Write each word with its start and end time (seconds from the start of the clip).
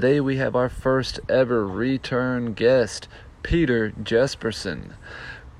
Today 0.00 0.20
we 0.20 0.36
have 0.36 0.54
our 0.54 0.68
first 0.68 1.18
ever 1.28 1.66
return 1.66 2.52
guest, 2.52 3.08
Peter 3.42 3.90
Jesperson. 3.90 4.92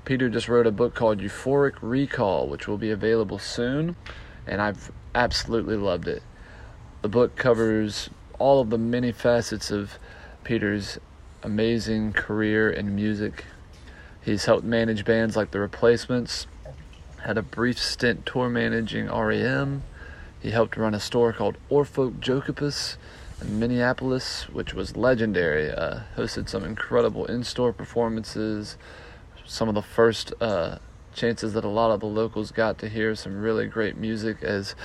Peter 0.05 0.29
just 0.29 0.47
wrote 0.47 0.65
a 0.65 0.71
book 0.71 0.95
called 0.95 1.19
Euphoric 1.19 1.73
Recall, 1.81 2.47
which 2.47 2.65
will 2.65 2.77
be 2.77 2.89
available 2.89 3.37
soon, 3.37 3.97
and 4.47 4.61
I've 4.61 4.93
absolutely 5.13 5.75
loved 5.75 6.07
it. 6.07 6.23
The 7.01 7.09
book 7.09 7.35
covers 7.35 8.09
all 8.37 8.61
of 8.61 8.69
the 8.69 8.77
many 8.77 9.11
facets 9.11 9.71
of 9.71 9.99
Peter's 10.45 10.99
amazing 11.43 12.13
career 12.13 12.69
in 12.69 12.95
music. 12.95 13.43
He's 14.21 14.45
helped 14.45 14.63
manage 14.63 15.03
bands 15.03 15.35
like 15.35 15.51
The 15.51 15.59
Replacements, 15.59 16.47
had 17.23 17.37
a 17.37 17.41
brief 17.41 17.77
stint 17.77 18.25
tour 18.25 18.47
managing 18.47 19.11
REM. 19.11 19.83
He 20.39 20.51
helped 20.51 20.77
run 20.77 20.95
a 20.95 21.01
store 21.01 21.33
called 21.33 21.57
Oar 21.69 21.83
Folkjokeopus 21.83 22.95
in 23.41 23.59
Minneapolis, 23.59 24.49
which 24.49 24.73
was 24.73 24.95
legendary. 24.95 25.71
Uh, 25.71 26.01
hosted 26.15 26.49
some 26.49 26.63
incredible 26.63 27.25
in-store 27.25 27.73
performances. 27.73 28.77
Some 29.45 29.69
of 29.69 29.75
the 29.75 29.81
first 29.81 30.33
uh, 30.41 30.77
chances 31.13 31.53
that 31.53 31.63
a 31.63 31.69
lot 31.69 31.91
of 31.91 31.99
the 31.99 32.05
locals 32.05 32.51
got 32.51 32.77
to 32.79 32.89
hear 32.89 33.15
some 33.15 33.41
really 33.41 33.67
great 33.67 33.97
music 33.97 34.43
as 34.43 34.75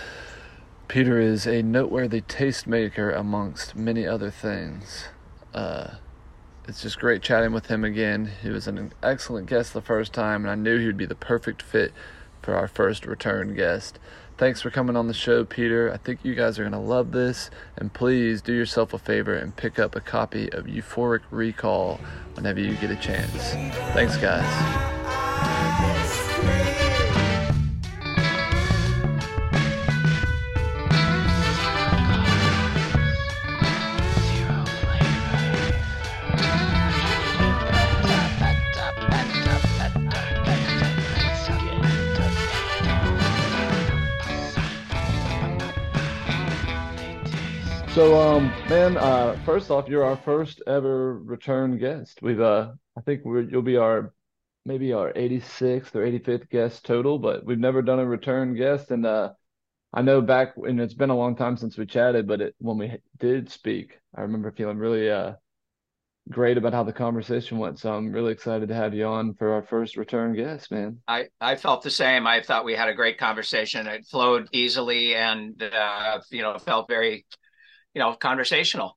Peter 0.89 1.19
is 1.19 1.47
a 1.47 1.63
noteworthy 1.63 2.21
tastemaker 2.21 3.17
amongst 3.17 3.75
many 3.75 4.07
other 4.07 4.31
things. 4.31 5.09
Uh, 5.53 5.95
it's 6.67 6.83
just 6.83 6.99
great 6.99 7.23
chatting 7.23 7.53
with 7.53 7.67
him 7.67 7.85
again. 7.85 8.31
He 8.43 8.49
was 8.49 8.67
an 8.67 8.93
excellent 9.03 9.49
guest 9.49 9.73
the 9.73 9.83
first 9.83 10.13
time, 10.13 10.45
and 10.45 10.51
I 10.51 10.55
knew 10.55 10.79
he 10.79 10.87
would 10.87 10.97
be 10.97 11.07
the 11.07 11.15
perfect 11.15 11.63
fit 11.63 11.93
for 12.43 12.55
our 12.55 12.69
first 12.69 13.07
return 13.07 13.55
guest. 13.55 13.99
Thanks 14.37 14.61
for 14.61 14.71
coming 14.71 14.97
on 14.97 15.07
the 15.07 15.15
show, 15.15 15.45
Peter. 15.45 15.93
I 15.93 15.97
think 15.97 16.21
you 16.25 16.35
guys 16.35 16.59
are 16.59 16.63
going 16.63 16.73
to 16.73 16.79
love 16.79 17.13
this. 17.13 17.51
And 17.77 17.93
please 17.93 18.43
do 18.43 18.53
yourself 18.53 18.93
a 18.93 18.99
favor 18.99 19.35
and 19.35 19.55
pick 19.55 19.79
up 19.79 19.95
a 19.95 20.01
copy 20.01 20.51
of 20.53 20.67
Euphoric 20.67 21.21
Recall 21.31 22.01
whenever 22.35 22.59
you 22.59 22.75
get 22.75 22.91
a 22.91 22.97
chance. 22.97 23.53
Thanks, 23.95 24.17
guys. 24.17 25.54
So, 47.95 48.19
um, 48.21 48.49
man, 48.69 48.97
uh, 48.97 49.41
first 49.45 49.71
off, 49.71 49.89
you're 49.89 50.03
our 50.03 50.17
first 50.17 50.61
ever 50.67 51.17
return 51.17 51.79
guest. 51.79 52.21
We've, 52.23 52.41
uh, 52.41 52.73
I 52.99 53.01
think 53.03 53.23
you'll 53.25 53.63
be 53.63 53.77
our 53.77 54.13
maybe 54.67 54.93
our 54.93 55.13
86th 55.13 55.95
or 55.95 56.05
85th 56.05 56.51
guest 56.51 56.85
total, 56.85 57.21
but 57.21 57.45
we've 57.47 57.57
never 57.57 57.83
done 57.83 58.01
a 58.01 58.05
return 58.05 58.57
guest. 58.57 58.91
And 58.91 59.07
uh, 59.07 59.35
I 59.93 60.03
know 60.03 60.21
back, 60.21 60.55
and 60.57 60.81
it's 60.81 60.93
been 60.93 61.11
a 61.11 61.17
long 61.17 61.37
time 61.37 61.57
since 61.57 61.79
we 61.79 61.87
chatted, 61.87 62.27
but 62.27 62.41
it, 62.41 62.57
when 62.59 62.79
we 62.79 62.99
did 63.21 63.49
speak, 63.49 64.01
I 64.13 64.23
remember 64.23 64.51
feeling 64.51 64.79
really 64.79 65.09
uh, 65.09 65.35
great 66.29 66.59
about 66.59 66.73
how 66.73 66.83
the 66.83 66.93
conversation 66.93 67.59
went. 67.59 67.79
So 67.79 67.95
I'm 67.95 68.11
really 68.11 68.33
excited 68.33 68.71
to 68.71 68.75
have 68.75 68.93
you 68.93 69.07
on 69.07 69.35
for 69.35 69.53
our 69.53 69.63
first 69.63 69.97
return 69.97 70.35
guest, 70.35 70.73
man. 70.73 70.99
I, 71.07 71.27
I 71.41 71.55
felt 71.55 71.83
the 71.83 71.91
same. 71.91 72.27
I 72.27 72.43
thought 72.43 72.65
we 72.65 72.75
had 72.75 72.89
a 72.89 72.95
great 72.95 73.19
conversation. 73.19 73.87
It 73.87 74.05
flowed 74.05 74.49
easily 74.51 75.15
and, 75.15 75.63
uh, 75.63 76.19
you 76.33 76.43
know, 76.43 76.59
felt 76.59 76.89
very 76.89 77.25
you 77.95 78.01
know, 78.01 78.15
conversational. 78.15 78.97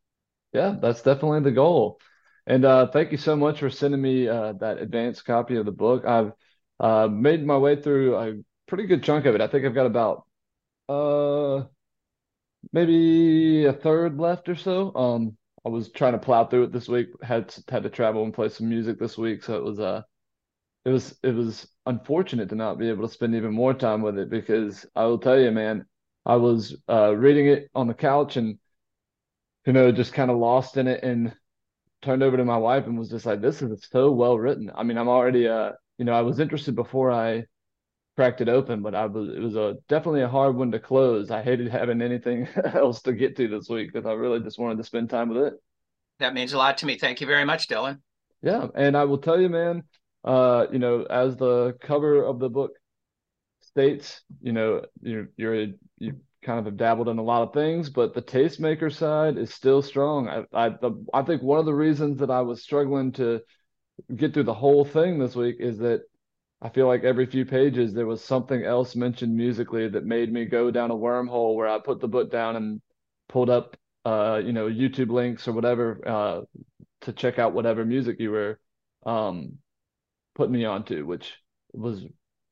Yeah, 0.53 0.75
that's 0.81 1.01
definitely 1.01 1.41
the 1.41 1.51
goal. 1.51 1.99
And 2.45 2.63
uh, 2.65 2.87
thank 2.87 3.11
you 3.11 3.17
so 3.17 3.35
much 3.35 3.59
for 3.59 3.69
sending 3.69 4.01
me 4.01 4.27
uh, 4.27 4.53
that 4.53 4.77
advanced 4.79 5.25
copy 5.25 5.57
of 5.57 5.65
the 5.65 5.71
book. 5.71 6.05
I've 6.05 6.31
uh, 6.79 7.07
made 7.07 7.45
my 7.45 7.57
way 7.57 7.81
through 7.81 8.15
a 8.15 8.33
pretty 8.67 8.85
good 8.85 9.03
chunk 9.03 9.25
of 9.25 9.35
it. 9.35 9.41
I 9.41 9.47
think 9.47 9.65
I've 9.65 9.75
got 9.75 9.85
about 9.85 10.25
uh, 10.89 11.65
maybe 12.73 13.65
a 13.65 13.73
third 13.73 14.19
left 14.19 14.49
or 14.49 14.55
so. 14.55 14.93
Um, 14.95 15.37
I 15.65 15.69
was 15.69 15.91
trying 15.91 16.13
to 16.13 16.19
plow 16.19 16.45
through 16.45 16.63
it 16.65 16.71
this 16.71 16.87
week. 16.87 17.07
Had 17.21 17.53
had 17.67 17.83
to 17.83 17.89
travel 17.89 18.23
and 18.23 18.33
play 18.33 18.49
some 18.49 18.69
music 18.69 18.99
this 18.99 19.17
week, 19.17 19.43
so 19.43 19.57
it 19.57 19.63
was 19.63 19.79
uh, 19.79 20.01
it 20.85 20.91
was 20.91 21.17
it 21.23 21.35
was 21.35 21.67
unfortunate 21.85 22.49
to 22.49 22.55
not 22.55 22.79
be 22.79 22.89
able 22.89 23.07
to 23.07 23.13
spend 23.13 23.35
even 23.35 23.53
more 23.53 23.73
time 23.73 24.01
with 24.01 24.17
it 24.19 24.29
because 24.29 24.85
I 24.95 25.05
will 25.05 25.19
tell 25.19 25.39
you, 25.39 25.51
man, 25.51 25.85
I 26.25 26.37
was 26.37 26.75
uh, 26.89 27.15
reading 27.15 27.47
it 27.47 27.69
on 27.75 27.87
the 27.87 27.93
couch 27.93 28.37
and 28.37 28.59
you 29.67 29.73
know, 29.73 29.91
just 29.91 30.13
kind 30.13 30.31
of 30.31 30.37
lost 30.37 30.77
in 30.77 30.87
it 30.87 31.03
and 31.03 31.35
turned 32.01 32.23
over 32.23 32.37
to 32.37 32.45
my 32.45 32.55
wife 32.57 32.85
and 32.85 32.97
was 32.97 33.09
just 33.09 33.25
like, 33.25 33.41
this 33.41 33.61
is 33.61 33.85
so 33.91 34.11
well 34.11 34.39
written. 34.39 34.71
I 34.73 34.83
mean, 34.83 34.97
I'm 34.97 35.09
already, 35.09 35.45
uh, 35.45 35.73
you 35.97 36.05
know, 36.05 36.13
I 36.13 36.21
was 36.21 36.39
interested 36.39 36.73
before 36.73 37.11
I 37.11 37.43
cracked 38.15 38.39
it 38.39 38.47
open, 38.47 38.81
but 38.81 38.95
I 38.95 39.07
was, 39.07 39.27
it 39.27 39.41
was 39.41 39.57
a 39.57 39.75
definitely 39.89 40.21
a 40.21 40.29
hard 40.29 40.55
one 40.55 40.71
to 40.71 40.79
close. 40.79 41.31
I 41.31 41.43
hated 41.43 41.67
having 41.67 42.01
anything 42.01 42.47
else 42.73 43.01
to 43.01 43.13
get 43.13 43.35
to 43.35 43.49
this 43.49 43.67
week 43.67 43.91
because 43.91 44.07
I 44.07 44.13
really 44.13 44.39
just 44.39 44.57
wanted 44.57 44.77
to 44.77 44.85
spend 44.85 45.09
time 45.09 45.29
with 45.29 45.43
it. 45.43 45.53
That 46.19 46.33
means 46.33 46.53
a 46.53 46.57
lot 46.57 46.77
to 46.77 46.85
me. 46.85 46.97
Thank 46.97 47.19
you 47.19 47.27
very 47.27 47.43
much, 47.43 47.67
Dylan. 47.67 47.99
Yeah. 48.41 48.67
And 48.73 48.95
I 48.95 49.03
will 49.03 49.17
tell 49.17 49.39
you, 49.39 49.49
man, 49.49 49.83
uh, 50.23 50.67
you 50.71 50.79
know, 50.79 51.03
as 51.03 51.35
the 51.35 51.75
cover 51.81 52.23
of 52.23 52.39
the 52.39 52.49
book 52.49 52.71
states, 53.59 54.21
you 54.41 54.53
know, 54.53 54.85
you're, 55.01 55.27
you're, 55.35 55.61
a, 55.61 55.73
you 55.99 56.21
kind 56.43 56.59
of 56.59 56.65
have 56.65 56.77
dabbled 56.77 57.09
in 57.09 57.17
a 57.17 57.23
lot 57.23 57.43
of 57.43 57.53
things, 57.53 57.89
but 57.89 58.13
the 58.13 58.21
tastemaker 58.21 58.93
side 58.93 59.37
is 59.37 59.53
still 59.53 59.81
strong. 59.81 60.27
I 60.29 60.45
I, 60.53 60.71
I 61.13 61.21
think 61.23 61.41
one 61.41 61.59
of 61.59 61.65
the 61.65 61.73
reasons 61.73 62.19
that 62.19 62.31
I 62.31 62.41
was 62.41 62.63
struggling 62.63 63.11
to 63.13 63.41
get 64.15 64.33
through 64.33 64.43
the 64.43 64.53
whole 64.53 64.85
thing 64.85 65.19
this 65.19 65.35
week 65.35 65.57
is 65.59 65.79
that 65.79 66.01
I 66.61 66.69
feel 66.69 66.87
like 66.87 67.03
every 67.03 67.25
few 67.25 67.45
pages 67.45 67.93
there 67.93 68.05
was 68.07 68.23
something 68.23 68.63
else 68.63 68.95
mentioned 68.95 69.35
musically 69.35 69.87
that 69.89 70.05
made 70.05 70.31
me 70.31 70.45
go 70.45 70.71
down 70.71 70.91
a 70.91 70.95
wormhole 70.95 71.55
where 71.55 71.67
I 71.67 71.79
put 71.79 71.99
the 71.99 72.07
book 72.07 72.31
down 72.31 72.55
and 72.55 72.81
pulled 73.29 73.49
up 73.49 73.77
uh 74.05 74.41
you 74.43 74.53
know 74.53 74.67
YouTube 74.67 75.09
links 75.11 75.47
or 75.47 75.53
whatever 75.53 76.01
uh 76.05 76.41
to 77.01 77.13
check 77.13 77.39
out 77.39 77.53
whatever 77.53 77.85
music 77.85 78.19
you 78.19 78.31
were 78.31 78.59
um 79.05 79.57
putting 80.35 80.53
me 80.53 80.65
onto, 80.65 81.05
which 81.05 81.33
was 81.73 82.05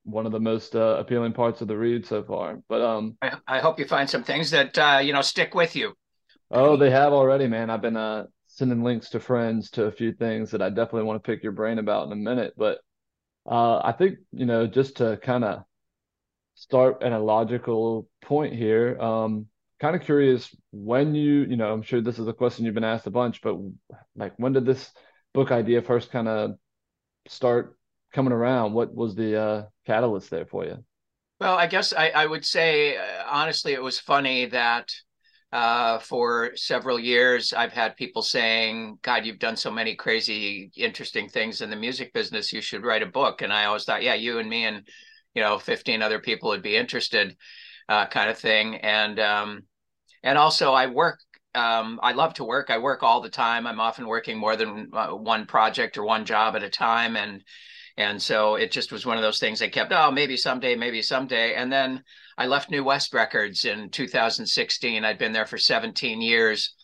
one 0.05 0.25
of 0.25 0.31
the 0.31 0.39
most 0.39 0.75
uh, 0.75 0.97
appealing 0.99 1.33
parts 1.33 1.61
of 1.61 1.67
the 1.67 1.77
read 1.77 2.05
so 2.05 2.23
far. 2.23 2.61
But 2.69 2.81
um, 2.81 3.17
I, 3.21 3.33
I 3.47 3.59
hope 3.59 3.79
you 3.79 3.85
find 3.85 4.09
some 4.09 4.23
things 4.23 4.51
that 4.51 4.77
uh, 4.77 4.99
you 5.03 5.11
know 5.11 5.21
stick 5.21 5.53
with 5.53 5.75
you. 5.75 5.93
Oh, 6.51 6.77
they 6.77 6.91
have 6.91 7.11
already, 7.11 7.47
man. 7.47 7.69
I've 7.69 7.81
been 7.81 7.97
uh, 7.97 8.25
sending 8.47 8.83
links 8.83 9.09
to 9.09 9.19
friends 9.19 9.71
to 9.71 9.85
a 9.85 9.91
few 9.91 10.13
things 10.13 10.51
that 10.51 10.61
I 10.61 10.69
definitely 10.69 11.03
want 11.03 11.21
to 11.21 11.27
pick 11.27 11.43
your 11.43 11.51
brain 11.51 11.79
about 11.79 12.05
in 12.05 12.13
a 12.13 12.15
minute. 12.15 12.53
But 12.55 12.79
uh, 13.49 13.81
I 13.83 13.91
think 13.91 14.19
you 14.31 14.45
know 14.45 14.67
just 14.67 14.97
to 14.97 15.17
kind 15.17 15.43
of 15.43 15.63
start 16.53 17.03
at 17.03 17.11
a 17.11 17.19
logical 17.19 18.07
point 18.21 18.53
here. 18.53 18.99
Um, 18.99 19.47
kind 19.81 19.95
of 19.95 20.03
curious 20.03 20.55
when 20.71 21.15
you 21.15 21.41
you 21.41 21.57
know 21.57 21.73
I'm 21.73 21.81
sure 21.81 21.99
this 21.99 22.19
is 22.19 22.27
a 22.27 22.33
question 22.33 22.65
you've 22.65 22.75
been 22.75 22.83
asked 22.83 23.07
a 23.07 23.11
bunch, 23.11 23.41
but 23.41 23.57
like 24.15 24.33
when 24.37 24.53
did 24.53 24.65
this 24.65 24.91
book 25.33 25.51
idea 25.51 25.81
first 25.81 26.11
kind 26.11 26.27
of 26.27 26.51
start 27.27 27.77
coming 28.15 28.33
around? 28.33 28.73
What 28.73 28.95
was 28.95 29.13
the 29.13 29.39
uh, 29.39 29.63
catalyst 29.85 30.29
there 30.31 30.45
for 30.45 30.65
you? 30.65 30.83
Well, 31.39 31.55
I 31.55 31.67
guess 31.67 31.93
I, 31.93 32.09
I 32.09 32.25
would 32.25 32.45
say, 32.45 32.95
uh, 32.95 33.23
honestly, 33.29 33.73
it 33.73 33.83
was 33.83 33.99
funny 33.99 34.45
that 34.47 34.89
uh, 35.51 35.99
for 35.99 36.51
several 36.55 36.97
years 36.97 37.51
I've 37.51 37.73
had 37.73 37.97
people 37.97 38.21
saying, 38.21 38.99
God, 39.01 39.25
you've 39.25 39.39
done 39.39 39.57
so 39.57 39.69
many 39.69 39.95
crazy, 39.95 40.71
interesting 40.77 41.27
things 41.27 41.61
in 41.61 41.69
the 41.69 41.75
music 41.75 42.13
business. 42.13 42.53
You 42.53 42.61
should 42.61 42.85
write 42.85 43.03
a 43.03 43.07
book. 43.07 43.41
And 43.41 43.51
I 43.51 43.65
always 43.65 43.83
thought, 43.83 44.01
yeah, 44.01 44.15
you 44.15 44.39
and 44.39 44.49
me 44.49 44.63
and, 44.63 44.87
you 45.33 45.41
know, 45.41 45.59
15 45.59 46.01
other 46.01 46.19
people 46.19 46.49
would 46.49 46.63
be 46.63 46.77
interested, 46.77 47.35
uh, 47.89 48.07
kind 48.07 48.29
of 48.29 48.37
thing. 48.37 48.75
And, 48.75 49.19
um, 49.19 49.63
and 50.23 50.37
also 50.37 50.71
I 50.71 50.87
work 50.87 51.19
um, 51.53 52.01
I 52.03 52.11
love 52.11 52.33
to 52.33 52.43
work. 52.43 52.69
I 52.69 52.79
work 52.79 53.01
all 53.01 53.21
the 53.21 53.29
time. 53.29 53.65
I'm 53.65 53.79
often 53.79 54.07
working 54.07 54.37
more 54.37 54.57
than 54.57 54.89
uh, 54.91 55.11
one 55.11 55.45
project 55.45 55.97
or 55.97 56.03
one 56.03 56.25
job 56.25 56.57
at 56.57 56.63
a 56.63 56.69
time, 56.69 57.15
and 57.15 57.41
and 57.97 58.21
so 58.21 58.55
it 58.55 58.71
just 58.71 58.91
was 58.91 59.05
one 59.05 59.17
of 59.17 59.23
those 59.23 59.39
things 59.39 59.61
I 59.61 59.69
kept, 59.69 59.93
oh, 59.93 60.11
maybe 60.11 60.35
someday, 60.35 60.75
maybe 60.75 61.01
someday. 61.01 61.55
And 61.55 61.71
then 61.71 62.03
I 62.37 62.45
left 62.47 62.69
New 62.69 62.83
West 62.83 63.13
Records 63.13 63.65
in 63.65 63.89
2016. 63.89 65.05
I'd 65.05 65.17
been 65.17 65.31
there 65.31 65.45
for 65.45 65.57
17 65.57 66.21
years 66.21 66.75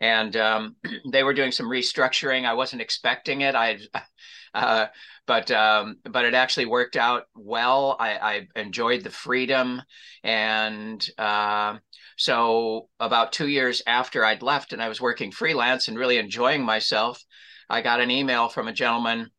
and 0.00 0.36
um, 0.36 0.76
they 1.10 1.22
were 1.22 1.34
doing 1.34 1.52
some 1.52 1.66
restructuring. 1.66 2.46
I 2.46 2.54
wasn't 2.54 2.82
expecting 2.82 3.42
it. 3.42 3.54
I, 3.54 3.78
uh, 4.54 4.86
but 5.26 5.50
um, 5.50 5.96
but 6.10 6.24
it 6.24 6.34
actually 6.34 6.66
worked 6.66 6.96
out 6.96 7.24
well. 7.36 7.96
I, 8.00 8.46
I 8.56 8.60
enjoyed 8.60 9.04
the 9.04 9.10
freedom, 9.10 9.80
and 10.24 11.06
uh, 11.18 11.76
so 12.16 12.88
about 12.98 13.32
two 13.32 13.46
years 13.46 13.82
after 13.86 14.24
I'd 14.24 14.42
left 14.42 14.72
and 14.72 14.82
I 14.82 14.88
was 14.88 15.00
working 15.00 15.30
freelance 15.30 15.86
and 15.86 15.96
really 15.96 16.18
enjoying 16.18 16.64
myself, 16.64 17.22
I 17.68 17.80
got 17.80 18.00
an 18.00 18.10
email 18.10 18.48
from 18.48 18.66
a 18.66 18.72
gentleman 18.72 19.30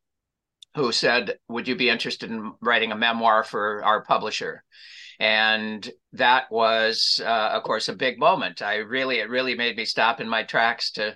who 0.76 0.92
said, 0.92 1.38
"Would 1.50 1.68
you 1.68 1.76
be 1.76 1.90
interested 1.90 2.30
in 2.30 2.54
writing 2.62 2.92
a 2.92 2.98
memoir 2.98 3.44
for 3.44 3.84
our 3.84 4.04
publisher?" 4.04 4.64
And 5.20 5.88
that 6.14 6.52
was, 6.52 7.22
uh, 7.24 7.50
of 7.54 7.64
course, 7.64 7.90
a 7.90 7.96
big 7.96 8.18
moment. 8.18 8.62
I 8.62 8.78
really, 8.78 9.20
it 9.20 9.30
really 9.30 9.54
made 9.56 9.78
me 9.78 9.86
stop 9.86 10.20
in 10.20 10.28
my 10.28 10.44
tracks 10.44 10.92
to 10.94 11.16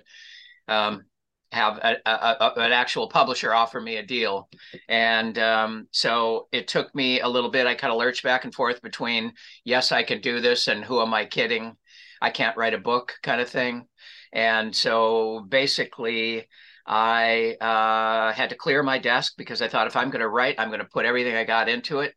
um, 0.68 1.06
have 1.50 1.78
a, 1.78 1.96
a, 2.06 2.10
a, 2.10 2.52
an 2.56 2.72
actual 2.72 3.08
publisher 3.08 3.52
offer 3.52 3.80
me 3.80 3.96
a 3.96 4.06
deal. 4.06 4.48
And 4.88 5.36
um, 5.38 5.88
so 5.90 6.46
it 6.52 6.68
took 6.68 6.94
me 6.94 7.20
a 7.20 7.28
little 7.28 7.50
bit. 7.50 7.66
I 7.66 7.74
kind 7.74 7.92
of 7.92 7.98
lurched 7.98 8.22
back 8.22 8.44
and 8.44 8.54
forth 8.54 8.80
between, 8.82 9.32
yes, 9.64 9.90
I 9.90 10.02
can 10.02 10.20
do 10.20 10.40
this, 10.40 10.68
and 10.68 10.84
who 10.84 11.00
am 11.00 11.12
I 11.12 11.24
kidding? 11.24 11.76
I 12.20 12.30
can't 12.30 12.56
write 12.56 12.74
a 12.74 12.78
book 12.78 13.14
kind 13.22 13.40
of 13.40 13.48
thing. 13.48 13.86
And 14.32 14.74
so 14.74 15.44
basically, 15.48 16.46
I 16.86 17.56
uh, 17.60 18.32
had 18.32 18.50
to 18.50 18.56
clear 18.56 18.82
my 18.82 18.98
desk 18.98 19.34
because 19.36 19.60
I 19.60 19.68
thought 19.68 19.86
if 19.86 19.96
I'm 19.96 20.10
going 20.10 20.20
to 20.20 20.28
write, 20.28 20.56
I'm 20.58 20.68
going 20.68 20.80
to 20.80 20.86
put 20.86 21.04
everything 21.04 21.34
I 21.34 21.44
got 21.44 21.68
into 21.68 22.00
it. 22.00 22.14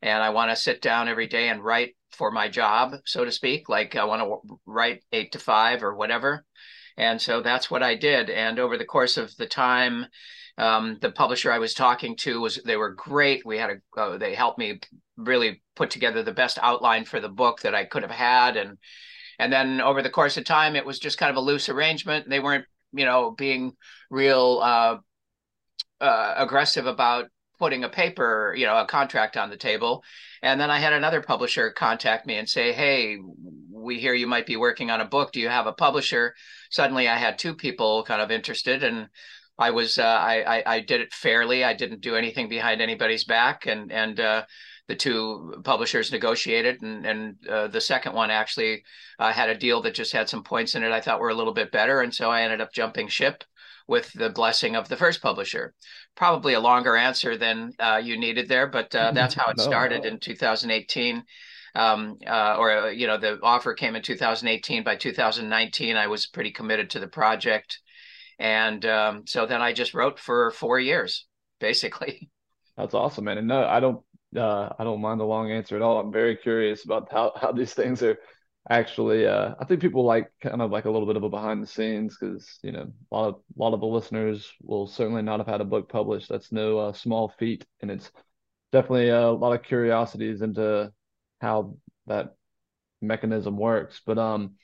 And 0.00 0.22
I 0.22 0.30
want 0.30 0.50
to 0.50 0.56
sit 0.56 0.80
down 0.80 1.08
every 1.08 1.26
day 1.26 1.48
and 1.48 1.62
write 1.62 1.96
for 2.12 2.30
my 2.30 2.48
job, 2.48 2.94
so 3.04 3.24
to 3.24 3.32
speak. 3.32 3.68
Like 3.68 3.96
I 3.96 4.04
want 4.04 4.22
to 4.22 4.58
write 4.66 5.02
eight 5.12 5.32
to 5.32 5.38
five 5.38 5.82
or 5.82 5.94
whatever. 5.94 6.44
And 6.96 7.20
so 7.20 7.40
that's 7.40 7.70
what 7.70 7.82
I 7.82 7.94
did. 7.94 8.30
And 8.30 8.58
over 8.58 8.76
the 8.76 8.84
course 8.84 9.16
of 9.16 9.34
the 9.36 9.46
time, 9.46 10.06
um, 10.58 10.98
the 11.00 11.10
publisher 11.10 11.50
I 11.50 11.58
was 11.58 11.74
talking 11.74 12.16
to 12.18 12.40
was 12.40 12.60
they 12.64 12.76
were 12.76 12.94
great. 12.94 13.44
We 13.44 13.58
had 13.58 13.70
a 13.70 14.00
uh, 14.00 14.18
they 14.18 14.34
helped 14.34 14.58
me 14.58 14.80
really 15.16 15.62
put 15.76 15.90
together 15.90 16.22
the 16.22 16.32
best 16.32 16.58
outline 16.62 17.04
for 17.04 17.20
the 17.20 17.28
book 17.28 17.62
that 17.62 17.74
I 17.74 17.84
could 17.84 18.02
have 18.02 18.10
had, 18.10 18.56
and 18.56 18.76
and 19.38 19.52
then 19.52 19.80
over 19.80 20.02
the 20.02 20.10
course 20.10 20.36
of 20.36 20.44
time, 20.44 20.76
it 20.76 20.84
was 20.84 20.98
just 20.98 21.18
kind 21.18 21.30
of 21.30 21.36
a 21.36 21.40
loose 21.40 21.68
arrangement. 21.68 22.28
They 22.28 22.40
weren't 22.40 22.66
you 22.92 23.06
know 23.06 23.30
being 23.30 23.72
real 24.12 24.60
uh, 24.62 24.98
uh, 26.00 26.34
aggressive 26.36 26.86
about 26.86 27.26
putting 27.58 27.84
a 27.84 27.88
paper, 27.88 28.54
you 28.56 28.66
know, 28.66 28.76
a 28.76 28.86
contract 28.86 29.36
on 29.36 29.48
the 29.48 29.56
table. 29.56 30.04
And 30.42 30.60
then 30.60 30.70
I 30.70 30.78
had 30.78 30.92
another 30.92 31.22
publisher 31.22 31.70
contact 31.70 32.26
me 32.26 32.36
and 32.36 32.48
say, 32.48 32.72
"Hey, 32.72 33.18
we 33.70 33.98
hear 33.98 34.14
you 34.14 34.26
might 34.26 34.46
be 34.46 34.56
working 34.56 34.90
on 34.90 35.00
a 35.00 35.06
book. 35.06 35.32
Do 35.32 35.40
you 35.40 35.48
have 35.48 35.66
a 35.66 35.72
publisher?" 35.72 36.34
Suddenly, 36.70 37.08
I 37.08 37.16
had 37.16 37.38
two 37.38 37.54
people 37.54 38.04
kind 38.04 38.20
of 38.20 38.30
interested, 38.30 38.84
and 38.84 39.08
I 39.58 39.70
was 39.70 39.98
uh, 39.98 40.02
I, 40.02 40.58
I, 40.58 40.62
I 40.74 40.80
did 40.80 41.00
it 41.00 41.14
fairly. 41.14 41.64
I 41.64 41.72
didn't 41.72 42.00
do 42.00 42.16
anything 42.16 42.48
behind 42.48 42.82
anybody's 42.82 43.24
back, 43.24 43.66
and 43.66 43.90
and 43.92 44.20
uh, 44.20 44.44
the 44.88 44.96
two 44.96 45.62
publishers 45.64 46.12
negotiated, 46.12 46.82
and 46.82 47.06
and 47.06 47.36
uh, 47.48 47.68
the 47.68 47.80
second 47.80 48.12
one 48.14 48.30
actually 48.30 48.82
uh, 49.18 49.32
had 49.32 49.48
a 49.48 49.56
deal 49.56 49.80
that 49.82 49.94
just 49.94 50.12
had 50.12 50.28
some 50.28 50.42
points 50.42 50.74
in 50.74 50.82
it 50.82 50.92
I 50.92 51.00
thought 51.00 51.20
were 51.20 51.30
a 51.30 51.34
little 51.34 51.54
bit 51.54 51.72
better, 51.72 52.02
and 52.02 52.14
so 52.14 52.30
I 52.30 52.42
ended 52.42 52.60
up 52.60 52.72
jumping 52.74 53.08
ship 53.08 53.44
with 53.86 54.12
the 54.12 54.30
blessing 54.30 54.76
of 54.76 54.88
the 54.88 54.96
first 54.96 55.22
publisher. 55.22 55.74
Probably 56.14 56.54
a 56.54 56.60
longer 56.60 56.96
answer 56.96 57.36
than 57.36 57.72
uh, 57.78 58.00
you 58.02 58.18
needed 58.18 58.48
there, 58.48 58.66
but 58.66 58.94
uh, 58.94 59.10
that's 59.14 59.34
how 59.34 59.50
it 59.50 59.60
started 59.60 60.04
in 60.04 60.18
2018. 60.20 61.22
Um, 61.74 62.18
uh, 62.26 62.56
or 62.58 62.70
uh, 62.70 62.88
you 62.90 63.06
know, 63.06 63.16
the 63.16 63.38
offer 63.42 63.74
came 63.74 63.96
in 63.96 64.02
2018. 64.02 64.84
By 64.84 64.96
2019, 64.96 65.96
I 65.96 66.06
was 66.06 66.26
pretty 66.26 66.50
committed 66.50 66.90
to 66.90 67.00
the 67.00 67.08
project, 67.08 67.80
and 68.38 68.84
um, 68.84 69.22
so 69.26 69.46
then 69.46 69.62
I 69.62 69.72
just 69.72 69.94
wrote 69.94 70.18
for 70.18 70.50
four 70.50 70.78
years, 70.78 71.26
basically. 71.60 72.28
That's 72.76 72.94
awesome, 72.94 73.24
man. 73.24 73.38
And 73.38 73.48
no, 73.48 73.64
I 73.64 73.80
don't 73.80 74.02
uh, 74.36 74.70
I 74.78 74.84
don't 74.84 75.00
mind 75.00 75.20
the 75.20 75.24
long 75.24 75.50
answer 75.50 75.76
at 75.76 75.82
all. 75.82 75.98
I'm 75.98 76.12
very 76.12 76.36
curious 76.36 76.84
about 76.84 77.08
how, 77.10 77.32
how 77.40 77.52
these 77.52 77.74
things 77.74 78.02
are 78.02 78.18
actually. 78.68 79.26
Uh, 79.26 79.54
I 79.60 79.64
think 79.64 79.80
people 79.80 80.04
like 80.04 80.30
kind 80.40 80.62
of 80.62 80.70
like 80.70 80.84
a 80.84 80.90
little 80.90 81.06
bit 81.06 81.16
of 81.16 81.22
a 81.22 81.28
behind 81.28 81.62
the 81.62 81.66
scenes 81.66 82.16
because 82.18 82.58
you 82.62 82.72
know 82.72 82.92
a 83.10 83.14
lot 83.16 83.28
of 83.28 83.34
a 83.36 83.62
lot 83.62 83.74
of 83.74 83.80
the 83.80 83.86
listeners 83.86 84.50
will 84.62 84.86
certainly 84.86 85.22
not 85.22 85.40
have 85.40 85.46
had 85.48 85.60
a 85.60 85.64
book 85.64 85.88
published. 85.88 86.28
That's 86.28 86.52
no 86.52 86.78
uh, 86.78 86.92
small 86.92 87.32
feat, 87.38 87.66
and 87.80 87.90
it's 87.90 88.10
definitely 88.72 89.10
a 89.10 89.30
lot 89.30 89.54
of 89.54 89.62
curiosities 89.64 90.42
into 90.42 90.92
how 91.40 91.76
that 92.06 92.36
mechanism 93.02 93.56
works. 93.58 94.00
But 94.06 94.18
um, 94.18 94.56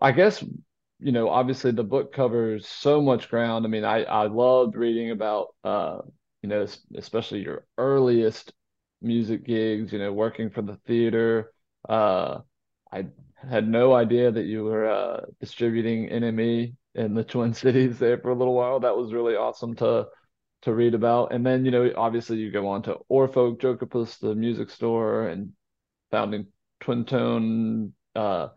I 0.00 0.12
guess 0.12 0.42
you 1.00 1.12
know 1.12 1.28
obviously 1.30 1.70
the 1.72 1.84
book 1.84 2.12
covers 2.12 2.66
so 2.68 3.00
much 3.00 3.28
ground. 3.28 3.64
I 3.64 3.68
mean, 3.68 3.84
I 3.84 4.04
I 4.04 4.26
loved 4.26 4.76
reading 4.76 5.10
about 5.10 5.48
uh 5.64 5.98
you 6.42 6.48
know 6.48 6.66
especially 6.96 7.40
your 7.42 7.66
earliest 7.78 8.52
music 9.02 9.44
gigs, 9.44 9.92
you 9.92 9.98
know, 9.98 10.12
working 10.12 10.50
for 10.50 10.62
the 10.62 10.76
theater. 10.86 11.52
Uh, 11.88 12.40
I 12.92 13.06
had 13.48 13.68
no 13.68 13.94
idea 13.94 14.30
that 14.30 14.44
you 14.44 14.64
were 14.64 14.88
uh, 14.88 15.20
distributing 15.40 16.08
NME 16.08 16.74
in 16.94 17.14
the 17.14 17.24
Twin 17.32 17.54
Cities 17.54 17.98
there 17.98 18.18
for 18.18 18.30
a 18.30 18.34
little 18.34 18.54
while. 18.54 18.80
That 18.80 18.96
was 18.96 19.12
really 19.12 19.36
awesome 19.36 19.74
to 19.76 20.08
to 20.62 20.74
read 20.74 20.94
about. 20.94 21.32
And 21.32 21.44
then, 21.46 21.64
you 21.64 21.70
know, 21.70 21.90
obviously 21.96 22.36
you 22.38 22.50
go 22.50 22.68
on 22.68 22.82
to 22.82 22.98
Oar 23.08 23.28
Folkjokeopus, 23.28 24.18
the 24.18 24.34
music 24.34 24.68
store, 24.70 25.26
and 25.28 25.52
founding 26.10 26.48
Twin 26.80 27.04
Tone, 27.06 27.94
uh, 28.14 28.48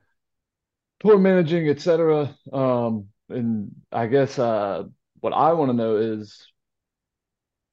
tour 1.00 1.18
managing, 1.18 1.70
etc. 1.70 2.36
Um, 2.52 3.08
and 3.30 3.72
I 3.92 4.08
guess 4.08 4.40
uh, 4.40 4.84
what 5.20 5.34
I 5.34 5.54
want 5.54 5.70
to 5.70 5.78
know 5.78 5.98
is, 5.98 6.46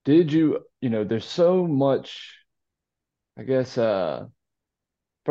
did 0.04 0.32
you, 0.32 0.60
you 0.80 0.90
know, 0.90 1.04
there's 1.04 1.24
so 1.24 1.66
much 1.66 2.36
I 3.36 3.42
guess 3.44 3.78
uh 3.78 4.26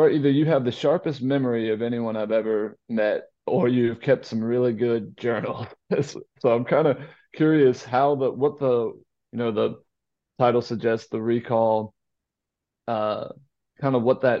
for 0.00 0.08
either 0.08 0.30
you 0.30 0.46
have 0.46 0.64
the 0.64 0.72
sharpest 0.72 1.20
memory 1.20 1.68
of 1.68 1.82
anyone 1.82 2.16
I've 2.16 2.30
ever 2.30 2.78
met 2.88 3.24
or 3.46 3.68
you've 3.68 4.00
kept 4.00 4.24
some 4.24 4.42
really 4.42 4.72
good 4.72 5.14
journals. 5.18 5.66
so 6.00 6.22
I'm 6.44 6.64
kind 6.64 6.86
of 6.86 7.00
curious 7.34 7.84
how 7.84 8.14
the 8.14 8.30
what 8.30 8.58
the 8.58 8.98
you 9.32 9.38
know 9.38 9.52
the 9.52 9.82
title 10.38 10.62
suggests 10.62 11.10
the 11.10 11.20
recall 11.20 11.92
uh 12.88 13.28
kind 13.78 13.94
of 13.94 14.02
what 14.02 14.22
that 14.22 14.40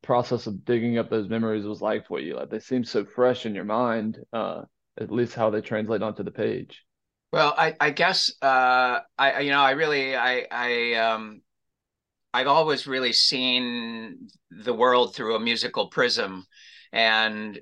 process 0.00 0.46
of 0.46 0.64
digging 0.64 0.96
up 0.96 1.10
those 1.10 1.28
memories 1.28 1.66
was 1.66 1.82
like 1.82 2.06
for 2.06 2.18
you. 2.18 2.36
Like 2.36 2.48
they 2.48 2.60
seem 2.60 2.82
so 2.82 3.04
fresh 3.04 3.44
in 3.44 3.54
your 3.54 3.64
mind, 3.64 4.16
uh 4.32 4.62
at 4.98 5.10
least 5.10 5.34
how 5.34 5.50
they 5.50 5.60
translate 5.60 6.00
onto 6.00 6.22
the 6.22 6.30
page. 6.30 6.82
Well, 7.30 7.52
I, 7.58 7.74
I 7.78 7.90
guess 7.90 8.32
uh, 8.40 9.00
I 9.18 9.40
you 9.40 9.50
know 9.50 9.60
I 9.60 9.72
really 9.72 10.16
I 10.16 10.46
I 10.50 10.94
um, 10.94 11.42
I've 12.34 12.48
always 12.48 12.88
really 12.88 13.12
seen 13.12 14.28
the 14.50 14.74
world 14.74 15.14
through 15.14 15.36
a 15.36 15.40
musical 15.40 15.86
prism, 15.86 16.44
and 16.92 17.60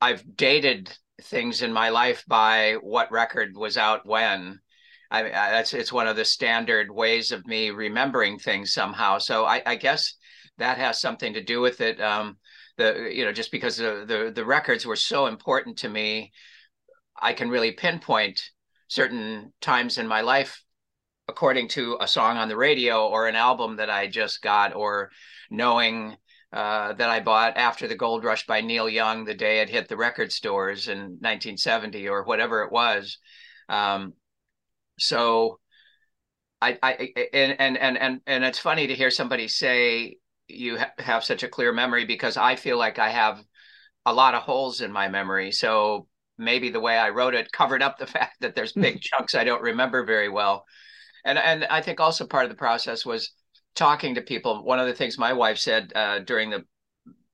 I've 0.00 0.36
dated 0.36 0.96
things 1.22 1.62
in 1.62 1.72
my 1.72 1.88
life 1.88 2.24
by 2.28 2.74
what 2.80 3.10
record 3.10 3.56
was 3.56 3.76
out 3.76 4.06
when. 4.06 4.60
I, 5.10 5.24
I 5.24 5.30
that's 5.50 5.74
it's 5.74 5.92
one 5.92 6.06
of 6.06 6.14
the 6.14 6.24
standard 6.24 6.92
ways 6.92 7.32
of 7.32 7.44
me 7.44 7.70
remembering 7.70 8.38
things 8.38 8.72
somehow. 8.72 9.18
So 9.18 9.44
I, 9.44 9.62
I 9.66 9.74
guess 9.74 10.14
that 10.58 10.78
has 10.78 11.00
something 11.00 11.32
to 11.34 11.42
do 11.42 11.60
with 11.60 11.80
it. 11.80 12.00
Um, 12.00 12.36
the 12.76 13.10
you 13.12 13.24
know 13.24 13.32
just 13.32 13.50
because 13.50 13.78
the, 13.78 14.04
the 14.06 14.30
the 14.32 14.44
records 14.44 14.86
were 14.86 14.94
so 14.94 15.26
important 15.26 15.78
to 15.78 15.88
me, 15.88 16.30
I 17.20 17.32
can 17.32 17.50
really 17.50 17.72
pinpoint 17.72 18.48
certain 18.86 19.52
times 19.60 19.98
in 19.98 20.06
my 20.06 20.20
life 20.20 20.62
according 21.28 21.68
to 21.68 21.98
a 22.00 22.08
song 22.08 22.36
on 22.36 22.48
the 22.48 22.56
radio 22.56 23.08
or 23.08 23.26
an 23.26 23.34
album 23.36 23.76
that 23.76 23.90
I 23.90 24.06
just 24.06 24.42
got, 24.42 24.74
or 24.74 25.10
knowing 25.50 26.16
uh, 26.52 26.92
that 26.94 27.10
I 27.10 27.20
bought 27.20 27.56
after 27.56 27.88
the 27.88 27.96
Gold 27.96 28.24
Rush 28.24 28.46
by 28.46 28.60
Neil 28.60 28.88
Young 28.88 29.24
the 29.24 29.34
day 29.34 29.60
it 29.60 29.68
hit 29.68 29.88
the 29.88 29.96
record 29.96 30.32
stores 30.32 30.88
in 30.88 30.98
1970 30.98 32.08
or 32.08 32.24
whatever 32.24 32.62
it 32.62 32.72
was. 32.72 33.18
Um, 33.68 34.14
so 34.98 35.58
I, 36.62 36.78
I 36.82 37.12
and, 37.32 37.60
and 37.60 37.76
and 37.76 37.98
and 37.98 38.20
and 38.26 38.44
it's 38.44 38.58
funny 38.58 38.86
to 38.86 38.94
hear 38.94 39.10
somebody 39.10 39.48
say 39.48 40.16
you 40.48 40.78
ha- 40.78 40.92
have 40.98 41.24
such 41.24 41.42
a 41.42 41.48
clear 41.48 41.72
memory 41.72 42.04
because 42.04 42.36
I 42.36 42.56
feel 42.56 42.78
like 42.78 42.98
I 42.98 43.10
have 43.10 43.42
a 44.06 44.14
lot 44.14 44.34
of 44.34 44.42
holes 44.42 44.80
in 44.80 44.92
my 44.92 45.08
memory. 45.08 45.50
So 45.52 46.08
maybe 46.38 46.70
the 46.70 46.80
way 46.80 46.96
I 46.96 47.10
wrote 47.10 47.34
it 47.34 47.52
covered 47.52 47.82
up 47.82 47.98
the 47.98 48.06
fact 48.16 48.40
that 48.40 48.54
there's 48.54 48.72
big 48.72 49.00
chunks 49.02 49.34
I 49.34 49.44
don't 49.44 49.62
remember 49.62 50.04
very 50.04 50.28
well 50.28 50.64
and 51.26 51.38
and 51.38 51.64
I 51.66 51.82
think 51.82 52.00
also 52.00 52.26
part 52.26 52.44
of 52.44 52.50
the 52.50 52.56
process 52.56 53.04
was 53.04 53.32
talking 53.74 54.14
to 54.14 54.22
people. 54.22 54.64
One 54.64 54.78
of 54.78 54.86
the 54.86 54.94
things 54.94 55.18
my 55.18 55.32
wife 55.32 55.58
said 55.58 55.92
uh, 55.94 56.20
during 56.20 56.50
the 56.50 56.64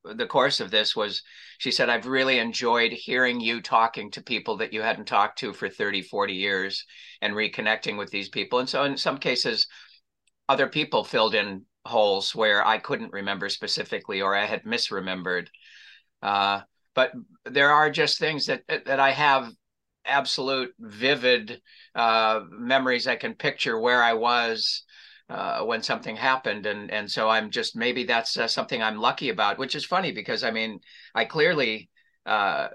the 0.05 0.27
course 0.27 0.61
of 0.61 0.71
this 0.71 0.97
was 0.97 1.23
she 1.59 1.71
said 1.71 1.89
i've 1.89 2.07
really 2.07 2.41
enjoyed 2.41 2.91
hearing 2.91 3.41
you 3.41 3.61
talking 3.61 4.11
to 4.11 4.21
people 4.21 4.57
that 4.57 4.73
you 4.73 4.83
hadn't 4.83 5.05
talked 5.05 5.39
to 5.39 5.53
for 5.53 5.69
30 5.69 6.03
40 6.03 6.33
years 6.33 6.85
and 7.21 7.35
reconnecting 7.35 7.97
with 7.97 8.11
these 8.11 8.29
people 8.29 8.59
and 8.59 8.69
so 8.69 8.83
in 8.83 8.97
some 8.97 9.17
cases 9.17 9.69
other 10.49 10.69
people 10.69 11.05
filled 11.05 11.37
in 11.37 11.65
holes 11.87 12.35
where 12.35 12.67
i 12.67 12.79
couldn't 12.79 13.13
remember 13.13 13.49
specifically 13.49 14.21
or 14.21 14.35
i 14.35 14.45
had 14.45 14.65
misremembered 14.65 15.47
uh, 16.23 16.61
but 16.95 17.13
there 17.45 17.71
are 17.71 17.89
just 17.89 18.19
things 18.19 18.47
that 18.47 18.63
that 18.69 18.99
i 18.99 19.13
have 19.13 19.53
absolute 20.05 20.75
vivid 20.79 21.61
uh, 21.95 22.41
memories. 22.51 23.07
I 23.07 23.17
can 23.17 23.35
picture 23.35 23.79
where 23.79 24.03
I 24.03 24.15
was 24.15 24.85
uh, 25.29 25.63
when 25.63 25.83
something 25.83 26.17
happened, 26.17 26.67
and 26.67 26.91
and 26.91 27.11
so 27.11 27.29
I'm 27.29 27.51
just 27.51 27.77
maybe 27.77 28.05
that's 28.05 28.37
uh, 28.37 28.49
something 28.49 28.83
I'm 28.83 28.99
lucky 28.99 29.29
about, 29.31 29.59
which 29.59 29.75
is 29.75 29.85
funny 29.85 30.13
because 30.13 30.45
I 30.45 30.51
mean 30.51 30.81
I 31.15 31.25
clearly 31.25 31.91
uh, 32.27 32.69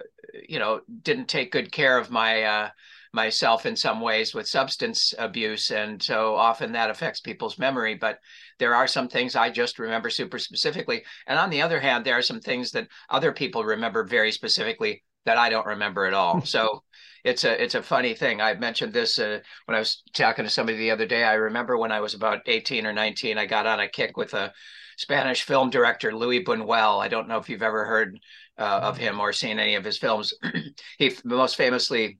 you 0.47 0.59
know 0.59 0.81
didn't 1.01 1.27
take 1.27 1.51
good 1.51 1.71
care 1.71 1.97
of 1.97 2.11
my 2.11 2.43
uh, 2.43 2.69
myself 3.13 3.65
in 3.65 3.75
some 3.75 3.99
ways 3.99 4.33
with 4.33 4.47
substance 4.47 5.13
abuse. 5.17 5.71
And 5.71 6.01
so 6.01 6.35
often 6.35 6.71
that 6.73 6.89
affects 6.89 7.19
people's 7.19 7.57
memory. 7.57 7.95
But 7.95 8.19
there 8.59 8.75
are 8.75 8.87
some 8.87 9.07
things 9.07 9.35
I 9.35 9.49
just 9.49 9.79
remember 9.79 10.09
super 10.09 10.39
specifically. 10.39 11.03
And 11.25 11.39
on 11.39 11.49
the 11.49 11.61
other 11.61 11.79
hand, 11.79 12.05
there 12.05 12.17
are 12.17 12.21
some 12.21 12.39
things 12.39 12.71
that 12.71 12.87
other 13.09 13.31
people 13.31 13.63
remember 13.63 14.03
very 14.03 14.31
specifically 14.31 15.03
that 15.25 15.37
I 15.37 15.49
don't 15.49 15.65
remember 15.65 16.05
at 16.05 16.13
all. 16.13 16.41
so 16.45 16.83
it's 17.27 17.43
a 17.43 17.61
it's 17.61 17.75
a 17.75 17.83
funny 17.83 18.13
thing. 18.13 18.39
I 18.39 18.53
mentioned 18.53 18.93
this 18.93 19.19
uh, 19.19 19.39
when 19.65 19.75
I 19.75 19.79
was 19.79 20.01
talking 20.13 20.45
to 20.45 20.49
somebody 20.49 20.77
the 20.77 20.91
other 20.91 21.05
day. 21.05 21.23
I 21.23 21.33
remember 21.33 21.77
when 21.77 21.91
I 21.91 21.99
was 21.99 22.13
about 22.13 22.41
18 22.45 22.85
or 22.85 22.93
19, 22.93 23.37
I 23.37 23.45
got 23.45 23.65
on 23.65 23.81
a 23.81 23.89
kick 23.89 24.15
with 24.15 24.33
a 24.33 24.53
Spanish 24.97 25.43
film 25.43 25.69
director, 25.69 26.15
Luis 26.15 26.43
Buñuel. 26.45 27.03
I 27.03 27.09
don't 27.09 27.27
know 27.27 27.37
if 27.37 27.49
you've 27.49 27.61
ever 27.61 27.85
heard 27.85 28.19
uh, 28.57 28.79
of 28.83 28.97
him 28.97 29.19
or 29.19 29.33
seen 29.33 29.59
any 29.59 29.75
of 29.75 29.83
his 29.83 29.97
films. 29.97 30.33
he 30.97 31.13
most 31.25 31.57
famously 31.57 32.19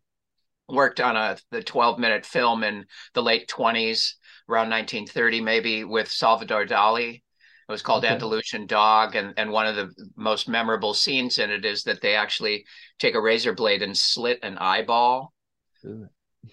worked 0.68 1.00
on 1.00 1.16
a 1.16 1.38
the 1.52 1.64
12 1.64 2.00
minute 2.00 2.26
film 2.26 2.64
in 2.64 2.86
the 3.14 3.24
late 3.24 3.48
20s, 3.48 4.14
around 4.50 4.70
1930 4.70 5.40
maybe, 5.40 5.84
with 5.86 6.12
Salvador 6.12 6.66
Dali. 6.66 7.24
It 7.68 7.72
was 7.72 7.82
called 7.82 8.06
okay. 8.06 8.14
Andalusian 8.14 8.66
Dog, 8.66 9.16
and 9.16 9.34
and 9.36 9.52
one 9.52 9.68
of 9.68 9.76
the 9.76 9.92
most 10.16 10.48
memorable 10.48 10.94
scenes 10.94 11.38
in 11.38 11.52
it 11.52 11.66
is 11.66 11.84
that 11.84 12.02
they 12.02 12.16
actually 12.16 12.66
take 12.98 13.14
a 13.14 13.22
razor 13.22 13.54
blade 13.54 13.82
and 13.82 13.98
slit 13.98 14.40
an 14.42 14.58
eyeball. 14.58 15.34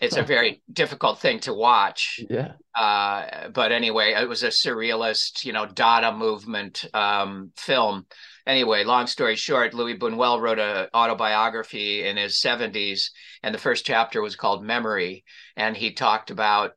it's 0.00 0.16
a 0.16 0.23
very 0.35 0.62
difficult 0.73 1.21
thing 1.21 1.38
to 1.40 1.54
watch. 1.54 2.18
Yeah. 2.28 2.54
Uh, 2.75 3.49
but 3.50 3.71
anyway, 3.71 4.14
it 4.14 4.28
was 4.28 4.42
a 4.42 4.49
surrealist, 4.49 5.44
you 5.44 5.52
know, 5.52 5.66
Dada 5.66 6.12
movement 6.12 6.85
um, 6.92 7.52
film. 7.56 8.06
Anyway, 8.44 8.83
long 8.83 9.06
story 9.06 9.37
short, 9.37 9.73
Luis 9.73 9.97
Buñuel 9.97 10.40
wrote 10.40 10.59
an 10.59 10.88
autobiography 10.92 12.06
in 12.06 12.16
his 12.16 12.40
70s, 12.40 13.11
and 13.44 13.54
the 13.54 13.59
first 13.59 13.87
chapter 13.87 14.21
was 14.21 14.35
called 14.35 14.64
Memory. 14.64 15.25
And 15.56 15.76
he 15.76 15.92
talked 15.92 16.30
about 16.30 16.73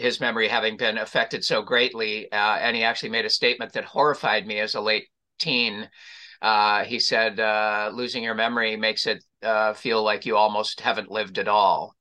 his 0.00 0.20
memory 0.20 0.48
having 0.48 0.76
been 0.76 0.98
affected 0.98 1.44
so 1.44 1.62
greatly. 1.62 2.30
Uh, 2.32 2.56
and 2.56 2.74
he 2.74 2.82
actually 2.82 3.10
made 3.10 3.26
a 3.26 3.30
statement 3.30 3.72
that 3.72 3.84
horrified 3.84 4.46
me 4.46 4.58
as 4.58 4.74
a 4.74 4.80
late 4.80 5.08
teen. 5.38 5.88
Uh, 6.42 6.84
he 6.84 6.98
said, 6.98 7.38
uh, 7.38 7.90
losing 7.92 8.22
your 8.22 8.34
memory 8.34 8.76
makes 8.76 9.06
it 9.06 9.22
uh, 9.42 9.74
feel 9.74 10.02
like 10.02 10.24
you 10.24 10.36
almost 10.36 10.80
haven't 10.80 11.10
lived 11.10 11.38
at 11.38 11.48
all. 11.48 11.94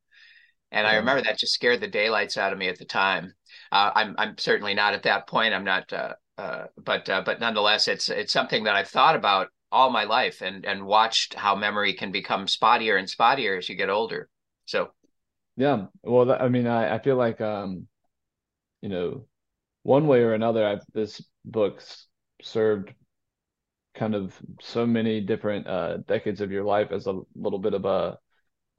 And 0.71 0.85
mm-hmm. 0.85 0.95
I 0.95 0.99
remember 0.99 1.23
that 1.23 1.39
just 1.39 1.53
scared 1.53 1.81
the 1.81 1.87
daylights 1.87 2.37
out 2.37 2.53
of 2.53 2.59
me 2.59 2.69
at 2.69 2.77
the 2.77 2.85
time. 2.85 3.33
Uh, 3.71 3.91
I'm, 3.93 4.15
I'm 4.17 4.37
certainly 4.37 4.73
not 4.73 4.93
at 4.93 5.03
that 5.03 5.27
point. 5.27 5.53
I'm 5.53 5.65
not, 5.65 5.91
uh, 5.91 6.13
but, 6.77 7.05
but 7.05 7.39
nonetheless, 7.41 7.87
it's, 7.87 8.07
it's 8.09 8.31
something 8.31 8.63
that 8.63 8.75
I've 8.75 8.87
thought 8.87 9.15
about 9.15 9.49
all 9.71 9.89
my 9.89 10.05
life 10.05 10.41
and, 10.41 10.65
and 10.65 10.85
watched 10.85 11.33
how 11.33 11.55
memory 11.55 11.93
can 11.93 12.11
become 12.11 12.47
spottier 12.47 12.97
and 12.97 13.07
spottier 13.07 13.57
as 13.57 13.67
you 13.67 13.75
get 13.75 13.89
older. 13.89 14.29
So 14.65 14.91
yeah. 15.59 15.85
Well, 16.03 16.31
I 16.31 16.47
mean, 16.47 16.67
I, 16.67 16.95
I 16.95 16.99
feel 16.99 17.17
like, 17.17 17.41
um, 17.41 17.87
you 18.81 18.87
know, 18.87 19.25
one 19.83 20.07
way 20.07 20.21
or 20.21 20.33
another, 20.33 20.65
I've, 20.65 20.81
this 20.93 21.21
book's 21.43 22.07
served 22.41 22.93
kind 23.93 24.15
of 24.15 24.33
so 24.61 24.87
many 24.87 25.19
different 25.19 25.67
uh, 25.67 25.97
decades 26.07 26.39
of 26.39 26.51
your 26.51 26.63
life 26.63 26.93
as 26.93 27.07
a 27.07 27.19
little 27.35 27.59
bit 27.59 27.73
of 27.73 27.83
a 27.83 28.17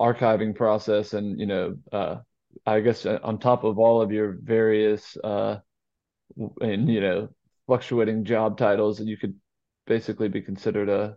archiving 0.01 0.55
process. 0.55 1.13
And, 1.13 1.39
you 1.39 1.45
know, 1.45 1.77
uh, 1.93 2.17
I 2.65 2.81
guess 2.81 3.05
uh, 3.05 3.19
on 3.23 3.39
top 3.39 3.65
of 3.65 3.79
all 3.79 4.01
of 4.01 4.11
your 4.11 4.39
various, 4.43 5.19
uh, 5.23 5.59
and, 6.63 6.89
you 6.89 7.03
know, 7.03 7.29
fluctuating 7.67 8.25
job 8.25 8.57
titles, 8.57 9.01
you 9.01 9.19
could 9.19 9.35
basically 9.87 10.29
be 10.29 10.41
considered 10.41 10.89
a 10.89 11.17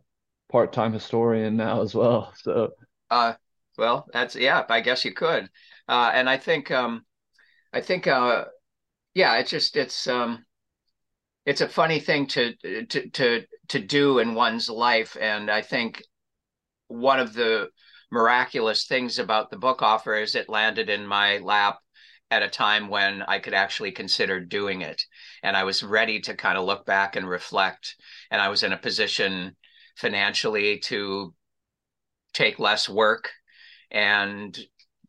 part-time 0.52 0.92
historian 0.92 1.56
now 1.56 1.82
as 1.82 1.96
well. 1.96 2.34
So, 2.36 2.72
uh, 3.10 3.36
well, 3.78 4.08
that's 4.14 4.36
yeah. 4.36 4.64
I 4.70 4.82
guess 4.82 5.06
you 5.06 5.14
could, 5.14 5.50
uh, 5.88 6.12
and 6.14 6.30
I 6.30 6.38
think 6.38 6.72
um, 6.72 7.06
I 7.72 7.82
think 7.82 8.08
uh, 8.08 8.46
yeah. 9.14 9.38
It's 9.38 9.52
just 9.52 9.76
it's 9.76 10.08
um, 10.08 10.46
it's 11.46 11.62
a 11.62 11.70
funny 11.70 12.00
thing 12.00 12.28
to 12.28 12.56
to 12.86 13.10
to 13.10 13.44
to 13.70 13.80
do 13.80 14.20
in 14.20 14.36
one's 14.36 14.70
life, 14.70 15.18
and 15.20 15.50
I 15.50 15.62
think 15.62 16.04
one 16.88 17.20
of 17.20 17.34
the 17.34 17.70
miraculous 18.12 18.86
things 18.86 19.18
about 19.18 19.50
the 19.50 19.58
book 19.58 19.82
offer 19.82 20.16
is 20.16 20.36
it 20.36 20.50
landed 20.50 20.90
in 20.90 21.08
my 21.08 21.40
lap 21.40 21.80
at 22.30 22.44
a 22.44 22.48
time 22.48 22.88
when 22.88 23.24
I 23.24 23.40
could 23.40 23.54
actually 23.54 23.92
consider 23.92 24.40
doing 24.40 24.82
it, 24.82 25.04
and 25.42 25.58
I 25.58 25.64
was 25.64 25.84
ready 25.84 26.20
to 26.22 26.36
kind 26.36 26.58
of 26.58 26.66
look 26.66 26.86
back 26.86 27.16
and 27.16 27.28
reflect, 27.28 27.96
and 28.32 28.42
I 28.42 28.50
was 28.50 28.64
in 28.64 28.74
a 28.74 28.78
position 28.78 29.56
financially 29.98 30.80
to 30.80 31.34
take 32.34 32.60
less 32.60 32.90
work 32.90 33.30
and 33.94 34.58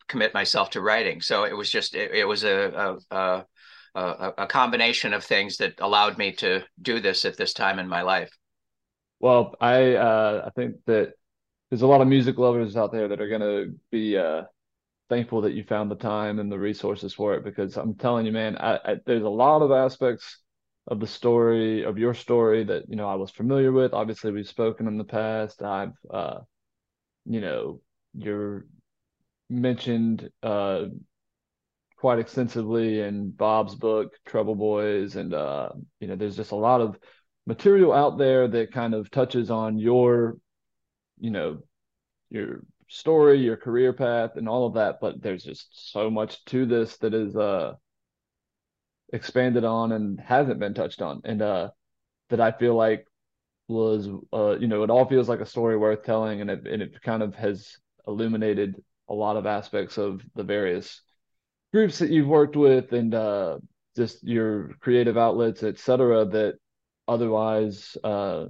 commit 0.07 0.35
myself 0.35 0.71
to 0.71 0.81
writing. 0.81 1.21
So 1.21 1.45
it 1.45 1.57
was 1.57 1.71
just 1.71 1.95
it, 1.95 2.12
it 2.12 2.25
was 2.25 2.45
a, 2.45 2.99
a 3.11 3.45
a, 3.95 4.33
a 4.38 4.47
combination 4.47 5.12
of 5.12 5.25
things 5.25 5.57
that 5.59 5.81
allowed 5.81 6.19
me 6.19 6.33
to 6.33 6.64
do 6.81 7.00
this 7.00 7.25
at 7.25 7.37
this 7.37 7.53
time 7.53 7.79
in 7.79 7.88
my 7.88 8.03
life. 8.03 8.31
Well, 9.21 9.55
I 9.61 9.95
uh, 9.95 10.45
I 10.47 10.50
think 10.50 10.76
that 10.87 11.14
there's 11.71 11.83
a 11.83 11.87
lot 11.87 12.00
of 12.00 12.09
music 12.09 12.38
lovers 12.38 12.76
out 12.76 12.93
there 12.93 13.09
that 13.09 13.21
are 13.21 13.29
going 13.29 13.41
to 13.41 13.75
be 13.91 14.19
uh, 14.19 14.43
thankful 15.09 15.43
that 15.43 15.55
you 15.55 15.64
found 15.64 15.91
the 15.91 15.97
time 15.97 16.38
and 16.38 16.50
the 16.50 16.59
resources 16.59 17.14
for 17.14 17.35
it 17.35 17.45
because 17.45 17.76
I'm 17.76 17.95
telling 17.95 18.26
you, 18.26 18.33
man, 18.33 18.57
I, 18.59 18.79
I, 18.85 18.97
there's 19.07 19.23
a 19.23 19.29
lot 19.29 19.62
of 19.62 19.71
aspects 19.71 20.38
of 20.87 21.00
the 21.00 21.07
story 21.07 21.85
of 21.85 21.97
your 21.97 22.12
story 22.12 22.64
that 22.64 22.88
you 22.88 22.97
know 22.97 23.09
I 23.09 23.14
was 23.14 23.31
familiar 23.31 23.73
with. 23.73 23.95
Obviously, 23.95 24.33
we've 24.33 24.49
spoken 24.49 24.87
in 24.88 24.99
the 24.99 25.05
past. 25.05 25.62
I've 25.62 25.95
uh, 26.11 26.41
you 27.25 27.41
know 27.41 27.81
you're 28.17 28.67
mentioned 29.55 30.29
uh, 30.43 30.87
quite 31.97 32.19
extensively 32.19 33.01
in 33.01 33.31
Bob's 33.31 33.75
book, 33.75 34.13
Trouble 34.27 34.55
Boys, 34.55 35.17
and 35.17 35.33
uh, 35.33 35.71
you 36.01 36.09
know, 36.09 36.17
there's 36.17 36.37
just 36.37 36.53
a 36.53 36.57
lot 36.57 36.81
of 36.81 36.99
material 37.47 37.93
out 37.93 38.19
there 38.19 38.47
that 38.49 38.73
kind 38.73 38.95
of 38.95 39.11
touches 39.11 39.51
on 39.51 39.79
your, 39.79 40.37
you 41.19 41.31
know, 41.31 41.63
your 42.31 42.63
story, 42.89 43.39
your 43.39 43.57
career 43.57 43.93
path, 43.93 44.33
and 44.37 44.49
all 44.49 44.67
of 44.67 44.75
that. 44.75 44.97
But 45.01 45.23
there's 45.23 45.45
just 45.45 45.93
so 45.93 46.11
much 46.11 46.45
to 46.47 46.67
this 46.67 46.97
that 46.99 47.15
is 47.15 47.35
uh, 47.37 47.75
expanded 49.13 49.65
on 49.65 49.93
and 49.93 50.21
hasn't 50.21 50.61
been 50.61 50.75
touched 50.75 51.01
on, 51.01 51.23
and 51.25 51.41
uh, 51.41 51.71
that 52.31 52.41
I 52.41 52.53
feel 52.53 52.75
like 52.75 53.07
was, 53.67 54.09
uh, 54.33 54.59
you 54.59 54.67
know, 54.67 54.83
it 54.83 54.91
all 54.91 55.07
feels 55.07 55.29
like 55.29 55.41
a 55.41 55.47
story 55.47 55.77
worth 55.79 56.03
telling, 56.03 56.41
and 56.41 56.51
it 56.51 56.67
and 56.67 56.83
it 56.83 57.01
kind 57.01 57.23
of 57.23 57.35
has 57.35 57.79
illuminated 58.07 58.77
a 59.09 59.15
lot 59.15 59.37
of 59.37 59.47
aspects 59.47 59.99
of 59.99 60.23
the 60.35 60.45
various 60.45 61.03
groups 61.73 61.99
that 61.99 62.11
you've 62.11 62.29
worked 62.29 62.57
with 62.57 62.93
and 62.93 63.15
uh, 63.15 63.59
just 63.97 64.23
your 64.23 64.71
creative 64.81 65.19
outlets, 65.19 65.63
et 65.63 65.79
cetera, 65.79 66.25
that 66.25 66.55
otherwise 67.07 67.97
uh, 68.03 68.47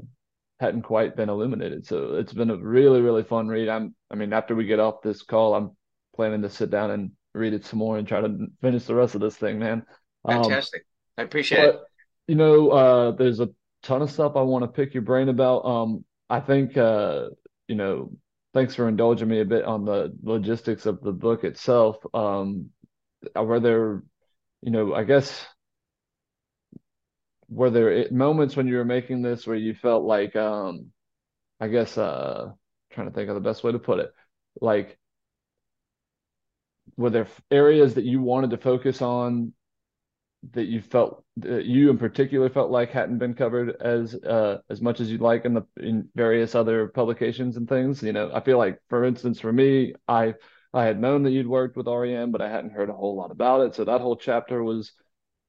hadn't 0.61 0.83
quite 0.83 1.17
been 1.17 1.29
illuminated. 1.29 1.87
So 1.87 2.15
it's 2.15 2.33
been 2.33 2.51
a 2.51 2.57
really, 2.57 3.01
really 3.01 3.25
fun 3.25 3.49
read. 3.49 3.69
I'm, 3.69 3.95
I 4.11 4.15
mean, 4.15 4.33
after 4.33 4.55
we 4.55 4.67
get 4.67 4.81
off 4.81 5.03
this 5.03 5.23
call, 5.23 5.55
I'm 5.55 5.73
planning 6.15 6.43
to 6.43 6.51
sit 6.51 6.71
down 6.71 6.91
and 6.91 7.11
read 7.35 7.53
it 7.53 7.65
some 7.67 7.81
more 7.81 7.99
and 7.99 8.07
try 8.07 8.21
to 8.21 8.47
finish 8.61 8.85
the 8.85 8.95
rest 8.95 9.17
of 9.17 9.21
this 9.21 9.37
thing, 9.37 9.59
man. 9.59 9.85
Um, 10.25 10.45
Fantastic. 10.45 10.83
Um, 10.83 11.23
I 11.23 11.23
appreciate 11.23 11.67
but, 11.67 11.75
it. 11.75 11.81
You 12.29 12.37
know, 12.37 12.71
uh, 12.71 13.11
there's 13.11 13.41
a 13.41 13.51
ton 13.83 14.03
of 14.03 14.11
stuff 14.11 14.37
I 14.37 14.43
want 14.43 14.63
to 14.63 14.69
pick 14.69 14.95
your 14.95 15.03
brain 15.03 15.29
about. 15.29 15.65
Um, 15.65 16.05
I 16.31 16.41
think, 16.41 16.77
uh, 16.77 17.31
you 17.69 17.75
know, 17.75 18.13
thanks 18.55 18.75
for 18.77 18.89
indulging 18.89 19.29
me 19.29 19.41
a 19.41 19.45
bit 19.45 19.65
on 19.65 19.85
the 19.85 20.17
logistics 20.23 20.87
of 20.87 21.01
the 21.03 21.13
book 21.13 21.45
itself. 21.45 21.97
Um, 22.15 22.71
were 23.35 23.61
there, 23.61 24.03
you 24.63 24.71
know, 24.71 24.95
I 24.95 25.05
guess, 25.05 25.45
were 27.49 27.71
there 27.71 28.07
moments 28.11 28.57
when 28.57 28.69
you 28.69 28.77
were 28.77 28.85
making 28.85 29.23
this 29.23 29.47
where 29.47 29.57
you 29.57 29.75
felt 29.75 30.05
like, 30.05 30.37
um, 30.37 30.93
I 31.61 31.69
guess, 31.69 31.99
uh, 31.99 32.53
trying 32.93 33.09
to 33.09 33.13
think 33.13 33.29
of 33.29 33.35
the 33.35 33.41
best 33.41 33.65
way 33.65 33.73
to 33.73 33.79
put 33.79 33.99
it, 33.99 34.13
like, 34.61 34.99
were 36.97 37.11
there 37.11 37.27
areas 37.51 37.95
that 37.95 38.05
you 38.05 38.23
wanted 38.23 38.51
to 38.51 38.59
focus 38.59 39.03
on 39.03 39.53
that 40.53 40.67
you 40.67 40.81
felt 40.81 41.25
that 41.37 41.65
you 41.65 41.91
in 41.91 41.99
particular 41.99 42.49
felt 42.49 42.71
like 42.71 42.91
hadn't 42.91 43.19
been 43.19 43.35
covered 43.35 43.77
as 43.81 44.15
uh, 44.15 44.59
as 44.69 44.81
much 44.81 45.01
as 45.01 45.11
you'd 45.11 45.21
like 45.21 45.45
in 45.45 45.55
the 45.55 45.63
in 45.79 46.09
various 46.15 46.55
other 46.55 46.89
publications 46.89 47.57
and 47.57 47.69
things? 47.69 48.03
You 48.03 48.13
know 48.13 48.31
i 48.35 48.41
feel 48.41 48.59
like 48.59 48.81
for 48.89 49.05
instance 49.05 49.41
for 49.41 49.53
me 49.53 49.95
i 50.09 50.35
i 50.73 50.85
had 50.85 51.01
known 51.01 51.23
that 51.23 51.31
you'd 51.31 51.47
worked 51.47 51.77
with 51.77 51.87
rem 51.89 52.31
but 52.31 52.43
i 52.43 52.49
hadn't 52.49 52.73
heard 52.73 52.91
a 52.91 52.95
whole 52.95 53.17
lot 53.17 53.31
about 53.31 53.63
it. 53.63 53.75
So 53.75 53.85
that 53.85 54.01
whole 54.01 54.17
chapter 54.17 54.63
was 54.63 54.93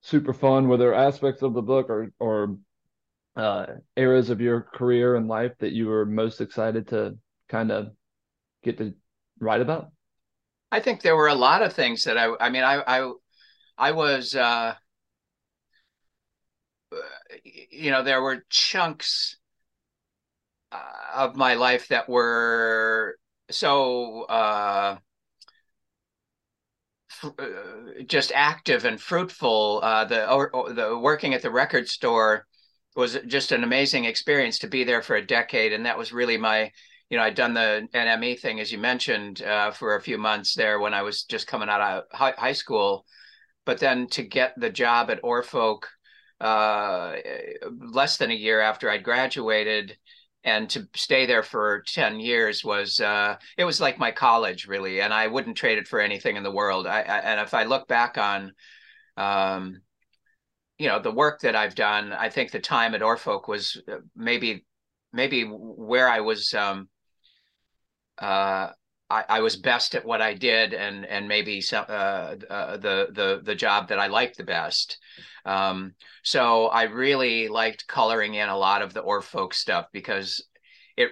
super 0.01 0.33
fun. 0.33 0.67
Were 0.67 0.77
there 0.77 0.93
aspects 0.93 1.41
of 1.41 1.53
the 1.53 1.61
book 1.61 1.89
or 1.89 2.11
or 2.19 2.57
uh, 3.35 3.65
eras 3.97 4.29
of 4.29 4.39
your 4.39 4.61
career 4.61 5.15
and 5.15 5.27
life 5.27 5.51
that 5.59 5.73
you 5.73 5.87
were 5.87 6.05
most 6.05 6.39
excited 6.39 6.87
to 6.87 7.17
kind 7.49 7.71
of 7.71 7.89
get 8.63 8.77
to 8.77 8.93
write 9.39 9.61
about? 9.61 9.91
I 10.71 10.79
think 10.79 11.01
there 11.01 11.17
were 11.17 11.27
a 11.27 11.35
lot 11.35 11.61
of 11.61 11.73
things 11.73 12.03
that 12.03 12.17
i 12.17 12.33
i 12.39 12.49
mean 12.49 12.63
i 12.63 12.81
i 12.87 13.11
I 13.77 13.91
was 13.91 14.35
uh, 14.35 14.75
you 17.43 17.91
know, 17.91 18.03
there 18.03 18.21
were 18.21 18.45
chunks 18.49 19.37
uh, 20.71 20.79
of 21.15 21.35
my 21.35 21.53
life 21.55 21.87
that 21.89 22.09
were 22.09 23.17
so 23.49 24.23
uh, 24.23 24.97
uh, 27.23 27.29
just 28.07 28.31
active 28.33 28.85
and 28.85 28.99
fruitful. 28.99 29.79
Uh, 29.83 30.05
the 30.05 30.31
or, 30.31 30.49
or 30.51 30.73
the 30.73 30.97
working 30.97 31.33
at 31.33 31.41
the 31.41 31.51
record 31.51 31.87
store 31.87 32.45
was 32.95 33.17
just 33.27 33.51
an 33.51 33.63
amazing 33.63 34.05
experience 34.05 34.59
to 34.59 34.67
be 34.67 34.83
there 34.83 35.01
for 35.01 35.15
a 35.15 35.25
decade, 35.25 35.73
and 35.73 35.85
that 35.85 35.97
was 35.97 36.13
really 36.13 36.37
my. 36.37 36.71
You 37.09 37.17
know, 37.17 37.23
I'd 37.23 37.35
done 37.35 37.53
the 37.53 37.87
NME 37.93 38.39
thing, 38.39 38.59
as 38.59 38.71
you 38.71 38.79
mentioned, 38.79 39.43
uh, 39.43 39.69
for 39.69 39.95
a 39.95 40.01
few 40.01 40.17
months 40.17 40.55
there 40.55 40.79
when 40.79 40.95
I 40.95 41.03
was 41.03 41.23
just 41.23 41.45
coming 41.45 41.69
out 41.69 41.79
of 41.79 42.03
high, 42.11 42.33
high 42.35 42.53
school. 42.53 43.05
But 43.63 43.79
then 43.79 44.07
to 44.09 44.23
get 44.23 44.53
the 44.57 44.71
job 44.71 45.11
at 45.11 45.19
Oar 45.23 45.43
Folk 45.43 45.87
uh, 46.41 47.15
less 47.79 48.17
than 48.17 48.31
a 48.31 48.35
year 48.35 48.59
after 48.59 48.89
I'd 48.89 49.03
graduated, 49.03 49.97
and 50.45 50.69
to 50.69 50.87
stay 50.95 51.25
there 51.25 51.43
for 51.43 51.83
10 51.87 52.19
years 52.19 52.63
was 52.63 52.99
uh, 52.99 53.35
it 53.57 53.65
was 53.65 53.81
like 53.81 53.97
my 53.97 54.11
college 54.11 54.67
really 54.67 55.01
and 55.01 55.13
i 55.13 55.27
wouldn't 55.27 55.57
trade 55.57 55.79
it 55.79 55.87
for 55.87 55.99
anything 55.99 56.37
in 56.37 56.43
the 56.43 56.51
world. 56.51 56.87
I, 56.87 57.01
I, 57.01 57.17
and 57.19 57.39
if 57.41 57.53
i 57.53 57.63
look 57.63 57.87
back 57.87 58.17
on 58.17 58.53
um, 59.17 59.81
you 60.77 60.87
know 60.87 60.99
the 60.99 61.11
work 61.11 61.41
that 61.41 61.55
i've 61.55 61.75
done 61.75 62.13
i 62.13 62.29
think 62.29 62.51
the 62.51 62.59
time 62.59 62.93
at 62.93 63.01
Oar 63.01 63.17
Folk 63.17 63.47
was 63.47 63.81
uh, 63.91 63.97
maybe 64.15 64.65
maybe 65.11 65.43
where 65.43 66.07
i 66.07 66.19
was 66.19 66.53
um, 66.53 66.87
uh, 68.19 68.69
I, 69.09 69.23
I, 69.29 69.39
was 69.41 69.55
best 69.55 69.93
at 69.93 70.05
what 70.05 70.21
I 70.21 70.33
did, 70.33 70.73
and 70.73 71.05
and 71.05 71.27
maybe 71.27 71.61
some, 71.61 71.85
uh, 71.87 72.35
uh, 72.49 72.77
the 72.77 73.07
the 73.11 73.41
the 73.43 73.55
job 73.55 73.89
that 73.89 73.99
I 73.99 74.07
liked 74.07 74.37
the 74.37 74.43
best. 74.43 74.97
Um, 75.45 75.93
so 76.23 76.67
I 76.67 76.83
really 76.83 77.47
liked 77.47 77.87
coloring 77.87 78.33
in 78.33 78.49
a 78.49 78.57
lot 78.57 78.81
of 78.81 78.93
the 78.93 79.01
Oar 79.01 79.21
Folk 79.21 79.53
stuff 79.53 79.85
because 79.91 80.43
it, 80.97 81.11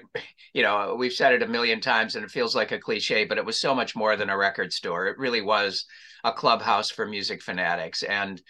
you 0.53 0.63
know, 0.63 0.95
we've 0.97 1.13
said 1.13 1.33
it 1.33 1.43
a 1.43 1.47
million 1.47 1.81
times, 1.81 2.15
and 2.15 2.25
it 2.25 2.31
feels 2.31 2.55
like 2.55 2.71
a 2.71 2.79
cliche, 2.79 3.25
but 3.25 3.37
it 3.37 3.45
was 3.45 3.59
so 3.59 3.75
much 3.75 3.95
more 3.95 4.15
than 4.15 4.29
a 4.29 4.37
record 4.37 4.73
store. 4.73 5.07
It 5.07 5.19
really 5.19 5.41
was 5.41 5.85
a 6.23 6.31
clubhouse 6.31 6.89
for 6.89 7.05
music 7.05 7.43
fanatics, 7.43 8.01
and 8.01 8.41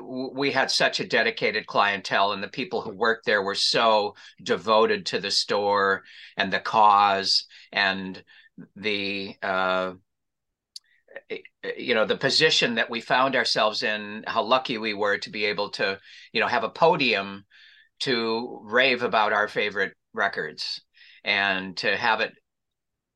we 0.00 0.50
had 0.50 0.70
such 0.70 1.00
a 1.00 1.06
dedicated 1.06 1.66
clientele 1.66 2.32
and 2.32 2.42
the 2.42 2.48
people 2.48 2.80
who 2.80 2.94
worked 2.94 3.26
there 3.26 3.42
were 3.42 3.54
so 3.54 4.14
devoted 4.42 5.06
to 5.06 5.18
the 5.18 5.30
store 5.30 6.02
and 6.36 6.52
the 6.52 6.60
cause 6.60 7.46
and 7.72 8.22
the 8.76 9.34
uh, 9.42 9.92
you 11.76 11.94
know 11.94 12.06
the 12.06 12.16
position 12.16 12.74
that 12.74 12.90
we 12.90 13.00
found 13.00 13.36
ourselves 13.36 13.82
in 13.82 14.24
how 14.26 14.42
lucky 14.42 14.78
we 14.78 14.94
were 14.94 15.18
to 15.18 15.30
be 15.30 15.44
able 15.44 15.70
to 15.70 15.98
you 16.32 16.40
know 16.40 16.46
have 16.46 16.64
a 16.64 16.70
podium 16.70 17.44
to 18.00 18.60
rave 18.64 19.02
about 19.02 19.32
our 19.32 19.48
favorite 19.48 19.94
records 20.12 20.80
and 21.24 21.76
to 21.76 21.96
have 21.96 22.20
it 22.20 22.32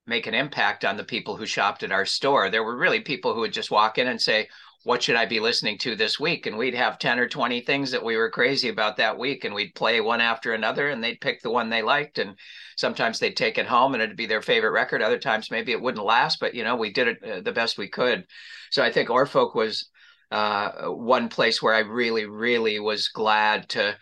make 0.07 0.27
an 0.27 0.35
impact 0.35 0.85
on 0.85 0.97
the 0.97 1.05
people 1.05 1.37
who 1.37 1.47
shopped 1.47 1.83
at 1.83 1.93
our 1.93 2.07
store. 2.07 2.49
There 2.49 2.63
were 2.63 2.77
really 2.77 3.01
people 3.01 3.35
who 3.35 3.41
would 3.41 3.53
just 3.53 3.71
walk 3.71 3.99
in 3.99 4.07
and 4.07 4.21
say 4.21 4.49
what 4.87 5.03
should 5.03 5.17
I 5.17 5.27
be 5.27 5.41
listening 5.41 5.79
to 5.79 5.97
this 5.97 6.21
week? 6.21 6.47
And 6.47 6.57
we'd 6.57 6.77
have 6.77 7.01
10 7.01 7.19
or 7.19 7.27
20 7.29 7.61
things 7.63 7.91
that 7.91 8.05
we 8.05 8.17
were 8.17 8.31
crazy 8.31 8.69
about 8.69 8.99
that 8.99 9.19
week. 9.19 9.45
And 9.45 9.53
we'd 9.53 9.75
play 9.75 10.01
one 10.01 10.21
after 10.21 10.55
another 10.55 10.91
and 10.91 11.03
they'd 11.03 11.21
pick 11.21 11.43
the 11.43 11.51
one 11.51 11.69
they 11.69 11.83
liked. 11.83 12.19
And 12.19 12.37
sometimes 12.77 13.19
they'd 13.19 13.37
take 13.37 13.59
it 13.59 13.67
home 13.67 13.95
and 13.95 14.03
it'd 14.03 14.17
be 14.17 14.27
their 14.27 14.43
favorite 14.43 14.71
record. 14.71 15.03
Other 15.03 15.19
times 15.19 15.51
maybe 15.51 15.73
it 15.73 15.83
wouldn't 15.83 16.05
last, 16.05 16.39
but 16.39 16.55
you 16.55 16.63
know, 16.63 16.77
we 16.77 16.93
did 16.93 17.09
it 17.09 17.19
uh, 17.25 17.41
the 17.41 17.51
best 17.51 17.79
we 17.79 17.89
could. 17.89 18.27
So 18.71 18.81
I 18.81 18.93
think 18.93 19.11
Oar 19.11 19.27
Folk 19.27 19.57
was 19.57 19.91
uh, 20.31 20.71
one 20.83 21.31
place 21.31 21.61
where 21.61 21.75
I 21.75 21.81
really, 21.81 22.27
really 22.27 22.79
was 22.79 23.09
glad 23.09 23.69
to 23.71 23.97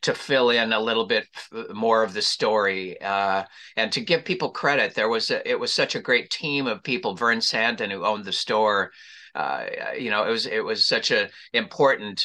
to 0.00 0.14
fill 0.14 0.48
in 0.48 0.72
a 0.72 0.80
little 0.80 1.04
bit 1.04 1.26
more 1.74 2.02
of 2.02 2.14
the 2.14 2.22
story 2.22 2.98
uh, 3.02 3.44
and 3.76 3.92
to 3.92 4.00
give 4.00 4.24
people 4.24 4.48
credit. 4.48 4.94
There 4.94 5.10
was 5.10 5.30
a, 5.30 5.46
it 5.46 5.60
was 5.60 5.74
such 5.74 5.94
a 5.94 6.00
great 6.00 6.30
team 6.30 6.66
of 6.66 6.82
people. 6.82 7.14
Vern 7.14 7.42
Sanden, 7.42 7.90
who 7.90 8.06
owned 8.06 8.24
the 8.24 8.32
store, 8.32 8.92
uh, 9.34 9.66
you 9.98 10.10
know, 10.10 10.24
it 10.24 10.30
was 10.30 10.46
it 10.46 10.64
was 10.64 10.86
such 10.86 11.10
a 11.10 11.28
important 11.52 12.24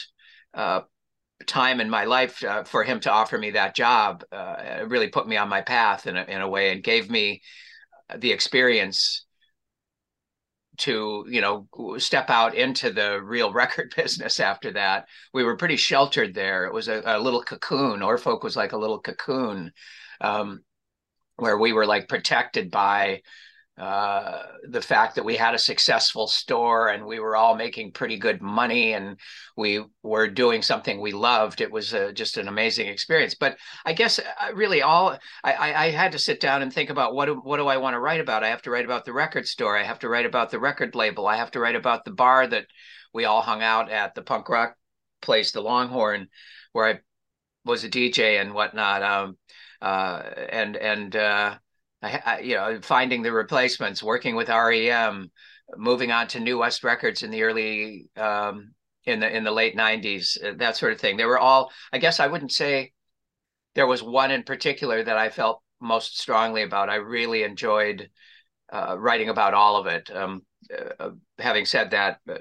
uh, 0.54 0.82
time 1.48 1.80
in 1.80 1.90
my 1.90 2.06
life 2.06 2.44
uh, 2.44 2.64
for 2.64 2.84
him 2.84 3.00
to 3.02 3.12
offer 3.12 3.38
me 3.38 3.52
that 3.52 3.76
job. 3.76 4.24
Uh, 4.32 4.56
it 4.60 4.90
really 4.90 5.10
put 5.10 5.28
me 5.28 5.38
on 5.38 5.50
my 5.50 5.62
path 5.62 6.08
in 6.08 6.16
a, 6.18 6.24
in 6.24 6.42
a 6.42 6.50
way 6.50 6.72
and 6.72 6.84
gave 6.84 7.10
me 7.10 7.42
the 8.18 8.32
experience 8.32 9.26
to 10.78 11.26
you 11.30 11.42
know 11.42 11.68
step 11.98 12.30
out 12.30 12.54
into 12.56 12.92
the 12.92 13.22
real 13.22 13.54
record 13.54 13.94
business 13.96 14.40
after 14.40 14.72
that 14.72 15.08
we 15.34 15.44
were 15.44 15.56
pretty 15.56 15.78
sheltered 15.78 16.34
there 16.34 16.66
it 16.66 16.74
was 16.74 16.88
a, 16.88 17.02
a 17.06 17.20
little 17.20 17.42
cocoon 17.42 18.02
Oar 18.02 18.18
Folk 18.18 18.44
was 18.44 18.58
like 18.58 18.74
a 18.74 18.78
little 18.78 19.00
cocoon 19.00 19.72
um, 20.22 20.64
where 21.38 21.58
we 21.58 21.74
were 21.74 21.86
like 21.86 22.10
protected 22.10 22.72
by 22.72 23.22
uh, 23.78 24.44
the 24.70 24.82
fact 24.82 25.16
that 25.16 25.26
we 25.26 25.36
had 25.36 25.54
a 25.54 25.60
successful 25.60 26.28
store 26.28 26.88
and 26.88 27.06
we 27.06 27.20
were 27.20 27.36
all 27.36 27.56
making 27.56 27.92
pretty 27.92 28.18
good 28.18 28.42
money 28.42 28.94
and 28.94 29.20
we 29.58 29.84
were 30.02 30.30
doing 30.30 30.62
something 30.62 31.02
we 31.02 31.12
loved. 31.12 31.60
It 31.60 31.70
was 31.70 31.94
uh, 31.94 32.14
just 32.14 32.38
an 32.38 32.48
amazing 32.48 32.88
experience. 32.88 33.36
But 33.36 33.58
I 33.86 33.92
guess 33.92 34.18
uh, 34.20 34.54
really 34.54 34.82
all 34.82 35.18
I, 35.44 35.88
I, 35.88 35.92
had 35.92 36.14
to 36.14 36.20
sit 36.20 36.40
down 36.40 36.62
and 36.62 36.72
think 36.72 36.90
about 36.90 37.16
what 37.16 37.46
what 37.46 37.58
do 37.58 37.68
I 37.68 37.76
want 37.76 37.96
to 37.96 38.00
write 38.00 38.22
about? 38.22 38.46
I 38.46 38.50
have 38.50 38.62
to 38.62 38.72
write 38.72 38.86
about 38.86 39.04
the 39.04 39.14
record 39.14 39.46
store. 39.46 39.78
I 39.78 39.84
have 39.84 40.00
to 40.00 40.10
write 40.10 40.26
about 40.26 40.52
the 40.52 40.60
record 40.60 40.96
label. 40.96 41.28
I 41.28 41.36
have 41.36 41.52
to 41.52 41.60
write 41.60 41.76
about 41.76 42.06
the 42.06 42.12
bar 42.12 42.48
that 42.48 42.68
we 43.14 43.26
all 43.26 43.42
hung 43.42 43.62
out 43.62 43.92
at, 43.92 44.16
the 44.16 44.22
punk 44.22 44.48
rock 44.48 44.76
place, 45.22 45.52
the 45.52 45.62
Longhorn, 45.62 46.30
where 46.72 46.86
I 46.86 47.00
was 47.66 47.84
a 47.84 47.90
DJ 47.90 48.40
and 48.40 48.54
whatnot. 48.54 49.04
Um, 49.04 49.38
uh, 49.82 50.22
and 50.50 50.78
and 50.78 51.16
uh, 51.16 51.58
I, 52.06 52.40
you 52.40 52.56
know, 52.56 52.80
finding 52.82 53.22
the 53.22 53.32
replacements, 53.32 54.04
working 54.04 54.36
with 54.36 54.50
REM, 54.50 55.32
moving 55.78 56.12
on 56.12 56.28
to 56.30 56.40
New 56.40 56.60
West 56.60 56.84
Records 56.84 57.24
in 57.24 57.32
the 57.32 57.44
early 57.44 58.08
um, 58.18 58.74
in 59.06 59.20
the 59.20 59.36
in 59.36 59.44
the 59.44 59.52
late 59.52 59.76
'90s, 59.76 60.44
uh, 60.44 60.54
that 60.58 60.78
sort 60.78 60.94
of 60.94 61.00
thing. 61.00 61.18
They 61.18 61.26
were 61.26 61.40
all. 61.40 61.72
I 61.92 61.98
guess 61.98 62.20
I 62.20 62.28
wouldn't 62.28 62.52
say 62.52 62.92
there 63.76 63.88
was 63.88 64.04
one 64.04 64.32
in 64.32 64.44
particular 64.44 65.04
that 65.04 65.18
I 65.18 65.30
felt 65.30 65.62
most 65.82 66.20
strongly 66.20 66.64
about. 66.64 66.90
I 66.90 66.96
really 66.96 67.44
enjoyed 67.44 68.10
uh, 68.72 68.96
writing 68.98 69.30
about 69.30 69.54
all 69.54 69.78
of 69.78 69.88
it. 69.88 70.10
Um, 70.16 70.44
uh, 71.00 71.12
having 71.38 71.66
said 71.66 71.92
that, 71.92 72.20
uh, 72.30 72.36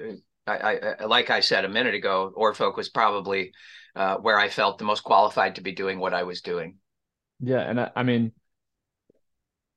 I, 0.46 0.78
I, 1.00 1.04
like 1.04 1.30
I 1.30 1.40
said 1.40 1.64
a 1.64 1.68
minute 1.68 1.94
ago, 1.94 2.32
Oar 2.36 2.54
Folk 2.54 2.76
was 2.76 2.88
probably 2.88 3.52
uh, 3.96 4.16
where 4.16 4.38
I 4.38 4.48
felt 4.48 4.78
the 4.78 4.84
most 4.84 5.04
qualified 5.04 5.56
to 5.56 5.60
be 5.60 5.72
doing 5.72 5.98
what 5.98 6.14
I 6.14 6.22
was 6.22 6.40
doing. 6.40 6.76
Yeah, 7.40 7.60
and 7.60 7.80
I, 7.80 7.90
I 7.96 8.02
mean, 8.02 8.32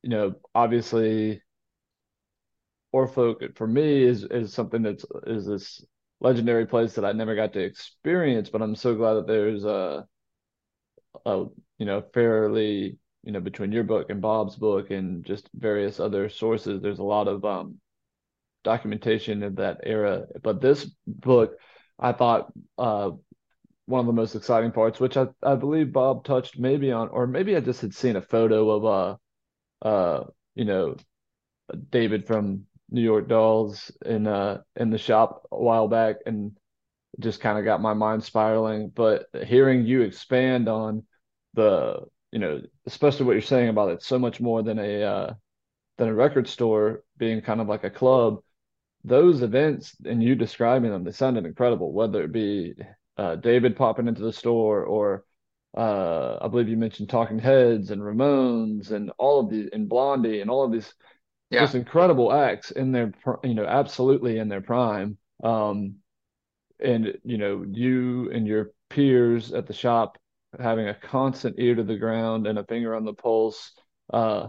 you 0.08 0.12
know, 0.12 0.36
obviously 0.56 1.42
Oar 2.94 3.08
Folk 3.10 3.44
for 3.56 3.68
me 3.68 4.04
is 4.04 4.24
is 4.24 4.54
something 4.54 4.82
that's 4.82 5.06
is 5.26 5.46
this 5.46 5.84
legendary 6.22 6.66
place 6.66 6.94
that 6.96 7.04
I 7.04 7.12
never 7.12 7.36
got 7.36 7.52
to 7.54 7.60
experience, 7.60 8.50
but 8.50 8.62
I'm 8.62 8.76
so 8.76 8.96
glad 8.96 9.16
that 9.16 9.28
there's 9.28 9.66
a, 9.66 10.08
a 11.26 11.46
you 11.78 11.86
know 11.86 12.02
fairly 12.14 12.98
you 13.24 13.34
know 13.34 13.42
between 13.42 13.74
your 13.74 13.84
book 13.84 14.10
and 14.10 14.22
Bob's 14.22 14.56
book 14.56 14.92
and 14.92 15.26
just 15.26 15.50
various 15.54 16.00
other 16.00 16.30
sources, 16.30 16.82
there's 16.82 17.00
a 17.00 17.04
lot 17.04 17.28
of 17.28 17.44
um, 17.44 17.82
documentation 18.64 19.44
of 19.44 19.58
that 19.58 19.82
era. 19.84 20.26
But 20.42 20.62
this 20.62 20.90
book, 21.06 21.58
I 22.00 22.14
thought 22.14 22.54
uh, 22.78 23.12
one 23.88 24.00
of 24.02 24.08
the 24.08 24.14
most 24.14 24.36
exciting 24.36 24.72
parts, 24.72 25.02
which 25.02 25.18
I 25.18 25.28
I 25.44 25.56
believe 25.56 25.92
Bob 25.92 26.24
touched 26.24 26.58
maybe 26.58 26.94
on, 26.94 27.10
or 27.10 27.28
maybe 27.28 27.58
I 27.58 27.60
just 27.60 27.82
had 27.82 27.94
seen 27.94 28.16
a 28.16 28.22
photo 28.22 28.70
of 28.72 28.86
uh 28.86 29.18
uh, 29.82 30.24
you 30.56 30.66
know, 30.66 30.96
David 31.90 32.26
from 32.28 32.66
New 32.90 33.02
York 33.02 33.28
Dolls 33.28 33.92
in 34.06 34.28
uh 34.28 34.62
in 34.76 34.90
the 34.90 34.98
shop 34.98 35.46
a 35.52 35.62
while 35.62 35.88
back 35.88 36.18
and 36.26 36.58
just 37.20 37.42
kind 37.42 37.58
of 37.58 37.66
got 37.66 37.82
my 37.82 37.94
mind 37.94 38.24
spiraling. 38.24 38.90
But 38.90 39.28
hearing 39.46 39.86
you 39.86 40.02
expand 40.02 40.70
on 40.70 41.04
the, 41.54 42.02
you 42.32 42.40
know, 42.40 42.62
especially 42.86 43.26
what 43.26 43.34
you're 43.34 43.42
saying 43.42 43.70
about 43.70 43.92
it, 43.92 44.04
so 44.04 44.20
much 44.20 44.40
more 44.40 44.64
than 44.64 44.80
a 44.80 45.04
uh, 45.04 45.34
than 45.98 46.10
a 46.10 46.14
record 46.14 46.48
store 46.48 47.04
being 47.18 47.42
kind 47.42 47.62
of 47.62 47.68
like 47.68 47.84
a 47.84 47.90
club. 47.90 48.40
Those 49.04 49.42
events 49.42 49.96
and 50.06 50.22
you 50.22 50.36
describing 50.36 50.92
them, 50.92 51.04
they 51.04 51.12
sounded 51.12 51.46
incredible. 51.46 51.92
Whether 51.92 52.24
it 52.24 52.32
be 52.32 52.74
uh, 53.18 53.36
David 53.36 53.76
popping 53.76 54.08
into 54.08 54.22
the 54.22 54.34
store 54.34 54.84
or 54.84 55.24
uh, 55.76 56.38
I 56.42 56.48
believe 56.48 56.70
you 56.70 56.78
mentioned 56.78 57.10
Talking 57.10 57.40
Heads 57.40 57.92
and 57.92 58.02
Ramones 58.02 58.92
and 58.92 59.12
all 59.18 59.42
of 59.42 59.50
these 59.50 59.70
and 59.74 59.90
Blondie 59.90 60.42
and 60.42 60.50
all 60.50 60.64
of 60.64 60.72
these 60.72 60.94
yeah. 61.50 61.62
just 61.62 61.76
incredible 61.76 62.32
acts 62.32 62.72
in 62.72 62.92
their 62.92 63.12
you 63.44 63.54
know 63.54 63.66
absolutely 63.66 64.38
in 64.40 64.50
their 64.50 64.62
prime. 64.62 65.18
Um, 65.44 65.96
and 66.80 67.18
you 67.24 67.38
know 67.38 67.66
you 67.70 68.32
and 68.32 68.48
your 68.48 68.72
peers 68.90 69.52
at 69.54 69.68
the 69.68 69.74
shop 69.74 70.18
having 70.60 70.88
a 70.88 70.94
constant 70.94 71.56
ear 71.60 71.76
to 71.76 71.84
the 71.84 71.98
ground 71.98 72.48
and 72.48 72.58
a 72.58 72.64
finger 72.64 72.96
on 72.96 73.06
the 73.06 73.14
pulse, 73.14 73.74
uh, 74.14 74.48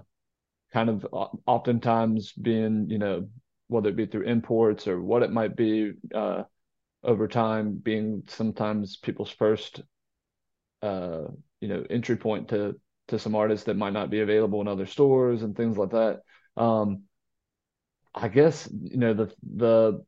kind 0.72 0.88
of 0.88 1.06
oftentimes 1.46 2.32
being 2.32 2.86
you 2.88 2.98
know 2.98 3.28
whether 3.68 3.90
it 3.90 3.96
be 3.96 4.06
through 4.06 4.22
imports 4.24 4.86
or 4.86 5.00
what 5.00 5.22
it 5.22 5.30
might 5.30 5.56
be 5.56 5.92
uh, 6.14 6.42
over 7.02 7.28
time 7.28 7.74
being 7.74 8.22
sometimes 8.26 8.96
people's 8.96 9.30
first 9.30 9.82
uh, 10.82 11.24
you 11.60 11.68
know, 11.68 11.84
entry 11.90 12.16
point 12.16 12.48
to 12.48 12.78
to 13.08 13.18
some 13.18 13.34
artists 13.34 13.66
that 13.66 13.76
might 13.76 13.92
not 13.92 14.10
be 14.10 14.20
available 14.20 14.60
in 14.60 14.68
other 14.68 14.86
stores 14.86 15.42
and 15.42 15.56
things 15.56 15.78
like 15.78 15.90
that. 15.90 16.20
Um, 16.56 17.04
I 18.14 18.28
guess 18.28 18.68
you 18.72 18.98
know 18.98 19.14
the 19.14 19.32
the 19.42 20.04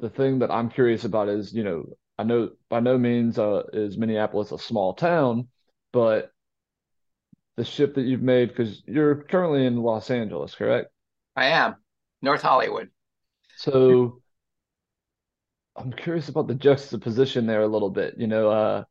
the 0.00 0.10
thing 0.10 0.40
that 0.40 0.50
I'm 0.50 0.70
curious 0.70 1.04
about 1.04 1.28
is 1.28 1.52
you 1.52 1.64
know 1.64 1.84
I 2.18 2.24
know 2.24 2.50
by 2.68 2.80
no 2.80 2.98
means 2.98 3.38
uh, 3.38 3.62
is 3.72 3.96
Minneapolis 3.96 4.52
a 4.52 4.58
small 4.58 4.94
town, 4.94 5.48
but 5.92 6.32
the 7.56 7.64
shift 7.64 7.94
that 7.94 8.02
you've 8.02 8.22
made 8.22 8.48
because 8.48 8.82
you're 8.86 9.22
currently 9.24 9.66
in 9.66 9.76
Los 9.76 10.10
Angeles, 10.10 10.54
correct? 10.54 10.90
I 11.36 11.46
am 11.46 11.76
North 12.22 12.42
Hollywood. 12.42 12.90
So 13.56 14.20
I'm 15.76 15.92
curious 15.92 16.28
about 16.28 16.46
the 16.46 16.54
juxtaposition 16.54 17.46
there 17.46 17.62
a 17.62 17.68
little 17.68 17.90
bit. 17.90 18.14
You 18.18 18.26
know, 18.26 18.50
uh, 18.50 18.84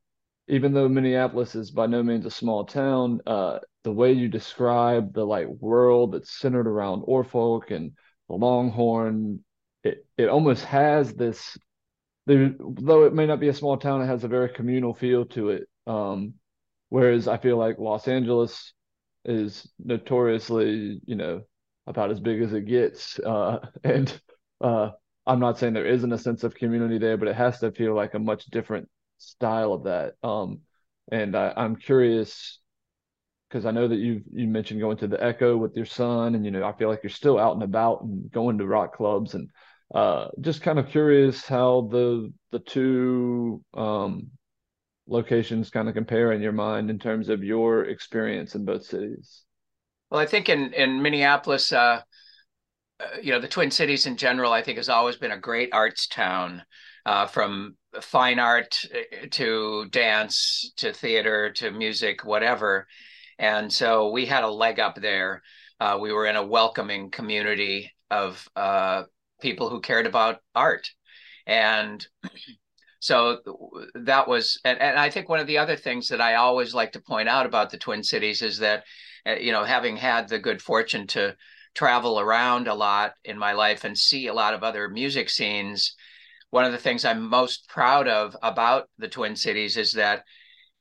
even 0.49 0.73
though 0.73 0.89
Minneapolis 0.89 1.55
is 1.55 1.71
by 1.71 1.85
no 1.85 2.01
means 2.01 2.25
a 2.25 2.31
small 2.31 2.65
town, 2.65 3.21
uh, 3.27 3.59
the 3.83 3.91
way 3.91 4.11
you 4.11 4.27
describe 4.27 5.13
the 5.13 5.23
like 5.23 5.47
world 5.47 6.13
that's 6.13 6.39
centered 6.39 6.67
around 6.67 7.03
Oar 7.05 7.23
Folk 7.23 7.71
and 7.71 7.91
the 8.27 8.35
Longhorn, 8.35 9.43
it 9.83 10.05
it 10.17 10.27
almost 10.27 10.65
has 10.65 11.13
this. 11.13 11.57
There, 12.25 12.53
though 12.59 13.05
it 13.05 13.13
may 13.13 13.25
not 13.25 13.39
be 13.39 13.47
a 13.47 13.53
small 13.53 13.77
town, 13.77 14.01
it 14.01 14.07
has 14.07 14.23
a 14.23 14.27
very 14.27 14.49
communal 14.49 14.93
feel 14.93 15.25
to 15.27 15.49
it. 15.49 15.69
Um, 15.87 16.35
whereas 16.89 17.27
I 17.27 17.37
feel 17.37 17.57
like 17.57 17.79
Los 17.79 18.07
Angeles 18.07 18.73
is 19.25 19.71
notoriously, 19.79 20.99
you 21.05 21.15
know, 21.15 21.41
about 21.87 22.11
as 22.11 22.19
big 22.19 22.41
as 22.41 22.53
it 22.53 22.65
gets, 22.65 23.19
uh, 23.19 23.59
and 23.83 24.19
uh, 24.61 24.91
I'm 25.25 25.39
not 25.39 25.59
saying 25.59 25.73
there 25.73 25.85
isn't 25.85 26.13
a 26.13 26.17
sense 26.17 26.43
of 26.43 26.55
community 26.55 26.97
there, 26.97 27.17
but 27.17 27.27
it 27.27 27.35
has 27.35 27.59
to 27.59 27.71
feel 27.71 27.95
like 27.95 28.13
a 28.15 28.19
much 28.19 28.45
different 28.47 28.89
style 29.19 29.73
of 29.73 29.83
that. 29.83 30.15
Um, 30.23 30.61
and 31.11 31.35
I, 31.35 31.53
I'm 31.55 31.75
curious 31.75 32.59
because 33.49 33.65
I 33.65 33.71
know 33.71 33.87
that 33.87 33.95
you 33.95 34.21
you 34.31 34.47
mentioned 34.47 34.79
going 34.79 34.97
to 34.97 35.07
the 35.07 35.23
Echo 35.23 35.57
with 35.57 35.75
your 35.75 35.85
son, 35.85 36.35
and 36.35 36.45
you 36.45 36.51
know 36.51 36.63
I 36.63 36.73
feel 36.73 36.89
like 36.89 37.01
you're 37.03 37.09
still 37.09 37.39
out 37.39 37.53
and 37.53 37.63
about 37.63 38.01
and 38.01 38.31
going 38.31 38.57
to 38.59 38.65
rock 38.65 38.95
clubs, 38.95 39.33
and 39.33 39.49
uh, 39.93 40.27
just 40.41 40.61
kind 40.61 40.79
of 40.79 40.89
curious 40.89 41.45
how 41.45 41.87
the 41.91 42.31
the 42.51 42.59
two 42.59 43.63
um, 43.73 44.29
locations 45.07 45.69
kind 45.69 45.87
of 45.87 45.95
compare 45.95 46.31
in 46.31 46.41
your 46.41 46.51
mind 46.51 46.89
in 46.89 46.99
terms 46.99 47.29
of 47.29 47.43
your 47.43 47.85
experience 47.85 48.55
in 48.55 48.65
both 48.65 48.85
cities. 48.85 49.43
Well, 50.11 50.19
I 50.19 50.25
think 50.25 50.49
in 50.49 50.73
in 50.73 51.01
Minneapolis, 51.01 51.71
uh, 51.71 52.01
uh, 52.99 53.05
you 53.21 53.31
know, 53.31 53.39
the 53.39 53.47
Twin 53.47 53.71
Cities 53.71 54.05
in 54.05 54.17
general, 54.17 54.51
I 54.51 54.61
think 54.61 54.77
has 54.77 54.89
always 54.89 55.15
been 55.15 55.31
a 55.31 55.39
great 55.39 55.69
arts 55.71 56.07
town, 56.07 56.63
uh, 57.09 57.25
from 57.25 57.75
fine 58.01 58.37
art 58.37 58.77
uh, 58.93 59.25
to 59.31 59.87
dance 59.89 60.71
to 60.77 60.93
theater 60.93 61.51
to 61.51 61.71
music, 61.71 62.23
whatever. 62.23 62.85
And 63.39 63.73
so 63.73 64.11
we 64.11 64.27
had 64.27 64.43
a 64.43 64.51
leg 64.51 64.79
up 64.79 64.93
there. 64.93 65.41
Uh, 65.79 65.97
we 65.99 66.13
were 66.13 66.27
in 66.27 66.35
a 66.35 66.45
welcoming 66.45 67.09
community 67.09 67.91
of 68.11 68.47
uh, 68.55 69.03
people 69.41 69.71
who 69.71 69.81
cared 69.81 70.05
about 70.05 70.37
art. 70.53 70.87
And 71.47 72.05
so 72.99 73.39
that 73.95 74.27
was, 74.27 74.59
and, 74.63 74.79
and 74.79 74.99
I 74.99 75.09
think 75.09 75.27
one 75.27 75.39
of 75.39 75.47
the 75.47 75.57
other 75.57 75.77
things 75.77 76.09
that 76.09 76.21
I 76.21 76.35
always 76.35 76.75
like 76.75 76.91
to 76.91 77.01
point 77.01 77.27
out 77.27 77.47
about 77.47 77.71
the 77.71 77.79
Twin 77.79 78.03
Cities 78.03 78.43
is 78.43 78.59
that, 78.59 78.83
you 79.39 79.51
know, 79.51 79.63
having 79.63 79.97
had 79.97 80.29
the 80.29 80.37
good 80.37 80.61
fortune 80.61 81.07
to 81.07 81.35
travel 81.73 82.19
around 82.19 82.67
a 82.67 82.75
lot 82.75 83.13
in 83.25 83.39
my 83.39 83.53
life 83.53 83.83
and 83.83 83.97
see 83.97 84.27
a 84.27 84.33
lot 84.33 84.53
of 84.53 84.63
other 84.63 84.89
music 84.89 85.27
scenes, 85.27 85.95
one 86.51 86.65
of 86.65 86.71
the 86.71 86.77
things 86.77 87.05
I'm 87.05 87.29
most 87.29 87.67
proud 87.69 88.07
of 88.07 88.35
about 88.41 88.89
the 88.97 89.07
Twin 89.07 89.35
Cities 89.35 89.77
is 89.77 89.93
that 89.93 90.23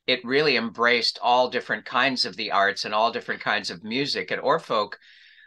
it 0.07 0.25
really 0.25 0.57
embraced 0.57 1.19
all 1.21 1.49
different 1.49 1.85
kinds 1.85 2.25
of 2.25 2.35
the 2.35 2.51
arts 2.51 2.85
and 2.85 2.93
all 2.93 3.11
different 3.11 3.41
kinds 3.41 3.69
of 3.69 3.83
music. 3.83 4.31
At 4.31 4.43
Oar 4.43 4.59
Folk, 4.59 4.97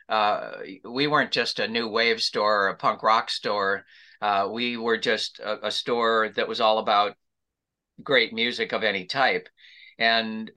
uh, 0.09 0.53
we 0.85 1.07
weren't 1.07 1.33
just 1.33 1.59
a 1.59 1.67
new 1.67 1.89
wave 1.89 2.21
store 2.21 2.67
or 2.67 2.69
a 2.69 2.77
punk 2.77 3.03
rock 3.03 3.31
store. 3.31 3.85
Uh, 4.21 4.49
we 4.53 4.77
were 4.77 4.99
just 4.99 5.41
a, 5.41 5.67
a 5.67 5.71
store 5.71 6.29
that 6.37 6.47
was 6.47 6.61
all 6.61 6.79
about 6.79 7.17
great 8.03 8.33
music 8.33 8.73
of 8.73 8.85
any 8.85 9.07
type. 9.07 9.49
And 9.99 10.51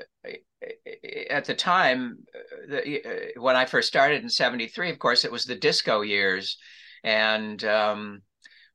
at 1.29 1.45
the 1.45 1.55
time 1.55 2.19
the, 2.67 3.35
uh, 3.35 3.41
when 3.41 3.55
I 3.55 3.65
first 3.65 3.87
started 3.87 4.21
in 4.21 4.29
73, 4.29 4.91
of 4.91 4.99
course, 4.99 5.25
it 5.25 5.31
was 5.31 5.45
the 5.45 5.55
disco 5.55 6.01
years. 6.01 6.57
And 7.03 7.63
um, 7.63 8.21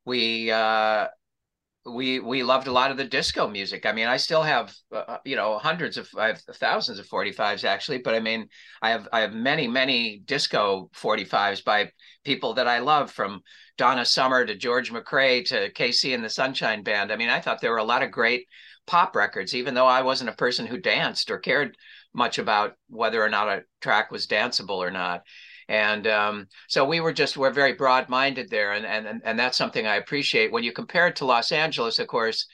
we, 0.04 0.50
uh, 0.50 1.08
we 1.86 2.20
we 2.20 2.42
loved 2.42 2.66
a 2.66 2.72
lot 2.72 2.90
of 2.90 2.96
the 2.96 3.04
disco 3.04 3.48
music. 3.48 3.86
I 3.86 3.92
mean, 3.92 4.06
I 4.06 4.18
still 4.18 4.42
have 4.42 4.74
uh, 4.92 4.98
uh 4.98 5.18
you 5.24 5.34
know 5.36 5.58
hundreds 5.58 5.96
of 5.96 6.08
I 6.16 6.28
have 6.28 6.40
thousands 6.40 6.98
of 6.98 7.06
45s 7.06 7.64
actually, 7.64 7.98
but 7.98 8.14
I 8.14 8.20
mean, 8.20 8.48
I 8.82 8.90
have 8.90 9.08
I 9.12 9.20
have 9.20 9.32
many 9.32 9.66
many 9.66 10.18
disco 10.24 10.90
45s 10.94 11.64
by 11.64 11.90
people 12.24 12.54
that 12.54 12.68
I 12.68 12.80
love 12.80 13.10
from 13.10 13.40
Donna 13.78 14.04
Summer 14.04 14.44
to 14.44 14.54
George 14.54 14.92
McCrae 14.92 15.44
to 15.46 15.72
KC 15.72 16.14
and 16.14 16.22
the 16.22 16.28
Sunshine 16.28 16.82
Band. 16.82 17.10
I 17.10 17.16
mean, 17.16 17.30
I 17.30 17.40
thought 17.40 17.60
there 17.60 17.72
were 17.72 17.78
a 17.78 17.84
lot 17.84 18.02
of 18.02 18.10
great 18.10 18.46
pop 18.86 19.16
records, 19.16 19.54
even 19.54 19.74
though 19.74 19.86
I 19.86 20.02
wasn't 20.02 20.30
a 20.30 20.34
person 20.34 20.66
who 20.66 20.78
danced 20.78 21.30
or 21.30 21.38
cared 21.38 21.76
much 22.12 22.38
about 22.38 22.74
whether 22.88 23.22
or 23.22 23.28
not 23.28 23.48
a 23.48 23.64
track 23.80 24.10
was 24.10 24.26
danceable 24.26 24.78
or 24.78 24.90
not. 24.90 25.22
And 25.70 26.08
um, 26.08 26.48
so 26.68 26.84
we 26.84 26.98
were 26.98 27.12
just 27.12 27.36
we're 27.36 27.52
very 27.52 27.74
broad 27.74 28.08
minded 28.08 28.50
there, 28.50 28.72
and 28.72 28.84
and 28.84 29.22
and 29.24 29.38
that's 29.38 29.56
something 29.56 29.86
I 29.86 29.96
appreciate. 29.96 30.50
When 30.50 30.64
you 30.64 30.72
compare 30.72 31.06
it 31.06 31.16
to 31.16 31.24
Los 31.24 31.52
Angeles, 31.52 32.00
of 32.00 32.08
course, 32.08 32.48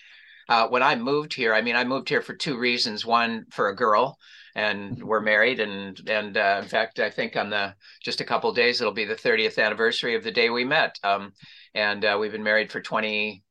uh, 0.50 0.68
when 0.68 0.82
I 0.82 0.96
moved 0.96 1.32
here, 1.32 1.54
I 1.54 1.62
mean, 1.62 1.76
I 1.76 1.84
moved 1.84 2.10
here 2.10 2.20
for 2.20 2.34
two 2.34 2.58
reasons. 2.58 3.06
One, 3.06 3.46
for 3.50 3.70
a 3.70 3.74
girl, 3.74 4.18
and 4.54 5.02
we're 5.02 5.22
married, 5.22 5.60
and 5.60 5.98
and 6.06 6.36
uh, 6.36 6.60
in 6.62 6.68
fact, 6.68 7.00
I 7.00 7.08
think 7.08 7.36
on 7.36 7.48
the 7.48 7.74
just 8.02 8.20
a 8.20 8.24
couple 8.24 8.52
days 8.52 8.82
it'll 8.82 8.92
be 8.92 9.06
the 9.06 9.14
30th 9.14 9.64
anniversary 9.64 10.14
of 10.14 10.22
the 10.22 10.30
day 10.30 10.50
we 10.50 10.66
met. 10.66 10.98
Um, 11.02 11.32
and 11.74 12.04
uh, 12.04 12.18
we've 12.20 12.32
been 12.32 12.42
married 12.42 12.70
for 12.70 12.82
20, 12.82 13.42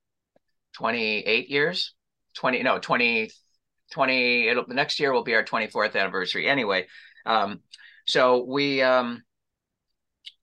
28 0.73 1.49
years. 1.49 1.95
20 2.35 2.63
no 2.63 2.79
20 2.79 3.31
20 3.93 4.47
it'll 4.49 4.67
the 4.67 4.73
next 4.73 4.99
year 4.99 5.13
will 5.13 5.23
be 5.23 5.35
our 5.35 5.43
24th 5.45 5.95
anniversary 5.95 6.49
anyway 6.49 6.85
um 7.25 7.61
so 8.05 8.43
we 8.43 8.81
um 8.81 9.23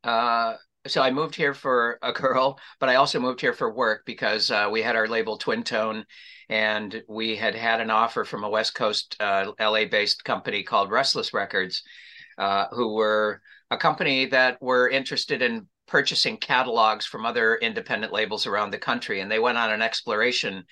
uh 0.04 0.54
so 0.86 1.00
I 1.00 1.10
moved 1.10 1.36
here 1.36 1.54
for 1.54 1.98
a 2.02 2.12
girl, 2.12 2.58
but 2.80 2.88
I 2.88 2.96
also 2.96 3.20
moved 3.20 3.40
here 3.40 3.52
for 3.52 3.72
work 3.72 4.02
because 4.04 4.50
uh, 4.50 4.68
we 4.70 4.82
had 4.82 4.96
our 4.96 5.06
label 5.06 5.36
Twin 5.36 5.62
Tone, 5.62 6.04
and 6.48 7.02
we 7.08 7.36
had 7.36 7.54
had 7.54 7.80
an 7.80 7.90
offer 7.90 8.24
from 8.24 8.44
a 8.44 8.50
West 8.50 8.74
Coast 8.74 9.16
uh, 9.20 9.52
LA-based 9.60 10.24
company 10.24 10.62
called 10.62 10.90
Restless 10.90 11.32
Records, 11.32 11.82
uh, 12.36 12.66
who 12.72 12.94
were 12.94 13.40
a 13.70 13.76
company 13.76 14.26
that 14.26 14.60
were 14.60 14.88
interested 14.88 15.40
in 15.40 15.68
purchasing 15.86 16.36
catalogs 16.36 17.06
from 17.06 17.26
other 17.26 17.56
independent 17.56 18.12
labels 18.12 18.46
around 18.46 18.70
the 18.70 18.78
country, 18.78 19.20
and 19.20 19.30
they 19.30 19.38
went 19.38 19.58
on 19.58 19.70
an 19.70 19.82
exploration 19.82 20.64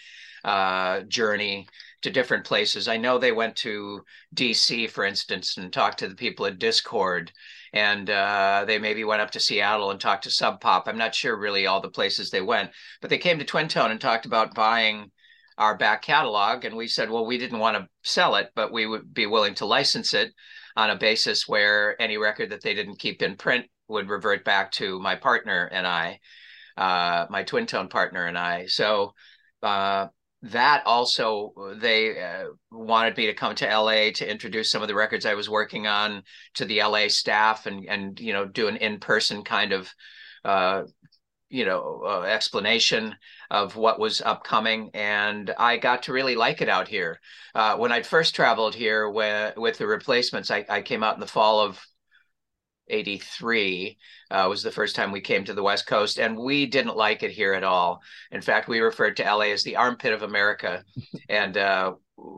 uh, 0.45 1.01
journey 1.03 1.69
to 2.03 2.11
different 2.11 2.45
places. 2.45 2.89
I 2.89 2.97
know 2.97 3.19
they 3.19 3.33
went 3.33 3.57
to 3.57 4.03
DC, 4.35 4.91
for 4.91 5.05
instance, 5.05 5.57
and 5.57 5.73
talked 5.73 5.99
to 5.99 6.09
the 6.09 6.15
people 6.15 6.47
at 6.47 6.59
Dischord, 6.59 7.31
and 7.73 8.11
uh, 8.11 8.65
they 8.67 8.79
maybe 8.79 9.05
went 9.05 9.23
up 9.23 9.31
to 9.33 9.41
Seattle 9.41 9.91
and 9.91 10.01
talked 10.01 10.25
to 10.25 10.31
Sub 10.31 10.61
Pop. 10.61 10.89
I'm 10.89 10.99
not 10.99 11.15
sure 11.15 11.37
really 11.37 11.67
all 11.67 11.81
the 11.81 11.89
places 11.89 12.31
they 12.31 12.41
went, 12.41 12.71
but 13.01 13.11
they 13.11 13.19
came 13.19 13.39
to 13.39 13.45
Twin 13.45 13.69
Tone 13.69 13.91
and 13.91 14.01
talked 14.01 14.27
about 14.27 14.55
buying 14.55 15.11
our 15.59 15.77
back 15.77 16.03
catalog. 16.03 16.65
And 16.65 16.77
we 16.77 16.89
said, 16.89 17.11
well, 17.11 17.27
we 17.27 17.39
didn't 17.39 17.59
want 17.59 17.77
to 17.77 17.89
sell 18.03 18.37
it, 18.37 18.51
but 18.55 18.73
we 18.73 18.87
would 18.87 19.13
be 19.15 19.27
willing 19.27 19.55
to 19.57 19.67
license 19.67 20.15
it 20.15 20.33
on 20.77 20.91
a 20.91 20.97
basis 20.97 21.47
where 21.47 22.01
any 22.01 22.17
record 22.17 22.51
that 22.51 22.63
they 22.63 22.75
didn't 22.75 22.99
keep 22.99 23.23
in 23.23 23.37
print 23.37 23.67
would 23.89 24.09
revert 24.09 24.45
back 24.45 24.73
to 24.73 24.99
my 25.01 25.17
partner 25.17 25.69
and 25.71 25.87
I, 25.87 26.21
uh, 26.77 27.27
my 27.29 27.43
twin 27.43 27.67
tone 27.67 27.89
partner 27.89 28.27
and 28.27 28.39
I. 28.39 28.67
So 28.67 29.13
uh, 29.63 30.07
that 30.43 30.83
also 30.87 31.53
they 31.81 32.21
uh, 32.21 32.45
wanted 32.71 33.17
me 33.17 33.27
to 33.27 33.35
come 33.35 33.55
to 33.55 33.67
LA 33.67 34.11
to 34.15 34.31
introduce 34.31 34.71
some 34.71 34.81
of 34.81 34.89
the 34.89 34.95
records 34.95 35.27
I 35.27 35.35
was 35.35 35.51
working 35.51 35.87
on 35.87 36.23
to 36.55 36.65
the 36.65 36.83
LA 36.83 37.09
staff 37.09 37.67
and 37.67 37.87
and 37.87 38.19
you 38.19 38.33
know 38.33 38.47
do 38.47 38.69
an 38.69 38.77
in 38.77 39.01
person 39.01 39.45
kind 39.45 39.73
of 39.73 39.91
uh, 40.45 40.85
you 41.51 41.67
know 41.67 42.03
uh, 42.07 42.23
explanation 42.23 43.15
of 43.51 43.77
what 43.77 44.01
was 44.01 44.23
upcoming. 44.23 44.91
And 44.95 45.53
i 45.59 45.77
got 45.77 46.05
to 46.05 46.13
really 46.13 46.37
like 46.37 46.63
it 46.63 46.69
out 46.69 46.89
here. 46.89 47.21
Uh, 47.55 47.77
when 47.77 47.93
i 47.93 48.01
first 48.01 48.35
traveled 48.35 48.75
here 48.75 49.11
with, 49.11 49.57
with 49.57 49.77
the 49.77 49.87
replacements 49.87 50.51
I, 50.51 50.65
I 50.69 50.83
came 50.83 51.03
out 51.03 51.15
in 51.15 51.21
the 51.21 51.27
fall 51.27 51.61
of 51.61 51.85
83 52.91 53.97
uh, 54.31 54.47
was 54.49 54.63
the 54.63 54.71
first 54.71 54.97
time 54.97 55.13
we 55.13 55.21
came 55.21 55.45
to 55.45 55.55
the 55.55 55.63
West 55.63 55.87
Coast, 55.87 56.19
and 56.19 56.37
we 56.37 56.67
didn't 56.67 56.97
like 56.97 57.23
it 57.23 57.31
here 57.31 57.55
at 57.55 57.65
all. 57.65 58.01
In 58.31 58.41
fact, 58.41 58.69
we 58.69 58.81
referred 58.81 59.17
to 59.17 59.25
LA 59.25 59.47
as 59.47 59.63
the 59.63 59.77
armpit 59.77 60.13
of 60.13 60.23
America, 60.23 60.85
and 61.29 61.57
uh, 61.57 61.95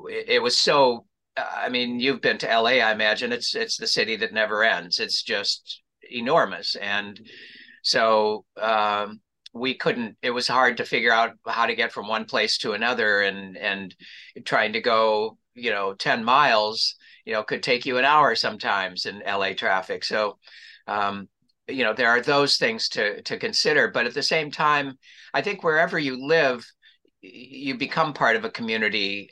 it, 0.08 0.28
it, 0.28 0.42
was 0.42 0.58
so. 0.58 1.06
I 1.36 1.68
mean, 1.70 1.98
you've 1.98 2.20
been 2.20 2.38
to 2.38 2.46
LA, 2.46 2.80
I 2.80 2.92
imagine. 2.92 3.32
It's 3.32 3.54
it's 3.54 3.76
the 3.76 3.86
city 3.86 4.16
that 4.16 4.32
never 4.32 4.62
ends. 4.62 5.00
It's 5.00 5.22
just 5.22 5.82
enormous, 6.10 6.74
and 6.76 7.18
so 7.82 8.44
um, 8.60 9.20
we 9.52 9.74
couldn't. 9.74 10.16
It 10.22 10.30
was 10.30 10.46
hard 10.46 10.76
to 10.76 10.84
figure 10.84 11.12
out 11.12 11.32
how 11.46 11.66
to 11.66 11.74
get 11.74 11.92
from 11.92 12.08
one 12.08 12.26
place 12.26 12.58
to 12.58 12.72
another, 12.72 13.22
and 13.22 13.56
and 13.56 13.94
trying 14.44 14.74
to 14.74 14.80
go 14.80 15.38
you 15.54 15.70
know, 15.70 15.94
10 15.94 16.24
miles, 16.24 16.96
you 17.24 17.32
know, 17.32 17.42
could 17.42 17.62
take 17.62 17.86
you 17.86 17.98
an 17.98 18.04
hour 18.04 18.34
sometimes 18.34 19.06
in 19.06 19.22
LA 19.26 19.52
traffic. 19.52 20.04
So, 20.04 20.38
um, 20.86 21.28
you 21.68 21.84
know, 21.84 21.92
there 21.94 22.08
are 22.08 22.20
those 22.20 22.56
things 22.56 22.88
to 22.90 23.22
to 23.22 23.38
consider. 23.38 23.88
But 23.88 24.06
at 24.06 24.14
the 24.14 24.22
same 24.22 24.50
time, 24.50 24.98
I 25.32 25.42
think 25.42 25.62
wherever 25.62 25.98
you 25.98 26.26
live, 26.26 26.66
you 27.20 27.76
become 27.76 28.12
part 28.12 28.36
of 28.36 28.44
a 28.44 28.50
community 28.50 29.30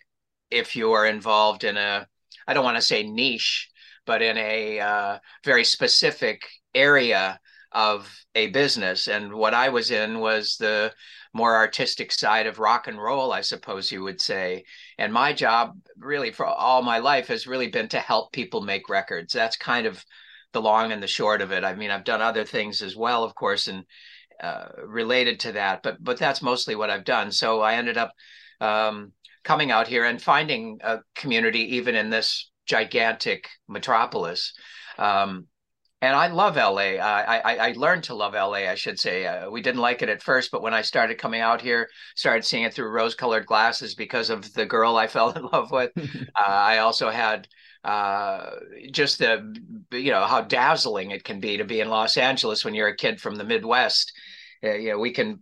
if 0.50 0.76
you 0.76 0.92
are 0.92 1.06
involved 1.06 1.64
in 1.64 1.76
a, 1.76 2.06
I 2.46 2.54
don't 2.54 2.64
want 2.64 2.76
to 2.76 2.82
say 2.82 3.02
niche, 3.02 3.68
but 4.04 4.22
in 4.22 4.36
a 4.36 4.80
uh, 4.80 5.18
very 5.44 5.64
specific 5.64 6.42
area 6.74 7.38
of 7.72 8.12
a 8.34 8.48
business. 8.48 9.08
And 9.08 9.32
what 9.32 9.54
I 9.54 9.68
was 9.68 9.90
in 9.90 10.20
was 10.20 10.56
the 10.56 10.92
more 11.32 11.54
artistic 11.54 12.10
side 12.12 12.46
of 12.46 12.58
rock 12.58 12.88
and 12.88 13.00
roll, 13.00 13.32
I 13.32 13.40
suppose 13.40 13.92
you 13.92 14.02
would 14.02 14.20
say. 14.20 14.64
And 14.98 15.12
my 15.12 15.32
job, 15.32 15.78
really, 15.98 16.32
for 16.32 16.46
all 16.46 16.82
my 16.82 16.98
life, 16.98 17.28
has 17.28 17.46
really 17.46 17.68
been 17.68 17.88
to 17.88 18.00
help 18.00 18.32
people 18.32 18.60
make 18.60 18.88
records. 18.88 19.32
That's 19.32 19.56
kind 19.56 19.86
of 19.86 20.04
the 20.52 20.60
long 20.60 20.90
and 20.90 21.02
the 21.02 21.06
short 21.06 21.40
of 21.40 21.52
it. 21.52 21.64
I 21.64 21.74
mean, 21.74 21.90
I've 21.90 22.04
done 22.04 22.20
other 22.20 22.44
things 22.44 22.82
as 22.82 22.96
well, 22.96 23.22
of 23.22 23.34
course, 23.34 23.68
and 23.68 23.84
uh, 24.42 24.68
related 24.86 25.38
to 25.40 25.52
that, 25.52 25.82
but 25.82 26.02
but 26.02 26.16
that's 26.16 26.40
mostly 26.40 26.74
what 26.74 26.88
I've 26.88 27.04
done. 27.04 27.30
So 27.30 27.60
I 27.60 27.74
ended 27.74 27.98
up 27.98 28.12
um, 28.60 29.12
coming 29.44 29.70
out 29.70 29.86
here 29.86 30.04
and 30.04 30.20
finding 30.20 30.78
a 30.82 31.00
community 31.14 31.76
even 31.76 31.94
in 31.94 32.08
this 32.08 32.50
gigantic 32.66 33.48
metropolis. 33.68 34.54
Um, 34.98 35.46
and 36.02 36.16
I 36.16 36.28
love 36.28 36.56
LA. 36.56 36.96
I, 36.98 37.36
I, 37.36 37.56
I 37.68 37.72
learned 37.72 38.04
to 38.04 38.14
love 38.14 38.32
LA. 38.32 38.68
I 38.68 38.74
should 38.74 38.98
say 38.98 39.26
uh, 39.26 39.50
we 39.50 39.60
didn't 39.60 39.80
like 39.80 40.02
it 40.02 40.08
at 40.08 40.22
first, 40.22 40.50
but 40.50 40.62
when 40.62 40.72
I 40.72 40.82
started 40.82 41.18
coming 41.18 41.40
out 41.40 41.60
here, 41.60 41.88
started 42.16 42.44
seeing 42.44 42.62
it 42.62 42.72
through 42.72 42.90
rose-colored 42.90 43.46
glasses 43.46 43.94
because 43.94 44.30
of 44.30 44.52
the 44.54 44.64
girl 44.66 44.96
I 44.96 45.06
fell 45.08 45.30
in 45.30 45.44
love 45.44 45.70
with. 45.70 45.92
uh, 45.96 46.42
I 46.42 46.78
also 46.78 47.10
had 47.10 47.46
uh, 47.84 48.50
just 48.90 49.18
the 49.18 49.54
you 49.92 50.10
know 50.10 50.24
how 50.24 50.42
dazzling 50.42 51.10
it 51.10 51.24
can 51.24 51.40
be 51.40 51.56
to 51.56 51.64
be 51.64 51.80
in 51.80 51.88
Los 51.88 52.16
Angeles 52.16 52.64
when 52.64 52.74
you're 52.74 52.88
a 52.88 52.96
kid 52.96 53.20
from 53.20 53.36
the 53.36 53.44
Midwest. 53.44 54.12
Uh, 54.62 54.74
you 54.74 54.90
know, 54.90 54.98
we 54.98 55.12
can 55.12 55.40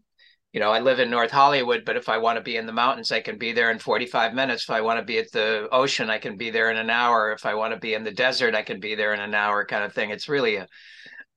you 0.52 0.61
know, 0.61 0.70
I 0.70 0.80
live 0.80 0.98
in 0.98 1.11
North 1.11 1.30
Hollywood, 1.30 1.84
but 1.84 1.96
if 1.96 2.08
I 2.08 2.18
want 2.18 2.38
to 2.38 2.42
be 2.42 2.56
in 2.56 2.64
the 2.64 2.72
mountains, 2.72 3.12
I 3.12 3.20
can 3.20 3.37
be 3.37 3.52
there 3.52 3.70
in 3.70 3.78
45 3.78 4.32
minutes. 4.32 4.62
If 4.62 4.70
I 4.70 4.80
want 4.80 4.98
to 4.98 5.04
be 5.04 5.18
at 5.18 5.30
the 5.30 5.68
ocean, 5.70 6.08
I 6.08 6.18
can 6.18 6.37
be 6.37 6.50
there 6.50 6.70
in 6.70 6.78
an 6.78 6.88
hour. 6.88 7.32
If 7.32 7.44
I 7.44 7.54
want 7.54 7.74
to 7.74 7.80
be 7.80 7.92
in 7.92 8.02
the 8.02 8.12
desert, 8.12 8.54
I 8.54 8.62
can 8.62 8.80
be 8.80 8.94
there 8.94 9.12
in 9.12 9.20
an 9.20 9.34
hour 9.34 9.66
kind 9.66 9.84
of 9.84 9.92
thing. 9.92 10.11
It's 10.11 10.28
really 10.28 10.56
a, 10.56 10.66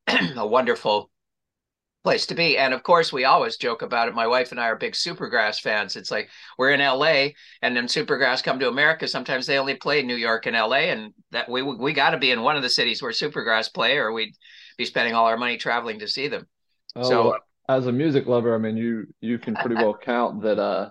a 0.37 0.47
wonderful 0.47 1.11
place 2.03 2.25
to 2.27 2.35
be. 2.35 2.57
And 2.57 2.73
of 2.73 2.83
course, 2.83 3.11
we 3.11 3.25
always 3.25 3.57
joke 3.57 3.81
about 3.81 4.07
it. 4.07 4.15
My 4.15 4.27
wife 4.27 4.51
and 4.51 4.59
I 4.59 4.67
are 4.67 4.77
big 4.77 4.93
Supergrass 4.93 5.59
fans. 5.59 5.97
It's 5.97 6.09
like 6.09 6.29
we're 6.57 6.71
in 6.71 6.79
LA 6.79 7.29
and 7.61 7.75
then 7.75 7.87
Supergrass 7.87 8.41
come 8.41 8.59
to 8.59 8.69
America. 8.69 9.07
Sometimes 9.09 9.45
they 9.45 9.59
only 9.59 9.75
play 9.75 10.03
New 10.03 10.15
York 10.15 10.45
and 10.45 10.55
LA 10.55 10.87
and 10.89 11.13
that 11.31 11.49
we 11.49 11.61
we 11.61 11.93
got 11.93 12.11
to 12.11 12.17
be 12.17 12.31
in 12.31 12.41
one 12.41 12.55
of 12.55 12.63
the 12.63 12.69
cities 12.69 13.01
where 13.01 13.11
Supergrass 13.11 13.73
play 13.73 13.97
or 13.97 14.11
we'd 14.11 14.33
be 14.77 14.85
spending 14.85 15.13
all 15.13 15.27
our 15.27 15.37
money 15.37 15.57
traveling 15.57 15.99
to 15.99 16.07
see 16.07 16.27
them. 16.27 16.47
Oh, 16.95 17.03
so 17.03 17.37
as 17.77 17.87
a 17.87 17.91
music 17.91 18.27
lover, 18.27 18.53
I 18.55 18.57
mean, 18.57 18.77
you 18.77 19.07
you 19.21 19.39
can 19.39 19.55
pretty 19.55 19.75
well 19.75 19.97
count 20.01 20.41
that 20.43 20.59
uh 20.59 20.89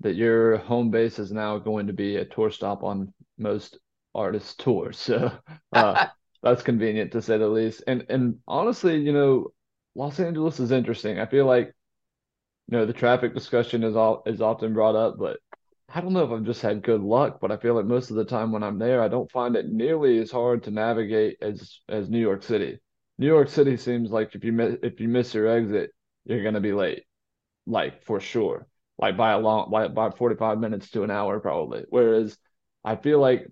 that 0.00 0.16
your 0.16 0.58
home 0.58 0.90
base 0.90 1.18
is 1.18 1.32
now 1.32 1.58
going 1.58 1.86
to 1.88 1.92
be 1.92 2.16
a 2.16 2.24
tour 2.24 2.50
stop 2.50 2.82
on 2.84 3.12
most 3.38 3.78
artists' 4.14 4.54
tours. 4.56 4.98
So 5.08 5.32
uh, 5.72 6.06
that's 6.42 6.62
convenient 6.62 7.12
to 7.12 7.22
say 7.22 7.38
the 7.38 7.48
least. 7.48 7.84
And 7.86 8.06
and 8.10 8.38
honestly, 8.48 8.98
you 9.00 9.12
know, 9.12 9.52
Los 9.94 10.20
Angeles 10.20 10.60
is 10.60 10.70
interesting. 10.72 11.20
I 11.20 11.26
feel 11.26 11.46
like 11.46 11.74
you 12.68 12.78
know 12.78 12.86
the 12.86 12.92
traffic 12.92 13.34
discussion 13.34 13.82
is 13.84 13.96
all 13.96 14.22
is 14.26 14.40
often 14.40 14.74
brought 14.74 14.96
up, 14.96 15.18
but 15.18 15.38
I 15.88 16.00
don't 16.00 16.12
know 16.12 16.24
if 16.24 16.30
I've 16.30 16.44
just 16.44 16.62
had 16.62 16.82
good 16.82 17.02
luck, 17.02 17.38
but 17.40 17.50
I 17.52 17.56
feel 17.56 17.74
like 17.74 17.86
most 17.86 18.10
of 18.10 18.16
the 18.16 18.24
time 18.24 18.52
when 18.52 18.62
I'm 18.62 18.78
there, 18.78 19.02
I 19.02 19.08
don't 19.08 19.30
find 19.30 19.56
it 19.56 19.68
nearly 19.70 20.18
as 20.20 20.30
hard 20.30 20.62
to 20.64 20.70
navigate 20.70 21.38
as 21.42 21.80
as 21.88 22.08
New 22.10 22.20
York 22.20 22.42
City. 22.42 22.78
New 23.18 23.26
York 23.26 23.48
City 23.48 23.76
seems 23.76 24.10
like 24.10 24.34
if 24.34 24.44
you 24.44 24.52
miss 24.52 24.76
if 24.82 25.00
you 25.00 25.08
miss 25.08 25.34
your 25.34 25.48
exit, 25.48 25.92
you're 26.24 26.42
gonna 26.42 26.60
be 26.60 26.72
late, 26.72 27.04
like 27.66 28.04
for 28.04 28.20
sure, 28.20 28.66
like 28.98 29.16
by 29.16 29.32
a 29.32 29.38
long 29.38 29.70
by 29.70 29.88
by 29.88 30.10
45 30.10 30.58
minutes 30.60 30.90
to 30.92 31.04
an 31.04 31.10
hour 31.10 31.40
probably. 31.40 31.84
Whereas 31.90 32.38
I 32.84 32.96
feel 32.96 33.20
like 33.20 33.46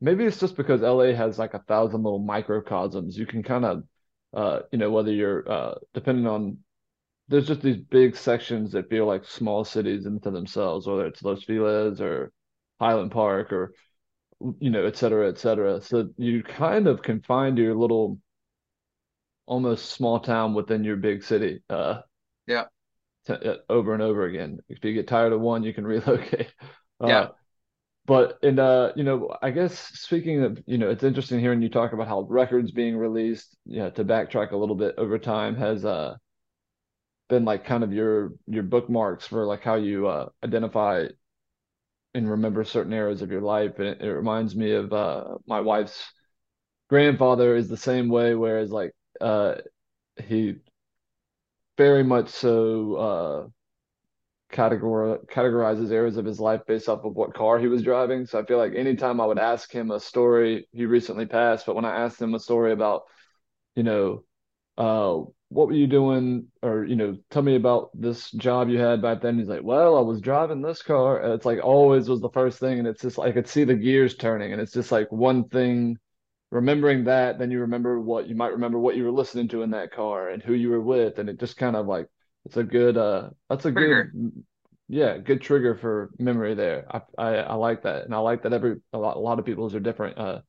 maybe 0.00 0.24
it's 0.24 0.40
just 0.40 0.56
because 0.56 0.82
LA 0.82 1.14
has 1.14 1.38
like 1.38 1.54
a 1.54 1.60
thousand 1.60 2.02
little 2.02 2.18
microcosms. 2.18 3.16
You 3.16 3.26
can 3.26 3.42
kind 3.42 3.64
of, 3.64 3.84
uh, 4.34 4.60
you 4.72 4.78
know, 4.78 4.90
whether 4.90 5.12
you're 5.12 5.50
uh, 5.50 5.74
depending 5.94 6.26
on, 6.26 6.58
there's 7.28 7.48
just 7.48 7.62
these 7.62 7.76
big 7.78 8.16
sections 8.16 8.72
that 8.72 8.88
feel 8.90 9.06
like 9.06 9.24
small 9.24 9.64
cities 9.64 10.06
into 10.06 10.30
themselves, 10.30 10.86
whether 10.86 11.06
it's 11.06 11.22
Los 11.22 11.44
Feliz 11.44 12.00
or 12.00 12.32
Highland 12.80 13.12
Park 13.12 13.52
or, 13.52 13.74
you 14.60 14.70
know, 14.70 14.84
et 14.84 14.96
cetera, 14.96 15.28
et 15.28 15.38
cetera. 15.38 15.80
So 15.80 16.10
you 16.16 16.42
kind 16.42 16.86
of 16.86 17.02
can 17.02 17.20
find 17.22 17.58
your 17.58 17.74
little 17.74 18.18
almost 19.46 19.90
small 19.90 20.20
town 20.20 20.54
within 20.54 20.84
your 20.84 20.96
big 20.96 21.22
city. 21.24 21.62
Uh, 21.70 22.00
yeah. 22.46 22.66
T- 23.26 23.32
uh, 23.34 23.56
over 23.68 23.92
and 23.94 24.02
over 24.02 24.24
again. 24.24 24.60
If 24.68 24.84
you 24.84 24.92
get 24.94 25.08
tired 25.08 25.32
of 25.32 25.40
one, 25.40 25.62
you 25.62 25.74
can 25.74 25.86
relocate. 25.86 26.52
Uh, 27.00 27.08
yeah. 27.08 27.28
But 28.06 28.38
and 28.42 28.58
uh, 28.60 28.92
you 28.96 29.04
know, 29.04 29.36
I 29.42 29.50
guess 29.50 29.78
speaking 29.78 30.42
of, 30.42 30.62
you 30.66 30.78
know, 30.78 30.90
it's 30.90 31.04
interesting 31.04 31.40
hearing 31.40 31.62
you 31.62 31.68
talk 31.70 31.92
about 31.92 32.08
how 32.08 32.22
records 32.22 32.70
being 32.72 32.96
released. 32.96 33.56
Yeah, 33.66 33.76
you 33.76 33.82
know, 33.84 33.90
to 33.90 34.04
backtrack 34.04 34.52
a 34.52 34.56
little 34.56 34.76
bit 34.76 34.94
over 34.98 35.18
time 35.18 35.56
has 35.56 35.84
uh 35.84 36.16
been 37.28 37.44
like 37.44 37.64
kind 37.64 37.82
of 37.82 37.92
your 37.92 38.32
your 38.46 38.62
bookmarks 38.62 39.26
for 39.26 39.44
like 39.46 39.62
how 39.62 39.74
you 39.74 40.06
uh 40.06 40.28
identify 40.44 41.06
and 42.14 42.30
remember 42.30 42.64
certain 42.64 42.92
eras 42.92 43.22
of 43.22 43.30
your 43.30 43.40
life. 43.42 43.78
And 43.78 43.88
it, 43.88 44.00
it 44.00 44.12
reminds 44.12 44.56
me 44.56 44.72
of 44.72 44.92
uh 44.92 45.36
my 45.46 45.60
wife's 45.60 46.04
grandfather 46.90 47.56
is 47.56 47.68
the 47.68 47.76
same 47.76 48.08
way, 48.08 48.34
whereas 48.34 48.70
like 48.72 48.92
uh, 49.20 49.56
he 50.22 50.56
very 51.76 52.02
much 52.02 52.28
so 52.28 52.94
uh, 52.94 53.48
categor- 54.52 55.24
categorizes 55.26 55.90
areas 55.90 56.16
of 56.16 56.24
his 56.24 56.40
life 56.40 56.62
based 56.66 56.88
off 56.88 57.04
of 57.04 57.14
what 57.14 57.34
car 57.34 57.58
he 57.58 57.68
was 57.68 57.82
driving. 57.82 58.26
So 58.26 58.38
I 58.38 58.44
feel 58.44 58.58
like 58.58 58.74
anytime 58.74 59.20
I 59.20 59.26
would 59.26 59.38
ask 59.38 59.70
him 59.70 59.90
a 59.90 60.00
story, 60.00 60.68
he 60.72 60.86
recently 60.86 61.26
passed, 61.26 61.66
but 61.66 61.74
when 61.76 61.84
I 61.84 62.04
asked 62.04 62.20
him 62.20 62.34
a 62.34 62.40
story 62.40 62.72
about, 62.72 63.02
you 63.74 63.82
know, 63.82 64.24
uh, 64.78 65.22
what 65.48 65.68
were 65.68 65.74
you 65.74 65.86
doing, 65.86 66.48
or 66.62 66.84
you 66.84 66.96
know, 66.96 67.18
tell 67.30 67.42
me 67.42 67.56
about 67.56 67.90
this 67.94 68.30
job 68.32 68.68
you 68.68 68.78
had 68.78 69.02
back 69.02 69.22
then. 69.22 69.38
He's 69.38 69.48
like, 69.48 69.62
well, 69.62 69.96
I 69.96 70.00
was 70.00 70.20
driving 70.20 70.62
this 70.62 70.82
car. 70.82 71.20
And 71.20 71.32
it's 71.34 71.46
like 71.46 71.60
always 71.62 72.08
was 72.08 72.20
the 72.20 72.30
first 72.30 72.58
thing, 72.58 72.78
and 72.78 72.88
it's 72.88 73.02
just 73.02 73.18
like 73.18 73.30
I 73.30 73.32
could 73.32 73.48
see 73.48 73.64
the 73.64 73.74
gears 73.74 74.16
turning, 74.16 74.52
and 74.52 74.60
it's 74.60 74.72
just 74.72 74.92
like 74.92 75.10
one 75.12 75.48
thing 75.48 75.98
remembering 76.56 77.04
that, 77.04 77.38
then 77.38 77.50
you 77.52 77.60
remember 77.60 78.00
what 78.00 78.28
you 78.28 78.34
might 78.36 78.52
remember 78.52 78.78
what 78.78 78.96
you 78.96 79.04
were 79.04 79.12
listening 79.12 79.48
to 79.48 79.62
in 79.62 79.70
that 79.72 79.92
car 79.92 80.30
and 80.30 80.42
who 80.42 80.54
you 80.54 80.70
were 80.70 80.80
with, 80.80 81.18
and 81.18 81.28
it 81.28 81.40
just 81.40 81.56
kind 81.56 81.76
of 81.76 81.86
like 81.86 82.08
it's 82.46 82.56
a 82.58 82.64
good 82.64 82.96
uh 82.96 83.30
that's 83.50 83.66
a 83.66 83.72
trigger. 83.74 84.12
good 84.12 84.32
yeah 84.88 85.18
good 85.18 85.42
trigger 85.42 85.76
for 85.76 86.10
memory 86.18 86.54
there. 86.54 86.86
I, 86.90 87.00
I 87.18 87.34
I 87.38 87.54
like 87.54 87.82
that, 87.84 88.04
and 88.06 88.14
I 88.14 88.18
like 88.18 88.42
that 88.44 88.52
every 88.52 88.76
a 88.92 88.98
lot 88.98 89.16
a 89.16 89.20
lot 89.20 89.38
of 89.38 89.46
people's 89.46 89.74
are 89.74 89.80
different. 89.80 90.18
Uh, 90.18 90.42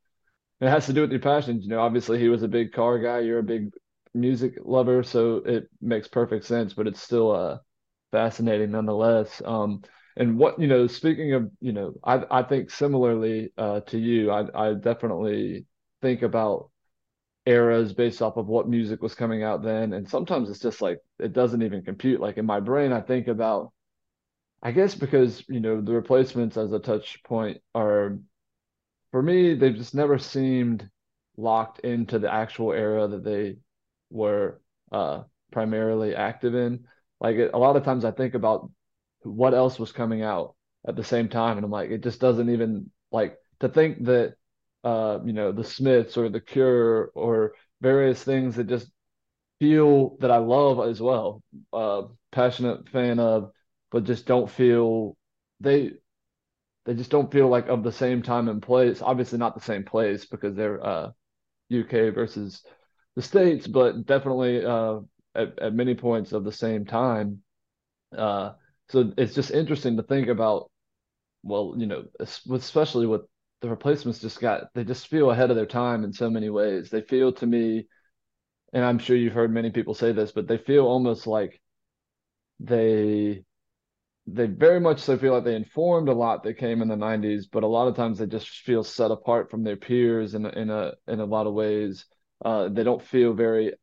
it 0.62 0.70
has 0.70 0.86
to 0.88 0.93
do 0.93 1.02
with 1.02 1.12
your 1.12 1.20
passions. 1.20 1.63
You 1.63 1.70
know, 1.72 1.80
obviously 1.82 2.20
he 2.20 2.30
was 2.30 2.43
a 2.43 2.48
big 2.48 2.74
car 2.74 3.00
guy. 3.00 3.20
You're 3.20 3.39
a 3.39 3.43
big 3.43 3.72
music 4.13 4.56
lover, 4.63 5.04
so 5.04 5.38
it 5.38 5.70
makes 5.82 6.08
perfect 6.08 6.46
sense. 6.46 6.74
But 6.74 6.88
it's 6.88 7.02
still 7.02 7.32
uh 7.32 7.58
fascinating 8.12 8.72
nonetheless. 8.72 9.41
Um, 9.46 9.84
and 10.17 10.38
what 10.39 10.60
you 10.60 10.67
know, 10.67 10.88
speaking 10.88 11.34
of 11.34 11.52
you 11.62 11.74
know, 11.74 11.93
I 12.04 12.24
I 12.32 12.43
think 12.43 12.72
similarly 12.72 13.52
uh, 13.58 13.82
to 13.82 13.98
you, 14.00 14.32
I 14.32 14.70
I 14.72 14.74
definitely 14.76 15.65
think 16.01 16.21
about 16.21 16.69
eras 17.45 17.93
based 17.93 18.21
off 18.21 18.38
of 18.38 18.47
what 18.47 18.69
music 18.69 19.01
was 19.01 19.15
coming 19.15 19.43
out 19.43 19.63
then. 19.63 19.93
And 19.93 20.10
sometimes 20.10 20.49
it's 20.49 20.60
just 20.60 20.81
like 20.81 20.99
it 21.19 21.33
doesn't 21.33 21.62
even 21.63 21.83
compute. 21.83 22.19
Like 22.21 22.38
in 22.38 22.45
my 22.45 22.60
brain 22.60 22.91
i 22.93 23.01
think 23.01 23.27
about 23.27 23.71
i 24.63 24.71
guess 24.71 24.95
because 24.95 25.43
you 25.49 25.60
know 25.60 25.81
the 25.81 25.93
replacements 25.93 26.57
as 26.57 26.71
a 26.73 26.79
touch 26.79 27.21
point 27.23 27.62
are 27.75 28.17
for 29.12 29.21
me 29.21 29.53
they've 29.55 29.75
just 29.75 29.95
never 29.95 30.17
seemed 30.17 30.89
locked 31.38 31.79
into 31.79 32.19
the 32.19 32.31
actual 32.33 32.71
era 32.73 33.07
that 33.07 33.23
they 33.23 33.57
were 34.10 34.62
uh 34.91 35.23
primarily 35.51 36.15
active 36.15 36.55
in. 36.55 36.86
Like 37.19 37.38
a 37.53 37.57
lot 37.57 37.75
of 37.75 37.83
times 37.83 38.05
i 38.05 38.12
think 38.12 38.33
about 38.33 38.71
what 39.23 39.53
else 39.53 39.79
was 39.79 39.91
coming 39.91 40.21
out 40.23 40.55
at 40.88 40.95
the 40.95 41.03
same 41.03 41.29
time 41.29 41.57
and 41.57 41.65
i'm 41.65 41.71
like 41.71 41.89
it 41.91 42.03
just 42.03 42.21
doesn't 42.21 42.49
even 42.49 42.91
like 43.12 43.38
to 43.60 43.69
think 43.69 44.05
that 44.05 44.36
uh, 44.88 45.19
you 45.26 45.34
know, 45.34 45.52
the 45.52 45.63
Smiths 45.63 46.17
or 46.17 46.30
the 46.30 46.41
Cure 46.41 47.12
or 47.15 47.54
various 47.82 48.23
things 48.23 48.56
that 48.56 48.67
just 48.67 48.89
feel 49.60 50.17
that 50.19 50.32
I 50.32 50.38
love 50.39 50.80
as 50.88 51.02
well. 51.02 51.43
Uh, 51.73 52.04
passionate 52.32 52.89
fan 52.89 53.19
of, 53.19 53.52
but 53.91 54.06
just 54.06 54.26
don't 54.28 54.50
feel 54.50 55.17
they 55.62 55.93
they 56.86 56.93
just 56.93 57.12
don't 57.12 57.32
feel 57.32 57.47
like 57.50 57.67
of 57.67 57.84
the 57.84 57.91
same 57.91 58.21
time 58.21 58.47
and 58.47 58.62
place. 58.62 59.02
Obviously, 59.02 59.38
not 59.38 59.56
the 59.56 59.62
same 59.62 59.84
place 59.84 60.26
because 60.26 60.56
they're 60.56 60.84
uh, 60.86 61.12
UK 61.69 62.10
versus 62.10 62.63
the 63.15 63.21
states, 63.21 63.67
but 63.67 64.06
definitely 64.06 64.63
uh, 64.65 65.00
at 65.36 65.60
at 65.60 65.73
many 65.73 65.95
points 65.95 66.32
of 66.32 66.43
the 66.43 66.52
same 66.52 66.86
time. 66.86 67.41
Uh, 68.17 68.54
so 68.89 69.13
it's 69.17 69.36
just 69.36 69.52
interesting 69.52 69.97
to 69.97 70.04
think 70.04 70.28
about 70.30 70.71
well, 71.43 71.76
you 71.78 71.88
know, 71.88 72.06
especially 72.52 73.08
with 73.08 73.21
the 73.62 73.70
replacements 73.70 74.20
just 74.20 74.39
got 74.39 74.74
they 74.74 74.84
just 74.84 75.08
feel 75.08 75.32
ahead 75.32 75.50
of 75.50 75.56
their 75.56 75.65
time 75.65 76.04
in 76.04 76.13
so 76.13 76.30
many 76.30 76.50
ways. 76.50 76.89
They 76.89 77.02
feel 77.02 77.32
to 77.34 77.46
me, 77.48 77.88
and 78.74 78.86
I'm 78.86 79.00
sure 79.00 79.15
you've 79.17 79.34
heard 79.34 79.52
many 79.54 79.72
people 79.72 79.93
say 79.96 80.12
this, 80.13 80.32
but 80.34 80.48
they 80.48 80.58
feel 80.60 80.86
almost 80.86 81.28
like 81.28 81.62
they 82.60 83.43
they 84.28 84.48
very 84.48 84.80
much 84.80 85.00
so 85.02 85.17
feel 85.17 85.34
like 85.34 85.46
they 85.46 85.56
informed 85.56 86.10
a 86.10 86.13
lot 86.13 86.43
that 86.43 86.56
came 86.56 86.82
in 86.82 86.89
the 86.89 86.98
90s, 86.98 87.48
but 87.48 87.63
a 87.63 87.67
lot 87.67 87.88
of 87.88 87.96
times 87.96 88.20
they 88.20 88.28
just 88.28 88.50
feel 88.50 88.84
set 88.84 89.12
apart 89.12 89.52
from 89.52 89.63
their 89.63 89.78
peers 89.78 90.36
in 90.36 90.46
in 90.48 90.70
a 90.70 90.93
in 91.08 91.20
a 91.22 91.26
lot 91.26 91.48
of 91.48 91.54
ways. 91.54 92.06
Uh, 92.46 92.70
they 92.70 92.84
don't 92.84 93.04
feel 93.04 93.34
very 93.34 93.74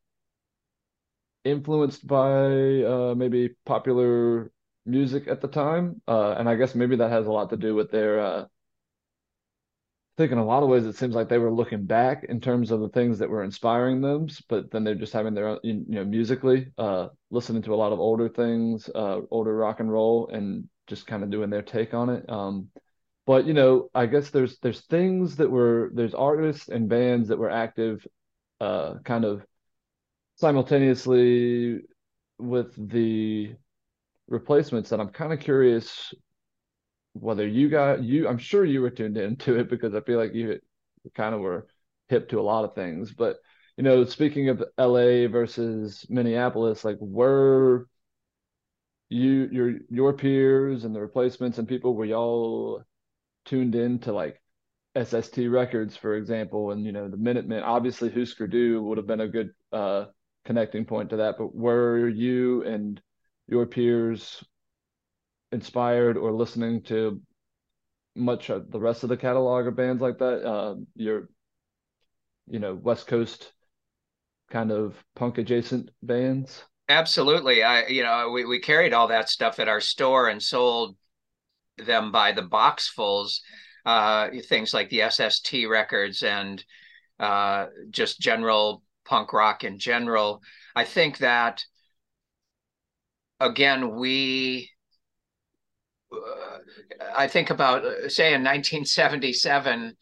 influenced 1.44 2.06
by 2.06 2.82
uh, 2.82 3.14
maybe 3.16 3.50
popular 3.66 4.50
music 4.86 5.28
at 5.28 5.40
the 5.40 5.48
time, 5.48 6.00
uh, 6.08 6.32
and 6.38 6.48
I 6.48 6.54
guess 6.56 6.74
maybe 6.74 6.96
that 6.96 7.10
has 7.10 7.26
a 7.26 7.32
lot 7.32 7.50
to 7.50 7.56
do 7.56 7.74
with 7.74 7.90
their. 7.90 8.48
I 10.16 10.22
think 10.22 10.30
in 10.32 10.38
a 10.38 10.44
lot 10.44 10.62
of 10.62 10.68
ways 10.68 10.86
it 10.86 10.94
seems 10.94 11.16
like 11.16 11.28
they 11.28 11.38
were 11.38 11.52
looking 11.52 11.86
back 11.86 12.24
in 12.28 12.40
terms 12.40 12.70
of 12.70 12.80
the 12.80 12.88
things 12.88 13.18
that 13.18 13.28
were 13.28 13.42
inspiring 13.42 14.00
them, 14.00 14.28
but 14.48 14.70
then 14.70 14.84
they're 14.84 14.94
just 14.94 15.12
having 15.12 15.34
their 15.34 15.48
own, 15.48 15.58
you 15.64 15.84
know, 15.88 16.04
musically, 16.04 16.68
uh, 16.78 17.08
listening 17.30 17.62
to 17.62 17.74
a 17.74 17.76
lot 17.76 17.92
of 17.92 17.98
older 17.98 18.28
things, 18.28 18.88
uh, 18.94 19.20
older 19.32 19.56
rock 19.56 19.80
and 19.80 19.90
roll, 19.90 20.28
and 20.28 20.68
just 20.86 21.08
kind 21.08 21.24
of 21.24 21.30
doing 21.30 21.50
their 21.50 21.62
take 21.62 21.94
on 21.94 22.10
it. 22.10 22.30
Um, 22.30 22.68
but 23.26 23.44
you 23.44 23.54
know, 23.54 23.90
I 23.92 24.06
guess 24.06 24.30
there's 24.30 24.58
there's 24.60 24.82
things 24.86 25.36
that 25.36 25.50
were 25.50 25.90
there's 25.94 26.14
artists 26.14 26.68
and 26.68 26.88
bands 26.88 27.28
that 27.28 27.38
were 27.38 27.50
active, 27.50 28.06
uh, 28.60 28.98
kind 29.04 29.24
of 29.24 29.44
simultaneously 30.36 31.80
with 32.38 32.72
the 32.90 33.54
replacements 34.28 34.90
that 34.90 35.00
I'm 35.00 35.08
kind 35.08 35.32
of 35.32 35.40
curious 35.40 36.14
whether 37.14 37.46
you 37.46 37.68
got 37.70 38.02
you 38.02 38.28
I'm 38.28 38.38
sure 38.38 38.64
you 38.64 38.82
were 38.82 38.90
tuned 38.90 39.16
into 39.16 39.58
it 39.58 39.70
because 39.70 39.94
I 39.94 40.00
feel 40.00 40.18
like 40.18 40.34
you 40.34 40.60
kind 41.14 41.34
of 41.34 41.40
were 41.40 41.68
hip 42.08 42.28
to 42.30 42.40
a 42.40 42.42
lot 42.42 42.64
of 42.64 42.74
things. 42.74 43.12
But 43.12 43.38
you 43.76 43.84
know, 43.84 44.04
speaking 44.04 44.48
of 44.50 44.62
LA 44.78 45.28
versus 45.28 46.06
Minneapolis, 46.10 46.84
like 46.84 46.98
were 47.00 47.88
you 49.08 49.48
your 49.52 49.74
your 49.90 50.12
peers 50.12 50.84
and 50.84 50.94
the 50.94 51.00
replacements 51.00 51.58
and 51.58 51.68
people 51.68 51.94
were 51.94 52.04
y'all 52.04 52.82
tuned 53.44 53.74
in 53.74 53.98
to 54.00 54.12
like 54.12 54.40
SST 54.96 55.38
records, 55.48 55.96
for 55.96 56.14
example, 56.14 56.70
and 56.70 56.84
you 56.84 56.92
know 56.92 57.08
the 57.08 57.16
Minutemen. 57.16 57.62
Obviously, 57.62 58.10
Husker 58.10 58.46
Du 58.46 58.82
would 58.82 58.98
have 58.98 59.06
been 59.06 59.20
a 59.20 59.28
good 59.28 59.50
uh, 59.72 60.06
connecting 60.44 60.84
point 60.84 61.10
to 61.10 61.16
that. 61.16 61.36
But 61.38 61.54
were 61.54 62.08
you 62.08 62.62
and 62.64 63.00
your 63.48 63.66
peers 63.66 64.42
inspired 65.54 66.16
or 66.16 66.32
listening 66.32 66.82
to 66.82 67.20
much 68.14 68.50
of 68.50 68.70
the 68.70 68.80
rest 68.80 69.02
of 69.02 69.08
the 69.08 69.16
catalog 69.16 69.66
of 69.66 69.76
bands 69.76 70.02
like 70.02 70.18
that? 70.18 70.44
Uh, 70.46 70.74
your, 70.94 71.28
you 72.46 72.58
know, 72.58 72.74
West 72.74 73.06
Coast 73.06 73.52
kind 74.50 74.70
of 74.70 74.94
punk 75.14 75.38
adjacent 75.38 75.90
bands? 76.02 76.64
Absolutely. 76.88 77.62
I, 77.62 77.86
you 77.86 78.02
know, 78.02 78.30
we, 78.30 78.44
we 78.44 78.60
carried 78.60 78.92
all 78.92 79.08
that 79.08 79.30
stuff 79.30 79.58
at 79.58 79.68
our 79.68 79.80
store 79.80 80.28
and 80.28 80.42
sold 80.42 80.96
them 81.78 82.12
by 82.12 82.32
the 82.32 82.42
boxfuls. 82.42 83.40
Uh, 83.86 84.30
things 84.48 84.72
like 84.72 84.88
the 84.90 85.02
SST 85.02 85.66
records 85.68 86.22
and 86.22 86.64
uh, 87.18 87.66
just 87.90 88.20
general 88.20 88.82
punk 89.04 89.32
rock 89.32 89.64
in 89.64 89.78
general. 89.78 90.40
I 90.74 90.84
think 90.84 91.18
that 91.18 91.64
again 93.40 93.96
we 93.96 94.70
I 97.16 97.28
think 97.28 97.50
about 97.50 97.84
uh, 97.84 98.08
say 98.08 98.34
in 98.34 98.42
1977 98.42 99.96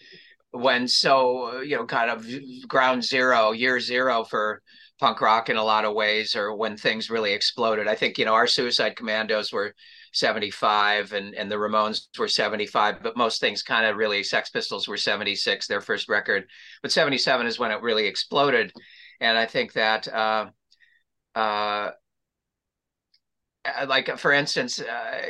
when 0.53 0.87
so 0.87 1.61
you 1.61 1.77
know 1.77 1.87
kind 1.87 2.11
of 2.11 2.27
ground 2.69 3.05
zero 3.05 3.53
year 3.53 3.81
zero 3.81 4.25
for 4.25 4.63
punk 5.01 5.21
rock 5.21 5.49
in 5.49 5.57
a 5.57 5.65
lot 5.65 5.85
of 5.85 5.95
ways 5.95 6.37
or 6.37 6.55
when 6.55 6.77
things 6.77 7.11
really 7.11 7.33
exploded. 7.33 7.89
I 7.89 7.95
think 7.95 8.19
you 8.19 8.25
know 8.25 8.35
our 8.35 8.47
suicide 8.47 8.97
commandos 8.97 9.53
were 9.53 9.75
75 10.13 11.13
and 11.13 11.35
and 11.35 11.51
the 11.51 11.57
ramones 11.57 12.07
were 12.19 12.29
75 12.29 13.03
but 13.03 13.17
most 13.17 13.41
things 13.41 13.63
kind 13.63 13.87
of 13.87 13.97
really 13.97 14.23
sex 14.23 14.51
pistols 14.51 14.87
were 14.87 14.97
76 14.97 15.67
their 15.67 15.81
first 15.81 16.09
record. 16.09 16.45
But 16.83 16.93
77 16.93 17.47
is 17.47 17.59
when 17.59 17.71
it 17.71 17.83
really 17.83 18.07
exploded. 18.07 18.73
And 19.21 19.39
I 19.39 19.47
think 19.47 19.73
that 19.73 20.09
uh, 20.09 20.47
uh, 21.35 21.91
like 23.87 24.19
for 24.19 24.33
instance, 24.33 24.81
uh, 24.81 25.23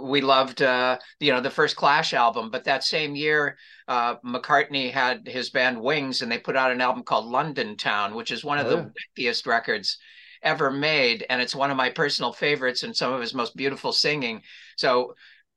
we 0.00 0.20
loved 0.20 0.62
uh, 0.62 0.98
you 1.20 1.32
know 1.32 1.40
the 1.40 1.50
first 1.50 1.76
Clash 1.76 2.12
album, 2.12 2.50
but 2.50 2.64
that 2.64 2.84
same 2.84 3.16
year 3.16 3.56
uh, 3.88 4.16
McCartney 4.24 4.90
had 4.90 5.26
his 5.26 5.50
band 5.50 5.80
Wings, 5.80 6.22
and 6.22 6.30
they 6.30 6.38
put 6.38 6.56
out 6.56 6.72
an 6.72 6.80
album 6.80 7.02
called 7.02 7.26
London 7.26 7.76
Town, 7.76 8.14
which 8.14 8.30
is 8.30 8.44
one 8.44 8.58
of 8.58 8.66
oh, 8.66 8.70
the 8.70 8.92
wickiest 9.18 9.46
records 9.46 9.98
ever 10.42 10.70
made, 10.70 11.24
and 11.30 11.40
it's 11.40 11.54
one 11.54 11.70
of 11.70 11.76
my 11.76 11.90
personal 11.90 12.32
favorites 12.32 12.82
and 12.82 12.94
some 12.94 13.12
of 13.12 13.20
his 13.20 13.34
most 13.34 13.56
beautiful 13.56 13.92
singing. 13.92 14.42
So 14.76 15.14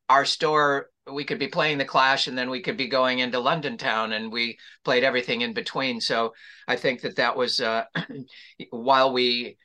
our 0.07 0.25
store 0.25 0.89
we 1.11 1.23
could 1.23 1.39
be 1.39 1.47
playing 1.47 1.77
the 1.79 1.85
clash 1.85 2.27
and 2.27 2.37
then 2.37 2.49
we 2.51 2.61
could 2.61 2.77
be 2.77 2.87
going 2.87 3.17
into 3.17 3.39
london 3.39 3.77
town 3.77 4.13
and 4.13 4.31
we 4.31 4.57
played 4.83 5.03
everything 5.03 5.41
in 5.41 5.53
between 5.53 5.99
so 5.99 6.33
i 6.67 6.75
think 6.75 7.01
that 7.01 7.15
that 7.15 7.35
was 7.35 7.59
uh, 7.59 7.83
while 8.69 9.11
we 9.11 9.57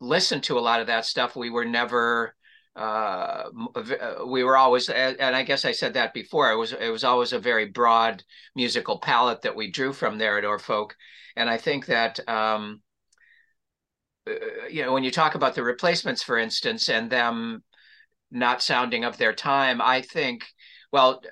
listened 0.00 0.42
to 0.44 0.58
a 0.58 0.60
lot 0.60 0.80
of 0.80 0.86
that 0.86 1.04
stuff 1.04 1.36
we 1.36 1.50
were 1.50 1.64
never 1.64 2.34
uh, 2.76 3.44
uh 3.74 4.14
we 4.26 4.44
were 4.44 4.56
always 4.56 4.88
and 4.88 5.20
i 5.20 5.42
guess 5.42 5.64
i 5.64 5.72
said 5.72 5.94
that 5.94 6.14
before 6.14 6.50
it 6.52 6.56
was 6.56 6.72
it 6.72 6.90
was 6.90 7.04
always 7.04 7.32
a 7.32 7.38
very 7.38 7.66
broad 7.66 8.22
musical 8.54 8.98
palette 8.98 9.42
that 9.42 9.56
we 9.56 9.70
drew 9.70 9.92
from 9.92 10.18
there 10.18 10.38
at 10.38 10.44
Oar 10.44 10.58
Folk 10.58 10.94
and 11.36 11.50
i 11.50 11.56
think 11.56 11.86
that 11.86 12.20
um, 12.28 12.80
uh, 14.28 14.32
you 14.70 14.82
know 14.82 14.92
when 14.92 15.04
you 15.04 15.10
talk 15.10 15.34
about 15.34 15.54
the 15.54 15.62
replacements 15.62 16.22
for 16.22 16.38
instance 16.38 16.88
and 16.88 17.10
them 17.10 17.62
not 18.30 18.62
sounding 18.62 19.04
of 19.04 19.16
their 19.16 19.32
time 19.32 19.80
i 19.82 20.00
think 20.00 20.44
well, 20.92 21.22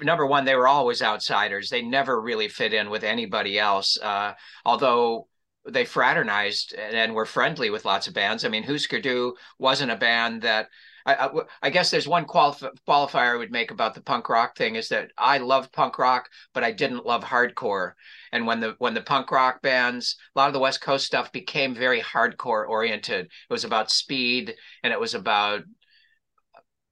number 0.00 0.26
one, 0.26 0.44
they 0.44 0.54
were 0.54 0.68
always 0.68 1.02
outsiders. 1.02 1.68
They 1.68 1.82
never 1.82 2.20
really 2.20 2.48
fit 2.48 2.72
in 2.72 2.90
with 2.90 3.04
anybody 3.04 3.58
else. 3.58 3.98
Uh, 3.98 4.32
although 4.64 5.28
they 5.68 5.84
fraternized 5.84 6.74
and 6.74 7.14
were 7.14 7.26
friendly 7.26 7.70
with 7.70 7.84
lots 7.84 8.06
of 8.06 8.14
bands. 8.14 8.44
I 8.44 8.48
mean, 8.48 8.62
Husker 8.62 9.00
Du 9.00 9.34
wasn't 9.58 9.92
a 9.92 9.96
band 9.96 10.42
that. 10.42 10.68
I, 11.08 11.30
I, 11.62 11.70
guess 11.70 11.92
there's 11.92 12.08
one 12.08 12.24
qualif- 12.24 12.68
qualifier 12.88 13.34
I 13.34 13.36
would 13.36 13.52
make 13.52 13.70
about 13.70 13.94
the 13.94 14.00
punk 14.00 14.28
rock 14.28 14.56
thing 14.56 14.74
is 14.74 14.88
that 14.88 15.12
I 15.16 15.38
love 15.38 15.70
punk 15.70 16.00
rock, 16.00 16.28
but 16.52 16.64
I 16.64 16.72
didn't 16.72 17.06
love 17.06 17.22
hardcore. 17.22 17.92
And 18.32 18.44
when 18.44 18.58
the 18.58 18.74
when 18.78 18.94
the 18.94 19.02
punk 19.02 19.30
rock 19.30 19.62
bands, 19.62 20.16
a 20.34 20.38
lot 20.40 20.48
of 20.48 20.52
the 20.52 20.58
West 20.58 20.80
Coast 20.80 21.06
stuff 21.06 21.30
became 21.30 21.76
very 21.76 22.00
hardcore 22.00 22.68
oriented. 22.68 23.26
It 23.26 23.30
was 23.48 23.62
about 23.62 23.92
speed 23.92 24.56
and 24.82 24.92
it 24.92 24.98
was 24.98 25.14
about 25.14 25.62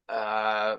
uh, 0.09 0.77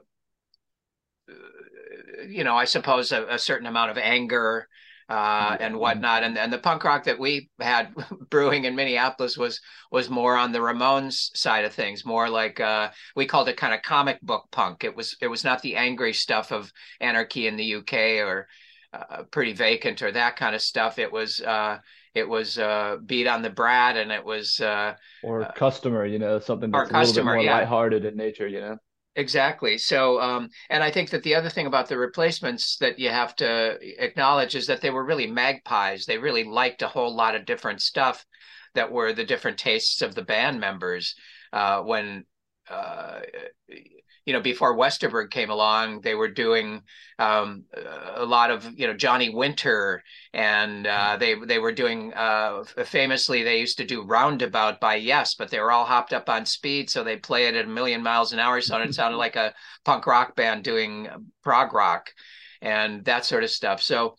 you 2.27 2.43
know, 2.43 2.55
I 2.55 2.65
suppose 2.65 3.11
a, 3.11 3.25
a 3.27 3.39
certain 3.39 3.67
amount 3.67 3.91
of 3.91 3.97
anger 3.97 4.67
uh, 5.09 5.57
and 5.59 5.77
whatnot. 5.77 6.23
And 6.23 6.37
and 6.37 6.51
the 6.51 6.57
punk 6.57 6.83
rock 6.83 7.03
that 7.05 7.19
we 7.19 7.49
had 7.59 7.93
brewing 8.29 8.65
in 8.65 8.75
Minneapolis 8.75 9.37
was 9.37 9.61
was 9.91 10.09
more 10.09 10.35
on 10.35 10.51
the 10.51 10.59
Ramones 10.59 11.35
side 11.35 11.65
of 11.65 11.73
things, 11.73 12.05
more 12.05 12.29
like 12.29 12.59
uh, 12.59 12.89
we 13.15 13.25
called 13.25 13.49
it 13.49 13.57
kind 13.57 13.73
of 13.73 13.81
comic 13.81 14.19
book 14.21 14.45
punk. 14.51 14.83
It 14.83 14.95
was 14.95 15.15
it 15.21 15.27
was 15.27 15.43
not 15.43 15.61
the 15.61 15.75
angry 15.75 16.13
stuff 16.13 16.51
of 16.51 16.71
Anarchy 16.99 17.47
in 17.47 17.55
the 17.55 17.75
UK 17.75 18.25
or 18.25 18.47
uh, 18.93 19.23
Pretty 19.31 19.53
Vacant 19.53 20.01
or 20.01 20.11
that 20.11 20.35
kind 20.35 20.55
of 20.55 20.61
stuff. 20.61 20.99
It 20.99 21.11
was 21.11 21.41
uh, 21.41 21.79
it 22.13 22.27
was 22.27 22.57
uh, 22.57 22.97
beat 23.05 23.27
on 23.27 23.41
the 23.41 23.49
brat 23.49 23.97
and 23.97 24.11
it 24.11 24.23
was 24.23 24.59
uh, 24.59 24.95
or 25.21 25.45
customer, 25.55 26.05
you 26.05 26.17
know, 26.17 26.39
something 26.39 26.71
that's 26.71 26.89
a 26.89 26.93
customer, 26.93 27.31
little 27.31 27.43
bit 27.43 27.45
more 27.45 27.45
yeah. 27.45 27.59
lighthearted 27.59 28.05
in 28.05 28.15
nature, 28.15 28.47
you 28.47 28.61
know. 28.61 28.77
Exactly. 29.17 29.77
So, 29.77 30.19
um, 30.19 30.49
and 30.69 30.83
I 30.83 30.91
think 30.91 31.09
that 31.11 31.23
the 31.23 31.35
other 31.35 31.49
thing 31.49 31.67
about 31.67 31.87
the 31.87 31.97
replacements 31.97 32.75
that 32.77 32.99
you 32.99 33.09
have 33.09 33.33
to 33.37 33.77
acknowledge 34.03 34.55
is 34.55 34.67
that 34.67 34.81
they 34.81 34.89
were 34.89 35.05
really 35.05 35.27
magpies. 35.27 36.05
They 36.05 36.17
really 36.17 36.43
liked 36.43 36.81
a 36.81 36.89
whole 36.89 37.15
lot 37.15 37.33
of 37.35 37.45
different 37.45 37.81
stuff 37.81 38.25
that 38.73 38.91
were 38.91 39.13
the 39.13 39.23
different 39.23 39.57
tastes 39.57 40.01
of 40.01 40.15
the 40.15 40.21
band 40.21 40.59
members. 40.59 41.15
Uh, 41.53 41.81
when 41.81 42.25
uh, 42.69 43.21
you 44.25 44.33
know, 44.33 44.41
before 44.41 44.75
Westerberg 44.75 45.29
came 45.29 45.51
along, 45.51 46.01
they 46.01 46.15
were 46.15 46.27
doing 46.27 46.81
um, 47.19 47.63
a 48.15 48.25
lot 48.25 48.49
of 48.51 48.67
you 48.77 48.87
know 48.87 48.93
Johnny 48.93 49.29
Winter, 49.29 50.03
and 50.33 50.87
uh, 50.87 51.17
they 51.17 51.35
they 51.35 51.59
were 51.59 51.71
doing 51.71 52.13
uh, 52.13 52.63
famously 52.85 53.43
they 53.43 53.59
used 53.59 53.77
to 53.77 53.85
do 53.85 54.03
Roundabout 54.03 54.79
by 54.79 54.95
Yes, 54.95 55.35
but 55.35 55.49
they 55.49 55.59
were 55.59 55.71
all 55.71 55.85
hopped 55.85 56.11
up 56.11 56.27
on 56.27 56.45
speed, 56.45 56.89
so 56.89 57.03
they 57.03 57.17
play 57.17 57.45
it 57.47 57.55
at 57.55 57.65
a 57.65 57.69
million 57.69 58.01
miles 58.01 58.33
an 58.33 58.39
hour, 58.39 58.59
so 58.61 58.77
it 58.77 58.93
sounded 58.95 59.17
like 59.17 59.35
a 59.35 59.53
punk 59.83 60.07
rock 60.07 60.35
band 60.35 60.63
doing 60.63 61.07
prog 61.43 61.73
rock 61.73 62.09
and 62.61 63.05
that 63.05 63.25
sort 63.25 63.43
of 63.43 63.51
stuff. 63.51 63.81
So 63.81 64.15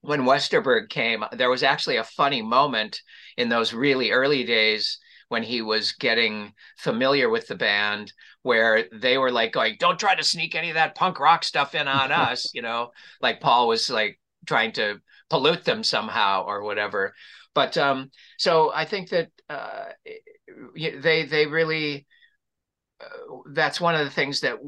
when 0.00 0.22
Westerberg 0.22 0.88
came, 0.88 1.24
there 1.32 1.50
was 1.50 1.62
actually 1.62 1.96
a 1.96 2.04
funny 2.04 2.42
moment 2.42 3.00
in 3.36 3.48
those 3.48 3.72
really 3.72 4.10
early 4.10 4.44
days 4.44 4.98
when 5.30 5.44
he 5.44 5.62
was 5.62 5.92
getting 5.92 6.52
familiar 6.76 7.30
with 7.30 7.46
the 7.46 7.54
band, 7.54 8.12
where 8.42 8.86
they 8.92 9.16
were 9.16 9.30
like 9.30 9.52
going, 9.52 9.76
"Don't 9.78 9.98
try 9.98 10.14
to 10.16 10.24
sneak 10.24 10.54
any 10.56 10.70
of 10.70 10.74
that 10.74 10.96
punk 10.96 11.20
rock 11.20 11.44
stuff 11.44 11.74
in 11.74 11.86
on 11.88 12.10
us," 12.28 12.52
you 12.52 12.62
know, 12.62 12.90
like 13.22 13.40
Paul 13.40 13.68
was 13.68 13.88
like 13.88 14.18
trying 14.44 14.72
to 14.72 15.00
pollute 15.30 15.64
them 15.64 15.84
somehow 15.84 16.44
or 16.44 16.62
whatever. 16.64 17.14
But 17.54 17.78
um, 17.78 18.10
so 18.38 18.72
I 18.74 18.84
think 18.84 19.10
that 19.10 19.28
uh, 19.48 19.84
they 20.74 21.24
they 21.24 21.46
really 21.46 22.06
that's 23.52 23.80
one 23.80 23.94
of 23.94 24.04
the 24.04 24.10
things 24.10 24.40
that 24.40 24.58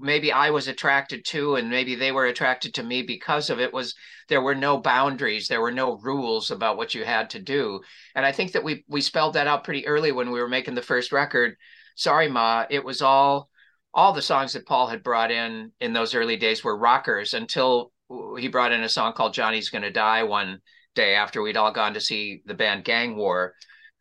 maybe 0.00 0.32
I 0.32 0.50
was 0.50 0.68
attracted 0.68 1.24
to, 1.26 1.56
and 1.56 1.70
maybe 1.70 1.94
they 1.94 2.12
were 2.12 2.26
attracted 2.26 2.74
to 2.74 2.82
me 2.82 3.02
because 3.02 3.50
of 3.50 3.60
it. 3.60 3.72
Was 3.72 3.94
there 4.28 4.40
were 4.40 4.54
no 4.54 4.78
boundaries, 4.78 5.48
there 5.48 5.60
were 5.60 5.72
no 5.72 5.98
rules 5.98 6.50
about 6.50 6.76
what 6.76 6.94
you 6.94 7.04
had 7.04 7.30
to 7.30 7.38
do, 7.38 7.80
and 8.14 8.24
I 8.24 8.32
think 8.32 8.52
that 8.52 8.64
we 8.64 8.84
we 8.88 9.00
spelled 9.00 9.34
that 9.34 9.46
out 9.46 9.64
pretty 9.64 9.86
early 9.86 10.12
when 10.12 10.30
we 10.30 10.40
were 10.40 10.48
making 10.48 10.74
the 10.74 10.82
first 10.82 11.12
record. 11.12 11.56
Sorry, 11.96 12.28
Ma, 12.28 12.64
it 12.70 12.84
was 12.84 13.02
all 13.02 13.48
all 13.94 14.12
the 14.12 14.22
songs 14.22 14.54
that 14.54 14.66
Paul 14.66 14.86
had 14.86 15.02
brought 15.02 15.30
in 15.30 15.72
in 15.80 15.92
those 15.92 16.14
early 16.14 16.36
days 16.36 16.64
were 16.64 16.76
rockers 16.76 17.34
until 17.34 17.92
he 18.38 18.48
brought 18.48 18.72
in 18.72 18.82
a 18.82 18.88
song 18.88 19.12
called 19.12 19.34
Johnny's 19.34 19.70
Gonna 19.70 19.90
Die 19.90 20.22
one 20.22 20.60
day 20.94 21.14
after 21.14 21.42
we'd 21.42 21.56
all 21.56 21.72
gone 21.72 21.94
to 21.94 22.00
see 22.00 22.42
the 22.46 22.54
band 22.54 22.84
Gang 22.84 23.16
War, 23.16 23.54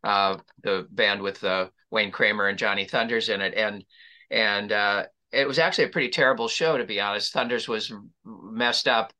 uh, 0.04 0.38
the 0.64 0.88
band 0.92 1.22
with 1.22 1.44
uh, 1.44 1.68
Wayne 1.92 2.12
Kramer 2.12 2.48
and 2.48 2.58
Johnny 2.58 2.86
Thunders 2.86 3.30
in 3.30 3.42
it, 3.42 3.54
and 3.54 3.86
and 4.30 4.72
uh, 4.72 5.06
it 5.32 5.48
was 5.48 5.60
actually 5.60 5.86
a 5.86 5.90
pretty 5.90 6.10
terrible 6.10 6.48
show 6.48 6.78
to 6.78 6.86
be 6.86 7.00
honest. 7.00 7.34
Thunders 7.34 7.68
was 7.68 7.94
messed 8.26 8.88
up, 8.88 9.14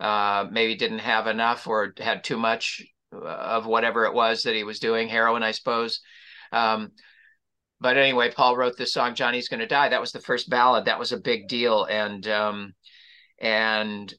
uh, 0.00 0.46
maybe 0.50 0.74
didn't 0.74 0.98
have 0.98 1.26
enough 1.26 1.66
or 1.66 1.94
had 1.98 2.24
too 2.24 2.36
much 2.36 2.82
of 3.12 3.66
whatever 3.66 4.04
it 4.04 4.14
was 4.14 4.42
that 4.42 4.54
he 4.54 4.64
was 4.64 4.80
doing, 4.80 5.08
heroin, 5.08 5.42
I 5.42 5.52
suppose. 5.52 6.00
Um, 6.52 6.92
but 7.80 7.96
anyway, 7.96 8.30
Paul 8.30 8.56
wrote 8.56 8.76
this 8.76 8.92
song, 8.92 9.14
"Johnny's 9.14 9.48
Gonna 9.48 9.66
Die." 9.66 9.88
That 9.88 10.00
was 10.00 10.12
the 10.12 10.20
first 10.20 10.48
ballad. 10.48 10.86
That 10.86 10.98
was 10.98 11.12
a 11.12 11.18
big 11.18 11.48
deal, 11.48 11.84
and 11.84 12.26
um, 12.26 12.74
and 13.38 14.12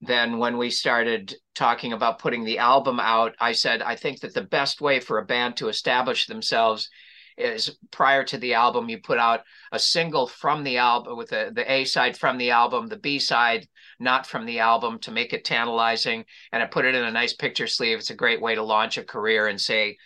then 0.00 0.38
when 0.38 0.56
we 0.56 0.70
started 0.70 1.34
talking 1.54 1.92
about 1.92 2.18
putting 2.18 2.44
the 2.44 2.58
album 2.58 2.98
out, 2.98 3.34
I 3.38 3.52
said, 3.52 3.82
I 3.82 3.96
think 3.96 4.20
that 4.20 4.32
the 4.32 4.42
best 4.42 4.80
way 4.80 4.98
for 4.98 5.18
a 5.18 5.26
band 5.26 5.56
to 5.58 5.68
establish 5.68 6.26
themselves 6.26 6.88
is 7.36 7.76
prior 7.90 8.24
to 8.24 8.38
the 8.38 8.54
album, 8.54 8.88
you 8.88 8.98
put 8.98 9.18
out 9.18 9.42
a 9.72 9.78
single 9.78 10.26
from 10.26 10.64
the 10.64 10.78
album 10.78 11.16
with 11.16 11.30
the, 11.30 11.50
the 11.54 11.70
A 11.70 11.84
side 11.84 12.16
from 12.16 12.38
the 12.38 12.50
album, 12.50 12.86
the 12.86 12.96
B 12.96 13.18
side 13.18 13.66
not 13.98 14.26
from 14.26 14.46
the 14.46 14.58
album 14.58 14.98
to 15.00 15.10
make 15.10 15.32
it 15.32 15.44
tantalizing. 15.44 16.24
And 16.52 16.62
I 16.62 16.66
put 16.66 16.84
it 16.86 16.94
in 16.94 17.04
a 17.04 17.10
nice 17.10 17.34
picture 17.34 17.66
sleeve. 17.66 17.98
It's 17.98 18.10
a 18.10 18.14
great 18.14 18.40
way 18.40 18.54
to 18.54 18.62
launch 18.62 18.98
a 18.98 19.04
career 19.04 19.46
and 19.46 19.60
say, 19.60 19.98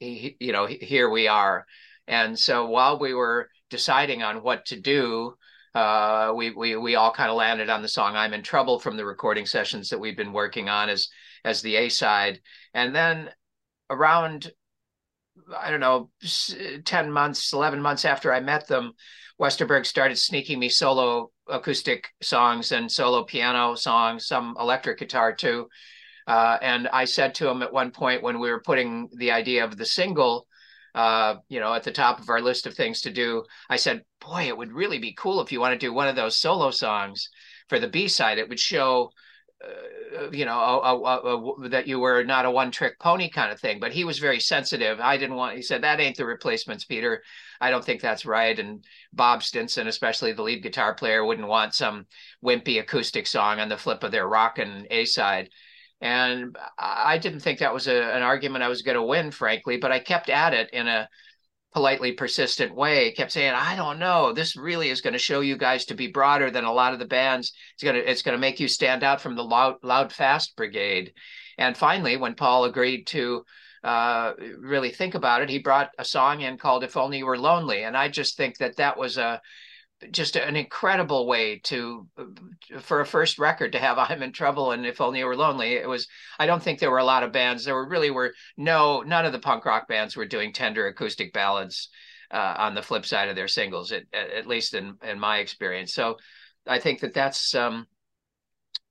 you 0.00 0.52
know, 0.52 0.66
here 0.66 1.08
we 1.08 1.28
are. 1.28 1.64
And 2.08 2.36
so 2.36 2.66
while 2.66 2.98
we 2.98 3.14
were 3.14 3.48
deciding 3.70 4.22
on 4.22 4.42
what 4.42 4.66
to 4.66 4.80
do, 4.80 5.36
uh, 5.74 6.32
we 6.34 6.50
we 6.50 6.76
we 6.76 6.96
all 6.96 7.12
kind 7.12 7.30
of 7.30 7.36
landed 7.36 7.70
on 7.70 7.82
the 7.82 7.88
song 7.88 8.16
"I'm 8.16 8.34
in 8.34 8.42
Trouble" 8.42 8.78
from 8.78 8.96
the 8.96 9.04
recording 9.04 9.46
sessions 9.46 9.88
that 9.88 9.98
we've 9.98 10.16
been 10.16 10.32
working 10.32 10.68
on 10.68 10.88
as 10.88 11.08
as 11.44 11.62
the 11.62 11.76
A 11.76 11.88
side, 11.88 12.40
and 12.74 12.94
then 12.94 13.30
around 13.90 14.50
I 15.56 15.70
don't 15.70 15.80
know 15.80 16.10
ten 16.84 17.10
months, 17.10 17.52
eleven 17.52 17.80
months 17.80 18.04
after 18.04 18.32
I 18.32 18.40
met 18.40 18.68
them, 18.68 18.92
Westerberg 19.40 19.86
started 19.86 20.16
sneaking 20.16 20.58
me 20.58 20.68
solo 20.68 21.30
acoustic 21.48 22.08
songs 22.22 22.72
and 22.72 22.90
solo 22.90 23.24
piano 23.24 23.74
songs, 23.74 24.26
some 24.26 24.56
electric 24.60 24.98
guitar 24.98 25.32
too. 25.32 25.68
Uh, 26.26 26.58
and 26.62 26.86
I 26.88 27.04
said 27.04 27.34
to 27.36 27.48
him 27.48 27.62
at 27.62 27.72
one 27.72 27.90
point 27.90 28.22
when 28.22 28.38
we 28.38 28.50
were 28.50 28.60
putting 28.60 29.08
the 29.16 29.32
idea 29.32 29.64
of 29.64 29.76
the 29.76 29.84
single 29.84 30.46
uh, 30.94 31.36
you 31.48 31.60
know, 31.60 31.72
at 31.74 31.84
the 31.84 31.92
top 31.92 32.20
of 32.20 32.28
our 32.28 32.40
list 32.40 32.66
of 32.66 32.74
things 32.74 33.00
to 33.02 33.10
do. 33.10 33.44
I 33.70 33.76
said, 33.76 34.02
boy, 34.20 34.48
it 34.48 34.56
would 34.56 34.72
really 34.72 34.98
be 34.98 35.14
cool 35.14 35.40
if 35.40 35.52
you 35.52 35.60
want 35.60 35.72
to 35.72 35.86
do 35.86 35.92
one 35.92 36.08
of 36.08 36.16
those 36.16 36.38
solo 36.38 36.70
songs 36.70 37.28
for 37.68 37.78
the 37.78 37.88
B 37.88 38.08
side. 38.08 38.38
It 38.38 38.48
would 38.48 38.60
show, 38.60 39.10
uh, 39.64 40.30
you 40.30 40.44
know, 40.44 40.58
a, 40.58 40.96
a, 40.96 41.62
a, 41.64 41.68
that 41.70 41.86
you 41.86 41.98
were 41.98 42.24
not 42.24 42.44
a 42.44 42.50
one 42.50 42.70
trick 42.70 42.98
pony 42.98 43.30
kind 43.30 43.50
of 43.50 43.60
thing. 43.60 43.80
But 43.80 43.92
he 43.92 44.04
was 44.04 44.18
very 44.18 44.40
sensitive. 44.40 45.00
I 45.00 45.16
didn't 45.16 45.36
want, 45.36 45.56
he 45.56 45.62
said, 45.62 45.82
that 45.82 46.00
ain't 46.00 46.16
the 46.16 46.26
replacements, 46.26 46.84
Peter. 46.84 47.22
I 47.60 47.70
don't 47.70 47.84
think 47.84 48.02
that's 48.02 48.26
right. 48.26 48.58
And 48.58 48.84
Bob 49.12 49.42
Stinson, 49.42 49.86
especially 49.86 50.32
the 50.32 50.42
lead 50.42 50.62
guitar 50.62 50.94
player, 50.94 51.24
wouldn't 51.24 51.48
want 51.48 51.74
some 51.74 52.06
wimpy 52.44 52.80
acoustic 52.80 53.26
song 53.26 53.60
on 53.60 53.68
the 53.68 53.78
flip 53.78 54.02
of 54.02 54.10
their 54.10 54.28
rock 54.28 54.58
and 54.58 54.86
A 54.90 55.04
side. 55.04 55.48
And 56.02 56.56
I 56.78 57.16
didn't 57.18 57.40
think 57.40 57.60
that 57.60 57.72
was 57.72 57.86
a, 57.86 57.94
an 57.94 58.22
argument 58.22 58.64
I 58.64 58.68
was 58.68 58.82
going 58.82 58.96
to 58.96 59.02
win, 59.02 59.30
frankly, 59.30 59.76
but 59.76 59.92
I 59.92 60.00
kept 60.00 60.28
at 60.28 60.52
it 60.52 60.68
in 60.72 60.88
a 60.88 61.08
politely 61.72 62.12
persistent 62.12 62.74
way, 62.74 63.12
kept 63.12 63.30
saying, 63.30 63.52
I 63.54 63.76
don't 63.76 64.00
know, 64.00 64.32
this 64.32 64.56
really 64.56 64.90
is 64.90 65.00
going 65.00 65.12
to 65.12 65.18
show 65.18 65.40
you 65.40 65.56
guys 65.56 65.84
to 65.86 65.94
be 65.94 66.08
broader 66.08 66.50
than 66.50 66.64
a 66.64 66.72
lot 66.72 66.92
of 66.92 66.98
the 66.98 67.06
bands. 67.06 67.52
It's 67.74 67.84
going 67.84 67.94
to, 67.94 68.10
it's 68.10 68.22
going 68.22 68.36
to 68.36 68.40
make 68.40 68.58
you 68.58 68.66
stand 68.66 69.04
out 69.04 69.20
from 69.20 69.36
the 69.36 69.44
loud, 69.44 69.76
loud 69.84 70.12
fast 70.12 70.56
brigade. 70.56 71.12
And 71.56 71.76
finally, 71.76 72.16
when 72.16 72.34
Paul 72.34 72.64
agreed 72.64 73.06
to 73.08 73.44
uh, 73.84 74.32
really 74.58 74.90
think 74.90 75.14
about 75.14 75.42
it, 75.42 75.50
he 75.50 75.60
brought 75.60 75.90
a 75.98 76.04
song 76.04 76.40
in 76.40 76.58
called 76.58 76.82
"If 76.82 76.96
Only 76.96 77.18
You 77.18 77.26
Were 77.26 77.38
Lonely," 77.38 77.84
and 77.84 77.96
I 77.96 78.08
just 78.08 78.36
think 78.36 78.58
that 78.58 78.76
that 78.76 78.98
was 78.98 79.18
a 79.18 79.40
just 80.10 80.36
an 80.36 80.56
incredible 80.56 81.26
way 81.26 81.58
to 81.60 82.06
for 82.80 83.00
a 83.00 83.06
first 83.06 83.38
record 83.38 83.72
to 83.72 83.78
have 83.78 83.98
i'm 84.10 84.22
in 84.22 84.32
trouble 84.32 84.72
and 84.72 84.86
if 84.86 85.00
only 85.00 85.20
you 85.20 85.26
were 85.26 85.36
lonely. 85.36 85.74
It 85.74 85.88
was 85.88 86.08
i 86.38 86.46
don't 86.46 86.62
think 86.62 86.78
there 86.78 86.90
were 86.90 86.98
a 86.98 87.04
lot 87.04 87.22
of 87.22 87.32
bands. 87.32 87.64
There 87.64 87.74
were 87.74 87.88
really 87.88 88.10
were 88.10 88.34
no 88.56 89.02
none 89.02 89.24
of 89.24 89.32
the 89.32 89.38
punk 89.38 89.64
rock 89.64 89.88
bands 89.88 90.16
were 90.16 90.26
doing 90.26 90.52
tender 90.52 90.86
acoustic 90.86 91.32
ballads 91.32 91.88
uh, 92.30 92.54
on 92.58 92.74
the 92.74 92.82
flip 92.82 93.04
side 93.04 93.28
of 93.28 93.36
their 93.36 93.48
singles 93.48 93.92
at, 93.92 94.04
at 94.12 94.46
least 94.46 94.74
in 94.74 94.96
in 95.02 95.18
my 95.18 95.38
experience. 95.38 95.94
So 95.94 96.16
i 96.66 96.78
think 96.78 97.00
that 97.00 97.14
that's 97.14 97.54
um 97.54 97.86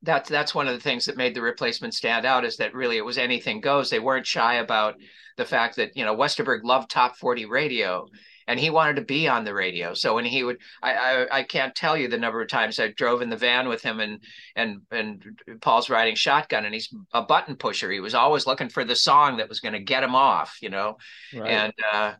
that's 0.03 0.29
that's 0.29 0.55
one 0.55 0.67
of 0.67 0.73
the 0.73 0.81
things 0.81 1.05
that 1.05 1.17
made 1.17 1.35
the 1.35 1.41
replacement 1.41 1.93
stand 1.93 2.25
out 2.25 2.45
is 2.45 2.57
that 2.57 2.73
really 2.73 2.97
it 2.97 3.05
was 3.05 3.17
anything 3.17 3.61
goes. 3.61 3.89
They 3.89 3.99
weren't 3.99 4.25
shy 4.25 4.55
about 4.55 4.95
the 5.37 5.45
fact 5.45 5.75
that 5.75 5.95
you 5.95 6.05
know 6.05 6.15
westerberg 6.15 6.63
loved 6.63 6.89
top 6.89 7.15
40 7.17 7.45
radio 7.45 8.07
and 8.51 8.59
he 8.59 8.69
wanted 8.69 8.97
to 8.97 9.01
be 9.03 9.29
on 9.29 9.45
the 9.45 9.53
radio. 9.53 9.93
So 9.93 10.15
when 10.15 10.25
he 10.25 10.43
would, 10.43 10.57
I, 10.83 10.93
I, 10.93 11.37
I 11.39 11.43
can't 11.43 11.73
tell 11.73 11.95
you 11.95 12.09
the 12.09 12.17
number 12.17 12.41
of 12.41 12.49
times 12.49 12.79
I 12.79 12.89
drove 12.89 13.21
in 13.21 13.29
the 13.29 13.37
van 13.37 13.69
with 13.69 13.81
him, 13.81 14.01
and 14.01 14.19
and 14.57 14.81
and 14.91 15.23
Paul's 15.61 15.89
riding 15.89 16.15
shotgun, 16.15 16.65
and 16.65 16.73
he's 16.73 16.93
a 17.13 17.21
button 17.21 17.55
pusher. 17.55 17.89
He 17.89 18.01
was 18.01 18.13
always 18.13 18.45
looking 18.45 18.67
for 18.67 18.83
the 18.83 18.95
song 18.95 19.37
that 19.37 19.47
was 19.47 19.61
going 19.61 19.73
to 19.73 19.79
get 19.79 20.03
him 20.03 20.15
off, 20.15 20.57
you 20.61 20.69
know, 20.69 20.97
right. 21.33 21.49
and. 21.49 21.73
uh 21.93 22.13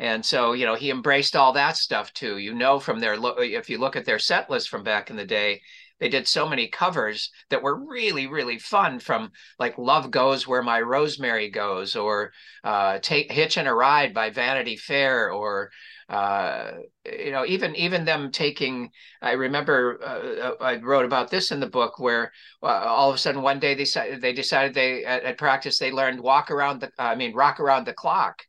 and 0.00 0.24
so, 0.24 0.52
you 0.52 0.64
know, 0.64 0.76
he 0.76 0.92
embraced 0.92 1.34
all 1.34 1.54
that 1.54 1.76
stuff 1.76 2.12
too. 2.12 2.38
You 2.38 2.54
know, 2.54 2.78
from 2.78 3.00
their 3.00 3.16
look, 3.16 3.38
if 3.40 3.68
you 3.68 3.78
look 3.78 3.96
at 3.96 4.04
their 4.04 4.20
set 4.20 4.48
list 4.48 4.68
from 4.68 4.84
back 4.84 5.10
in 5.10 5.16
the 5.16 5.24
day, 5.24 5.60
they 6.00 6.08
did 6.08 6.26
so 6.26 6.48
many 6.48 6.68
covers 6.68 7.30
that 7.50 7.62
were 7.62 7.74
really 7.74 8.26
really 8.26 8.58
fun 8.58 8.98
from 8.98 9.30
like 9.58 9.76
love 9.78 10.10
goes 10.10 10.46
where 10.46 10.62
my 10.62 10.80
rosemary 10.80 11.50
goes 11.50 11.96
or 11.96 12.32
uh 12.64 12.98
take 13.00 13.30
hitching 13.32 13.66
a 13.66 13.74
ride 13.74 14.14
by 14.14 14.30
vanity 14.30 14.76
fair 14.76 15.30
or 15.30 15.70
uh, 16.08 16.72
you 17.04 17.30
know 17.30 17.44
even 17.44 17.76
even 17.76 18.04
them 18.04 18.30
taking 18.32 18.90
i 19.20 19.32
remember 19.32 19.98
uh, 20.02 20.48
uh 20.48 20.64
i 20.64 20.76
wrote 20.76 21.04
about 21.04 21.30
this 21.30 21.52
in 21.52 21.60
the 21.60 21.66
book 21.66 21.98
where 21.98 22.32
uh, 22.62 22.66
all 22.66 23.10
of 23.10 23.14
a 23.14 23.18
sudden 23.18 23.42
one 23.42 23.58
day 23.58 23.74
they 23.74 23.84
decided 23.84 24.20
they 24.22 24.32
decided 24.32 24.72
they 24.72 25.04
at, 25.04 25.22
at 25.24 25.38
practice 25.38 25.78
they 25.78 25.92
learned 25.92 26.18
walk 26.20 26.50
around 26.50 26.80
the 26.80 26.90
i 26.98 27.14
mean 27.14 27.34
rock 27.34 27.60
around 27.60 27.86
the 27.86 27.92
clock. 27.92 28.42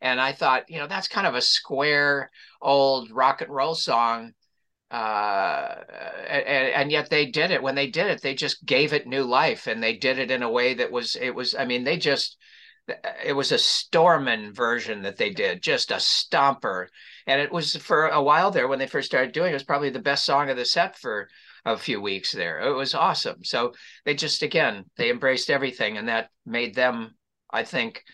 And 0.00 0.20
i 0.20 0.32
thought 0.32 0.68
you 0.68 0.78
know 0.78 0.88
that's 0.88 1.08
kind 1.08 1.26
of 1.26 1.36
a 1.36 1.40
square 1.40 2.30
old 2.60 3.10
rock 3.12 3.42
and 3.42 3.50
roll 3.50 3.76
song 3.76 4.32
uh, 4.94 5.74
and, 6.28 6.68
and, 6.74 6.92
yet 6.92 7.10
they 7.10 7.26
did 7.26 7.50
it. 7.50 7.62
When 7.62 7.74
they 7.74 7.88
did 7.88 8.06
it 8.06 8.22
they 8.22 8.34
just 8.34 8.64
gave 8.64 8.92
it 8.92 9.06
new 9.06 9.24
life 9.24 9.66
and 9.66 9.82
they 9.82 9.96
did 9.96 10.18
it 10.18 10.30
in 10.30 10.42
a 10.42 10.50
way 10.50 10.74
that 10.74 10.92
was 10.92 11.16
it 11.16 11.34
was 11.34 11.54
i 11.54 11.64
mean 11.64 11.84
they 11.84 11.96
just 11.96 12.36
it 13.24 13.34
was 13.34 13.50
a 13.50 13.58
Stormin 13.58 14.52
version 14.52 15.02
that 15.02 15.16
they 15.16 15.30
did 15.30 15.62
just 15.62 15.90
a 15.90 15.94
stomper. 15.94 16.88
And 17.26 17.40
it 17.40 17.50
was 17.50 17.76
for 17.76 18.08
a 18.08 18.22
while 18.22 18.50
there 18.50 18.68
when 18.68 18.78
they 18.78 18.86
first 18.86 19.06
started 19.06 19.32
doing 19.32 19.48
it, 19.48 19.52
it 19.52 19.54
was 19.54 19.64
probably 19.64 19.88
the 19.88 19.98
best 19.98 20.26
song 20.26 20.50
of 20.50 20.58
the 20.58 20.66
set 20.66 20.98
for 20.98 21.28
a 21.64 21.78
few 21.78 22.00
weeks 22.00 22.32
there. 22.32 22.60
It 22.60 22.74
was 22.74 22.94
awesome. 22.94 23.42
So 23.42 23.72
they 24.04 24.14
just 24.14 24.42
again 24.42 24.84
they 24.96 25.10
embraced 25.10 25.50
everything 25.50 25.96
and 25.96 26.08
that 26.08 26.28
made 26.44 26.74
them 26.74 27.14
i 27.50 27.62
think 27.64 28.04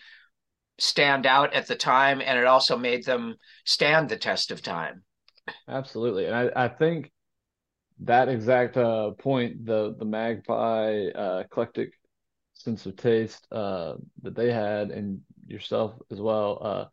stand 0.79 1.25
out 1.25 1.53
at 1.53 1.67
the 1.67 1.75
time 1.75 2.21
and 2.21 2.39
it 2.39 2.45
also 2.45 2.77
made 2.77 3.05
them 3.05 3.35
stand 3.65 4.09
the 4.09 4.17
test 4.17 4.51
of 4.51 4.61
time 4.61 5.03
Absolutely, 5.67 6.25
and 6.25 6.35
I, 6.35 6.51
I 6.65 6.67
think 6.67 7.11
that 8.01 8.29
exact 8.29 8.77
uh, 8.77 9.11
point, 9.11 9.65
the 9.65 9.95
the 9.99 10.05
Magpie 10.05 11.09
uh, 11.09 11.39
eclectic 11.45 11.93
sense 12.53 12.85
of 12.85 12.95
taste 12.97 13.47
uh, 13.51 13.95
that 14.23 14.35
they 14.35 14.51
had, 14.51 14.91
and 14.91 15.21
yourself 15.47 15.95
as 16.11 16.21
well. 16.21 16.59
Uh, 16.61 16.85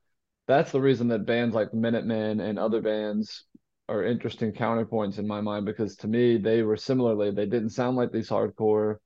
that's 0.49 0.73
the 0.73 0.81
reason 0.81 1.09
that 1.09 1.27
bands 1.27 1.55
like 1.55 1.75
Minutemen 1.75 2.41
and 2.41 2.59
other 2.59 2.83
bands 2.83 3.47
are 3.89 4.05
interesting 4.05 4.53
counterpoints 4.53 5.19
in 5.19 5.27
my 5.27 5.41
mind 5.41 5.67
because 5.67 5.97
to 5.97 6.09
me 6.09 6.39
they 6.39 6.63
were 6.63 6.77
similarly 6.77 7.31
they 7.33 7.47
didn't 7.47 7.71
sound 7.71 7.97
like 7.97 8.13
these 8.13 8.31
hardcore 8.31 8.97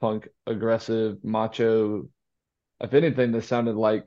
punk 0.00 0.28
aggressive 0.46 1.18
macho 1.24 2.08
if 2.80 2.94
anything 2.94 3.32
they 3.32 3.40
sounded 3.40 3.76
like 3.76 4.06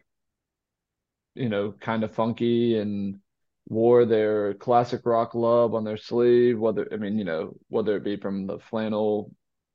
you 1.36 1.50
know, 1.50 1.72
kind 1.80 2.04
of 2.04 2.14
funky 2.14 2.78
and 2.78 3.20
wore 3.68 4.06
their 4.06 4.54
classic 4.56 5.02
rock 5.06 5.34
love 5.36 5.74
on 5.74 5.84
their 5.84 5.98
sleeve, 5.98 6.60
whether 6.60 6.88
I 6.92 6.98
mean, 6.98 7.18
you 7.18 7.24
know, 7.26 7.56
whether 7.70 7.96
it 7.96 8.04
be 8.04 8.18
from 8.18 8.48
the 8.48 8.60
flannel 8.60 9.32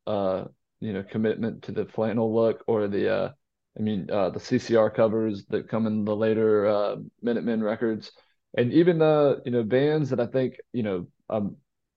uh, 0.06 0.44
you 0.80 0.92
know, 0.92 1.02
commitment 1.02 1.62
to 1.64 1.72
the 1.72 1.84
flannel 1.86 2.34
look 2.34 2.62
or 2.66 2.88
the 2.88 3.12
uh 3.12 3.32
I 3.78 3.82
mean 3.82 4.08
uh 4.10 4.30
the 4.30 4.40
CCR 4.40 4.90
covers 4.90 5.44
that 5.46 5.68
come 5.68 5.86
in 5.86 6.04
the 6.04 6.16
later 6.16 6.66
uh 6.66 6.96
Minutemen 7.22 7.62
records. 7.62 8.12
And 8.56 8.72
even 8.72 8.98
the, 8.98 9.42
you 9.44 9.50
know, 9.52 9.62
bands 9.62 10.10
that 10.10 10.20
I 10.20 10.26
think, 10.26 10.54
you 10.72 10.82
know, 10.82 11.06
um, 11.28 11.56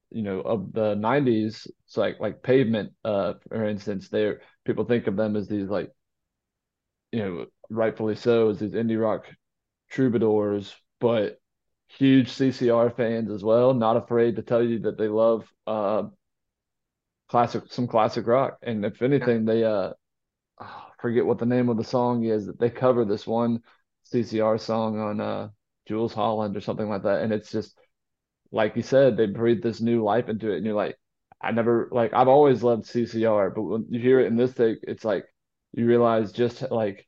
you 0.09 0.21
know, 0.21 0.41
of 0.41 0.73
the 0.73 0.95
nineties, 0.95 1.65
it's 1.85 1.95
like 1.97 2.19
like 2.19 2.43
pavement, 2.43 2.93
uh, 3.05 3.35
for 3.47 3.65
instance, 3.65 4.09
they're 4.09 4.41
people 4.65 4.83
think 4.85 5.07
of 5.07 5.15
them 5.15 5.35
as 5.35 5.47
these 5.47 5.69
like, 5.69 5.91
you 7.11 7.19
know, 7.19 7.45
rightfully 7.69 8.15
so, 8.15 8.49
as 8.49 8.59
these 8.59 8.71
indie 8.71 9.01
rock 9.01 9.25
troubadours, 9.91 10.75
but 11.01 11.40
huge 11.97 12.29
CCR 12.31 12.89
fans 12.89 13.31
as 13.31 13.43
well, 13.43 13.73
not 13.73 13.97
afraid 13.97 14.35
to 14.37 14.41
tell 14.43 14.63
you 14.63 14.79
that 14.79 14.97
they 14.97 15.07
love 15.07 15.47
uh, 15.67 16.03
classic 17.29 17.63
some 17.69 17.87
classic 17.87 18.27
rock. 18.27 18.57
And 18.61 18.85
if 18.85 19.01
anything, 19.01 19.45
they 19.45 19.63
uh 19.63 19.93
oh, 20.61 20.85
forget 21.01 21.25
what 21.25 21.39
the 21.39 21.47
name 21.47 21.69
of 21.69 21.77
the 21.77 21.85
song 21.85 22.25
is 22.25 22.47
that 22.47 22.59
they 22.59 22.71
cover 22.71 23.05
this 23.05 23.27
one 23.27 23.61
CCR 24.05 24.59
song 24.59 24.99
on 24.99 25.21
uh 25.21 25.49
Jools 25.87 26.13
Holland 26.13 26.57
or 26.57 26.61
something 26.61 26.89
like 26.89 27.03
that. 27.03 27.23
And 27.23 27.33
it's 27.33 27.51
just 27.51 27.77
like 28.51 28.75
you 28.77 28.83
said, 28.83 29.17
they 29.17 29.27
breathe 29.27 29.63
this 29.63 29.81
new 29.81 30.03
life 30.03 30.29
into 30.29 30.51
it, 30.51 30.57
and 30.57 30.65
you're 30.67 30.75
like, 30.75 30.97
I 31.41 31.51
never 31.51 31.89
like 31.91 32.13
I've 32.13 32.29
always 32.29 32.63
loved 32.63 32.87
CCR, 32.87 33.51
but 33.51 33.63
when 33.63 33.85
you 33.89 33.99
hear 34.01 34.19
it 34.21 34.27
in 34.27 34.37
this 34.37 34.55
take, 34.55 34.79
it's 34.83 35.05
like 35.05 35.25
you 35.73 35.87
realize 35.87 36.31
just 36.31 36.63
like 36.71 37.07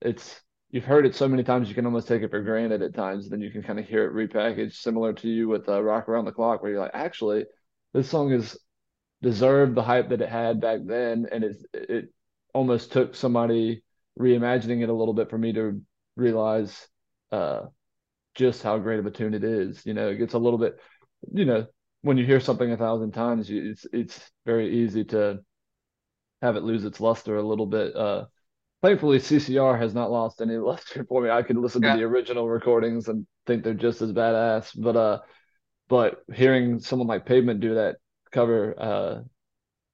it's 0.00 0.40
you've 0.70 0.84
heard 0.84 1.06
it 1.06 1.14
so 1.14 1.28
many 1.28 1.42
times 1.42 1.68
you 1.68 1.74
can 1.74 1.86
almost 1.86 2.08
take 2.08 2.22
it 2.22 2.30
for 2.30 2.42
granted 2.42 2.82
at 2.82 2.94
times. 2.94 3.28
Then 3.28 3.40
you 3.40 3.50
can 3.50 3.62
kind 3.62 3.78
of 3.78 3.86
hear 3.86 4.04
it 4.06 4.14
repackaged, 4.14 4.74
similar 4.74 5.12
to 5.14 5.28
you 5.28 5.48
with 5.48 5.68
uh, 5.68 5.82
"Rock 5.82 6.08
Around 6.08 6.26
the 6.26 6.32
Clock," 6.32 6.62
where 6.62 6.72
you're 6.72 6.80
like, 6.80 6.90
actually, 6.94 7.46
this 7.94 8.08
song 8.10 8.32
is 8.32 8.58
deserved 9.22 9.74
the 9.74 9.82
hype 9.82 10.10
that 10.10 10.20
it 10.20 10.28
had 10.28 10.60
back 10.60 10.80
then, 10.84 11.26
and 11.30 11.44
it 11.44 11.56
it 11.72 12.08
almost 12.54 12.92
took 12.92 13.14
somebody 13.14 13.82
reimagining 14.18 14.82
it 14.82 14.88
a 14.88 14.92
little 14.94 15.14
bit 15.14 15.30
for 15.30 15.38
me 15.38 15.52
to 15.52 15.80
realize 16.16 16.88
uh, 17.32 17.62
just 18.34 18.62
how 18.62 18.78
great 18.78 18.98
of 18.98 19.06
a 19.06 19.10
tune 19.10 19.34
it 19.34 19.44
is. 19.44 19.84
You 19.86 19.94
know, 19.94 20.08
it 20.08 20.16
gets 20.16 20.34
a 20.34 20.38
little 20.38 20.58
bit, 20.58 20.78
you 21.32 21.44
know, 21.44 21.66
when 22.02 22.18
you 22.18 22.26
hear 22.26 22.40
something 22.40 22.70
a 22.72 22.76
thousand 22.76 23.12
times, 23.12 23.50
it's 23.50 23.86
it's 23.92 24.30
very 24.46 24.82
easy 24.84 25.04
to 25.06 25.40
have 26.42 26.56
it 26.56 26.62
lose 26.62 26.84
its 26.84 27.00
luster 27.00 27.36
a 27.36 27.46
little 27.46 27.66
bit. 27.66 27.94
Uh, 27.94 28.26
thankfully, 28.82 29.18
CCR 29.18 29.78
has 29.78 29.94
not 29.94 30.10
lost 30.10 30.40
any 30.40 30.56
luster 30.58 31.04
for 31.04 31.22
me. 31.22 31.30
I 31.30 31.42
can 31.42 31.60
listen 31.60 31.82
yeah. 31.82 31.92
to 31.92 31.98
the 31.98 32.04
original 32.04 32.48
recordings 32.48 33.08
and 33.08 33.26
think 33.46 33.64
they're 33.64 33.74
just 33.74 34.02
as 34.02 34.12
badass. 34.12 34.70
But 34.80 34.96
uh, 34.96 35.18
but 35.88 36.22
hearing 36.32 36.80
someone 36.80 37.08
like 37.08 37.26
Pavement 37.26 37.60
do 37.60 37.74
that 37.74 37.96
cover 38.30 38.74
uh 38.78 39.22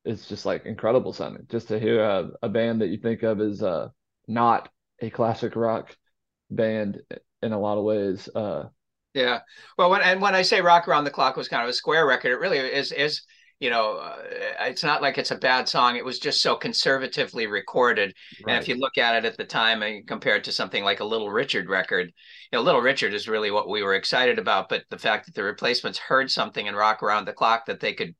is 0.04 0.26
just 0.26 0.44
like 0.44 0.66
incredible 0.66 1.12
sounding. 1.12 1.46
Just 1.48 1.68
to 1.68 1.78
hear 1.78 2.02
a, 2.02 2.30
a 2.42 2.48
band 2.48 2.80
that 2.80 2.88
you 2.88 2.98
think 2.98 3.22
of 3.22 3.40
as 3.40 3.62
uh 3.62 3.88
not 4.26 4.68
a 5.00 5.10
classic 5.10 5.56
rock 5.56 5.96
band 6.50 7.00
in 7.42 7.52
a 7.52 7.60
lot 7.60 7.78
of 7.78 7.84
ways. 7.84 8.28
Uh 8.34 8.64
yeah. 9.14 9.40
Well, 9.78 9.90
when 9.90 10.02
and 10.02 10.20
when 10.20 10.34
I 10.34 10.42
say 10.42 10.60
Rock 10.60 10.88
Around 10.88 11.04
the 11.04 11.10
Clock 11.10 11.36
was 11.36 11.48
kind 11.48 11.62
of 11.62 11.68
a 11.68 11.72
square 11.72 12.06
record, 12.06 12.32
it 12.32 12.40
really 12.40 12.58
is 12.58 12.90
is 12.90 13.22
you 13.60 13.70
know, 13.70 13.98
uh, 13.98 14.16
it's 14.60 14.82
not 14.82 15.00
like 15.00 15.16
it's 15.16 15.30
a 15.30 15.36
bad 15.36 15.68
song. 15.68 15.96
It 15.96 16.04
was 16.04 16.18
just 16.18 16.42
so 16.42 16.56
conservatively 16.56 17.46
recorded. 17.46 18.12
Right. 18.44 18.54
And 18.54 18.62
if 18.62 18.68
you 18.68 18.76
look 18.76 18.98
at 18.98 19.16
it 19.16 19.24
at 19.24 19.36
the 19.36 19.44
time 19.44 19.82
and 19.82 20.06
compare 20.06 20.36
it 20.36 20.44
to 20.44 20.52
something 20.52 20.84
like 20.84 21.00
a 21.00 21.04
Little 21.04 21.30
Richard 21.30 21.68
record, 21.68 22.06
you 22.06 22.58
know, 22.58 22.62
Little 22.62 22.82
Richard 22.82 23.14
is 23.14 23.28
really 23.28 23.50
what 23.50 23.68
we 23.68 23.82
were 23.82 23.94
excited 23.94 24.38
about. 24.38 24.68
But 24.68 24.84
the 24.90 24.98
fact 24.98 25.26
that 25.26 25.34
the 25.34 25.44
replacements 25.44 25.98
heard 25.98 26.30
something 26.30 26.66
in 26.66 26.74
Rock 26.74 27.02
Around 27.02 27.26
the 27.26 27.32
Clock 27.32 27.66
that 27.66 27.80
they 27.80 27.94
could 27.94 28.14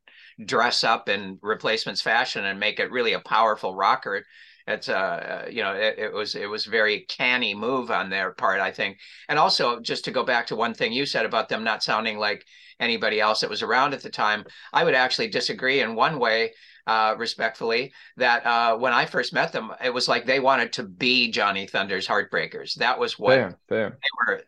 dress 0.44 0.82
up 0.82 1.08
in 1.08 1.38
replacements 1.42 2.00
fashion 2.00 2.44
and 2.44 2.58
make 2.58 2.80
it 2.80 2.90
really 2.90 3.12
a 3.12 3.20
powerful 3.20 3.74
rocker 3.74 4.24
it's 4.66 4.88
uh 4.88 5.46
you 5.50 5.62
know 5.62 5.72
it, 5.74 5.98
it, 5.98 6.12
was 6.12 6.34
it 6.34 6.48
was 6.48 6.64
very 6.64 7.00
canny 7.00 7.54
move 7.54 7.90
on 7.90 8.08
their 8.08 8.32
part 8.32 8.60
i 8.60 8.70
think 8.70 8.98
and 9.28 9.38
also 9.38 9.80
just 9.80 10.04
to 10.04 10.10
go 10.10 10.24
back 10.24 10.46
to 10.46 10.56
one 10.56 10.74
thing 10.74 10.92
you 10.92 11.06
said 11.06 11.26
about 11.26 11.48
them 11.48 11.64
not 11.64 11.82
sounding 11.82 12.18
like 12.18 12.44
anybody 12.80 13.20
else 13.20 13.40
that 13.40 13.50
was 13.50 13.62
around 13.62 13.92
at 13.92 14.02
the 14.02 14.10
time 14.10 14.44
i 14.72 14.84
would 14.84 14.94
actually 14.94 15.28
disagree 15.28 15.80
in 15.80 15.94
one 15.94 16.18
way 16.18 16.50
uh, 16.86 17.14
respectfully 17.16 17.92
that 18.16 18.44
uh, 18.44 18.76
when 18.76 18.92
I 18.92 19.06
first 19.06 19.32
met 19.32 19.52
them, 19.52 19.72
it 19.82 19.92
was 19.92 20.08
like 20.08 20.26
they 20.26 20.40
wanted 20.40 20.72
to 20.74 20.82
be 20.82 21.30
Johnny 21.30 21.66
Thunder's 21.66 22.06
Heartbreakers. 22.06 22.74
That 22.74 22.98
was 22.98 23.18
what 23.18 23.30
fair, 23.30 23.58
fair. 23.68 23.98
they 24.02 24.34
were. 24.34 24.42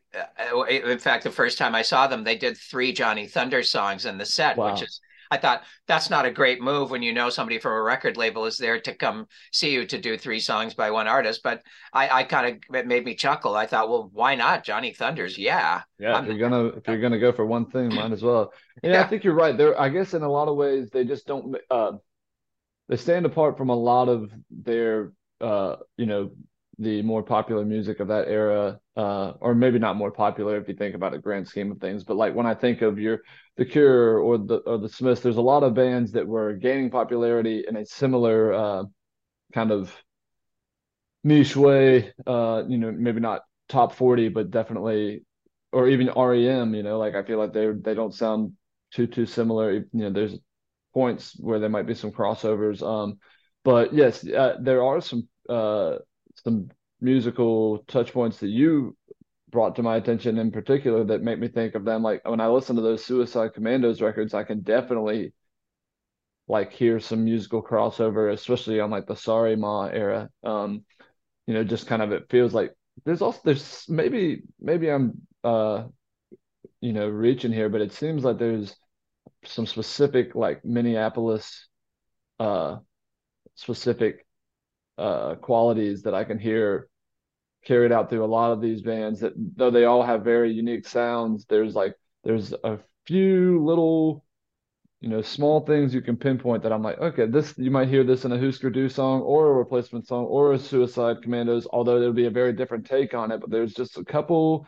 Uh, 0.53 0.65
in 0.65 0.99
fact, 0.99 1.25
the 1.25 1.31
first 1.31 1.57
time 1.57 1.75
I 1.75 1.83
saw 1.83 2.07
them, 2.07 2.25
they 2.25 2.37
did 2.37 2.57
three 2.59 2.93
Johnny 2.93 3.27
Thunder 3.27 3.63
songs 3.63 4.05
in 4.05 4.19
the 4.19 4.27
set, 4.27 4.57
wow. 4.57 4.73
which 4.73 4.83
is 4.83 5.01
I 5.31 5.37
thought 5.37 5.63
that's 5.87 6.11
not 6.11 6.27
a 6.27 6.31
great 6.31 6.61
move 6.61 6.91
when 6.91 7.03
you 7.03 7.13
know 7.13 7.31
somebody 7.31 7.59
from 7.59 7.73
a 7.73 7.83
record 7.83 8.17
label 8.17 8.45
is 8.47 8.57
there 8.57 8.81
to 8.81 8.95
come 8.95 9.27
see 9.53 9.73
you 9.73 9.87
to 9.87 9.99
do 9.99 10.17
three 10.17 10.41
songs 10.41 10.75
by 10.75 10.91
one 10.91 11.09
artist. 11.09 11.43
But 11.43 11.63
I, 11.93 12.09
I 12.09 12.25
kind 12.25 12.57
of 12.57 12.77
it 12.77 12.87
made 12.87 13.05
me 13.05 13.15
chuckle. 13.15 13.55
I 13.55 13.67
thought, 13.67 13.89
well, 13.89 14.11
why 14.13 14.35
not 14.35 14.65
Johnny 14.65 14.93
Thunders? 14.93 15.39
Yeah, 15.39 15.83
yeah. 15.99 16.21
if 16.21 16.27
you're 16.27 16.39
gonna 16.39 16.67
if 16.67 16.87
you're 16.87 17.01
gonna 17.01 17.19
go 17.19 17.33
for 17.33 17.47
one 17.47 17.67
thing, 17.67 17.95
might 17.95 18.13
as 18.13 18.23
well. 18.23 18.53
Yeah, 18.83 18.91
yeah, 18.93 19.03
I 19.03 19.07
think 19.07 19.25
you're 19.25 19.35
right. 19.35 19.57
There, 19.57 19.79
I 19.81 19.89
guess 19.89 20.15
in 20.15 20.23
a 20.23 20.31
lot 20.31 20.49
of 20.49 20.57
ways 20.57 20.91
they 20.91 21.05
just 21.05 21.27
don't. 21.27 21.57
Uh, 21.71 21.93
they 22.89 22.97
stand 22.97 23.27
apart 23.27 23.59
from 23.59 23.69
a 23.69 23.75
lot 23.75 24.09
of 24.09 24.31
their, 24.51 25.13
uh, 25.41 25.77
you 25.97 26.07
know, 26.07 26.31
the 26.79 27.03
more 27.03 27.23
popular 27.23 27.65
music 27.65 28.01
of 28.01 28.09
that 28.09 28.29
era, 28.29 28.79
uh, 28.97 29.33
or 29.41 29.55
maybe 29.55 29.79
not 29.79 29.97
more 29.97 30.11
popular 30.11 30.57
if 30.59 30.69
you 30.69 30.75
think 30.75 30.95
about 30.95 31.15
a 31.15 31.19
grand 31.19 31.49
scheme 31.49 31.73
of 31.73 31.79
things. 31.81 32.05
But 32.05 32.17
like 32.17 32.35
when 32.35 32.47
I 32.47 32.55
think 32.55 32.83
of 32.83 32.99
your 32.99 33.21
The 33.57 33.65
Cure 33.65 34.19
or 34.19 34.39
the 34.39 34.57
or 34.59 34.79
the 34.79 34.89
Smiths, 34.89 35.23
there's 35.23 35.37
a 35.39 35.43
lot 35.43 35.63
of 35.63 35.75
bands 35.75 36.13
that 36.13 36.27
were 36.27 36.53
gaining 36.55 36.91
popularity 36.91 37.65
in 37.67 37.77
a 37.77 37.87
similar 37.87 38.53
uh, 38.53 38.85
kind 39.55 39.73
of 39.73 39.95
niche 41.25 41.57
way. 41.57 42.13
Uh, 42.27 42.63
you 42.69 42.79
know, 42.79 42.93
maybe 42.93 43.21
not 43.21 43.43
top 43.69 43.95
forty, 43.95 44.29
but 44.29 44.51
definitely, 44.51 45.25
or 45.73 45.89
even 45.89 46.09
REM. 46.11 46.75
You 46.75 46.83
know, 46.83 46.99
like 46.99 47.15
I 47.15 47.23
feel 47.23 47.39
like 47.39 47.53
they 47.53 47.69
they 47.73 47.95
don't 47.95 48.15
sound 48.15 48.53
too 48.93 49.07
too 49.07 49.27
similar. 49.27 49.73
You 49.73 49.85
know, 49.93 50.11
there's 50.11 50.39
points 50.95 51.37
where 51.39 51.59
there 51.59 51.71
might 51.71 51.87
be 51.87 51.95
some 51.95 52.13
crossovers. 52.13 52.83
Um, 52.83 53.19
but 53.65 53.95
yes, 53.95 54.27
uh, 54.27 54.57
there 54.61 54.85
are 54.85 55.01
some 55.01 55.29
uh 55.49 55.97
some 56.47 56.71
musical 57.01 57.79
touch 57.89 58.13
points 58.13 58.39
that 58.39 58.49
you 58.51 58.97
brought 59.51 59.75
to 59.75 59.83
my 59.83 59.97
attention 59.97 60.39
in 60.39 60.53
particular 60.53 61.03
that 61.03 61.21
make 61.21 61.41
me 61.41 61.49
think 61.49 61.75
of 61.75 61.85
them. 61.85 62.05
Like 62.05 62.27
when 62.29 62.41
i 62.41 62.47
listen 62.47 62.77
to 62.77 62.83
those 62.83 63.05
suicide 63.05 63.53
commandos 63.53 64.01
records 64.01 64.33
i 64.33 64.45
can 64.45 64.61
definitely 64.61 65.33
like 66.47 66.73
hear 66.73 67.01
some 67.01 67.25
musical 67.25 67.61
crossover 67.63 68.33
especially 68.33 68.79
on 68.79 68.91
like 68.91 69.07
the 69.07 69.17
sorry 69.17 69.57
ma 69.57 69.87
era. 69.87 70.31
Um 70.45 70.85
you 71.49 71.55
know 71.55 71.65
just 71.65 71.89
kind 71.89 72.03
of 72.03 72.13
it 72.13 72.31
feels 72.31 72.55
like 72.55 72.73
there's 73.05 73.23
also 73.23 73.41
there's 73.45 73.85
maybe 73.89 74.43
maybe 74.61 74.89
i'm 74.89 75.27
uh 75.43 75.85
you 76.81 76.93
know 76.93 77.09
reaching 77.09 77.53
here 77.53 77.69
but 77.69 77.81
it 77.81 77.93
seems 77.93 78.25
like 78.25 78.39
there's 78.39 78.75
some 79.45 79.67
specific 79.67 80.35
like 80.35 80.65
minneapolis 80.65 81.69
uh 82.41 82.77
specific 83.55 84.26
uh, 84.99 85.35
qualities 85.37 86.03
that 86.03 86.15
I 86.15 86.25
can 86.25 86.39
hear 86.39 86.89
carried 87.65 87.93
out 87.93 88.09
through 88.09 88.25
a 88.25 88.27
lot 88.27 88.53
of 88.53 88.61
these 88.61 88.81
bands 88.83 89.21
that 89.21 89.33
though 89.57 89.71
they 89.71 89.85
all 89.85 90.03
have 90.03 90.23
very 90.23 90.53
unique 90.53 90.87
sounds 90.87 91.45
there's 91.47 91.75
like 91.75 91.95
there's 92.23 92.53
a 92.53 92.79
few 93.07 93.63
little 93.65 94.25
you 95.01 95.09
know 95.09 95.21
small 95.21 95.61
things 95.61 95.93
you 95.93 96.01
can 96.01 96.17
pinpoint 96.17 96.63
that 96.63 96.73
i'm 96.73 96.83
like 96.83 96.99
okay 96.99 97.27
this 97.27 97.55
you 97.59 97.71
might 97.71 97.89
hear 97.89 98.05
this 98.05 98.25
in 98.25 98.33
a 98.33 98.39
husker 98.39 98.71
du 98.71 98.89
song 98.89 99.21
or 99.23 99.51
a 99.51 99.55
replacement 99.55 100.07
song 100.07 100.25
or 100.27 100.53
a 100.53 100.59
suicide 100.59 101.23
commandos 101.23 101.67
although 101.73 101.99
there'll 101.99 102.15
be 102.15 102.27
a 102.27 102.31
very 102.31 102.53
different 102.53 102.87
take 102.87 103.15
on 103.15 103.33
it 103.33 103.41
but 103.41 103.51
there's 103.51 103.75
just 103.75 103.99
a 103.99 104.05
couple 104.05 104.67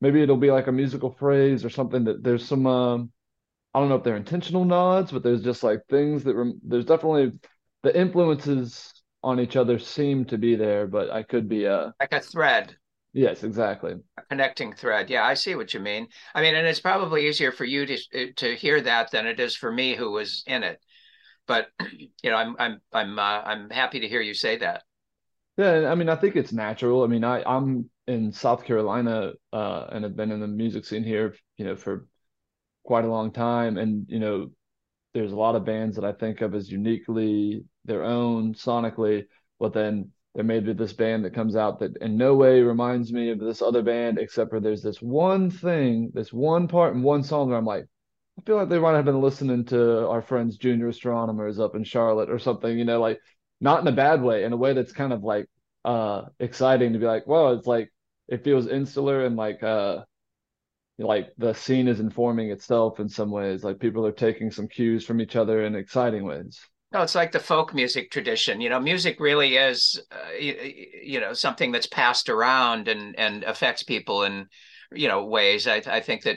maybe 0.00 0.22
it'll 0.22 0.36
be 0.36 0.50
like 0.50 0.68
a 0.68 0.72
musical 0.72 1.12
phrase 1.12 1.64
or 1.64 1.70
something 1.70 2.04
that 2.04 2.22
there's 2.22 2.46
some 2.46 2.66
um, 2.66 3.12
i 3.74 3.80
don't 3.80 3.88
know 3.88 3.96
if 3.96 4.04
they're 4.04 4.16
intentional 4.16 4.64
nods 4.64 5.12
but 5.12 5.22
there's 5.22 5.42
just 5.42 5.62
like 5.62 5.80
things 5.90 6.24
that 6.24 6.34
rem- 6.34 6.60
there's 6.64 6.86
definitely 6.86 7.38
the 7.82 7.98
influences 7.98 8.91
on 9.22 9.40
each 9.40 9.56
other 9.56 9.78
seem 9.78 10.24
to 10.26 10.38
be 10.38 10.56
there, 10.56 10.86
but 10.86 11.10
I 11.10 11.22
could 11.22 11.48
be 11.48 11.64
a 11.64 11.94
like 12.00 12.12
a 12.12 12.20
thread. 12.20 12.76
Yes, 13.12 13.44
exactly. 13.44 13.94
A 14.16 14.22
connecting 14.22 14.72
thread. 14.72 15.10
Yeah, 15.10 15.24
I 15.24 15.34
see 15.34 15.54
what 15.54 15.74
you 15.74 15.80
mean. 15.80 16.08
I 16.34 16.40
mean, 16.40 16.54
and 16.54 16.66
it's 16.66 16.80
probably 16.80 17.28
easier 17.28 17.52
for 17.52 17.64
you 17.64 17.86
to 17.86 18.32
to 18.32 18.56
hear 18.56 18.80
that 18.80 19.10
than 19.10 19.26
it 19.26 19.38
is 19.38 19.54
for 19.54 19.70
me 19.70 19.94
who 19.94 20.10
was 20.10 20.42
in 20.46 20.62
it. 20.62 20.80
But 21.46 21.68
you 22.22 22.30
know, 22.30 22.36
I'm 22.36 22.56
I'm 22.58 22.80
I'm 22.92 23.18
uh, 23.18 23.42
I'm 23.44 23.70
happy 23.70 24.00
to 24.00 24.08
hear 24.08 24.20
you 24.20 24.34
say 24.34 24.56
that. 24.58 24.82
Yeah, 25.58 25.90
I 25.90 25.94
mean, 25.94 26.08
I 26.08 26.16
think 26.16 26.36
it's 26.36 26.52
natural. 26.52 27.04
I 27.04 27.06
mean, 27.06 27.24
I 27.24 27.42
I'm 27.44 27.90
in 28.06 28.32
South 28.32 28.64
Carolina 28.64 29.32
uh, 29.52 29.86
and 29.92 30.04
have 30.04 30.16
been 30.16 30.32
in 30.32 30.40
the 30.40 30.48
music 30.48 30.84
scene 30.84 31.04
here, 31.04 31.34
you 31.58 31.64
know, 31.64 31.76
for 31.76 32.06
quite 32.84 33.04
a 33.04 33.08
long 33.10 33.32
time, 33.32 33.76
and 33.76 34.06
you 34.08 34.18
know, 34.18 34.50
there's 35.14 35.32
a 35.32 35.36
lot 35.36 35.56
of 35.56 35.64
bands 35.64 35.96
that 35.96 36.04
I 36.04 36.12
think 36.12 36.40
of 36.40 36.54
as 36.54 36.70
uniquely 36.70 37.64
their 37.84 38.04
own 38.04 38.54
sonically, 38.54 39.26
but 39.58 39.72
then 39.72 40.10
there 40.34 40.44
may 40.44 40.60
be 40.60 40.72
this 40.72 40.94
band 40.94 41.24
that 41.24 41.34
comes 41.34 41.56
out 41.56 41.80
that 41.80 41.96
in 41.98 42.16
no 42.16 42.34
way 42.34 42.62
reminds 42.62 43.12
me 43.12 43.30
of 43.30 43.38
this 43.38 43.60
other 43.60 43.82
band, 43.82 44.18
except 44.18 44.50
for 44.50 44.60
there's 44.60 44.82
this 44.82 45.02
one 45.02 45.50
thing, 45.50 46.10
this 46.14 46.32
one 46.32 46.68
part 46.68 46.94
in 46.94 47.02
one 47.02 47.22
song 47.22 47.48
where 47.48 47.58
I'm 47.58 47.66
like, 47.66 47.84
I 48.38 48.42
feel 48.42 48.56
like 48.56 48.70
they 48.70 48.78
might 48.78 48.96
have 48.96 49.04
been 49.04 49.20
listening 49.20 49.66
to 49.66 50.08
our 50.08 50.22
friends 50.22 50.56
Junior 50.56 50.88
Astronomers 50.88 51.60
up 51.60 51.74
in 51.74 51.84
Charlotte 51.84 52.30
or 52.30 52.38
something, 52.38 52.78
you 52.78 52.86
know, 52.86 53.00
like 53.00 53.20
not 53.60 53.80
in 53.82 53.86
a 53.88 53.92
bad 53.92 54.22
way, 54.22 54.44
in 54.44 54.52
a 54.52 54.56
way 54.56 54.72
that's 54.72 54.92
kind 54.92 55.12
of 55.12 55.22
like 55.22 55.46
uh 55.84 56.22
exciting 56.40 56.94
to 56.94 56.98
be 56.98 57.06
like, 57.06 57.26
well, 57.26 57.52
it's 57.52 57.66
like 57.66 57.92
it 58.28 58.44
feels 58.44 58.66
insular 58.68 59.26
and 59.26 59.36
like 59.36 59.62
uh 59.62 60.04
like 60.98 61.28
the 61.38 61.54
scene 61.54 61.88
is 61.88 62.00
informing 62.00 62.50
itself 62.50 63.00
in 63.00 63.08
some 63.08 63.30
ways. 63.30 63.64
Like 63.64 63.78
people 63.78 64.06
are 64.06 64.12
taking 64.12 64.50
some 64.50 64.68
cues 64.68 65.04
from 65.04 65.20
each 65.20 65.36
other 65.36 65.64
in 65.64 65.74
exciting 65.74 66.24
ways. 66.24 66.60
No, 66.92 67.02
it's 67.02 67.14
like 67.14 67.32
the 67.32 67.40
folk 67.40 67.72
music 67.72 68.10
tradition. 68.10 68.60
You 68.60 68.68
know, 68.68 68.78
music 68.78 69.18
really 69.18 69.56
is, 69.56 70.00
uh, 70.10 70.32
you, 70.38 70.74
you, 71.02 71.20
know, 71.20 71.32
something 71.32 71.72
that's 71.72 71.86
passed 71.86 72.28
around 72.28 72.86
and 72.88 73.18
and 73.18 73.44
affects 73.44 73.82
people 73.82 74.24
in, 74.24 74.46
you 74.92 75.08
know, 75.08 75.24
ways. 75.24 75.66
I 75.66 75.76
I 75.86 76.00
think 76.00 76.22
that, 76.24 76.36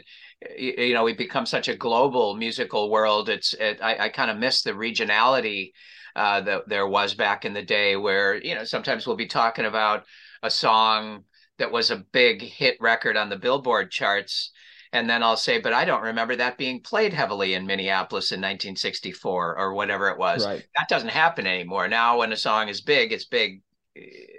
you 0.57 0.93
know, 0.93 1.03
we've 1.03 1.17
become 1.17 1.45
such 1.45 1.67
a 1.67 1.75
global 1.75 2.37
musical 2.37 2.89
world. 2.89 3.27
It's 3.27 3.53
it, 3.53 3.79
I 3.81 4.05
I 4.05 4.09
kind 4.09 4.31
of 4.31 4.37
miss 4.37 4.61
the 4.61 4.71
regionality 4.71 5.71
uh, 6.15 6.39
that 6.41 6.69
there 6.69 6.87
was 6.87 7.13
back 7.13 7.43
in 7.43 7.53
the 7.53 7.61
day, 7.61 7.97
where 7.97 8.35
you 8.35 8.55
know 8.55 8.63
sometimes 8.63 9.05
we'll 9.05 9.17
be 9.17 9.27
talking 9.27 9.65
about 9.65 10.05
a 10.41 10.49
song 10.49 11.25
that 11.57 11.71
was 11.71 11.91
a 11.91 12.03
big 12.11 12.41
hit 12.41 12.77
record 12.79 13.17
on 13.17 13.29
the 13.29 13.37
Billboard 13.37 13.91
charts 13.91 14.51
and 14.95 15.09
then 15.09 15.23
I'll 15.23 15.35
say, 15.35 15.59
but 15.59 15.73
I 15.73 15.83
don't 15.83 16.03
remember 16.03 16.37
that 16.37 16.57
being 16.57 16.79
played 16.79 17.11
heavily 17.11 17.53
in 17.53 17.65
Minneapolis 17.65 18.31
in 18.31 18.39
1964 18.39 19.57
or 19.57 19.73
whatever 19.73 20.07
it 20.07 20.17
was. 20.17 20.45
Right. 20.45 20.63
That 20.77 20.87
doesn't 20.87 21.09
happen 21.09 21.45
anymore. 21.45 21.89
Now, 21.89 22.19
when 22.19 22.31
a 22.31 22.37
song 22.37 22.69
is 22.69 22.79
big, 22.79 23.11
it's 23.11 23.25
big, 23.25 23.61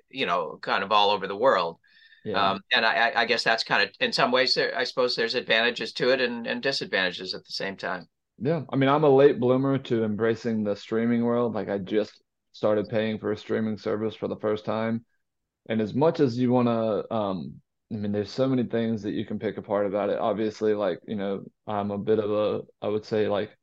you 0.09 0.25
know, 0.25 0.59
kind 0.63 0.83
of 0.83 0.93
all 0.93 1.11
over 1.11 1.27
the 1.27 1.37
world. 1.37 1.77
Yeah. 2.25 2.53
Um, 2.53 2.61
and 2.73 2.87
I, 2.87 3.13
I, 3.15 3.25
guess 3.27 3.45
that's 3.45 3.65
kind 3.65 3.83
of, 3.83 3.91
in 4.01 4.13
some 4.13 4.33
ways, 4.33 4.55
there, 4.55 4.77
I 4.77 4.85
suppose 4.85 5.15
there's 5.15 5.35
advantages 5.35 5.93
to 5.93 6.11
it 6.11 6.23
and, 6.23 6.47
and 6.47 6.63
disadvantages 6.63 7.35
at 7.35 7.45
the 7.45 7.53
same 7.53 7.77
time. 7.77 8.09
Yeah. 8.39 8.63
I 8.71 8.77
mean, 8.77 8.89
I'm 8.89 9.05
a 9.05 9.15
late 9.15 9.39
bloomer 9.39 9.77
to 9.77 10.05
embracing 10.05 10.65
the 10.65 10.75
streaming 10.75 11.23
world. 11.23 11.55
Like, 11.55 11.69
I 11.69 11.77
just 11.77 12.15
started 12.53 12.89
paying 12.89 13.19
for 13.19 13.31
a 13.31 13.37
streaming 13.37 13.77
service 13.77 14.15
for 14.15 14.27
the 14.27 14.37
first 14.37 14.65
time. 14.65 15.05
And 15.69 15.81
as 15.81 15.95
much 15.95 16.21
as 16.21 16.39
you 16.39 16.53
want 16.53 16.69
to, 16.69 17.15
um, 17.15 17.55
I 17.93 17.97
mean, 17.97 18.13
there's 18.13 18.31
so 18.31 18.49
many 18.49 18.65
things 18.65 19.03
that 19.03 19.13
you 19.13 19.25
can 19.25 19.39
pick 19.39 19.59
apart 19.59 19.87
about 19.87 20.11
it. 20.11 20.19
Obviously, 20.19 20.75
like, 20.75 20.99
you 21.07 21.17
know, 21.17 21.45
I'm 21.67 21.91
a 21.91 21.99
bit 21.99 22.19
of 22.19 22.31
a, 22.31 22.63
I 22.83 22.89
would 22.89 23.05
say, 23.05 23.29
like, 23.29 23.57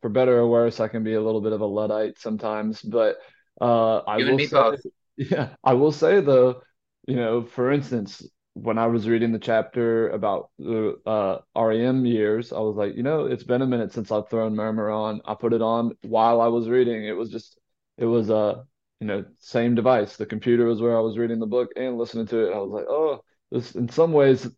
for 0.00 0.08
better 0.08 0.38
or 0.38 0.48
worse, 0.48 0.80
I 0.80 0.88
can 0.88 1.04
be 1.04 1.14
a 1.14 1.22
little 1.22 1.40
bit 1.40 1.52
of 1.52 1.60
a 1.60 1.66
Luddite 1.66 2.18
sometimes. 2.18 2.80
But 2.82 3.16
uh, 3.60 3.98
I 3.98 4.18
will 4.18 4.38
say, 4.38 4.46
both. 4.48 4.80
yeah, 5.16 5.54
I 5.64 5.74
will 5.74 5.92
say 5.92 6.20
though, 6.20 6.62
you 7.06 7.16
know, 7.16 7.44
for 7.44 7.72
instance, 7.72 8.22
when 8.54 8.78
I 8.78 8.86
was 8.86 9.08
reading 9.08 9.32
the 9.32 9.38
chapter 9.38 10.08
about 10.10 10.50
the 10.58 10.96
uh, 11.06 11.38
REM 11.56 12.04
years, 12.04 12.52
I 12.52 12.58
was 12.58 12.76
like, 12.76 12.96
you 12.96 13.02
know, 13.02 13.26
it's 13.26 13.44
been 13.44 13.62
a 13.62 13.66
minute 13.66 13.92
since 13.92 14.10
I've 14.10 14.28
thrown 14.28 14.56
Murmur 14.56 14.90
on. 14.90 15.20
I 15.24 15.34
put 15.34 15.52
it 15.52 15.62
on 15.62 15.96
while 16.02 16.40
I 16.40 16.48
was 16.48 16.68
reading. 16.68 17.04
It 17.04 17.16
was 17.16 17.30
just, 17.30 17.58
it 17.96 18.04
was 18.04 18.30
a, 18.30 18.36
uh, 18.36 18.62
you 19.00 19.06
know, 19.06 19.24
same 19.38 19.74
device. 19.74 20.16
The 20.16 20.26
computer 20.26 20.66
was 20.66 20.80
where 20.80 20.96
I 20.96 21.00
was 21.00 21.18
reading 21.18 21.38
the 21.38 21.46
book 21.46 21.70
and 21.76 21.98
listening 21.98 22.26
to 22.28 22.48
it. 22.48 22.54
I 22.54 22.58
was 22.58 22.70
like, 22.70 22.86
oh, 22.88 23.22
this 23.50 23.74
in 23.74 23.88
some 23.88 24.12
ways 24.12 24.48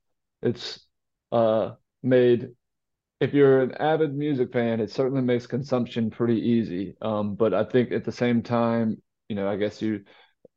it's 0.42 0.86
uh 1.32 1.72
made 2.02 2.48
if 3.20 3.34
you're 3.34 3.60
an 3.62 3.74
avid 3.74 4.14
music 4.14 4.52
fan, 4.52 4.80
it 4.80 4.90
certainly 4.90 5.22
makes 5.22 5.46
consumption 5.46 6.10
pretty 6.10 6.40
easy. 6.40 6.96
Um, 7.02 7.34
but 7.34 7.52
I 7.54 7.64
think 7.64 7.92
at 7.92 8.04
the 8.04 8.12
same 8.12 8.42
time, 8.42 9.02
you 9.28 9.36
know, 9.36 9.48
I 9.48 9.56
guess 9.56 9.82
you 9.82 10.04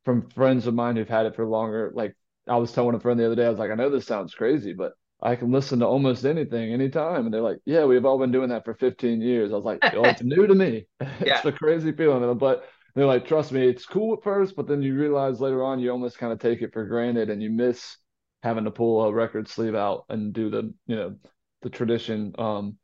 from 0.06 0.30
friends 0.32 0.68
of 0.68 0.74
mine 0.74 0.96
who've 0.96 1.08
had 1.10 1.26
it 1.26 1.36
for 1.36 1.46
longer, 1.46 1.92
like 1.96 2.16
I 2.48 2.58
was 2.58 2.72
telling 2.72 2.96
a 2.96 3.00
friend 3.00 3.20
the 3.20 3.26
other 3.26 3.36
day, 3.36 3.46
I 3.46 3.50
was 3.50 3.60
like, 3.60 3.72
I 3.72 3.76
know 3.76 3.90
this 3.90 4.06
sounds 4.06 4.34
crazy, 4.36 4.74
but 4.74 4.94
I 5.22 5.36
can 5.36 5.52
listen 5.52 5.80
to 5.80 5.88
almost 5.88 6.26
anything 6.26 6.74
anytime. 6.74 7.26
And 7.26 7.34
they're 7.34 7.42
like, 7.42 7.60
Yeah, 7.66 7.86
we've 7.86 8.06
all 8.06 8.20
been 8.20 8.32
doing 8.32 8.50
that 8.50 8.66
for 8.66 8.74
15 8.76 9.22
years. 9.22 9.52
I 9.52 9.56
was 9.56 9.66
like, 9.66 9.84
Oh, 9.94 10.10
it's 10.10 10.22
new 10.24 10.48
to 10.48 10.56
me. 10.56 10.88
it's 11.20 11.26
yeah. 11.28 11.42
a 11.46 11.52
crazy 11.52 11.92
feeling. 11.94 12.38
But 12.38 12.66
they're 12.96 13.06
like, 13.06 13.28
trust 13.28 13.52
me, 13.52 13.68
it's 13.68 13.86
cool 13.86 14.14
at 14.14 14.24
first, 14.24 14.56
but 14.56 14.68
then 14.68 14.82
you 14.82 14.96
realize 14.96 15.40
later 15.40 15.64
on 15.64 15.80
you 15.80 15.92
almost 15.92 16.18
kind 16.18 16.32
of 16.32 16.40
take 16.40 16.62
it 16.62 16.74
for 16.74 16.86
granted 16.86 17.30
and 17.30 17.42
you 17.42 17.50
miss 17.50 17.98
having 18.44 18.66
to 18.66 18.72
pull 18.72 19.04
a 19.04 19.14
record 19.14 19.48
sleeve 19.48 19.74
out 19.74 20.06
and 20.10 20.34
do 20.34 20.50
the 20.50 20.74
you 20.86 20.96
know 20.96 21.16
the 21.62 21.70
tradition 21.70 22.34
um 22.38 22.78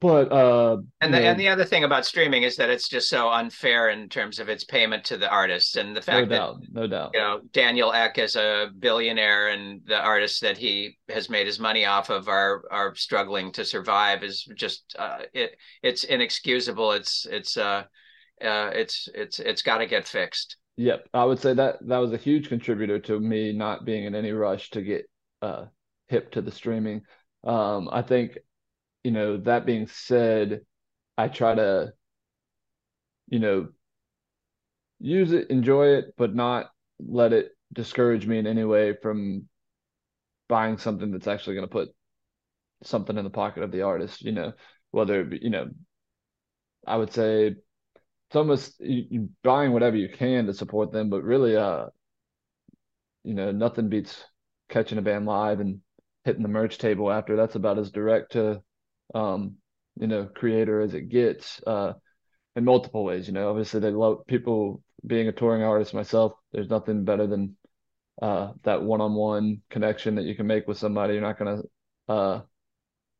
but 0.00 0.32
uh 0.32 0.78
and 1.02 1.12
the 1.12 1.20
know, 1.20 1.26
and 1.26 1.38
the 1.38 1.46
other 1.46 1.64
thing 1.64 1.84
about 1.84 2.06
streaming 2.06 2.42
is 2.42 2.56
that 2.56 2.70
it's 2.70 2.88
just 2.88 3.08
so 3.08 3.30
unfair 3.30 3.90
in 3.90 4.08
terms 4.08 4.40
of 4.40 4.48
its 4.48 4.64
payment 4.64 5.04
to 5.04 5.18
the 5.18 5.28
artists 5.28 5.76
and 5.76 5.94
the 5.94 6.00
fact 6.00 6.28
no 6.28 6.36
doubt, 6.36 6.60
that 6.62 6.72
no 6.72 6.86
doubt. 6.86 7.10
you 7.12 7.20
know 7.20 7.40
Daniel 7.52 7.92
Ek 7.92 8.18
is 8.18 8.34
a 8.34 8.70
billionaire 8.78 9.48
and 9.48 9.82
the 9.84 10.00
artists 10.00 10.40
that 10.40 10.56
he 10.56 10.96
has 11.10 11.28
made 11.28 11.46
his 11.46 11.60
money 11.60 11.84
off 11.84 12.08
of 12.08 12.26
are 12.28 12.62
are 12.70 12.94
struggling 12.94 13.52
to 13.52 13.64
survive 13.64 14.24
is 14.24 14.48
just 14.56 14.96
uh, 14.98 15.18
it 15.34 15.54
it's 15.82 16.04
inexcusable. 16.04 16.92
It's 16.92 17.26
it's 17.30 17.58
uh, 17.58 17.84
uh 18.42 18.70
it's 18.74 19.08
it's 19.14 19.38
it's 19.38 19.62
got 19.62 19.78
to 19.78 19.86
get 19.86 20.06
fixed 20.06 20.56
Yep, 20.76 21.08
I 21.12 21.24
would 21.24 21.38
say 21.38 21.52
that 21.54 21.86
that 21.86 21.98
was 21.98 22.12
a 22.12 22.16
huge 22.16 22.48
contributor 22.48 22.98
to 23.00 23.20
me 23.20 23.52
not 23.52 23.84
being 23.84 24.04
in 24.04 24.14
any 24.14 24.32
rush 24.32 24.70
to 24.70 24.80
get 24.82 25.08
uh, 25.42 25.66
hip 26.08 26.32
to 26.32 26.40
the 26.40 26.50
streaming. 26.50 27.02
Um, 27.44 27.90
I 27.92 28.02
think, 28.02 28.38
you 29.04 29.10
know, 29.10 29.36
that 29.38 29.66
being 29.66 29.86
said, 29.86 30.62
I 31.18 31.28
try 31.28 31.54
to, 31.54 31.92
you 33.28 33.38
know, 33.38 33.68
use 34.98 35.32
it, 35.32 35.50
enjoy 35.50 35.88
it, 35.88 36.14
but 36.16 36.34
not 36.34 36.70
let 36.98 37.34
it 37.34 37.50
discourage 37.72 38.26
me 38.26 38.38
in 38.38 38.46
any 38.46 38.64
way 38.64 38.94
from 39.02 39.48
buying 40.48 40.78
something 40.78 41.10
that's 41.10 41.26
actually 41.26 41.54
going 41.54 41.66
to 41.66 41.72
put 41.72 41.88
something 42.82 43.18
in 43.18 43.24
the 43.24 43.30
pocket 43.30 43.62
of 43.62 43.72
the 43.72 43.82
artist. 43.82 44.22
You 44.22 44.32
know, 44.32 44.52
whether 44.90 45.20
it 45.20 45.30
be, 45.30 45.38
you 45.42 45.50
know, 45.50 45.68
I 46.86 46.96
would 46.96 47.12
say 47.12 47.56
it's 48.32 48.36
almost 48.38 48.80
you, 48.80 49.28
buying 49.44 49.72
whatever 49.72 49.94
you 49.94 50.08
can 50.08 50.46
to 50.46 50.54
support 50.54 50.90
them, 50.90 51.10
but 51.10 51.22
really, 51.22 51.54
uh, 51.54 51.84
you 53.24 53.34
know, 53.34 53.52
nothing 53.52 53.90
beats 53.90 54.24
catching 54.70 54.96
a 54.96 55.02
band 55.02 55.26
live 55.26 55.60
and 55.60 55.80
hitting 56.24 56.42
the 56.42 56.48
merch 56.48 56.78
table 56.78 57.12
after. 57.12 57.36
That's 57.36 57.56
about 57.56 57.78
as 57.78 57.90
direct 57.90 58.32
to, 58.32 58.62
um, 59.14 59.56
you 60.00 60.06
know, 60.06 60.30
creator 60.34 60.80
as 60.80 60.94
it 60.94 61.10
gets. 61.10 61.60
Uh, 61.66 61.92
in 62.56 62.64
multiple 62.64 63.04
ways, 63.04 63.26
you 63.26 63.34
know. 63.34 63.50
Obviously, 63.50 63.80
they 63.80 63.90
love 63.90 64.26
people 64.26 64.82
being 65.06 65.28
a 65.28 65.32
touring 65.32 65.62
artist 65.62 65.92
myself. 65.92 66.32
There's 66.52 66.70
nothing 66.70 67.04
better 67.04 67.26
than 67.26 67.58
uh, 68.22 68.52
that 68.62 68.82
one-on-one 68.82 69.60
connection 69.68 70.14
that 70.14 70.24
you 70.24 70.34
can 70.34 70.46
make 70.46 70.66
with 70.66 70.78
somebody. 70.78 71.12
You're 71.12 71.22
not 71.22 71.38
gonna 71.38 71.60
uh, 72.08 72.40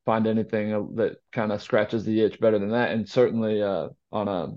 find 0.06 0.26
anything 0.26 0.94
that 0.94 1.16
kind 1.32 1.52
of 1.52 1.62
scratches 1.62 2.02
the 2.06 2.22
itch 2.22 2.40
better 2.40 2.58
than 2.58 2.70
that. 2.70 2.92
And 2.92 3.06
certainly 3.06 3.62
uh, 3.62 3.88
on 4.10 4.28
a 4.28 4.54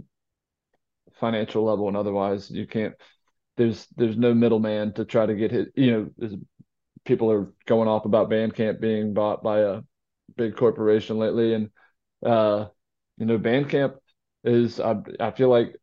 financial 1.20 1.64
level 1.64 1.88
and 1.88 1.98
otherwise. 1.98 2.50
You 2.50 2.68
can't. 2.68 2.94
There's 3.58 3.88
there's 3.96 4.18
no 4.18 4.34
middleman 4.34 4.94
to 4.94 5.06
try 5.06 5.26
to 5.26 5.36
get 5.36 5.52
hit. 5.52 5.70
You 5.76 6.12
know, 6.20 6.30
people 7.06 7.32
are 7.32 7.54
going 7.66 7.88
off 7.88 8.06
about 8.06 8.30
Bandcamp 8.30 8.82
being 8.82 9.14
bought 9.14 9.44
by 9.44 9.60
a 9.62 9.82
big 10.36 10.56
corporation 10.56 11.18
lately, 11.18 11.54
and 11.54 11.70
uh, 12.26 12.68
you 13.18 13.26
know, 13.26 13.38
Bandcamp 13.38 13.96
is. 14.44 14.80
I 14.80 14.96
I 15.20 15.32
feel 15.32 15.50
like 15.50 15.76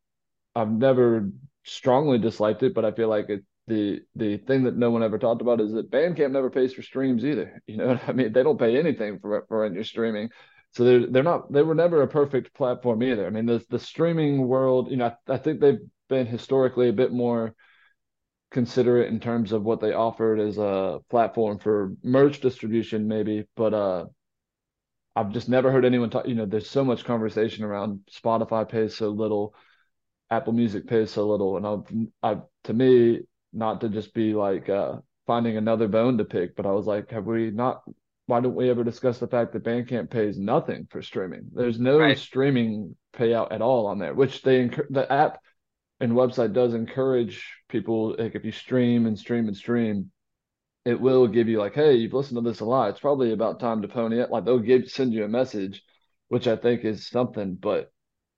I've 0.54 0.70
never 0.70 1.30
strongly 1.64 2.18
disliked 2.18 2.62
it, 2.62 2.74
but 2.74 2.84
I 2.84 2.92
feel 2.92 3.08
like 3.08 3.28
it 3.28 3.44
the 3.66 4.00
the 4.16 4.38
thing 4.38 4.64
that 4.64 4.76
no 4.76 4.90
one 4.90 5.02
ever 5.02 5.18
talked 5.18 5.40
about 5.40 5.60
is 5.60 5.72
that 5.72 5.90
Bandcamp 5.90 6.32
never 6.32 6.50
pays 6.50 6.74
for 6.74 6.82
streams 6.82 7.24
either. 7.24 7.62
You 7.66 7.76
know, 7.78 7.98
I 8.06 8.12
mean, 8.12 8.32
they 8.32 8.42
don't 8.42 8.58
pay 8.58 8.78
anything 8.78 9.18
for 9.20 9.44
for 9.48 9.68
when 9.68 9.82
streaming. 9.84 10.30
So 10.72 10.84
they're 10.84 11.06
they're 11.06 11.22
not 11.22 11.52
they 11.52 11.62
were 11.62 11.74
never 11.74 12.02
a 12.02 12.08
perfect 12.08 12.54
platform 12.54 13.02
either. 13.02 13.26
I 13.26 13.30
mean, 13.30 13.46
the 13.46 13.64
the 13.68 13.78
streaming 13.78 14.46
world, 14.48 14.90
you 14.90 14.96
know, 14.96 15.14
I, 15.28 15.34
I 15.34 15.36
think 15.38 15.60
they've 15.60 15.80
been 16.08 16.26
historically 16.26 16.88
a 16.88 16.92
bit 16.94 17.12
more 17.12 17.54
considerate 18.50 19.08
in 19.08 19.20
terms 19.20 19.52
of 19.52 19.62
what 19.64 19.80
they 19.80 19.92
offered 19.92 20.38
as 20.40 20.58
a 20.58 21.00
platform 21.10 21.58
for 21.58 21.92
merch 22.02 22.40
distribution, 22.40 23.08
maybe. 23.08 23.46
But 23.56 23.74
uh, 23.74 24.06
I've 25.14 25.32
just 25.32 25.48
never 25.48 25.70
heard 25.70 25.84
anyone 25.84 26.10
talk. 26.10 26.26
You 26.26 26.34
know, 26.34 26.46
there's 26.46 26.68
so 26.70 26.84
much 26.84 27.04
conversation 27.04 27.64
around 27.64 28.00
Spotify 28.10 28.68
pays 28.68 28.96
so 28.96 29.10
little, 29.10 29.54
Apple 30.30 30.52
Music 30.54 30.86
pays 30.86 31.10
so 31.10 31.28
little, 31.28 31.56
and 31.56 31.66
I've, 31.66 32.08
I 32.22 32.42
to 32.64 32.74
me, 32.74 33.22
not 33.52 33.82
to 33.82 33.88
just 33.90 34.14
be 34.14 34.34
like 34.34 34.68
uh, 34.68 34.98
finding 35.26 35.56
another 35.56 35.88
bone 35.88 36.18
to 36.18 36.24
pick, 36.24 36.56
but 36.56 36.66
I 36.66 36.72
was 36.72 36.86
like, 36.86 37.10
have 37.10 37.26
we 37.26 37.50
not 37.50 37.82
why 38.26 38.40
don't 38.40 38.54
we 38.54 38.70
ever 38.70 38.84
discuss 38.84 39.18
the 39.18 39.26
fact 39.26 39.52
that 39.52 39.64
Bandcamp 39.64 40.10
pays 40.10 40.38
nothing 40.38 40.86
for 40.90 41.02
streaming? 41.02 41.50
There's 41.52 41.80
no 41.80 41.98
right. 41.98 42.18
streaming 42.18 42.96
payout 43.14 43.52
at 43.52 43.62
all 43.62 43.86
on 43.86 43.98
there, 43.98 44.14
which 44.14 44.42
they 44.42 44.70
the 44.90 45.10
app 45.10 45.40
and 46.00 46.12
website 46.12 46.52
does 46.52 46.74
encourage 46.74 47.46
people 47.68 48.16
like 48.18 48.34
if 48.34 48.44
you 48.44 48.52
stream 48.52 49.06
and 49.06 49.18
stream 49.18 49.48
and 49.48 49.56
stream, 49.56 50.10
it 50.84 51.00
will 51.00 51.26
give 51.26 51.48
you 51.48 51.58
like, 51.58 51.74
hey, 51.74 51.94
you've 51.94 52.12
listened 52.12 52.42
to 52.42 52.48
this 52.48 52.60
a 52.60 52.64
lot. 52.64 52.90
It's 52.90 53.00
probably 53.00 53.32
about 53.32 53.60
time 53.60 53.82
to 53.82 53.88
pony 53.88 54.20
up. 54.20 54.30
Like 54.30 54.44
they'll 54.44 54.58
give 54.58 54.88
send 54.88 55.12
you 55.12 55.24
a 55.24 55.28
message, 55.28 55.82
which 56.28 56.46
I 56.46 56.56
think 56.56 56.84
is 56.84 57.08
something. 57.08 57.54
But 57.54 57.90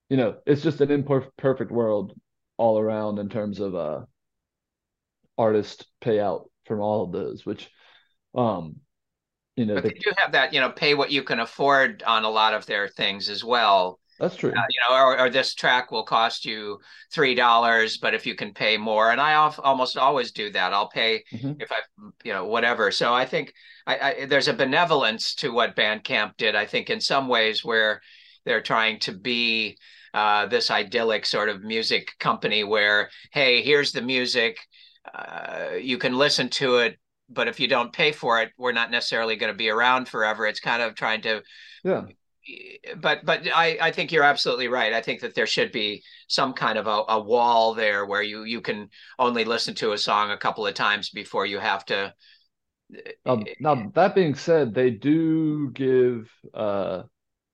you 0.08 0.16
know, 0.16 0.36
it's 0.46 0.62
just 0.62 0.80
an 0.80 0.90
imperfect 0.90 1.70
world 1.70 2.12
all 2.56 2.78
around 2.78 3.18
in 3.18 3.28
terms 3.28 3.60
of 3.60 3.74
uh 3.74 4.00
artist 5.36 5.86
payout 6.02 6.48
from 6.66 6.80
all 6.80 7.04
of 7.04 7.12
those, 7.12 7.44
which 7.44 7.70
um 8.34 8.76
you 9.56 9.64
know 9.64 9.74
but 9.74 9.84
they, 9.84 9.90
they 9.90 9.98
do 9.98 10.12
have 10.16 10.32
that 10.32 10.52
you 10.52 10.60
know 10.60 10.70
pay 10.70 10.94
what 10.94 11.10
you 11.10 11.22
can 11.22 11.40
afford 11.40 12.02
on 12.06 12.24
a 12.24 12.30
lot 12.30 12.54
of 12.54 12.66
their 12.66 12.88
things 12.88 13.28
as 13.28 13.44
well 13.44 14.00
that's 14.18 14.36
true. 14.36 14.50
uh, 14.50 14.62
you 14.70 14.80
know 14.88 14.96
or, 14.96 15.18
or, 15.18 15.30
this 15.30 15.54
track 15.54 15.90
will 15.90 16.04
cost 16.04 16.44
you 16.44 16.78
three 17.12 17.34
dollars 17.34 17.98
but 17.98 18.14
if 18.14 18.26
you 18.26 18.34
can 18.34 18.52
pay 18.52 18.76
more 18.76 19.10
and 19.10 19.20
i 19.20 19.34
almost 19.34 19.96
always 19.96 20.32
do 20.32 20.50
that 20.50 20.72
i'll 20.72 20.88
pay 20.88 21.22
mm-hmm. 21.32 21.52
if 21.60 21.70
i 21.72 21.76
you 22.24 22.32
know 22.32 22.44
whatever 22.44 22.90
so 22.90 23.12
i 23.12 23.24
think 23.24 23.52
I, 23.86 23.98
I, 23.98 24.26
there's 24.26 24.48
a 24.48 24.54
benevolence 24.54 25.34
to 25.36 25.52
what 25.52 25.76
bandcamp 25.76 26.36
did 26.36 26.54
i 26.54 26.66
think 26.66 26.90
in 26.90 27.00
some 27.00 27.28
ways 27.28 27.64
where 27.64 28.00
they're 28.44 28.62
trying 28.62 28.98
to 29.00 29.12
be 29.12 29.76
uh, 30.12 30.46
this 30.46 30.70
idyllic 30.70 31.26
sort 31.26 31.48
of 31.48 31.64
music 31.64 32.12
company 32.20 32.62
where 32.62 33.10
hey 33.32 33.62
here's 33.62 33.90
the 33.90 34.02
music 34.02 34.58
uh, 35.12 35.70
you 35.80 35.98
can 35.98 36.16
listen 36.16 36.48
to 36.48 36.76
it 36.76 36.98
but 37.28 37.48
if 37.48 37.60
you 37.60 37.68
don't 37.68 37.92
pay 37.92 38.12
for 38.12 38.40
it, 38.40 38.52
we're 38.58 38.72
not 38.72 38.90
necessarily 38.90 39.36
going 39.36 39.52
to 39.52 39.56
be 39.56 39.70
around 39.70 40.08
forever. 40.08 40.46
It's 40.46 40.60
kind 40.60 40.82
of 40.82 40.94
trying 40.94 41.22
to, 41.22 41.42
yeah. 41.82 42.02
But 42.96 43.24
but 43.24 43.46
I 43.54 43.78
I 43.80 43.90
think 43.90 44.12
you're 44.12 44.22
absolutely 44.22 44.68
right. 44.68 44.92
I 44.92 45.00
think 45.00 45.20
that 45.20 45.34
there 45.34 45.46
should 45.46 45.72
be 45.72 46.02
some 46.28 46.52
kind 46.52 46.76
of 46.76 46.86
a, 46.86 47.02
a 47.08 47.22
wall 47.22 47.74
there 47.74 48.04
where 48.04 48.22
you 48.22 48.44
you 48.44 48.60
can 48.60 48.90
only 49.18 49.44
listen 49.44 49.74
to 49.76 49.92
a 49.92 49.98
song 49.98 50.30
a 50.30 50.36
couple 50.36 50.66
of 50.66 50.74
times 50.74 51.08
before 51.08 51.46
you 51.46 51.58
have 51.58 51.86
to. 51.86 52.14
Um, 53.24 53.46
now 53.60 53.90
that 53.94 54.14
being 54.14 54.34
said, 54.34 54.74
they 54.74 54.90
do 54.90 55.70
give 55.70 56.30
uh, 56.52 57.04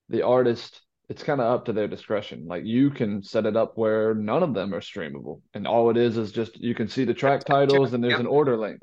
the 0.09 0.23
artist 0.23 0.81
it's 1.11 1.25
kind 1.25 1.41
of 1.41 1.53
up 1.53 1.64
to 1.64 1.73
their 1.73 1.89
discretion. 1.89 2.47
Like 2.47 2.64
you 2.64 2.89
can 2.89 3.21
set 3.21 3.45
it 3.45 3.57
up 3.57 3.77
where 3.77 4.14
none 4.14 4.45
of 4.45 4.55
them 4.55 4.73
are 4.73 4.81
streamable, 4.81 5.41
and 5.55 5.66
all 5.66 5.91
it 5.91 5.97
is 5.97 6.16
is 6.16 6.31
just 6.31 6.59
you 6.61 6.73
can 6.73 6.87
see 6.89 7.05
the 7.05 7.12
track 7.12 7.45
titles 7.45 7.93
and 7.93 8.03
there's 8.03 8.12
yep. 8.12 8.21
an 8.21 8.27
order 8.29 8.57
link. 8.57 8.79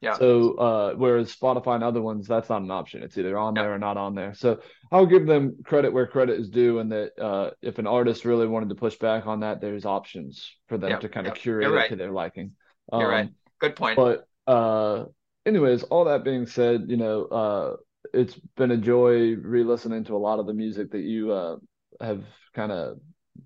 Yeah. 0.00 0.16
So 0.16 0.54
uh, 0.54 0.94
whereas 0.94 1.34
Spotify 1.34 1.74
and 1.74 1.82
other 1.82 2.00
ones, 2.00 2.28
that's 2.28 2.48
not 2.48 2.62
an 2.62 2.70
option. 2.70 3.02
It's 3.02 3.18
either 3.18 3.36
on 3.36 3.54
there 3.54 3.74
or 3.74 3.78
not 3.78 3.96
on 3.96 4.14
there. 4.14 4.32
So 4.32 4.60
I'll 4.92 5.06
give 5.06 5.26
them 5.26 5.56
credit 5.64 5.92
where 5.92 6.06
credit 6.06 6.38
is 6.38 6.50
due, 6.50 6.78
and 6.78 6.92
that 6.92 7.18
uh, 7.20 7.50
if 7.62 7.78
an 7.78 7.88
artist 7.88 8.24
really 8.24 8.46
wanted 8.46 8.68
to 8.68 8.76
push 8.76 8.96
back 8.96 9.26
on 9.26 9.40
that, 9.40 9.60
there's 9.60 9.84
options 9.84 10.54
for 10.68 10.78
them 10.78 11.00
to 11.00 11.08
kind 11.08 11.26
of 11.26 11.34
curate 11.34 11.68
right. 11.68 11.86
it 11.86 11.88
to 11.88 11.96
their 11.96 12.12
liking. 12.12 12.52
Um, 12.92 13.00
You're 13.00 13.10
right. 13.10 13.26
Um, 13.26 13.34
Good 13.60 13.74
point. 13.74 13.96
But 13.96 14.28
uh, 14.46 15.06
anyways, 15.44 15.82
all 15.84 16.04
that 16.04 16.22
being 16.22 16.46
said, 16.46 16.84
you 16.86 16.96
know, 16.96 17.24
uh, 17.24 17.76
it's 18.14 18.34
been 18.56 18.70
a 18.70 18.76
joy 18.76 19.34
re-listening 19.34 20.04
to 20.04 20.14
a 20.14 20.18
lot 20.18 20.38
of 20.38 20.46
the 20.46 20.54
music 20.54 20.92
that 20.92 21.02
you 21.02 21.32
uh, 21.32 21.56
have 22.00 22.22
kind 22.54 22.70
of 22.70 22.98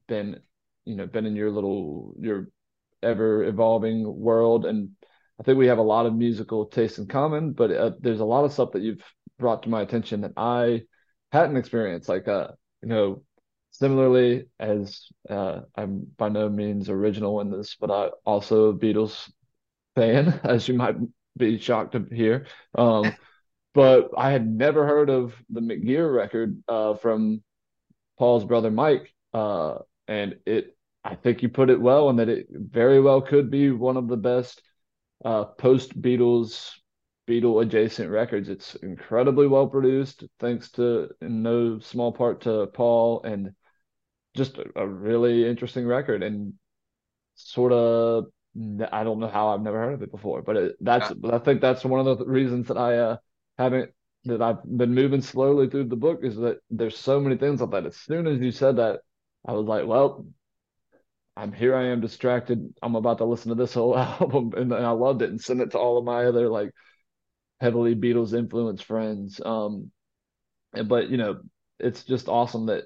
been, 0.07 0.41
you 0.85 0.97
know, 0.97 1.07
been 1.07 1.25
in 1.25 1.35
your 1.35 1.51
little 1.51 2.15
your 2.21 2.49
ever 3.03 3.45
evolving 3.45 4.05
world 4.05 4.65
and 4.65 4.91
I 5.41 5.43
think 5.43 5.59
we 5.59 5.67
have 5.67 5.79
a 5.79 5.83
lot 5.83 6.07
of 6.07 6.15
musical 6.15 6.67
tastes 6.67 6.99
in 6.99 7.07
common, 7.07 7.53
but 7.53 7.71
uh, 7.71 7.91
there's 8.01 8.21
a 8.21 8.25
lot 8.25 8.45
of 8.45 8.53
stuff 8.53 8.73
that 8.73 8.83
you've 8.83 9.03
brought 9.39 9.63
to 9.65 9.69
my 9.69 9.83
attention 9.83 10.21
that 10.23 10.33
I 10.37 10.83
hadn't 11.33 11.57
experienced. 11.57 12.09
Like, 12.09 12.29
uh, 12.29 12.49
you 12.83 12.89
know, 12.89 13.23
similarly 13.71 14.47
as 14.61 15.07
uh, 15.29 15.61
I'm 15.75 16.07
by 16.17 16.29
no 16.29 16.49
means 16.49 16.89
original 16.89 17.41
in 17.41 17.51
this, 17.51 17.77
but 17.81 17.91
I 17.91 18.11
also 18.25 18.69
a 18.69 18.75
Beatles 18.75 19.31
fan, 19.97 20.41
as 20.45 20.69
you 20.69 20.75
might 20.75 20.97
be 21.37 21.59
shocked 21.59 21.93
to 21.93 22.07
hear. 22.15 22.47
Um, 22.77 23.15
but 23.75 24.11
I 24.17 24.31
had 24.31 24.47
never 24.47 24.87
heard 24.87 25.11
of 25.11 25.35
the 25.51 25.61
McGear 25.61 26.15
record 26.15 26.63
uh, 26.69 26.95
from 26.95 27.43
Paul's 28.19 28.45
brother 28.45 28.71
Mike, 28.71 29.13
uh, 29.35 29.79
and 30.07 30.37
it. 30.47 30.77
I 31.05 31.17
think 31.17 31.43
you 31.43 31.49
put 31.49 31.69
it 31.69 31.81
well, 31.81 32.11
and 32.11 32.21
that 32.21 32.29
it 32.29 32.47
very 32.49 33.01
well 33.01 33.21
could 33.21 33.51
be 33.51 33.73
one 33.73 33.97
of 33.97 34.07
the 34.07 34.17
best 34.17 34.63
uh, 35.25 35.45
post 35.45 36.01
Beatles, 36.01 36.71
Beatle 37.29 37.63
adjacent 37.63 38.11
records. 38.11 38.49
It's 38.49 38.75
incredibly 38.77 39.47
well 39.47 39.67
produced, 39.67 40.25
thanks 40.41 40.71
to 40.73 41.11
in 41.21 41.43
no 41.43 41.79
small 41.79 42.13
part 42.13 42.43
to 42.43 42.67
Paul, 42.67 43.23
and 43.23 43.53
just 44.35 44.59
a, 44.59 44.65
a 44.77 44.87
really 44.87 45.49
interesting 45.49 45.87
record. 45.87 46.23
And 46.23 46.55
sort 47.35 47.73
of, 47.73 48.27
I 48.93 49.05
don't 49.05 49.21
know 49.21 49.29
how 49.29 49.49
I've 49.49 49.63
never 49.63 49.79
heard 49.79 49.95
of 49.95 50.03
it 50.03 50.11
before, 50.11 50.43
but 50.43 50.57
it, 50.57 50.77
that's 50.81 51.11
yeah. 51.11 51.35
I 51.35 51.39
think 51.39 51.61
that's 51.61 51.85
one 51.85 52.07
of 52.07 52.19
the 52.19 52.27
reasons 52.27 52.69
that 52.69 52.77
I 52.77 52.99
uh, 52.99 53.17
haven't 53.59 53.91
that 54.25 54.41
I've 54.41 54.63
been 54.65 54.95
moving 54.95 55.21
slowly 55.21 55.69
through 55.69 55.89
the 55.89 55.97
book 55.97 56.21
is 56.23 56.37
that 56.37 56.59
there's 56.71 56.97
so 56.97 57.19
many 57.21 57.37
things 57.37 57.61
like 57.61 57.71
that. 57.71 57.87
As 57.87 57.97
soon 57.97 58.27
as 58.27 58.39
you 58.41 58.53
said 58.53 58.77
that, 58.77 59.01
I 59.45 59.53
was 59.53 59.67
like, 59.67 59.87
well, 59.87 60.27
I'm 61.37 61.53
here. 61.53 61.75
I 61.75 61.87
am 61.87 62.01
distracted. 62.01 62.75
I'm 62.83 62.95
about 62.95 63.19
to 63.19 63.25
listen 63.25 63.49
to 63.51 63.55
this 63.55 63.75
whole 63.75 63.97
album, 63.99 64.53
and, 64.57 64.73
and 64.73 64.87
I 64.87 64.91
loved 64.91 65.23
it, 65.23 65.31
and 65.31 65.41
sent 65.41 65.61
it 65.61 65.71
to 65.73 65.79
all 65.79 65.99
of 65.99 66.05
my 66.05 66.27
other 66.27 66.49
like 66.49 66.71
heavily 67.61 67.95
Beatles 67.95 68.37
influenced 68.37 68.85
friends. 68.85 69.41
Um, 69.45 69.91
and, 70.75 70.89
but 70.89 71.09
you 71.09 71.17
know, 71.17 71.41
it's 71.79 72.05
just 72.05 72.29
awesome 72.29 72.67
that 72.67 72.85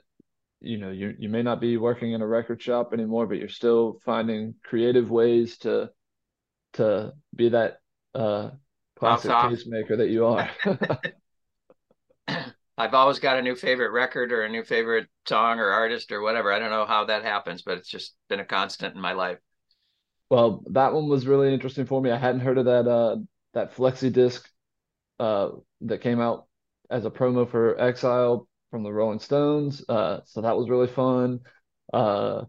you 0.60 0.78
know 0.78 0.90
you 0.90 1.14
you 1.18 1.28
may 1.28 1.42
not 1.42 1.60
be 1.60 1.76
working 1.76 2.12
in 2.12 2.22
a 2.22 2.26
record 2.26 2.62
shop 2.62 2.92
anymore, 2.92 3.26
but 3.26 3.38
you're 3.38 3.48
still 3.48 4.00
finding 4.04 4.54
creative 4.62 5.10
ways 5.10 5.58
to 5.58 5.90
to 6.74 7.12
be 7.34 7.48
that 7.50 7.78
uh 8.14 8.50
classic 8.98 9.30
tastemaker 9.30 9.96
that 9.98 10.08
you 10.08 10.26
are. 10.26 10.50
I've 12.78 12.94
always 12.94 13.18
got 13.18 13.38
a 13.38 13.42
new 13.42 13.54
favorite 13.54 13.90
record 13.90 14.32
or 14.32 14.42
a 14.42 14.48
new 14.48 14.62
favorite 14.64 15.08
song 15.26 15.58
or 15.58 15.70
artist 15.70 16.12
or 16.12 16.20
whatever. 16.20 16.52
I 16.52 16.58
don't 16.58 16.70
know 16.70 16.86
how 16.86 17.06
that 17.06 17.24
happens, 17.24 17.62
but 17.62 17.78
it's 17.78 17.88
just 17.88 18.14
been 18.28 18.40
a 18.40 18.44
constant 18.44 18.94
in 18.94 19.00
my 19.00 19.12
life. 19.12 19.38
Well, 20.30 20.64
that 20.70 20.92
one 20.92 21.08
was 21.08 21.26
really 21.26 21.52
interesting 21.52 21.86
for 21.86 22.00
me. 22.00 22.10
I 22.10 22.16
hadn't 22.18 22.40
heard 22.40 22.58
of 22.58 22.64
that 22.66 22.88
uh 22.88 23.16
that 23.54 23.74
flexi 23.74 24.12
disc 24.12 24.48
uh 25.20 25.50
that 25.82 26.00
came 26.00 26.20
out 26.20 26.46
as 26.90 27.04
a 27.06 27.10
promo 27.10 27.48
for 27.50 27.80
Exile 27.80 28.48
from 28.70 28.84
the 28.84 28.92
Rolling 28.92 29.20
Stones. 29.20 29.84
Uh 29.88 30.20
so 30.24 30.42
that 30.42 30.56
was 30.56 30.70
really 30.70 30.88
fun. 30.88 31.40
Uh 31.92 32.44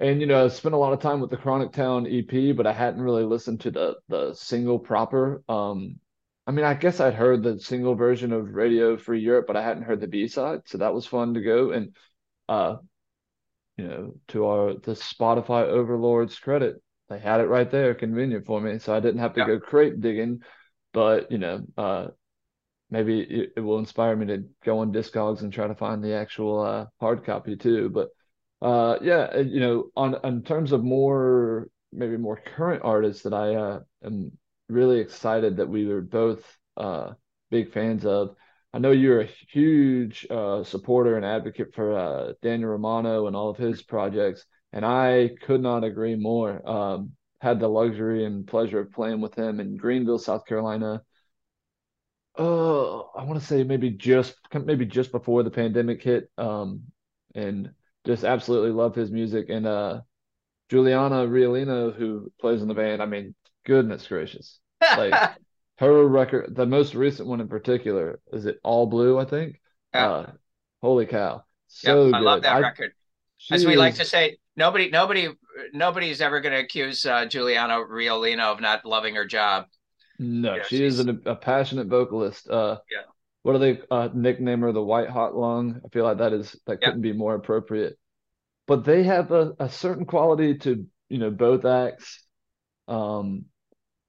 and 0.00 0.20
you 0.20 0.26
know, 0.26 0.44
I 0.44 0.48
spent 0.48 0.74
a 0.74 0.78
lot 0.78 0.92
of 0.94 1.00
time 1.00 1.20
with 1.20 1.30
the 1.30 1.36
Chronic 1.38 1.72
Town 1.72 2.06
EP, 2.08 2.52
but 2.52 2.66
I 2.66 2.72
hadn't 2.72 3.02
really 3.02 3.24
listened 3.24 3.60
to 3.62 3.70
the 3.70 3.96
the 4.08 4.34
single 4.34 4.78
proper. 4.78 5.42
Um 5.48 6.00
I 6.48 6.50
mean, 6.50 6.64
I 6.64 6.72
guess 6.72 6.98
I'd 6.98 7.12
heard 7.12 7.42
the 7.42 7.60
single 7.60 7.94
version 7.94 8.32
of 8.32 8.54
Radio 8.54 8.96
Free 8.96 9.20
Europe, 9.20 9.46
but 9.46 9.56
I 9.56 9.62
hadn't 9.62 9.82
heard 9.82 10.00
the 10.00 10.06
B 10.06 10.28
side, 10.28 10.62
so 10.64 10.78
that 10.78 10.94
was 10.94 11.04
fun 11.04 11.34
to 11.34 11.42
go. 11.42 11.72
And 11.72 11.94
uh, 12.48 12.76
you 13.76 13.86
know, 13.86 14.14
to 14.28 14.46
our 14.46 14.72
the 14.72 14.92
Spotify 14.92 15.64
overlords 15.64 16.38
credit, 16.38 16.82
they 17.10 17.18
had 17.18 17.42
it 17.42 17.48
right 17.48 17.70
there, 17.70 17.94
convenient 17.94 18.46
for 18.46 18.62
me, 18.62 18.78
so 18.78 18.94
I 18.94 19.00
didn't 19.00 19.20
have 19.20 19.34
to 19.34 19.40
yeah. 19.40 19.46
go 19.46 19.60
crate 19.60 20.00
digging. 20.00 20.40
But 20.94 21.30
you 21.30 21.36
know, 21.36 21.66
uh, 21.76 22.06
maybe 22.90 23.20
it, 23.20 23.52
it, 23.58 23.60
will 23.60 23.78
inspire 23.78 24.16
me 24.16 24.26
to 24.28 24.44
go 24.64 24.78
on 24.78 24.90
Discogs 24.90 25.42
and 25.42 25.52
try 25.52 25.68
to 25.68 25.74
find 25.74 26.02
the 26.02 26.14
actual 26.14 26.60
uh, 26.60 26.86
hard 26.98 27.26
copy 27.26 27.56
too. 27.56 27.90
But 27.90 28.08
uh, 28.66 28.96
yeah, 29.02 29.36
you 29.40 29.60
know, 29.60 29.90
on 29.94 30.16
in 30.24 30.44
terms 30.44 30.72
of 30.72 30.82
more 30.82 31.68
maybe 31.92 32.16
more 32.16 32.40
current 32.56 32.80
artists 32.84 33.24
that 33.24 33.34
I 33.34 33.54
uh, 33.54 33.80
am 34.02 34.32
really 34.68 35.00
excited 35.00 35.56
that 35.56 35.68
we 35.68 35.86
were 35.86 36.00
both 36.00 36.44
uh, 36.76 37.12
big 37.50 37.72
fans 37.72 38.04
of. 38.04 38.34
I 38.72 38.78
know 38.78 38.90
you're 38.90 39.22
a 39.22 39.30
huge 39.50 40.26
uh, 40.30 40.62
supporter 40.62 41.16
and 41.16 41.24
advocate 41.24 41.74
for 41.74 41.96
uh, 41.96 42.32
Daniel 42.42 42.70
Romano 42.70 43.26
and 43.26 43.34
all 43.34 43.48
of 43.48 43.56
his 43.56 43.82
projects, 43.82 44.44
and 44.72 44.84
I 44.84 45.30
could 45.42 45.62
not 45.62 45.84
agree 45.84 46.16
more. 46.16 46.68
Um, 46.68 47.12
had 47.40 47.60
the 47.60 47.68
luxury 47.68 48.24
and 48.24 48.46
pleasure 48.46 48.80
of 48.80 48.92
playing 48.92 49.20
with 49.20 49.34
him 49.34 49.60
in 49.60 49.76
Greenville, 49.76 50.18
South 50.18 50.44
Carolina. 50.44 51.02
Oh, 52.36 53.10
I 53.16 53.24
want 53.24 53.40
to 53.40 53.46
say 53.46 53.64
maybe 53.64 53.90
just 53.90 54.36
maybe 54.52 54.86
just 54.86 55.12
before 55.12 55.42
the 55.42 55.50
pandemic 55.50 56.02
hit, 56.02 56.30
um, 56.38 56.82
and 57.34 57.70
just 58.06 58.24
absolutely 58.24 58.70
love 58.70 58.94
his 58.94 59.10
music. 59.10 59.46
And 59.48 59.66
uh, 59.66 60.00
Juliana 60.68 61.26
Riolino, 61.26 61.94
who 61.94 62.32
plays 62.40 62.62
in 62.62 62.68
the 62.68 62.74
band, 62.74 63.02
I 63.02 63.06
mean, 63.06 63.34
goodness 63.68 64.06
gracious. 64.08 64.58
Like 64.80 65.14
her 65.78 66.06
record, 66.08 66.54
the 66.56 66.66
most 66.66 66.94
recent 66.94 67.28
one 67.28 67.40
in 67.40 67.46
particular, 67.46 68.18
is 68.32 68.46
it 68.46 68.58
All 68.64 68.86
Blue, 68.86 69.18
I 69.18 69.24
think? 69.24 69.60
Yeah. 69.94 70.10
Uh, 70.10 70.30
holy 70.82 71.06
cow. 71.06 71.44
So 71.68 72.06
yep, 72.06 72.14
I 72.14 72.18
love 72.18 72.42
that 72.42 72.56
I, 72.56 72.58
record. 72.60 72.92
As 73.52 73.64
we 73.64 73.72
is, 73.72 73.78
like 73.78 73.94
to 73.96 74.04
say, 74.04 74.38
nobody, 74.56 74.90
nobody, 74.90 75.28
nobody's 75.72 76.20
ever 76.20 76.40
going 76.40 76.54
to 76.54 76.60
accuse 76.60 77.06
uh, 77.06 77.26
Juliana 77.26 77.74
Riolino 77.74 78.52
of 78.52 78.60
not 78.60 78.84
loving 78.84 79.14
her 79.14 79.26
job. 79.26 79.66
No, 80.18 80.56
yeah, 80.56 80.62
she 80.64 80.82
is 80.82 80.98
an, 80.98 81.22
a 81.26 81.36
passionate 81.36 81.86
vocalist. 81.86 82.48
Uh, 82.48 82.78
yeah. 82.90 83.02
What 83.42 83.52
do 83.52 83.58
they 83.58 83.80
uh, 83.90 84.08
nickname 84.12 84.62
her? 84.62 84.72
The 84.72 84.82
White 84.82 85.08
Hot 85.08 85.36
Lung. 85.36 85.80
I 85.84 85.88
feel 85.90 86.04
like 86.04 86.18
that 86.18 86.32
is 86.32 86.56
that 86.66 86.80
couldn't 86.80 87.02
be 87.02 87.12
more 87.12 87.34
appropriate. 87.34 87.96
But 88.66 88.84
they 88.84 89.04
have 89.04 89.30
a, 89.30 89.52
a 89.60 89.68
certain 89.68 90.06
quality 90.06 90.58
to 90.58 90.86
you 91.08 91.18
know 91.18 91.30
both 91.30 91.64
acts. 91.64 92.24
Um, 92.88 93.44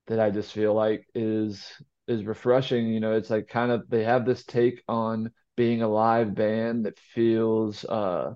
that 0.09 0.19
I 0.21 0.31
just 0.31 0.53
feel 0.53 0.75
like 0.75 1.07
is 1.15 1.65
is 2.09 2.25
refreshing. 2.25 2.87
You 2.89 3.01
know, 3.01 3.13
it's 3.13 3.31
like 3.31 3.49
kind 3.49 3.71
of 3.71 3.89
they 3.89 4.05
have 4.05 4.25
this 4.27 4.45
take 4.45 4.83
on 4.89 5.31
being 5.57 5.83
a 5.83 5.89
live 5.89 6.35
band 6.35 6.87
that 6.87 6.99
feels 6.99 7.85
uh 7.85 8.35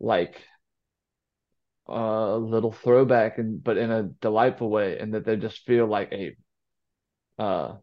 like 0.00 0.42
a 1.88 2.38
little 2.38 2.72
throwback 2.72 3.38
and 3.38 3.62
but 3.62 3.76
in 3.76 3.90
a 3.90 4.04
delightful 4.04 4.70
way 4.70 4.98
and 4.98 5.14
that 5.14 5.24
they 5.24 5.36
just 5.36 5.66
feel 5.66 5.86
like 5.86 6.12
a 6.12 6.36
uh 7.38 7.76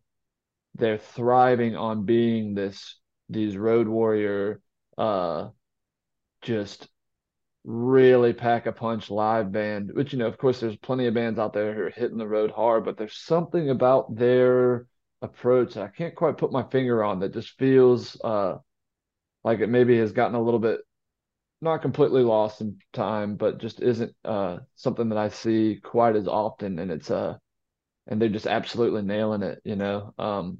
they're 0.75 0.97
thriving 0.97 1.75
on 1.75 2.05
being 2.05 2.55
this 2.55 2.99
these 3.29 3.57
road 3.57 3.87
warrior 3.87 4.61
uh 4.97 5.49
just 6.41 6.87
really 7.67 8.33
pack 8.33 8.67
a 8.67 8.73
punch 8.73 9.11
live 9.11 9.51
band 9.51 9.91
which 9.93 10.13
you 10.13 10.19
know 10.19 10.27
of 10.27 10.39
course 10.39 10.61
there's 10.61 10.77
plenty 10.77 11.07
of 11.07 11.13
bands 11.15 11.39
out 11.39 11.53
there 11.53 11.73
who 11.75 11.83
are 11.83 11.91
hitting 11.91 12.17
the 12.17 12.27
road 12.27 12.51
hard 12.51 12.85
but 12.85 12.97
there's 12.97 13.17
something 13.17 13.69
about 13.71 14.15
their 14.15 14.87
approach 15.21 15.75
that 15.75 15.83
I 15.83 15.89
can't 15.89 16.15
quite 16.15 16.37
put 16.37 16.51
my 16.53 16.63
finger 16.63 17.03
on 17.03 17.19
that 17.21 17.33
just 17.33 17.57
feels 17.59 18.19
uh 18.23 18.57
like 19.43 19.59
it 19.59 19.67
maybe 19.69 19.97
has 19.97 20.11
gotten 20.11 20.35
a 20.35 20.41
little 20.41 20.59
bit 20.59 20.81
not 21.61 21.81
completely 21.81 22.23
lost 22.23 22.61
in 22.61 22.77
time, 22.93 23.35
but 23.35 23.59
just 23.59 23.81
isn't 23.81 24.15
uh, 24.25 24.59
something 24.75 25.09
that 25.09 25.17
I 25.17 25.29
see 25.29 25.79
quite 25.83 26.15
as 26.15 26.27
often. 26.27 26.79
And 26.79 26.91
it's 26.91 27.11
uh, 27.11 27.37
and 28.07 28.21
they're 28.21 28.29
just 28.29 28.47
absolutely 28.47 29.03
nailing 29.03 29.43
it. 29.43 29.61
You 29.65 29.75
know, 29.77 30.13
um, 30.19 30.59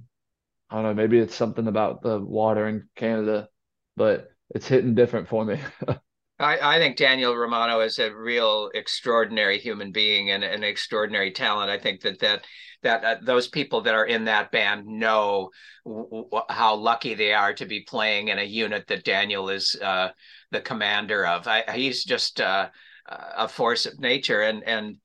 I 0.70 0.76
don't 0.78 0.84
know, 0.86 0.94
maybe 0.96 1.20
it's 1.20 1.36
something 1.36 1.68
about 1.68 2.02
the 2.04 2.20
water 2.20 2.68
in 2.68 2.90
Canada, 2.96 3.50
but 3.98 4.30
it's 4.50 4.68
hitting 4.68 4.96
different 4.96 5.30
for 5.30 5.46
me. 5.46 5.62
I, 6.40 6.76
I 6.76 6.78
think 6.78 6.98
Daniel 6.98 7.36
Romano 7.36 7.80
is 7.80 7.98
a 7.98 8.14
real 8.14 8.70
extraordinary 8.76 9.58
human 9.58 9.92
being 9.92 10.32
and 10.32 10.44
an 10.44 10.64
extraordinary 10.64 11.32
talent. 11.32 11.72
I 11.72 11.80
think 11.80 12.02
that 12.02 12.20
that 12.20 12.46
that 12.84 13.04
uh, 13.04 13.16
those 13.24 13.48
people 13.48 13.82
that 13.82 13.96
are 13.96 14.06
in 14.06 14.26
that 14.26 14.52
band 14.52 14.86
know 14.86 15.50
w- 15.84 16.08
w- 16.10 16.44
how 16.50 16.76
lucky 16.76 17.16
they 17.16 17.34
are 17.34 17.54
to 17.56 17.66
be 17.66 17.82
playing 17.82 18.28
in 18.28 18.38
a 18.38 18.44
unit 18.44 18.86
that 18.88 19.04
Daniel 19.04 19.50
is 19.50 19.76
uh, 19.82 20.10
the 20.52 20.62
commander 20.62 21.26
of. 21.26 21.48
I, 21.48 21.64
he's 21.74 22.04
just 22.04 22.40
uh, 22.40 22.70
a 23.10 23.48
force 23.48 23.88
of 23.88 24.00
nature, 24.00 24.42
and 24.42 24.64
and 24.64 24.98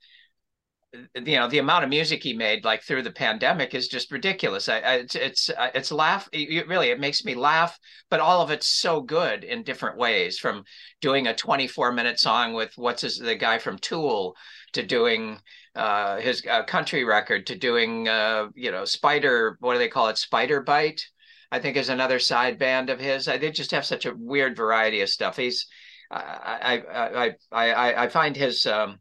you 1.14 1.36
know 1.36 1.48
the 1.48 1.58
amount 1.58 1.84
of 1.84 1.90
music 1.90 2.22
he 2.22 2.34
made 2.34 2.64
like 2.64 2.82
through 2.82 3.02
the 3.02 3.10
pandemic 3.10 3.74
is 3.74 3.88
just 3.88 4.12
ridiculous 4.12 4.68
I, 4.68 4.78
I, 4.78 4.94
it's 4.96 5.14
it's 5.14 5.50
uh, 5.50 5.70
it's 5.74 5.90
laugh 5.90 6.28
it, 6.32 6.68
really 6.68 6.88
it 6.90 7.00
makes 7.00 7.24
me 7.24 7.34
laugh 7.34 7.78
but 8.10 8.20
all 8.20 8.42
of 8.42 8.50
it's 8.50 8.66
so 8.66 9.00
good 9.00 9.42
in 9.44 9.62
different 9.62 9.96
ways 9.96 10.38
from 10.38 10.64
doing 11.00 11.26
a 11.26 11.34
24 11.34 11.92
minute 11.92 12.20
song 12.20 12.52
with 12.52 12.72
what's 12.76 13.02
his 13.02 13.18
the 13.18 13.34
guy 13.34 13.58
from 13.58 13.78
tool 13.78 14.36
to 14.72 14.82
doing 14.82 15.38
uh, 15.74 16.18
his 16.18 16.42
uh, 16.50 16.62
country 16.64 17.04
record 17.04 17.46
to 17.46 17.56
doing 17.56 18.06
uh, 18.08 18.48
you 18.54 18.70
know 18.70 18.84
spider 18.84 19.56
what 19.60 19.72
do 19.72 19.78
they 19.78 19.88
call 19.88 20.08
it 20.08 20.18
spider 20.18 20.60
bite 20.60 21.02
I 21.50 21.58
think 21.58 21.76
is 21.76 21.90
another 21.90 22.18
side 22.18 22.58
band 22.58 22.88
of 22.88 22.98
his. 22.98 23.26
They 23.26 23.50
just 23.50 23.72
have 23.72 23.84
such 23.84 24.06
a 24.06 24.14
weird 24.16 24.56
variety 24.56 25.02
of 25.02 25.10
stuff. 25.10 25.36
He's 25.36 25.66
I 26.10 26.82
I 26.82 27.26
I 27.26 27.34
I, 27.52 28.04
I 28.04 28.08
find 28.08 28.34
his 28.34 28.64
um, 28.64 28.98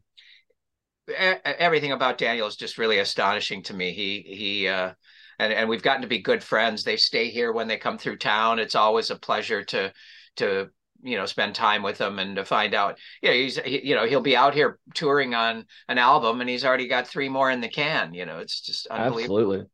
everything 1.08 1.92
about 1.92 2.18
Daniel 2.18 2.46
is 2.46 2.56
just 2.56 2.78
really 2.78 2.98
astonishing 2.98 3.62
to 3.64 3.74
me. 3.74 3.92
He 3.92 4.24
he 4.26 4.68
uh, 4.68 4.92
and 5.38 5.52
and 5.52 5.68
we've 5.68 5.82
gotten 5.82 6.02
to 6.02 6.08
be 6.08 6.18
good 6.20 6.42
friends. 6.42 6.84
They 6.84 6.96
stay 6.96 7.30
here 7.30 7.52
when 7.52 7.68
they 7.68 7.76
come 7.76 7.98
through 7.98 8.18
town. 8.18 8.58
It's 8.58 8.74
always 8.74 9.10
a 9.10 9.16
pleasure 9.16 9.64
to 9.64 9.92
to 10.36 10.70
you 11.02 11.16
know 11.16 11.26
spend 11.26 11.54
time 11.54 11.82
with 11.82 12.00
him 12.00 12.18
and 12.18 12.36
to 12.36 12.44
find 12.44 12.74
out. 12.74 12.98
Yeah, 13.22 13.32
you 13.32 13.36
know, 13.36 13.42
he's 13.42 13.58
he, 13.58 13.88
you 13.88 13.94
know 13.94 14.06
he'll 14.06 14.20
be 14.20 14.36
out 14.36 14.54
here 14.54 14.78
touring 14.94 15.34
on 15.34 15.66
an 15.88 15.98
album 15.98 16.40
and 16.40 16.48
he's 16.48 16.64
already 16.64 16.88
got 16.88 17.08
three 17.08 17.28
more 17.28 17.50
in 17.50 17.60
the 17.60 17.68
can. 17.68 18.14
You 18.14 18.26
know, 18.26 18.38
it's 18.38 18.60
just. 18.60 18.86
Absolutely. 18.90 19.64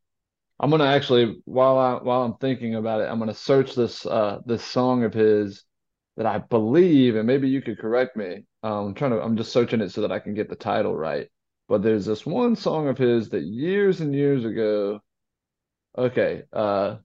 I'm 0.59 0.69
gonna 0.71 0.85
actually 0.85 1.41
while 1.45 1.77
I 1.77 1.93
while 2.03 2.23
I'm 2.23 2.35
thinking 2.35 2.75
about 2.75 3.01
it, 3.01 3.05
I'm 3.05 3.19
gonna 3.19 3.33
search 3.33 3.75
this 3.75 4.05
uh 4.05 4.39
this 4.45 4.63
song 4.63 5.03
of 5.03 5.13
his 5.13 5.63
that 6.17 6.25
I 6.25 6.39
believe, 6.39 7.15
and 7.15 7.25
maybe 7.25 7.47
you 7.47 7.61
could 7.61 7.79
correct 7.79 8.17
me. 8.17 8.43
Um, 8.63 8.87
I'm 8.87 8.93
trying 8.93 9.11
to 9.11 9.21
I'm 9.21 9.37
just 9.37 9.51
searching 9.51 9.81
it 9.81 9.91
so 9.91 10.01
that 10.01 10.11
I 10.11 10.19
can 10.19 10.33
get 10.33 10.49
the 10.49 10.55
title 10.55 10.95
right. 10.95 11.27
But 11.67 11.83
there's 11.83 12.05
this 12.05 12.25
one 12.25 12.55
song 12.55 12.87
of 12.87 12.97
his 12.97 13.29
that 13.29 13.43
years 13.43 14.01
and 14.01 14.13
years 14.13 14.45
ago. 14.45 15.01
Okay, 15.97 16.43
uh, 16.53 16.97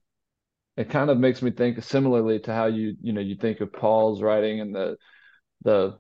it 0.77 0.91
kind 0.91 1.11
of 1.11 1.19
makes 1.19 1.43
me 1.43 1.51
think 1.51 1.83
similarly 1.83 2.41
to 2.41 2.55
how 2.55 2.67
you 2.67 2.97
you 3.03 3.13
know 3.13 3.21
you 3.21 3.37
think 3.37 3.61
of 3.61 3.73
Paul's 3.73 4.23
writing 4.23 4.61
and 4.61 4.75
the 4.75 4.97
the 5.63 5.99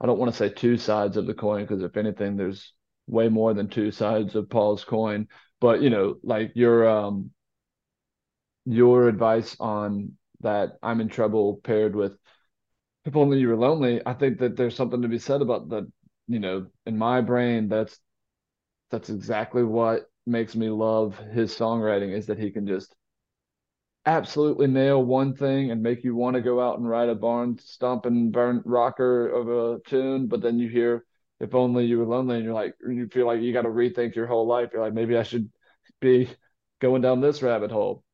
I 0.00 0.06
don't 0.06 0.18
want 0.18 0.32
to 0.32 0.38
say 0.38 0.50
two 0.50 0.76
sides 0.76 1.16
of 1.16 1.26
the 1.26 1.34
coin 1.34 1.62
because 1.64 1.82
if 1.82 1.96
anything, 1.96 2.36
there's 2.36 2.72
way 3.06 3.28
more 3.28 3.54
than 3.54 3.68
two 3.68 3.90
sides 3.92 4.34
of 4.36 4.50
Paul's 4.50 4.84
coin 4.84 5.28
but 5.60 5.82
you 5.82 5.90
know 5.90 6.16
like 6.22 6.52
your 6.54 6.88
um 6.88 7.30
your 8.64 9.08
advice 9.08 9.56
on 9.60 10.12
that 10.40 10.72
i'm 10.82 11.00
in 11.00 11.08
trouble 11.08 11.60
paired 11.62 11.94
with 11.94 12.16
if 13.06 13.16
only 13.16 13.38
you 13.38 13.48
were 13.48 13.56
lonely 13.56 14.02
i 14.04 14.12
think 14.12 14.38
that 14.38 14.56
there's 14.56 14.76
something 14.76 15.02
to 15.02 15.08
be 15.08 15.18
said 15.18 15.40
about 15.40 15.68
that 15.68 15.90
you 16.28 16.38
know 16.40 16.66
in 16.84 16.98
my 16.98 17.20
brain 17.20 17.68
that's 17.68 17.98
that's 18.90 19.08
exactly 19.10 19.62
what 19.62 20.10
makes 20.26 20.54
me 20.54 20.68
love 20.68 21.16
his 21.32 21.56
songwriting 21.56 22.12
is 22.12 22.26
that 22.26 22.38
he 22.38 22.50
can 22.50 22.66
just 22.66 22.94
absolutely 24.04 24.66
nail 24.66 25.02
one 25.02 25.34
thing 25.34 25.70
and 25.70 25.82
make 25.82 26.04
you 26.04 26.14
want 26.14 26.34
to 26.34 26.40
go 26.42 26.60
out 26.60 26.78
and 26.78 26.88
write 26.88 27.08
a 27.08 27.14
barn 27.14 27.58
stomping 27.58 28.30
burn 28.30 28.62
rocker 28.64 29.28
of 29.28 29.48
a 29.48 29.80
tune 29.88 30.26
but 30.26 30.40
then 30.40 30.58
you 30.58 30.68
hear 30.68 31.04
if 31.40 31.54
only 31.54 31.84
you 31.84 31.98
were 31.98 32.06
lonely 32.06 32.36
and 32.36 32.44
you're 32.44 32.54
like 32.54 32.74
you 32.88 33.08
feel 33.08 33.26
like 33.26 33.40
you 33.40 33.52
got 33.52 33.62
to 33.62 33.68
rethink 33.68 34.14
your 34.14 34.26
whole 34.26 34.46
life. 34.46 34.70
You're 34.72 34.82
like 34.82 34.94
maybe 34.94 35.16
i 35.18 35.22
should 35.22 35.50
be 36.00 36.28
going 36.80 37.02
down 37.02 37.20
this 37.20 37.42
rabbit 37.42 37.70
hole 37.70 38.04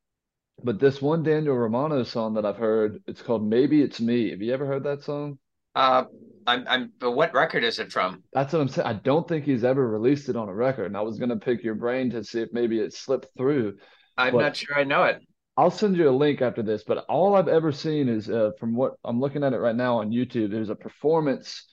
but 0.65 0.79
this 0.79 1.01
one 1.03 1.23
daniel 1.23 1.57
romano 1.57 2.03
song 2.03 2.35
that 2.35 2.45
i've 2.45 2.57
heard 2.57 3.03
it's 3.07 3.23
called 3.23 3.47
maybe 3.47 3.83
it's 3.83 4.01
me 4.01 4.31
have 4.31 4.43
you 4.43 4.53
ever 4.53 4.67
heard 4.67 4.85
that 4.85 5.03
song 5.03 5.39
uh 5.75 6.05
i'm 6.47 6.65
i'm 6.69 6.93
but 6.99 7.13
what 7.13 7.33
record 7.35 7.65
is 7.65 7.79
it 7.79 7.93
from 7.93 8.23
that's 8.33 8.53
what 8.53 8.61
i'm 8.61 8.69
saying 8.69 8.87
i 8.87 8.93
don't 8.93 9.29
think 9.29 9.45
he's 9.45 9.65
ever 9.65 9.87
released 9.89 10.29
it 10.29 10.37
on 10.37 10.49
a 10.49 10.55
record 10.55 10.87
and 10.87 10.97
i 10.97 11.01
was 11.01 11.19
going 11.19 11.31
to 11.31 11.37
pick 11.37 11.63
your 11.63 11.75
brain 11.75 12.11
to 12.11 12.23
see 12.25 12.41
if 12.41 12.49
maybe 12.53 12.79
it 12.79 12.93
slipped 12.93 13.29
through 13.37 13.77
i'm 14.17 14.37
not 14.37 14.57
sure 14.57 14.77
i 14.77 14.85
know 14.85 15.05
it 15.05 15.21
I'll 15.55 15.71
send 15.71 15.97
you 15.97 16.09
a 16.09 16.11
link 16.11 16.41
after 16.41 16.63
this, 16.63 16.83
but 16.83 17.05
all 17.11 17.35
I've 17.35 17.49
ever 17.49 17.73
seen 17.73 18.09
is 18.09 18.31
uh, 18.31 18.53
from 18.59 18.75
what 18.75 18.95
I'm 19.05 19.21
looking 19.21 19.45
at 19.45 19.53
it 19.53 19.59
right 19.59 19.77
now 19.77 19.99
on 19.99 20.11
YouTube. 20.11 20.51
There's 20.51 20.71
a 20.71 20.75
performance 20.75 21.67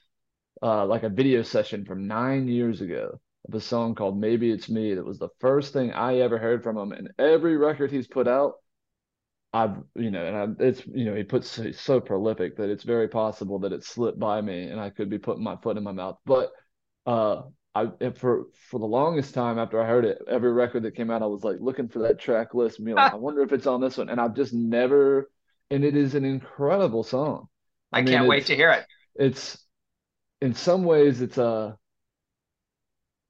uh, 0.62 0.86
like 0.86 1.04
a 1.04 1.10
video 1.10 1.44
session 1.44 1.86
from 1.86 2.08
nine 2.08 2.48
years 2.48 2.82
ago 2.82 3.20
of 3.48 3.54
a 3.54 3.62
song 3.62 3.96
called 3.96 4.20
Maybe 4.20 4.52
It's 4.52 4.70
Me. 4.70 4.94
That 4.94 5.06
was 5.06 5.20
the 5.20 5.30
first 5.40 5.72
thing 5.72 5.94
I 5.94 6.18
ever 6.18 6.38
heard 6.38 6.62
from 6.62 6.78
him. 6.78 6.92
And 6.92 7.12
every 7.18 7.56
record 7.56 7.92
he's 7.92 8.08
put 8.08 8.28
out, 8.28 8.56
I've, 9.52 9.78
you 9.96 10.12
know, 10.12 10.26
and 10.26 10.38
I, 10.62 10.64
it's, 10.64 10.86
you 10.86 11.06
know, 11.06 11.16
he 11.16 11.24
puts 11.24 11.50
so, 11.50 11.72
so 11.72 12.00
prolific 12.00 12.58
that 12.58 12.70
it's 12.70 12.84
very 12.84 13.08
possible 13.08 13.60
that 13.60 13.74
it 13.74 13.84
slipped 13.84 14.20
by 14.20 14.42
me 14.42 14.64
and 14.64 14.80
I 14.80 14.90
could 14.90 15.10
be 15.10 15.18
putting 15.18 15.44
my 15.44 15.56
foot 15.58 15.78
in 15.78 15.84
my 15.84 15.92
mouth. 15.92 16.18
But, 16.26 16.52
uh, 17.06 17.44
I 17.76 17.88
for 18.16 18.46
for 18.70 18.80
the 18.80 18.86
longest 18.88 19.36
time 19.36 19.60
after 19.60 19.82
I 19.82 19.86
heard 19.88 20.04
it, 20.04 20.18
every 20.28 20.52
record 20.52 20.84
that 20.84 20.96
came 20.96 21.12
out, 21.12 21.22
I 21.22 21.28
was 21.28 21.44
like 21.44 21.58
looking 21.60 21.88
for 21.88 22.00
that 22.00 22.20
track 22.20 22.54
list, 22.56 22.80
like, 22.80 23.14
I 23.14 23.16
wonder 23.16 23.44
if 23.44 23.54
it's 23.54 23.68
on 23.68 23.80
this 23.80 23.98
one. 23.98 24.10
And 24.10 24.20
I've 24.20 24.36
just 24.36 24.54
never, 24.54 25.30
and 25.70 25.84
it 25.84 25.96
is 25.96 26.16
an 26.16 26.26
incredible 26.26 27.04
song. 27.04 27.48
I, 27.92 28.00
I 28.00 28.02
mean, 28.02 28.14
can't 28.14 28.28
wait 28.28 28.48
to 28.48 28.56
hear 28.56 28.72
it. 28.72 28.86
It's 29.16 29.58
in 30.42 30.54
some 30.54 30.84
ways 30.84 31.22
it's 31.22 31.38
a 31.38 31.46
uh, 31.46 31.74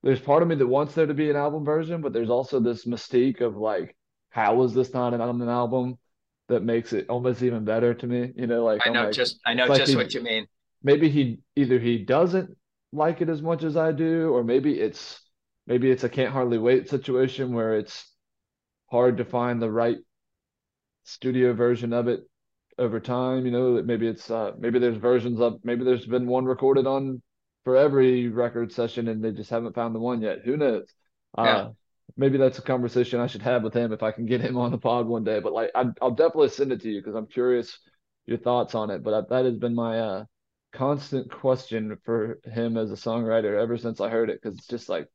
there's 0.03 0.20
part 0.20 0.41
of 0.41 0.49
me 0.49 0.55
that 0.55 0.67
wants 0.67 0.93
there 0.93 1.05
to 1.05 1.13
be 1.13 1.30
an 1.30 1.36
album 1.36 1.65
version, 1.65 2.01
but 2.01 2.13
there's 2.13 2.30
also 2.30 2.59
this 2.59 2.86
mystique 2.86 3.41
of 3.41 3.57
like, 3.57 3.95
how 4.30 4.61
is 4.63 4.74
this 4.74 4.93
not 4.93 5.13
an, 5.13 5.22
an 5.22 5.49
album 5.49 5.97
that 6.50 6.64
makes 6.64 6.93
it 6.93 7.06
almost 7.10 7.41
even 7.41 7.64
better 7.64 7.93
to 7.93 8.08
me? 8.08 8.32
You 8.36 8.47
know, 8.47 8.64
like 8.66 8.86
I 8.86 8.89
know 8.89 9.06
like, 9.06 9.14
just 9.14 9.39
I 9.45 9.54
know 9.54 9.68
just 9.68 9.80
like 9.80 9.88
he, 9.88 9.95
what 9.95 10.14
you 10.14 10.22
mean. 10.22 10.47
Maybe 10.84 11.10
he 11.10 11.39
either 11.56 11.80
he 11.80 12.00
doesn't 12.04 12.56
like 12.91 13.22
it 13.22 13.30
as 13.30 13.41
much 13.41 13.64
as 13.64 13.78
I 13.78 13.91
do, 13.91 14.30
or 14.32 14.43
maybe 14.43 14.80
it's 14.80 15.22
maybe 15.68 15.89
it's 15.89 16.04
a 16.04 16.10
can't 16.10 16.34
hardly 16.34 16.58
wait 16.58 16.89
situation 16.89 17.54
where 17.54 17.76
it's 17.76 18.06
hard 18.91 19.18
to 19.18 19.26
find 19.26 19.62
the 19.62 19.72
right 19.72 19.97
studio 21.04 21.54
version 21.54 21.93
of 21.93 22.08
it 22.08 22.22
over 22.78 23.00
time. 23.00 23.45
You 23.45 23.52
know, 23.52 23.76
that 23.76 23.86
maybe 23.86 24.08
it's 24.08 24.30
uh, 24.30 24.52
maybe 24.60 24.80
there's 24.80 24.97
versions 24.97 25.39
of 25.39 25.60
maybe 25.64 25.84
there's 25.86 26.06
been 26.06 26.28
one 26.28 26.45
recorded 26.45 26.88
on 26.88 27.22
for 27.64 27.76
every 27.76 28.30
record 28.30 28.72
session 28.72 29.08
and 29.08 29.24
they 29.24 29.32
just 29.32 29.50
haven't 29.50 29.76
found 29.76 29.93
the 29.93 30.00
one 30.00 30.22
yet. 30.22 30.39
Who 30.45 30.58
knows? 30.58 30.88
Yeah. 31.38 31.43
Uh, 31.43 31.70
maybe 32.20 32.38
that's 32.38 32.59
a 32.59 32.61
conversation 32.61 33.22
I 33.22 33.28
should 33.28 33.41
have 33.43 33.63
with 33.63 33.74
him 33.74 33.93
if 33.93 34.03
I 34.03 34.11
can 34.11 34.26
get 34.26 34.41
him 34.41 34.57
on 34.57 34.72
the 34.72 34.78
pod 34.78 35.07
one 35.07 35.24
day. 35.24 35.39
But 35.39 35.53
like, 35.53 35.72
I, 35.74 35.86
will 36.01 36.11
definitely 36.11 36.49
send 36.49 36.74
it 36.74 36.82
to 36.82 36.89
you 36.89 36.99
because 36.99 37.15
I'm 37.15 37.28
curious 37.28 37.80
your 38.26 38.38
thoughts 38.38 38.76
on 38.76 38.89
it. 38.91 39.03
But 39.03 39.30
that 39.30 39.45
has 39.45 39.55
been 39.55 39.74
my 39.74 39.99
uh, 39.99 40.26
constant 40.74 41.32
question 41.32 41.97
for 42.03 42.39
him 42.43 42.76
as 42.76 42.91
a 42.91 42.95
songwriter 42.95 43.59
ever 43.59 43.78
since 43.78 44.01
I 44.01 44.09
heard 44.09 44.30
it 44.30 44.41
because 44.41 44.57
it's 44.57 44.67
just 44.67 44.89
like 44.89 45.07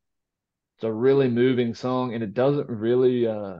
it's 0.77 0.83
a 0.83 0.91
really 0.91 1.29
moving 1.29 1.75
song 1.75 2.15
and 2.15 2.23
it 2.23 2.33
doesn't 2.33 2.67
really 2.67 3.27
uh, 3.27 3.57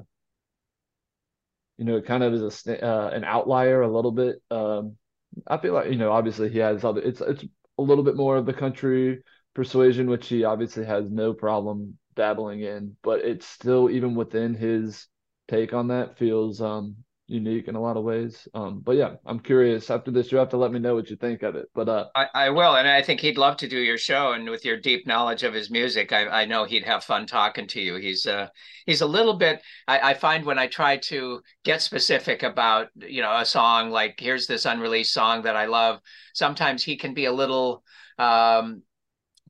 you 1.77 1.85
know, 1.85 1.97
it 1.97 2.05
kind 2.05 2.23
of 2.23 2.33
is 2.33 2.65
a 2.67 2.83
uh, 2.83 3.09
an 3.09 3.23
outlier 3.23 3.81
a 3.81 3.93
little 3.93 4.11
bit. 4.11 4.41
Um, 4.49 4.97
I 5.45 5.57
feel 5.57 5.73
like 5.73 5.91
you 5.91 5.97
know, 5.97 6.11
obviously 6.11 6.49
he 6.49 6.59
has 6.59 6.83
other. 6.83 7.01
It's 7.01 7.21
it's 7.21 7.43
a 7.77 7.81
little 7.81 8.03
bit 8.03 8.15
more 8.15 8.37
of 8.37 8.47
the 8.47 8.53
country 8.53 9.21
persuasion, 9.53 10.09
which 10.09 10.27
he 10.27 10.45
obviously 10.45 10.85
has 10.85 11.11
no 11.11 11.33
problem 11.33 11.97
dabbling 12.15 12.61
in, 12.61 12.95
but 13.03 13.19
it's 13.21 13.47
still 13.47 13.89
even 13.89 14.15
within 14.15 14.53
his 14.53 15.07
take 15.47 15.73
on 15.73 15.87
that 15.89 16.17
feels 16.17 16.61
um 16.61 16.95
unique 17.27 17.67
in 17.67 17.75
a 17.75 17.81
lot 17.81 17.97
of 17.97 18.03
ways. 18.03 18.47
Um, 18.53 18.81
but 18.81 18.95
yeah, 18.95 19.15
I'm 19.25 19.39
curious. 19.39 19.89
After 19.89 20.11
this, 20.11 20.31
you 20.31 20.37
have 20.37 20.49
to 20.49 20.57
let 20.57 20.71
me 20.71 20.79
know 20.79 20.95
what 20.95 21.09
you 21.09 21.15
think 21.15 21.41
of 21.43 21.55
it. 21.55 21.69
But 21.73 21.89
uh, 21.89 22.05
I, 22.15 22.27
I 22.33 22.49
will, 22.51 22.75
and 22.75 22.87
I 22.87 23.01
think 23.01 23.19
he'd 23.19 23.37
love 23.37 23.57
to 23.57 23.67
do 23.67 23.77
your 23.77 23.97
show. 23.97 24.33
And 24.33 24.49
with 24.49 24.63
your 24.63 24.77
deep 24.77 25.07
knowledge 25.07 25.43
of 25.43 25.53
his 25.53 25.69
music, 25.69 26.13
I, 26.13 26.27
I 26.27 26.45
know 26.45 26.65
he'd 26.65 26.85
have 26.85 27.03
fun 27.03 27.25
talking 27.25 27.67
to 27.67 27.81
you. 27.81 27.95
He's 27.95 28.27
uh 28.27 28.47
he's 28.85 29.01
a 29.01 29.07
little 29.07 29.33
bit. 29.33 29.61
I, 29.87 30.11
I 30.11 30.13
find 30.13 30.45
when 30.45 30.59
I 30.59 30.67
try 30.67 30.97
to 30.97 31.41
get 31.63 31.81
specific 31.81 32.43
about 32.43 32.89
you 32.95 33.21
know 33.21 33.35
a 33.35 33.45
song, 33.45 33.89
like 33.89 34.19
here's 34.19 34.47
this 34.47 34.65
unreleased 34.65 35.13
song 35.13 35.43
that 35.43 35.55
I 35.55 35.65
love. 35.65 35.99
Sometimes 36.33 36.83
he 36.83 36.95
can 36.95 37.13
be 37.13 37.25
a 37.25 37.33
little 37.33 37.83
um 38.17 38.83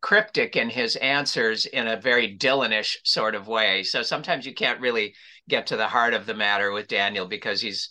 cryptic 0.01 0.55
in 0.55 0.69
his 0.69 0.95
answers 0.97 1.65
in 1.65 1.87
a 1.87 1.99
very 1.99 2.37
Dylanish 2.37 2.97
sort 3.03 3.35
of 3.35 3.47
way. 3.47 3.83
So 3.83 4.01
sometimes 4.01 4.45
you 4.45 4.53
can't 4.53 4.79
really 4.79 5.15
get 5.47 5.67
to 5.67 5.77
the 5.77 5.87
heart 5.87 6.13
of 6.13 6.25
the 6.25 6.33
matter 6.33 6.71
with 6.71 6.87
Daniel 6.87 7.27
because 7.27 7.61
he's 7.61 7.89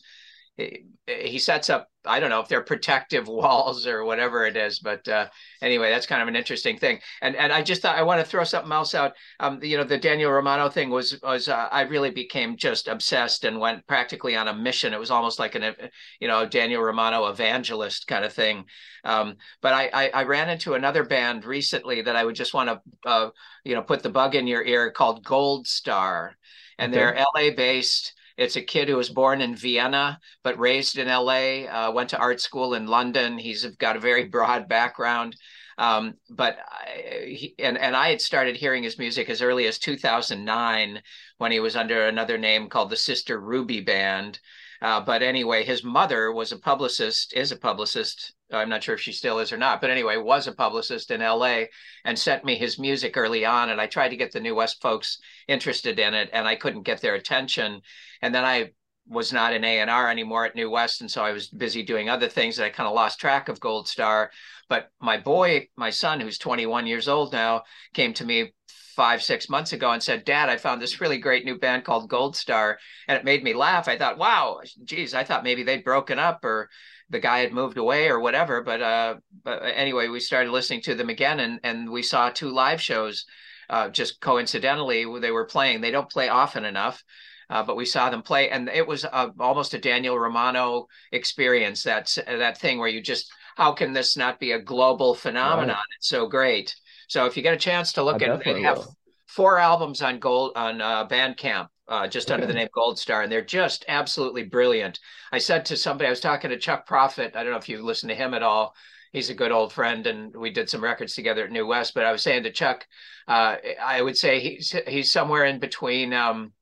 he 1.06 1.38
sets 1.38 1.70
up 1.70 1.88
i 2.06 2.20
don't 2.20 2.30
know 2.30 2.40
if 2.40 2.48
they're 2.48 2.62
protective 2.62 3.28
walls 3.28 3.86
or 3.86 4.04
whatever 4.04 4.46
it 4.46 4.56
is 4.56 4.78
but 4.78 5.06
uh, 5.08 5.26
anyway 5.62 5.90
that's 5.90 6.06
kind 6.06 6.22
of 6.22 6.28
an 6.28 6.36
interesting 6.36 6.78
thing. 6.78 7.00
And 7.22 7.36
and 7.36 7.52
i 7.52 7.62
just 7.62 7.82
thought 7.82 7.96
i 7.96 8.02
want 8.02 8.20
to 8.20 8.26
throw 8.26 8.44
something 8.44 8.72
else 8.72 8.94
out. 8.94 9.12
Um, 9.40 9.60
you 9.62 9.76
know 9.76 9.84
the 9.84 9.98
daniel 9.98 10.32
romano 10.32 10.68
thing 10.68 10.90
was 10.90 11.20
was 11.22 11.48
uh, 11.48 11.68
i 11.70 11.82
really 11.82 12.10
became 12.10 12.56
just 12.56 12.88
obsessed 12.88 13.44
and 13.44 13.58
went 13.60 13.86
practically 13.86 14.36
on 14.36 14.48
a 14.48 14.54
mission. 14.54 14.92
It 14.92 15.00
was 15.00 15.10
almost 15.10 15.38
like 15.38 15.54
an 15.54 15.74
you 16.20 16.28
know 16.28 16.46
daniel 16.46 16.82
romano 16.82 17.26
evangelist 17.26 18.06
kind 18.06 18.24
of 18.24 18.32
thing. 18.32 18.64
Um, 19.04 19.36
but 19.60 19.74
I, 19.74 19.90
I, 19.92 20.08
I 20.08 20.22
ran 20.24 20.48
into 20.48 20.74
another 20.74 21.04
band 21.04 21.44
recently 21.44 22.02
that 22.02 22.16
i 22.16 22.24
would 22.24 22.36
just 22.36 22.54
want 22.54 22.68
to 22.70 22.80
uh, 23.08 23.30
you 23.64 23.74
know 23.74 23.82
put 23.82 24.02
the 24.02 24.10
bug 24.10 24.34
in 24.34 24.46
your 24.46 24.64
ear 24.64 24.90
called 24.90 25.24
gold 25.24 25.66
star. 25.66 26.36
And 26.78 26.92
okay. 26.92 27.00
they're 27.00 27.24
la 27.34 27.54
based 27.54 28.14
it's 28.36 28.56
a 28.56 28.62
kid 28.62 28.88
who 28.88 28.96
was 28.96 29.10
born 29.10 29.40
in 29.40 29.54
Vienna 29.56 30.18
but 30.42 30.58
raised 30.58 30.98
in 30.98 31.08
LA, 31.08 31.66
uh, 31.66 31.92
went 31.92 32.10
to 32.10 32.18
art 32.18 32.40
school 32.40 32.74
in 32.74 32.86
London. 32.86 33.38
He's 33.38 33.64
got 33.76 33.96
a 33.96 34.00
very 34.00 34.24
broad 34.24 34.68
background. 34.68 35.36
Um, 35.76 36.14
but 36.30 36.58
I, 36.68 37.34
he, 37.36 37.54
and 37.58 37.76
and 37.76 37.96
I 37.96 38.10
had 38.10 38.20
started 38.20 38.56
hearing 38.56 38.82
his 38.84 38.98
music 38.98 39.28
as 39.28 39.42
early 39.42 39.66
as 39.66 39.78
2009 39.78 41.02
when 41.38 41.52
he 41.52 41.60
was 41.60 41.74
under 41.74 42.06
another 42.06 42.38
name 42.38 42.68
called 42.68 42.90
the 42.90 42.96
Sister 42.96 43.40
Ruby 43.40 43.80
Band. 43.80 44.38
Uh, 44.84 45.00
but 45.00 45.22
anyway, 45.22 45.64
his 45.64 45.82
mother 45.82 46.30
was 46.30 46.52
a 46.52 46.58
publicist, 46.58 47.32
is 47.32 47.52
a 47.52 47.56
publicist. 47.56 48.34
I'm 48.52 48.68
not 48.68 48.82
sure 48.82 48.94
if 48.94 49.00
she 49.00 49.12
still 49.12 49.38
is 49.38 49.50
or 49.50 49.56
not, 49.56 49.80
but 49.80 49.88
anyway, 49.88 50.18
was 50.18 50.46
a 50.46 50.52
publicist 50.52 51.10
in 51.10 51.22
LA 51.22 51.62
and 52.04 52.18
sent 52.18 52.44
me 52.44 52.54
his 52.54 52.78
music 52.78 53.16
early 53.16 53.46
on. 53.46 53.70
And 53.70 53.80
I 53.80 53.86
tried 53.86 54.10
to 54.10 54.16
get 54.18 54.30
the 54.30 54.40
New 54.40 54.54
West 54.54 54.82
folks 54.82 55.20
interested 55.48 55.98
in 55.98 56.12
it, 56.12 56.28
and 56.34 56.46
I 56.46 56.56
couldn't 56.56 56.82
get 56.82 57.00
their 57.00 57.14
attention. 57.14 57.80
And 58.20 58.34
then 58.34 58.44
I 58.44 58.72
was 59.08 59.32
not 59.32 59.54
in 59.54 59.64
A&R 59.64 60.10
anymore 60.10 60.44
at 60.44 60.54
New 60.54 60.68
West. 60.68 61.00
And 61.00 61.10
so 61.10 61.24
I 61.24 61.32
was 61.32 61.48
busy 61.48 61.82
doing 61.82 62.10
other 62.10 62.28
things 62.28 62.58
that 62.58 62.66
I 62.66 62.68
kind 62.70 62.86
of 62.86 62.94
lost 62.94 63.18
track 63.18 63.48
of 63.48 63.60
Gold 63.60 63.88
Star. 63.88 64.30
But 64.68 64.90
my 65.00 65.16
boy, 65.16 65.68
my 65.76 65.88
son, 65.88 66.20
who's 66.20 66.36
21 66.36 66.86
years 66.86 67.08
old 67.08 67.32
now, 67.32 67.62
came 67.94 68.12
to 68.14 68.24
me 68.26 68.52
five, 68.94 69.22
six 69.22 69.48
months 69.48 69.72
ago 69.72 69.90
and 69.90 70.02
said, 70.02 70.24
Dad, 70.24 70.48
I 70.48 70.56
found 70.56 70.80
this 70.80 71.00
really 71.00 71.18
great 71.18 71.44
new 71.44 71.58
band 71.58 71.84
called 71.84 72.08
Gold 72.08 72.36
Star. 72.36 72.78
And 73.08 73.18
it 73.18 73.24
made 73.24 73.44
me 73.44 73.54
laugh. 73.54 73.88
I 73.88 73.98
thought, 73.98 74.18
wow, 74.18 74.60
geez, 74.84 75.14
I 75.14 75.24
thought 75.24 75.44
maybe 75.44 75.62
they'd 75.62 75.84
broken 75.84 76.18
up 76.18 76.44
or 76.44 76.70
the 77.10 77.20
guy 77.20 77.40
had 77.40 77.52
moved 77.52 77.76
away 77.76 78.08
or 78.08 78.20
whatever. 78.20 78.62
But 78.62 78.80
uh, 78.80 79.16
but 79.42 79.62
anyway, 79.62 80.08
we 80.08 80.20
started 80.20 80.50
listening 80.50 80.82
to 80.82 80.94
them 80.94 81.10
again 81.10 81.40
and, 81.40 81.60
and 81.62 81.90
we 81.90 82.02
saw 82.02 82.30
two 82.30 82.50
live 82.50 82.80
shows 82.80 83.26
uh, 83.68 83.88
just 83.88 84.20
coincidentally 84.20 85.06
they 85.20 85.30
were 85.30 85.46
playing. 85.46 85.80
They 85.80 85.90
don't 85.90 86.10
play 86.10 86.28
often 86.28 86.64
enough. 86.64 87.02
Uh, 87.50 87.62
but 87.62 87.76
we 87.76 87.84
saw 87.84 88.08
them 88.08 88.22
play, 88.22 88.48
and 88.48 88.70
it 88.70 88.86
was 88.86 89.04
uh, 89.04 89.28
almost 89.38 89.74
a 89.74 89.78
Daniel 89.78 90.18
Romano 90.18 90.86
experience. 91.12 91.82
That's 91.82 92.14
that 92.14 92.56
thing 92.56 92.78
where 92.78 92.88
you 92.88 93.02
just, 93.02 93.30
how 93.54 93.72
can 93.72 93.92
this 93.92 94.16
not 94.16 94.40
be 94.40 94.52
a 94.52 94.58
global 94.58 95.14
phenomenon? 95.14 95.76
Right. 95.76 95.96
It's 95.98 96.08
so 96.08 96.26
great. 96.26 96.74
So 97.08 97.26
if 97.26 97.36
you 97.36 97.42
get 97.42 97.54
a 97.54 97.58
chance 97.58 97.92
to 97.94 98.02
look 98.02 98.22
I 98.22 98.26
at, 98.26 98.44
they 98.44 98.62
have 98.62 98.78
will. 98.78 98.96
four 99.26 99.58
albums 99.58 100.02
on 100.02 100.18
Gold 100.18 100.52
on 100.56 100.80
uh, 100.80 101.06
Bandcamp, 101.06 101.68
uh, 101.88 102.06
just 102.08 102.28
okay. 102.28 102.34
under 102.34 102.46
the 102.46 102.54
name 102.54 102.68
Gold 102.74 102.98
Star, 102.98 103.22
and 103.22 103.30
they're 103.30 103.44
just 103.44 103.84
absolutely 103.88 104.44
brilliant. 104.44 105.00
I 105.32 105.38
said 105.38 105.66
to 105.66 105.76
somebody, 105.76 106.06
I 106.06 106.10
was 106.10 106.20
talking 106.20 106.50
to 106.50 106.58
Chuck 106.58 106.86
Prophet. 106.86 107.36
I 107.36 107.42
don't 107.42 107.52
know 107.52 107.58
if 107.58 107.68
you 107.68 107.82
listen 107.82 108.08
to 108.08 108.14
him 108.14 108.34
at 108.34 108.42
all. 108.42 108.74
He's 109.12 109.30
a 109.30 109.34
good 109.34 109.52
old 109.52 109.72
friend, 109.72 110.06
and 110.06 110.34
we 110.34 110.50
did 110.50 110.68
some 110.68 110.82
records 110.82 111.14
together 111.14 111.44
at 111.44 111.52
New 111.52 111.66
West. 111.66 111.94
But 111.94 112.04
I 112.04 112.12
was 112.12 112.22
saying 112.22 112.42
to 112.44 112.50
Chuck, 112.50 112.86
uh, 113.28 113.56
I 113.80 114.02
would 114.02 114.18
say 114.18 114.40
he's 114.40 114.74
he's 114.88 115.12
somewhere 115.12 115.44
in 115.44 115.60
between. 115.60 116.12
Um, 116.12 116.52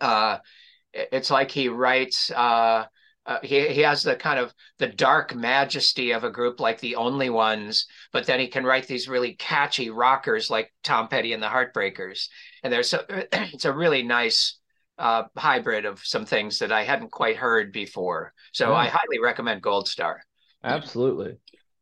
uh, 0.00 0.38
it's 0.92 1.30
like 1.30 1.50
he 1.50 1.68
writes 1.68 2.30
uh, 2.30 2.84
uh, 3.26 3.38
he 3.42 3.68
he 3.68 3.80
has 3.80 4.02
the 4.02 4.16
kind 4.16 4.38
of 4.38 4.52
the 4.78 4.86
dark 4.86 5.34
majesty 5.34 6.12
of 6.12 6.24
a 6.24 6.30
group 6.30 6.60
like 6.60 6.80
the 6.80 6.96
Only 6.96 7.30
Ones, 7.30 7.86
but 8.12 8.26
then 8.26 8.38
he 8.38 8.48
can 8.48 8.64
write 8.64 8.86
these 8.86 9.08
really 9.08 9.34
catchy 9.34 9.90
rockers 9.90 10.50
like 10.50 10.72
Tom 10.82 11.08
Petty 11.08 11.32
and 11.32 11.42
the 11.42 11.48
Heartbreakers, 11.48 12.28
and 12.62 12.72
there's 12.72 12.88
so 12.88 13.04
it's 13.08 13.64
a 13.64 13.72
really 13.72 14.02
nice 14.02 14.58
uh, 14.98 15.24
hybrid 15.36 15.86
of 15.86 16.00
some 16.04 16.26
things 16.26 16.58
that 16.58 16.70
I 16.70 16.84
hadn't 16.84 17.10
quite 17.10 17.36
heard 17.36 17.72
before. 17.72 18.32
So 18.52 18.70
yeah. 18.70 18.76
I 18.76 18.86
highly 18.88 19.18
recommend 19.22 19.62
Gold 19.62 19.88
Star. 19.88 20.22
Absolutely. 20.62 21.36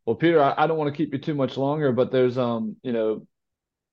Well, 0.06 0.16
Peter, 0.16 0.42
I, 0.42 0.54
I 0.56 0.66
don't 0.66 0.78
want 0.78 0.92
to 0.92 0.96
keep 0.96 1.12
you 1.12 1.18
too 1.18 1.34
much 1.34 1.56
longer, 1.56 1.92
but 1.92 2.12
there's 2.12 2.38
um 2.38 2.76
you 2.82 2.92
know 2.92 3.26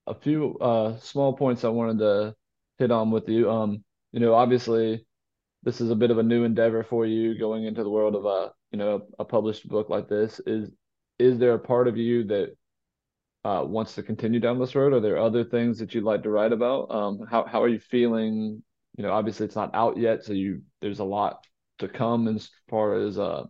a 0.06 0.14
few 0.14 0.56
uh 0.60 0.98
small 1.00 1.34
points 1.34 1.64
I 1.64 1.70
wanted 1.70 2.00
to 2.00 2.36
hit 2.78 2.92
on 2.92 3.10
with 3.10 3.28
you. 3.28 3.50
Um, 3.50 3.84
you 4.12 4.20
know, 4.20 4.36
obviously 4.36 5.06
this 5.64 5.82
is 5.82 5.90
a 5.90 5.96
bit 5.96 6.12
of 6.12 6.18
a 6.18 6.24
new 6.24 6.44
endeavor 6.44 6.84
for 6.84 7.06
you 7.06 7.38
going 7.38 7.66
into 7.66 7.84
the 7.84 7.90
world 7.90 8.16
of 8.16 8.26
a 8.26 8.52
you 8.72 8.78
know 8.78 9.02
a 9.18 9.26
published 9.26 9.68
book 9.68 9.90
like 9.90 10.08
this. 10.08 10.40
Is 10.46 10.72
is 11.18 11.38
there 11.38 11.54
a 11.54 11.60
part 11.60 11.88
of 11.88 11.98
you 11.98 12.24
that 12.26 12.56
uh, 13.44 13.64
wants 13.66 13.96
to 13.96 14.04
continue 14.04 14.40
down 14.40 14.60
this 14.60 14.76
road? 14.76 14.94
Are 14.94 15.00
there 15.00 15.18
other 15.18 15.44
things 15.44 15.80
that 15.80 15.94
you'd 15.94 16.04
like 16.04 16.24
to 16.24 16.30
write 16.30 16.54
about? 16.54 16.92
Um, 16.92 17.26
how, 17.30 17.46
how 17.46 17.62
are 17.62 17.68
you 17.70 17.80
feeling? 17.80 18.64
You 18.98 19.04
know 19.04 19.12
obviously 19.14 19.46
it's 19.46 19.56
not 19.56 19.74
out 19.74 19.98
yet 19.98 20.26
so 20.26 20.34
you 20.34 20.62
there's 20.82 21.00
a 21.00 21.06
lot 21.06 21.46
to 21.78 21.88
come 21.88 22.28
as 22.28 22.50
far 22.70 22.96
as 22.96 23.18
uh 23.18 23.46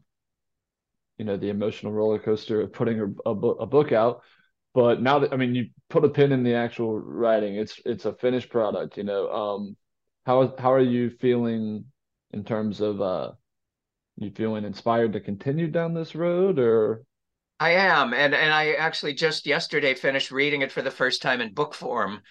you 1.18 1.26
know 1.26 1.38
the 1.38 1.50
emotional 1.50 1.92
roller 1.92 2.20
coaster 2.20 2.62
of 2.62 2.74
putting 2.74 3.00
a, 3.00 3.30
a, 3.30 3.32
a 3.32 3.66
book 3.66 3.92
out. 3.92 4.22
But 4.74 5.02
now 5.02 5.20
that 5.20 5.34
i 5.34 5.38
mean 5.38 5.56
you 5.56 5.70
put 5.90 6.06
a 6.06 6.10
pin 6.10 6.32
in 6.32 6.44
the 6.44 6.54
actual 6.56 7.00
writing. 7.00 7.56
It's 7.56 7.80
it's 7.86 8.06
a 8.06 8.14
finished 8.14 8.50
product 8.50 8.98
you 8.98 9.04
know. 9.04 9.30
Um 9.32 9.78
how 10.26 10.56
how 10.58 10.74
are 10.74 10.82
you 10.82 11.10
feeling 11.10 11.86
in 12.32 12.44
terms 12.44 12.82
of 12.82 13.02
uh 13.02 13.32
you 14.18 14.32
feeling 14.32 14.66
inspired 14.66 15.14
to 15.14 15.20
continue 15.20 15.68
down 15.68 15.94
this 15.94 16.16
road 16.16 16.60
or? 16.60 17.04
I 17.60 17.72
am 17.72 18.14
and 18.14 18.34
and 18.34 18.54
I 18.54 18.74
actually 18.74 19.14
just 19.14 19.46
yesterday 19.46 19.94
finished 19.94 20.32
reading 20.32 20.62
it 20.62 20.72
for 20.72 20.82
the 20.82 20.92
first 20.92 21.22
time 21.22 21.42
in 21.42 21.54
book 21.54 21.74
form 21.74 22.22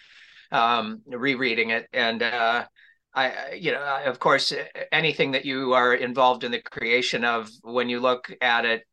um 0.52 1.02
rereading 1.06 1.70
it 1.70 1.86
and 1.92 2.22
uh 2.22 2.66
I, 3.14 3.54
you 3.54 3.72
know, 3.72 3.82
of 4.04 4.20
course, 4.20 4.52
anything 4.92 5.32
that 5.32 5.44
you 5.44 5.72
are 5.72 5.94
involved 5.94 6.44
in 6.44 6.52
the 6.52 6.60
creation 6.60 7.24
of, 7.24 7.48
when 7.62 7.88
you 7.88 8.00
look 8.00 8.30
at 8.40 8.64
it, 8.64 8.84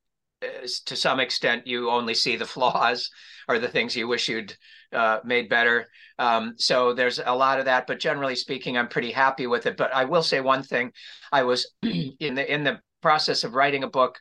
to 0.86 0.96
some 0.96 1.20
extent, 1.20 1.68
you 1.68 1.90
only 1.90 2.14
see 2.14 2.36
the 2.36 2.46
flaws 2.46 3.10
or 3.48 3.60
the 3.60 3.68
things 3.68 3.96
you 3.96 4.08
wish 4.08 4.28
you'd 4.28 4.56
uh, 4.92 5.20
made 5.24 5.50
better. 5.50 5.88
Um, 6.18 6.56
so 6.58 6.94
there's 6.94 7.20
a 7.24 7.36
lot 7.36 7.60
of 7.60 7.66
that, 7.66 7.88
but 7.88 8.00
generally 8.00 8.36
speaking, 8.36 8.78
I'm 8.78 8.88
pretty 8.88 9.12
happy 9.12 9.48
with 9.48 9.66
it. 9.66 9.78
But 9.78 9.94
I 9.94 10.06
will 10.06 10.24
say 10.24 10.42
one 10.42 10.64
thing: 10.64 10.92
I 11.32 11.44
was 11.44 11.72
in 11.84 12.36
the 12.36 12.54
in 12.54 12.64
the 12.64 12.80
process 13.02 13.44
of 13.44 13.56
writing 13.56 13.84
a 13.84 13.90
book. 13.90 14.20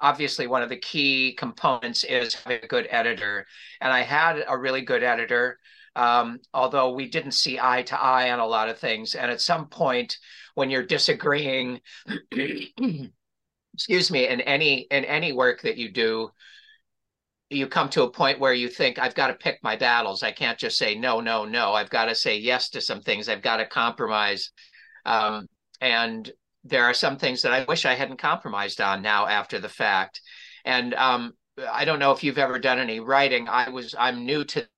Obviously, 0.00 0.46
one 0.46 0.62
of 0.62 0.68
the 0.68 0.78
key 0.78 1.34
components 1.34 2.02
is 2.02 2.34
having 2.34 2.60
a 2.62 2.66
good 2.66 2.88
editor, 2.90 3.46
and 3.80 3.92
I 3.92 4.02
had 4.02 4.44
a 4.48 4.58
really 4.58 4.82
good 4.82 5.02
editor. 5.02 5.58
Um, 5.94 6.38
although 6.54 6.92
we 6.92 7.08
didn't 7.08 7.32
see 7.32 7.58
eye 7.60 7.82
to 7.82 8.00
eye 8.00 8.30
on 8.30 8.38
a 8.38 8.46
lot 8.46 8.68
of 8.68 8.78
things, 8.78 9.14
and 9.14 9.30
at 9.30 9.40
some 9.40 9.66
point, 9.68 10.16
when 10.54 10.70
you're 10.70 10.86
disagreeing, 10.86 11.80
excuse 13.82 14.12
me, 14.12 14.28
in 14.28 14.40
any 14.42 14.82
in 14.92 15.04
any 15.04 15.32
work 15.32 15.60
that 15.62 15.76
you 15.76 15.90
do, 15.90 16.30
you 17.50 17.66
come 17.66 17.88
to 17.90 18.04
a 18.04 18.10
point 18.10 18.38
where 18.38 18.54
you 18.54 18.68
think 18.68 18.96
I've 18.96 19.16
got 19.16 19.26
to 19.26 19.34
pick 19.34 19.58
my 19.60 19.74
battles. 19.74 20.22
I 20.22 20.30
can't 20.30 20.56
just 20.56 20.78
say 20.78 20.94
no, 20.94 21.20
no, 21.20 21.44
no. 21.44 21.72
I've 21.72 21.90
got 21.90 22.04
to 22.04 22.14
say 22.14 22.38
yes 22.38 22.70
to 22.70 22.80
some 22.80 23.00
things. 23.00 23.28
I've 23.28 23.42
got 23.42 23.56
to 23.56 23.66
compromise. 23.66 24.52
Um, 25.04 25.48
and 25.80 26.30
there 26.62 26.84
are 26.84 26.94
some 26.94 27.18
things 27.18 27.42
that 27.42 27.52
I 27.52 27.64
wish 27.64 27.84
I 27.84 27.94
hadn't 27.94 28.18
compromised 28.18 28.80
on 28.80 29.02
now 29.02 29.26
after 29.26 29.58
the 29.58 29.68
fact. 29.68 30.20
And 30.64 30.94
um, 30.94 31.32
I 31.68 31.84
don't 31.84 31.98
know 31.98 32.12
if 32.12 32.22
you've 32.22 32.38
ever 32.38 32.60
done 32.60 32.78
any 32.78 33.00
writing. 33.00 33.48
I 33.48 33.68
was 33.68 33.96
I'm 33.98 34.24
new 34.24 34.44
to 34.44 34.68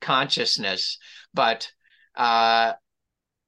consciousness, 0.00 0.96
but 1.34 1.70
uh, 2.16 2.72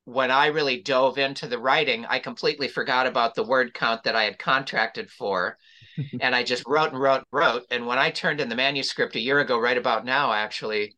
when 0.06 0.30
I 0.30 0.46
really 0.46 0.80
dove 0.80 1.18
into 1.18 1.48
the 1.48 1.58
writing, 1.58 2.06
I 2.06 2.20
completely 2.20 2.68
forgot 2.68 3.08
about 3.08 3.34
the 3.34 3.42
word 3.42 3.74
count 3.74 4.04
that 4.04 4.14
I 4.14 4.22
had 4.22 4.38
contracted 4.38 5.10
for 5.10 5.58
and 6.20 6.34
I 6.34 6.44
just 6.44 6.62
wrote 6.64 6.92
and 6.92 7.00
wrote 7.00 7.18
and 7.18 7.26
wrote. 7.32 7.64
And 7.72 7.86
when 7.86 7.98
I 7.98 8.10
turned 8.10 8.40
in 8.40 8.48
the 8.48 8.54
manuscript 8.54 9.16
a 9.16 9.20
year 9.20 9.40
ago, 9.40 9.58
right 9.58 9.76
about 9.76 10.04
now, 10.04 10.32
actually, 10.32 10.94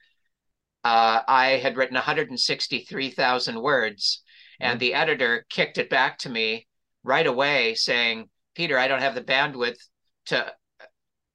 uh, 0.85 1.23
I 1.27 1.59
had 1.63 1.77
written 1.77 1.95
163,000 1.95 3.61
words. 3.61 4.23
And 4.61 4.79
the 4.79 4.93
editor 4.95 5.47
kicked 5.49 5.79
it 5.79 5.89
back 5.89 6.19
to 6.19 6.29
me 6.29 6.67
right 7.03 7.27
away 7.27 7.75
saying, 7.75 8.29
Peter, 8.55 8.77
I 8.77 8.89
don't 8.89 9.01
have 9.01 9.15
the 9.15 9.23
bandwidth 9.23 9.79
to 10.27 10.53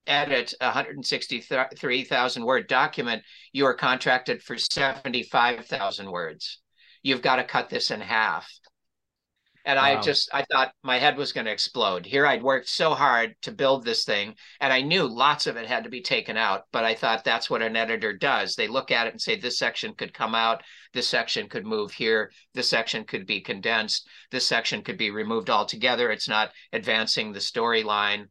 edit 0.05 0.53
a 0.59 0.65
163,000 0.65 2.43
word 2.43 2.67
document. 2.67 3.23
You 3.51 3.65
are 3.65 3.73
contracted 3.73 4.43
for 4.43 4.57
75,000 4.57 6.11
words. 6.11 6.59
You've 7.03 7.21
got 7.21 7.35
to 7.35 7.43
cut 7.43 7.69
this 7.69 7.91
in 7.91 8.01
half. 8.01 8.49
And 9.65 9.77
wow. 9.77 9.83
I 9.83 10.01
just 10.01 10.29
I 10.33 10.43
thought 10.51 10.73
my 10.83 10.99
head 10.99 11.15
was 11.15 11.31
going 11.31 11.45
to 11.45 11.51
explode. 11.51 12.05
Here 12.05 12.25
I'd 12.25 12.43
worked 12.43 12.67
so 12.67 12.93
hard 12.93 13.35
to 13.43 13.51
build 13.51 13.85
this 13.85 14.03
thing 14.03 14.35
and 14.59 14.73
I 14.73 14.81
knew 14.81 15.07
lots 15.07 15.47
of 15.47 15.55
it 15.55 15.67
had 15.67 15.85
to 15.85 15.89
be 15.89 16.01
taken 16.01 16.35
out, 16.35 16.63
but 16.73 16.83
I 16.83 16.95
thought 16.95 17.23
that's 17.23 17.49
what 17.49 17.61
an 17.61 17.77
editor 17.77 18.11
does. 18.11 18.55
They 18.55 18.67
look 18.67 18.91
at 18.91 19.07
it 19.07 19.13
and 19.13 19.21
say 19.21 19.39
this 19.39 19.57
section 19.57 19.93
could 19.95 20.13
come 20.13 20.35
out, 20.35 20.63
this 20.93 21.07
section 21.07 21.47
could 21.47 21.65
move 21.65 21.93
here, 21.93 22.31
this 22.53 22.69
section 22.69 23.05
could 23.05 23.25
be 23.25 23.39
condensed, 23.39 24.07
this 24.31 24.45
section 24.45 24.81
could 24.81 24.97
be 24.97 25.11
removed 25.11 25.49
altogether. 25.49 26.11
It's 26.11 26.27
not 26.27 26.51
advancing 26.73 27.31
the 27.31 27.39
storyline 27.39 28.27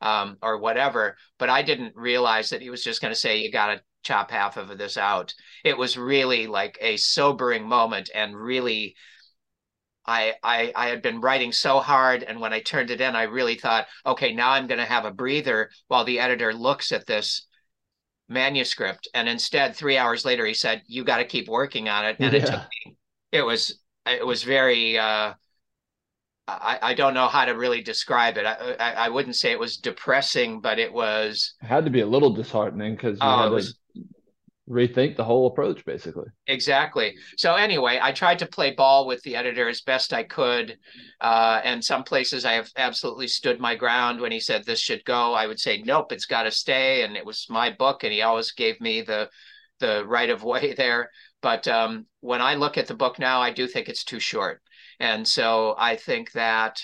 um, 0.00 0.36
or 0.40 0.58
whatever, 0.58 1.16
but 1.38 1.50
I 1.50 1.62
didn't 1.62 1.96
realize 1.96 2.50
that 2.50 2.62
he 2.62 2.70
was 2.70 2.84
just 2.84 3.00
going 3.00 3.12
to 3.12 3.18
say 3.18 3.38
you 3.38 3.50
got 3.50 3.74
to 3.74 3.80
chop 4.06 4.30
half 4.30 4.56
of 4.56 4.76
this 4.78 4.96
out. 4.96 5.34
It 5.64 5.76
was 5.76 5.98
really 5.98 6.46
like 6.46 6.78
a 6.80 6.96
sobering 6.96 7.66
moment 7.68 8.10
and 8.14 8.36
really 8.36 8.94
I, 10.06 10.34
I 10.42 10.72
I 10.76 10.86
had 10.86 11.02
been 11.02 11.20
writing 11.20 11.52
so 11.52 11.80
hard, 11.80 12.22
and 12.22 12.40
when 12.40 12.52
I 12.52 12.60
turned 12.60 12.90
it 12.90 13.00
in, 13.00 13.16
I 13.16 13.24
really 13.24 13.56
thought, 13.56 13.86
okay, 14.04 14.32
now 14.32 14.50
I'm 14.52 14.68
going 14.68 14.78
to 14.78 14.84
have 14.84 15.04
a 15.04 15.10
breather 15.10 15.70
while 15.88 16.04
the 16.04 16.20
editor 16.20 16.54
looks 16.54 16.92
at 16.92 17.06
this 17.06 17.46
manuscript. 18.28 19.08
And 19.14 19.28
instead, 19.28 19.74
three 19.74 19.98
hours 19.98 20.24
later, 20.24 20.46
he 20.46 20.54
said, 20.54 20.82
"You 20.86 21.04
got 21.04 21.18
to 21.18 21.24
keep 21.24 21.48
working 21.48 21.88
on 21.88 22.04
it." 22.04 22.16
And 22.20 22.32
yeah. 22.32 22.38
it 22.38 22.46
took 22.46 22.62
me. 22.86 22.96
It 23.32 23.42
was 23.42 23.80
it 24.06 24.24
was 24.24 24.44
very. 24.44 24.96
Uh, 24.96 25.34
I 26.48 26.78
I 26.80 26.94
don't 26.94 27.14
know 27.14 27.26
how 27.26 27.44
to 27.44 27.52
really 27.52 27.82
describe 27.82 28.38
it. 28.38 28.46
I, 28.46 28.76
I, 28.78 28.92
I 28.92 29.08
wouldn't 29.08 29.34
say 29.34 29.50
it 29.50 29.58
was 29.58 29.76
depressing, 29.76 30.60
but 30.60 30.78
it 30.78 30.92
was. 30.92 31.54
It 31.60 31.66
had 31.66 31.84
to 31.84 31.90
be 31.90 32.02
a 32.02 32.06
little 32.06 32.30
disheartening 32.30 32.94
because 32.94 33.18
you 33.18 33.26
oh, 33.26 33.38
had 33.38 33.44
to 33.46 33.50
was, 33.50 33.76
rethink 34.68 35.16
the 35.16 35.24
whole 35.24 35.46
approach 35.46 35.84
basically. 35.84 36.26
Exactly. 36.48 37.16
So 37.36 37.54
anyway 37.54 37.98
i 38.02 38.10
tried 38.12 38.40
to 38.40 38.46
play 38.46 38.72
ball 38.72 39.06
with 39.06 39.22
the 39.22 39.36
editor 39.36 39.68
as 39.68 39.80
best 39.80 40.12
i 40.12 40.24
could 40.24 40.76
uh, 41.20 41.60
and 41.62 41.84
some 41.84 42.02
places 42.02 42.44
i 42.44 42.52
have 42.52 42.70
absolutely 42.76 43.28
stood 43.28 43.60
my 43.60 43.76
ground 43.76 44.20
when 44.20 44.32
he 44.32 44.40
said 44.40 44.64
this 44.64 44.80
should 44.80 45.04
go. 45.04 45.34
I 45.34 45.46
would 45.46 45.60
say 45.60 45.82
nope 45.82 46.10
it's 46.12 46.26
got 46.26 46.44
to 46.44 46.50
stay 46.50 47.02
and 47.02 47.16
it 47.16 47.24
was 47.24 47.46
my 47.48 47.70
book 47.70 48.02
and 48.02 48.12
he 48.12 48.22
always 48.22 48.52
gave 48.52 48.80
me 48.80 49.02
the 49.02 49.28
the 49.78 50.04
right 50.06 50.30
of 50.30 50.42
way 50.42 50.74
there. 50.76 51.10
But 51.42 51.68
um, 51.68 52.06
when 52.20 52.42
i 52.42 52.54
look 52.56 52.76
at 52.76 52.88
the 52.88 52.94
book 52.94 53.18
now 53.18 53.40
i 53.40 53.52
do 53.52 53.68
think 53.68 53.88
it's 53.88 54.04
too 54.04 54.20
short. 54.20 54.62
And 54.98 55.26
so 55.28 55.76
i 55.78 55.94
think 55.94 56.32
that 56.32 56.80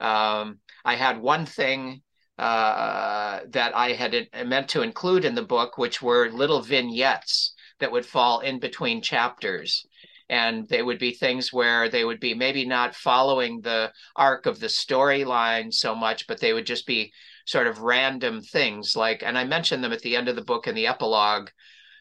um, 0.00 0.58
i 0.84 0.96
had 0.96 1.18
one 1.18 1.46
thing 1.46 2.02
uh, 2.38 3.40
that 3.50 3.76
I 3.76 3.92
had 3.92 4.28
meant 4.46 4.68
to 4.70 4.82
include 4.82 5.24
in 5.24 5.34
the 5.34 5.42
book, 5.42 5.76
which 5.78 6.00
were 6.00 6.30
little 6.30 6.62
vignettes 6.62 7.54
that 7.78 7.92
would 7.92 8.06
fall 8.06 8.40
in 8.40 8.58
between 8.58 9.02
chapters. 9.02 9.86
And 10.28 10.66
they 10.68 10.82
would 10.82 10.98
be 10.98 11.12
things 11.12 11.52
where 11.52 11.90
they 11.90 12.04
would 12.04 12.20
be 12.20 12.32
maybe 12.32 12.64
not 12.64 12.94
following 12.94 13.60
the 13.60 13.92
arc 14.16 14.46
of 14.46 14.60
the 14.60 14.68
storyline 14.68 15.72
so 15.72 15.94
much, 15.94 16.26
but 16.26 16.40
they 16.40 16.54
would 16.54 16.64
just 16.64 16.86
be 16.86 17.12
sort 17.44 17.66
of 17.66 17.80
random 17.80 18.40
things. 18.40 18.96
Like, 18.96 19.22
and 19.22 19.36
I 19.36 19.44
mentioned 19.44 19.84
them 19.84 19.92
at 19.92 20.00
the 20.00 20.16
end 20.16 20.28
of 20.28 20.36
the 20.36 20.44
book 20.44 20.66
in 20.66 20.74
the 20.74 20.86
epilogue. 20.86 21.50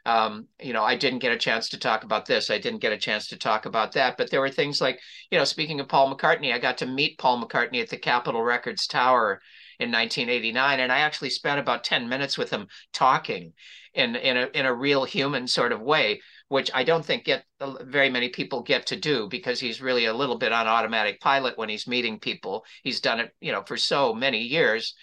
Um, 0.05 0.47
you 0.61 0.71
know, 0.71 0.83
I 0.83 0.95
didn't 0.95 1.19
get 1.19 1.33
a 1.33 1.37
chance 1.37 1.69
to 1.69 1.79
talk 1.79 2.03
about 2.03 2.25
this. 2.25 2.49
I 2.49 2.57
didn't 2.57 2.79
get 2.79 2.93
a 2.93 2.97
chance 2.97 3.27
to 3.27 3.37
talk 3.37 3.65
about 3.65 3.91
that. 3.93 4.17
But 4.17 4.31
there 4.31 4.41
were 4.41 4.49
things 4.49 4.79
like, 4.79 4.99
you 5.29 5.37
know, 5.37 5.43
speaking 5.43 5.79
of 5.79 5.89
Paul 5.89 6.15
McCartney, 6.15 6.53
I 6.53 6.59
got 6.59 6.77
to 6.79 6.85
meet 6.85 7.19
Paul 7.19 7.43
McCartney 7.43 7.81
at 7.81 7.89
the 7.89 7.97
Capitol 7.97 8.43
Records 8.43 8.87
Tower 8.87 9.41
in 9.81 9.91
1989, 9.91 10.79
and 10.79 10.91
I 10.91 10.99
actually 10.99 11.31
spent 11.31 11.59
about 11.59 11.83
10 11.83 12.07
minutes 12.07 12.37
with 12.37 12.51
him 12.51 12.67
talking 12.93 13.53
in 13.93 14.15
in 14.15 14.37
a 14.37 14.47
in 14.53 14.65
a 14.65 14.73
real 14.73 15.03
human 15.05 15.47
sort 15.47 15.71
of 15.71 15.81
way, 15.81 16.21
which 16.49 16.69
I 16.73 16.83
don't 16.83 17.03
think 17.03 17.25
get 17.25 17.45
very 17.81 18.09
many 18.09 18.29
people 18.29 18.61
get 18.61 18.85
to 18.87 18.95
do 18.95 19.27
because 19.27 19.59
he's 19.59 19.81
really 19.81 20.05
a 20.05 20.13
little 20.13 20.37
bit 20.37 20.51
on 20.51 20.67
automatic 20.67 21.19
pilot 21.19 21.57
when 21.57 21.67
he's 21.67 21.87
meeting 21.87 22.19
people. 22.19 22.63
He's 22.83 23.01
done 23.01 23.19
it, 23.19 23.35
you 23.41 23.51
know, 23.51 23.63
for 23.63 23.75
so 23.75 24.13
many 24.13 24.43
years. 24.43 24.93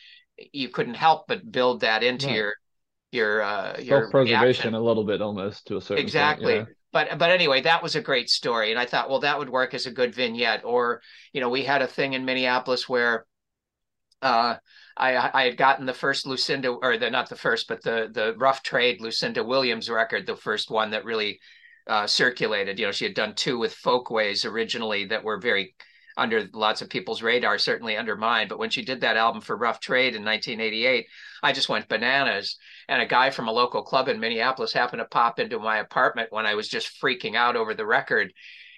You 0.52 0.68
couldn't 0.68 0.94
help 0.94 1.26
but 1.26 1.50
build 1.50 1.80
that 1.80 2.04
into 2.04 2.30
your 2.30 2.54
your 3.10 3.42
uh 3.42 3.76
your 3.80 4.02
self-preservation 4.02 4.74
a 4.74 4.80
little 4.80 5.04
bit 5.04 5.20
almost 5.20 5.66
to 5.66 5.76
a 5.76 5.80
certain 5.80 6.04
exactly 6.04 6.58
point, 6.58 6.68
yeah. 6.68 6.74
but 6.92 7.18
but 7.18 7.30
anyway 7.30 7.62
that 7.62 7.82
was 7.82 7.96
a 7.96 8.02
great 8.02 8.28
story 8.28 8.70
and 8.70 8.78
i 8.78 8.84
thought 8.84 9.08
well 9.08 9.20
that 9.20 9.38
would 9.38 9.48
work 9.48 9.72
as 9.72 9.86
a 9.86 9.90
good 9.90 10.14
vignette 10.14 10.62
or 10.62 11.00
you 11.32 11.40
know 11.40 11.48
we 11.48 11.62
had 11.62 11.80
a 11.80 11.86
thing 11.86 12.12
in 12.12 12.26
minneapolis 12.26 12.86
where 12.86 13.24
uh, 14.22 14.56
I, 14.96 15.30
I 15.32 15.44
had 15.44 15.56
gotten 15.56 15.86
the 15.86 15.94
first 15.94 16.26
Lucinda, 16.26 16.70
or 16.70 16.96
the 16.96 17.10
not 17.10 17.28
the 17.28 17.36
first, 17.36 17.68
but 17.68 17.82
the 17.82 18.08
the 18.12 18.34
rough 18.36 18.62
trade 18.62 19.00
Lucinda 19.00 19.44
Williams 19.44 19.88
record, 19.88 20.26
the 20.26 20.36
first 20.36 20.70
one 20.70 20.90
that 20.90 21.04
really 21.04 21.40
uh, 21.86 22.06
circulated. 22.06 22.78
You 22.78 22.86
know, 22.86 22.92
she 22.92 23.04
had 23.04 23.14
done 23.14 23.34
two 23.34 23.58
with 23.58 23.74
Folkways 23.74 24.44
originally 24.44 25.06
that 25.06 25.22
were 25.22 25.38
very 25.38 25.74
under 26.16 26.48
lots 26.52 26.82
of 26.82 26.90
people's 26.90 27.22
radar, 27.22 27.58
certainly 27.58 27.96
under 27.96 28.16
mine. 28.16 28.48
But 28.48 28.58
when 28.58 28.70
she 28.70 28.84
did 28.84 29.00
that 29.02 29.16
album 29.16 29.40
for 29.40 29.56
Rough 29.56 29.78
Trade 29.78 30.16
in 30.16 30.24
1988, 30.24 31.06
I 31.44 31.52
just 31.52 31.68
went 31.68 31.88
bananas. 31.88 32.58
And 32.88 33.00
a 33.00 33.06
guy 33.06 33.30
from 33.30 33.46
a 33.46 33.52
local 33.52 33.82
club 33.82 34.08
in 34.08 34.18
Minneapolis 34.18 34.72
happened 34.72 35.00
to 35.00 35.06
pop 35.06 35.38
into 35.38 35.60
my 35.60 35.78
apartment 35.78 36.32
when 36.32 36.44
I 36.44 36.56
was 36.56 36.68
just 36.68 37.00
freaking 37.00 37.36
out 37.36 37.54
over 37.54 37.72
the 37.72 37.86
record. 37.86 38.32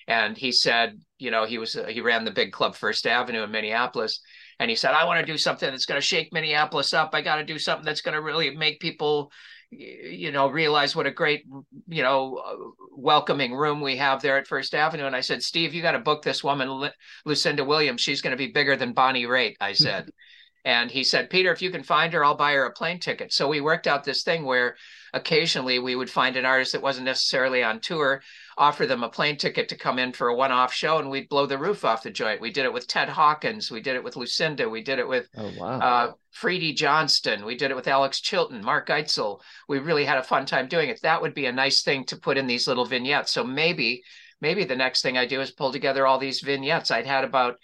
And 0.07 0.37
he 0.37 0.53
said, 0.53 1.01
you 1.19 1.31
know, 1.31 1.47
he 1.47 1.57
was 1.57 1.79
he 1.89 2.03
ran 2.03 2.25
the 2.25 2.31
big 2.31 2.53
club 2.53 2.75
First 2.75 3.07
Avenue 3.07 3.43
in 3.43 3.51
Minneapolis 3.51 4.21
and 4.61 4.69
he 4.69 4.77
said, 4.77 4.93
I 4.93 5.07
want 5.07 5.19
to 5.19 5.33
do 5.33 5.39
something 5.39 5.71
that's 5.71 5.87
going 5.87 5.99
to 5.99 6.07
shake 6.07 6.35
Minneapolis 6.35 6.93
up. 6.93 7.15
I 7.15 7.23
got 7.23 7.37
to 7.37 7.45
do 7.45 7.59
something 7.59 7.85
that's 7.85 8.03
going 8.03 8.15
to 8.15 8.21
really 8.21 8.55
make 8.55 8.79
people, 8.79 9.33
you 9.71 10.31
know, 10.31 10.51
realize 10.51 10.95
what 10.95 11.07
a 11.07 11.11
great, 11.11 11.47
you 11.89 12.03
know, 12.03 12.37
uh, 12.37 12.85
welcoming 12.95 13.55
room 13.55 13.81
we 13.81 13.97
have 13.97 14.21
there 14.21 14.37
at 14.37 14.47
First 14.47 14.75
Avenue. 14.75 15.07
And 15.07 15.17
I 15.17 15.23
said, 15.23 15.43
Steve, 15.43 15.73
you 15.73 15.81
got 15.81 15.93
to 15.93 15.99
book 15.99 16.23
this 16.23 16.45
woman, 16.45 16.91
Lucinda 17.25 17.65
Williams. 17.65 18.03
She's 18.03 18.21
going 18.21 18.33
to 18.33 18.37
be 18.37 18.53
bigger 18.53 18.77
than 18.77 18.93
Bonnie 18.93 19.25
Raitt. 19.25 19.57
I 19.61 19.73
said. 19.73 20.11
And 20.63 20.91
he 20.91 21.05
said, 21.05 21.31
Peter, 21.31 21.51
if 21.53 21.63
you 21.63 21.71
can 21.71 21.83
find 21.83 22.13
her, 22.13 22.23
I'll 22.23 22.37
buy 22.37 22.53
her 22.53 22.67
a 22.67 22.71
plane 22.71 23.01
ticket. 23.01 23.33
So 23.33 23.49
we 23.49 23.63
worked 23.63 23.87
out 23.87 24.05
this 24.05 24.25
thing 24.25 24.45
where 24.45 24.77
occasionally 25.13 25.79
we 25.79 25.97
would 25.97 26.11
find 26.11 26.37
an 26.37 26.45
artist 26.45 26.73
that 26.73 26.83
wasn't 26.83 27.07
necessarily 27.07 27.63
on 27.63 27.81
tour, 27.81 28.23
offer 28.57 28.87
them 28.87 29.03
a 29.03 29.09
plane 29.09 29.37
ticket 29.37 29.69
to 29.69 29.77
come 29.77 29.99
in 29.99 30.13
for 30.13 30.29
a 30.29 30.35
one 30.35 30.53
off 30.53 30.73
show, 30.73 30.99
and 30.99 31.11
we'd 31.11 31.29
blow 31.29 31.47
the 31.47 31.59
roof 31.59 31.85
off 31.85 32.03
the 32.03 32.11
joint. 32.11 32.41
We 32.41 32.51
did 32.51 32.65
it 32.65 32.73
with 32.73 32.87
Ted 32.87 33.09
Hawkins. 33.09 33.71
We 33.71 33.81
did 33.81 33.97
it 33.97 34.05
with 34.05 34.17
Lucinda. 34.17 34.69
We 34.69 34.83
did 34.83 34.99
it 34.99 35.09
with 35.09 35.29
oh, 35.37 35.51
wow. 35.59 35.79
uh, 35.79 36.13
Freedy 36.33 36.75
Johnston. 36.75 37.45
We 37.45 37.57
did 37.57 37.71
it 37.71 37.77
with 37.77 37.89
Alex 37.89 38.21
Chilton, 38.21 38.63
Mark 38.63 38.89
Eitzel. 38.89 39.41
We 39.69 39.79
really 39.79 40.05
had 40.05 40.19
a 40.19 40.23
fun 40.23 40.47
time 40.47 40.69
doing 40.69 40.89
it. 40.89 41.01
That 41.03 41.23
would 41.23 41.35
be 41.35 41.47
a 41.47 41.53
nice 41.53 41.83
thing 41.83 42.05
to 42.07 42.17
put 42.17 42.39
in 42.39 42.47
these 42.47 42.69
little 42.69 42.85
vignettes. 42.85 43.33
So 43.33 43.45
maybe, 43.45 44.03
maybe 44.41 44.65
the 44.65 44.77
next 44.77 45.03
thing 45.03 45.17
I 45.17 45.27
do 45.27 45.41
is 45.41 45.51
pull 45.51 45.73
together 45.73 46.07
all 46.07 46.19
these 46.19 46.41
vignettes. 46.41 46.91
I'd 46.91 47.07
had 47.07 47.25
about, 47.25 47.57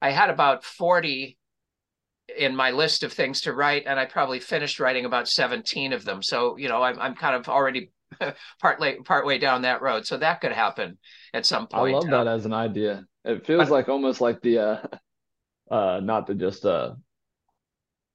I 0.00 0.10
had 0.10 0.30
about 0.30 0.64
40 0.64 1.36
in 2.36 2.54
my 2.54 2.70
list 2.70 3.02
of 3.02 3.12
things 3.12 3.42
to 3.42 3.52
write, 3.52 3.84
and 3.86 3.98
I 3.98 4.06
probably 4.06 4.40
finished 4.40 4.80
writing 4.80 5.04
about 5.04 5.28
17 5.28 5.92
of 5.92 6.04
them. 6.04 6.22
So, 6.22 6.56
you 6.56 6.68
know, 6.68 6.82
I'm, 6.82 6.98
I'm 6.98 7.14
kind 7.14 7.34
of 7.34 7.48
already 7.48 7.90
part 8.60 8.80
late, 8.80 9.04
part 9.04 9.26
way 9.26 9.38
down 9.38 9.62
that 9.62 9.82
road. 9.82 10.06
So 10.06 10.16
that 10.16 10.40
could 10.40 10.52
happen 10.52 10.98
at 11.34 11.46
some 11.46 11.66
point. 11.66 11.94
I 11.94 11.98
love 11.98 12.10
that 12.10 12.26
as 12.26 12.46
an 12.46 12.52
idea. 12.52 13.04
It 13.24 13.46
feels 13.46 13.68
but, 13.68 13.70
like 13.70 13.88
almost 13.88 14.20
like 14.20 14.40
the, 14.40 14.58
uh, 14.58 14.78
uh, 15.74 16.00
not 16.00 16.26
to 16.28 16.34
just 16.34 16.64
uh, 16.64 16.94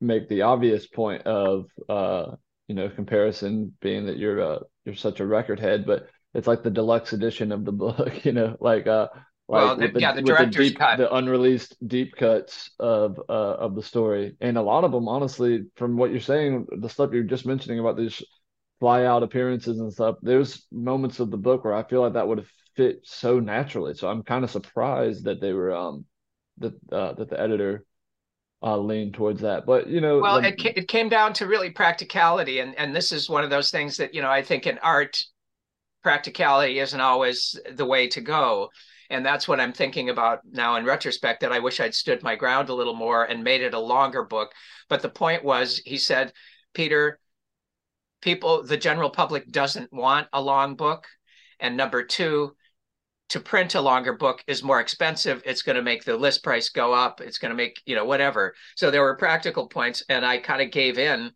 make 0.02 0.28
the 0.30 0.44
obvious 0.44 0.88
point 0.88 1.24
of, 1.24 1.66
uh, 1.90 2.36
you 2.68 2.76
know, 2.76 2.90
comparison 2.90 3.74
being 3.82 4.08
that 4.08 4.18
you're 4.18 4.42
uh, 4.42 4.60
you're 4.86 4.96
such 4.96 5.20
a 5.20 5.26
record 5.26 5.60
head, 5.60 5.86
but 5.86 6.08
it's 6.34 6.48
like 6.48 6.64
the 6.64 6.72
deluxe 6.72 7.14
edition 7.14 7.52
of 7.52 7.64
the 7.66 7.72
book. 7.84 8.26
You 8.26 8.32
know, 8.32 8.58
like 8.60 8.88
uh, 8.88 9.08
like 9.48 9.78
well, 9.78 9.78
the, 9.78 10.00
yeah, 10.00 10.14
the 10.14 10.24
director's 10.24 10.56
the 10.56 10.70
deep, 10.70 10.80
cut, 10.80 10.98
the 10.98 11.14
unreleased 11.14 11.76
deep 11.88 12.16
cuts 12.16 12.72
of 12.80 13.20
uh, 13.30 13.32
of 13.32 13.76
the 13.76 13.84
story, 13.84 14.36
and 14.42 14.58
a 14.58 14.62
lot 14.62 14.84
of 14.84 14.92
them, 14.92 15.08
honestly, 15.08 15.66
from 15.76 15.98
what 15.98 16.10
you're 16.10 16.20
saying, 16.20 16.66
the 16.80 16.90
stuff 16.90 17.12
you're 17.14 17.24
just 17.24 17.46
mentioning 17.46 17.80
about 17.80 17.96
these 17.96 18.24
fly 18.80 19.06
out 19.06 19.24
appearances 19.24 19.80
and 19.80 19.94
stuff, 19.94 20.16
there's 20.22 20.66
moments 20.72 21.20
of 21.20 21.30
the 21.30 21.38
book 21.38 21.64
where 21.64 21.76
I 21.76 21.84
feel 21.84 22.02
like 22.02 22.14
that 22.14 22.28
would 22.28 22.40
have 22.40 22.50
fit 22.76 23.02
so 23.04 23.40
naturally. 23.40 23.94
So 23.94 24.10
I'm 24.10 24.24
kind 24.24 24.44
of 24.44 24.50
surprised 24.50 25.26
that 25.26 25.40
they 25.42 25.54
were 25.54 25.76
um 25.76 26.06
that 26.58 26.74
uh, 26.92 27.14
that 27.14 27.30
the 27.30 27.40
editor 27.40 27.86
uh, 28.64 28.78
leaned 28.78 29.14
towards 29.14 29.42
that. 29.42 29.68
But 29.68 29.88
you 29.88 30.02
know, 30.02 30.20
well, 30.22 30.42
the... 30.42 30.48
it 30.48 30.78
it 30.78 30.88
came 30.88 31.08
down 31.08 31.34
to 31.34 31.46
really 31.46 31.70
practicality, 31.70 32.60
and 32.60 32.74
and 32.80 32.96
this 32.96 33.12
is 33.12 33.30
one 33.30 33.44
of 33.44 33.52
those 33.52 33.70
things 33.70 33.98
that 33.98 34.16
you 34.16 34.24
know 34.24 34.32
I 34.32 34.42
think 34.42 34.66
in 34.66 34.80
art, 34.80 35.22
practicality 36.02 36.80
isn't 36.80 37.00
always 37.00 37.60
the 37.72 37.86
way 37.86 38.08
to 38.08 38.22
go 38.22 38.70
and 39.10 39.26
that's 39.26 39.48
what 39.48 39.60
i'm 39.60 39.74
thinking 39.74 40.10
about 40.10 40.40
now 40.50 40.76
in 40.76 40.86
retrospect 40.86 41.42
that 41.42 41.52
i 41.52 41.60
wish 41.60 41.80
i'd 41.80 41.94
stood 41.94 42.24
my 42.24 42.36
ground 42.36 42.70
a 42.70 42.74
little 42.74 42.96
more 42.96 43.24
and 43.24 43.44
made 43.44 43.62
it 43.62 43.74
a 43.74 43.80
longer 43.80 44.24
book 44.24 44.52
but 44.90 45.02
the 45.02 45.10
point 45.10 45.44
was 45.44 45.82
he 45.86 45.98
said 45.98 46.32
peter 46.74 47.20
people 48.22 48.64
the 48.64 48.78
general 48.78 49.10
public 49.10 49.50
doesn't 49.52 49.92
want 49.92 50.28
a 50.34 50.42
long 50.42 50.76
book 50.76 51.08
and 51.60 51.78
number 51.78 52.04
two 52.04 52.56
to 53.30 53.40
print 53.40 53.76
a 53.76 53.82
longer 53.82 54.14
book 54.14 54.44
is 54.48 54.64
more 54.64 54.80
expensive. 54.80 55.42
It's 55.46 55.64
going 55.64 55.76
to 55.76 55.82
make 55.82 56.04
the 56.04 56.16
list 56.16 56.44
price 56.44 56.70
go 56.70 56.94
up. 56.94 57.22
It's 57.22 57.38
going 57.38 57.50
to 57.50 57.56
make, 57.56 57.82
you 57.86 57.96
know, 57.96 58.06
whatever. 58.06 58.54
So 58.76 58.92
there 58.92 59.02
were 59.02 59.16
practical 59.16 59.68
points, 59.68 60.04
and 60.10 60.26
I 60.26 60.38
kind 60.38 60.62
of 60.62 60.72
gave 60.72 61.00
in 61.00 61.32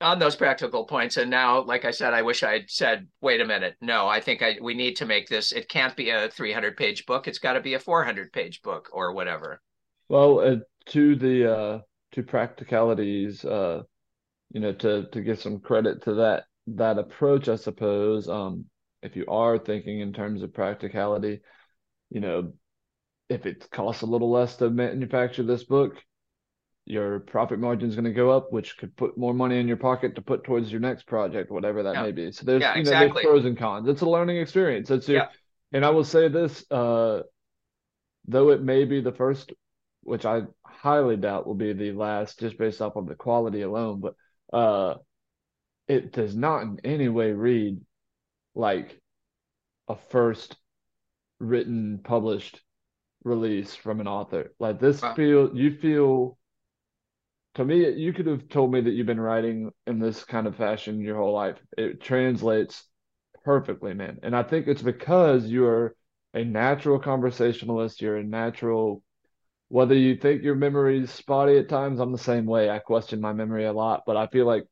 on 0.00 0.18
those 0.18 0.36
practical 0.36 0.84
points. 0.84 1.16
And 1.16 1.30
now, 1.30 1.62
like 1.62 1.84
I 1.84 1.90
said, 1.90 2.14
I 2.14 2.22
wish 2.22 2.42
I 2.42 2.52
had 2.52 2.70
said, 2.70 3.08
wait 3.20 3.40
a 3.40 3.44
minute. 3.44 3.76
No, 3.80 4.06
I 4.06 4.20
think 4.20 4.42
I 4.42 4.56
we 4.60 4.74
need 4.74 4.96
to 4.96 5.06
make 5.06 5.28
this. 5.28 5.52
It 5.52 5.68
can't 5.68 5.96
be 5.96 6.10
a 6.10 6.28
300 6.28 6.76
page 6.76 7.06
book. 7.06 7.26
It's 7.26 7.38
got 7.38 7.54
to 7.54 7.60
be 7.60 7.74
a 7.74 7.80
400 7.80 8.32
page 8.32 8.62
book 8.62 8.88
or 8.92 9.12
whatever. 9.12 9.60
Well, 10.08 10.40
uh, 10.40 10.56
to 10.90 11.16
the 11.16 11.52
uh, 11.52 11.78
to 12.12 12.22
practicalities, 12.22 13.44
uh, 13.44 13.82
you 14.52 14.60
know, 14.60 14.72
to 14.72 15.06
to 15.06 15.20
give 15.20 15.40
some 15.40 15.60
credit 15.60 16.02
to 16.04 16.14
that 16.14 16.44
that 16.68 16.98
approach, 16.98 17.48
I 17.48 17.56
suppose. 17.56 18.28
Um, 18.28 18.66
if 19.02 19.16
you 19.16 19.26
are 19.28 19.58
thinking 19.58 20.00
in 20.00 20.12
terms 20.12 20.42
of 20.42 20.54
practicality, 20.54 21.40
you 22.10 22.20
know, 22.20 22.52
if 23.28 23.46
it 23.46 23.68
costs 23.70 24.02
a 24.02 24.06
little 24.06 24.30
less 24.30 24.56
to 24.56 24.70
manufacture 24.70 25.42
this 25.42 25.64
book, 25.64 25.94
your 26.88 27.20
profit 27.20 27.58
margin 27.58 27.86
is 27.86 27.94
going 27.94 28.06
to 28.06 28.12
go 28.12 28.30
up, 28.30 28.50
which 28.50 28.78
could 28.78 28.96
put 28.96 29.18
more 29.18 29.34
money 29.34 29.60
in 29.60 29.68
your 29.68 29.76
pocket 29.76 30.14
to 30.14 30.22
put 30.22 30.42
towards 30.42 30.72
your 30.72 30.80
next 30.80 31.06
project, 31.06 31.50
whatever 31.50 31.82
that 31.82 31.94
yeah. 31.94 32.02
may 32.02 32.12
be. 32.12 32.32
So 32.32 32.46
there's, 32.46 32.62
yeah, 32.62 32.70
you 32.70 32.76
know, 32.76 32.80
exactly. 32.80 33.22
there's 33.22 33.26
pros 33.26 33.44
and 33.44 33.58
cons. 33.58 33.88
It's 33.88 34.00
a 34.00 34.08
learning 34.08 34.38
experience. 34.38 34.90
It's 34.90 35.06
your, 35.06 35.18
yeah. 35.18 35.28
and 35.72 35.84
I 35.84 35.90
will 35.90 36.04
say 36.04 36.28
this, 36.28 36.64
uh, 36.70 37.22
though 38.26 38.50
it 38.50 38.62
may 38.62 38.86
be 38.86 39.02
the 39.02 39.12
first, 39.12 39.52
which 40.02 40.24
I 40.24 40.42
highly 40.64 41.18
doubt 41.18 41.46
will 41.46 41.54
be 41.54 41.74
the 41.74 41.92
last, 41.92 42.40
just 42.40 42.56
based 42.56 42.80
off 42.80 42.96
of 42.96 43.06
the 43.06 43.14
quality 43.14 43.60
alone, 43.60 44.00
but 44.00 44.14
uh, 44.56 44.94
it 45.88 46.12
does 46.12 46.34
not 46.34 46.62
in 46.62 46.80
any 46.84 47.08
way 47.10 47.32
read 47.32 47.82
like 48.54 48.98
a 49.88 49.96
first 50.08 50.56
written 51.38 52.00
published 52.02 52.62
release 53.24 53.74
from 53.74 54.00
an 54.00 54.08
author. 54.08 54.54
Like 54.58 54.80
this 54.80 55.02
wow. 55.02 55.14
feel 55.14 55.54
you 55.54 55.76
feel 55.76 56.37
to 57.58 57.64
me 57.64 57.90
you 57.90 58.12
could 58.12 58.26
have 58.26 58.48
told 58.48 58.72
me 58.72 58.80
that 58.80 58.92
you've 58.92 59.06
been 59.06 59.20
writing 59.20 59.72
in 59.88 59.98
this 59.98 60.24
kind 60.24 60.46
of 60.46 60.54
fashion 60.54 61.00
your 61.00 61.16
whole 61.16 61.32
life. 61.34 61.56
It 61.76 62.00
translates 62.00 62.84
perfectly, 63.44 63.94
man. 63.94 64.20
And 64.22 64.36
I 64.36 64.44
think 64.44 64.68
it's 64.68 64.80
because 64.80 65.44
you're 65.46 65.96
a 66.34 66.44
natural 66.44 67.00
conversationalist, 67.00 68.00
you're 68.00 68.18
a 68.18 68.24
natural 68.24 69.02
whether 69.70 69.94
you 69.94 70.16
think 70.16 70.42
your 70.42 70.54
memory 70.54 71.00
is 71.00 71.10
spotty 71.10 71.58
at 71.58 71.68
times, 71.68 72.00
I'm 72.00 72.12
the 72.12 72.16
same 72.18 72.46
way. 72.46 72.70
I 72.70 72.78
question 72.78 73.20
my 73.20 73.32
memory 73.32 73.66
a 73.66 73.72
lot, 73.72 74.04
but 74.06 74.16
I 74.16 74.28
feel 74.28 74.46
like 74.46 74.64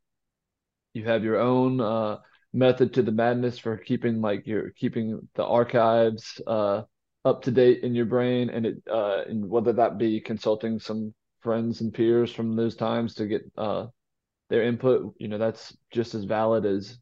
you 0.94 1.04
have 1.06 1.24
your 1.24 1.38
own 1.40 1.80
uh, 1.80 2.18
method 2.54 2.94
to 2.94 3.02
the 3.02 3.12
madness 3.12 3.58
for 3.58 3.76
keeping 3.76 4.20
like 4.22 4.46
you're 4.46 4.70
keeping 4.70 5.28
the 5.34 5.44
archives 5.44 6.40
uh, 6.46 6.82
up 7.24 7.42
to 7.42 7.50
date 7.50 7.82
in 7.82 7.94
your 7.94 8.06
brain, 8.06 8.48
and 8.48 8.64
it 8.64 8.76
uh, 8.90 9.24
and 9.28 9.50
whether 9.50 9.74
that 9.74 9.98
be 9.98 10.20
consulting 10.20 10.78
some 10.78 11.12
friends 11.46 11.80
and 11.80 11.94
peers 11.94 12.32
from 12.32 12.56
those 12.56 12.74
times 12.74 13.14
to 13.14 13.26
get 13.28 13.48
uh, 13.56 13.86
their 14.50 14.64
input, 14.64 15.14
you 15.18 15.28
know, 15.28 15.38
that's 15.38 15.76
just 15.92 16.16
as 16.16 16.24
valid 16.24 16.66
as 16.66 16.98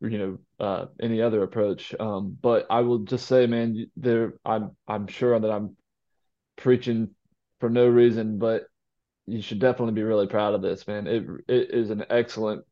you 0.00 0.16
know 0.18 0.38
uh, 0.58 0.86
any 0.98 1.20
other 1.20 1.42
approach. 1.42 1.94
Um, 2.00 2.38
but 2.40 2.66
I 2.70 2.80
will 2.80 3.00
just 3.00 3.26
say, 3.26 3.46
man, 3.46 3.90
there 3.98 4.32
I'm 4.46 4.70
I'm 4.88 5.06
sure 5.08 5.38
that 5.38 5.50
I'm 5.50 5.76
preaching 6.56 7.10
for 7.60 7.68
no 7.68 7.86
reason, 7.86 8.38
but 8.38 8.64
you 9.26 9.42
should 9.42 9.58
definitely 9.58 9.92
be 9.92 10.04
really 10.04 10.26
proud 10.26 10.54
of 10.54 10.62
this, 10.62 10.86
man. 10.86 11.06
It 11.06 11.26
it 11.46 11.70
is 11.74 11.90
an 11.90 12.06
excellent 12.08 12.64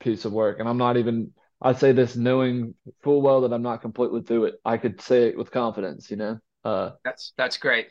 piece 0.00 0.24
of 0.24 0.32
work, 0.32 0.58
and 0.58 0.68
I'm 0.68 0.78
not 0.78 0.96
even. 0.96 1.32
I 1.64 1.74
say 1.74 1.92
this 1.92 2.16
knowing 2.16 2.74
full 3.04 3.22
well 3.22 3.42
that 3.42 3.52
I'm 3.52 3.62
not 3.62 3.82
completely 3.82 4.22
through 4.22 4.46
it. 4.46 4.54
I 4.64 4.78
could 4.78 5.00
say 5.00 5.28
it 5.28 5.38
with 5.38 5.52
confidence, 5.52 6.10
you 6.10 6.16
know. 6.16 6.40
Uh, 6.64 6.90
that's 7.04 7.32
that's 7.36 7.56
great. 7.56 7.86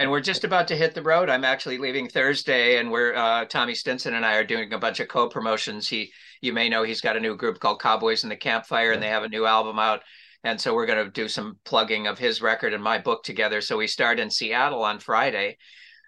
And 0.00 0.10
we're 0.10 0.20
just 0.20 0.42
about 0.42 0.66
to 0.68 0.76
hit 0.76 0.94
the 0.94 1.02
road. 1.02 1.28
I'm 1.30 1.44
actually 1.44 1.78
leaving 1.78 2.08
Thursday, 2.08 2.78
and 2.78 2.90
we're 2.90 3.14
uh, 3.14 3.44
Tommy 3.44 3.76
Stinson 3.76 4.14
and 4.14 4.26
I 4.26 4.34
are 4.34 4.44
doing 4.44 4.72
a 4.72 4.78
bunch 4.78 4.98
of 4.98 5.06
co-promotions. 5.06 5.88
He, 5.88 6.12
you 6.40 6.52
may 6.52 6.68
know, 6.68 6.82
he's 6.82 7.00
got 7.00 7.16
a 7.16 7.20
new 7.20 7.36
group 7.36 7.60
called 7.60 7.80
Cowboys 7.80 8.24
in 8.24 8.28
the 8.28 8.36
Campfire, 8.36 8.90
and 8.90 9.00
they 9.00 9.08
have 9.08 9.22
a 9.22 9.28
new 9.28 9.46
album 9.46 9.78
out. 9.78 10.00
And 10.42 10.60
so 10.60 10.74
we're 10.74 10.86
going 10.86 11.04
to 11.04 11.10
do 11.10 11.28
some 11.28 11.58
plugging 11.64 12.08
of 12.08 12.18
his 12.18 12.42
record 12.42 12.74
and 12.74 12.82
my 12.82 12.98
book 12.98 13.22
together. 13.22 13.60
So 13.60 13.76
we 13.76 13.86
start 13.86 14.18
in 14.18 14.30
Seattle 14.30 14.82
on 14.82 14.98
Friday 14.98 15.58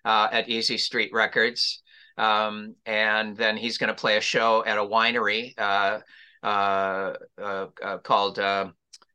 uh, 0.04 0.28
at 0.32 0.48
Easy 0.48 0.78
Street 0.78 1.10
Records. 1.12 1.82
Um, 2.18 2.74
and 2.86 3.36
then 3.36 3.56
he's 3.56 3.78
going 3.78 3.88
to 3.88 3.94
play 3.94 4.16
a 4.16 4.20
show 4.20 4.64
at 4.64 4.78
a 4.78 4.82
winery 4.82 5.54
uh, 5.58 6.00
uh, 6.42 7.14
uh, 7.40 7.66
uh 7.82 7.98
called 7.98 8.40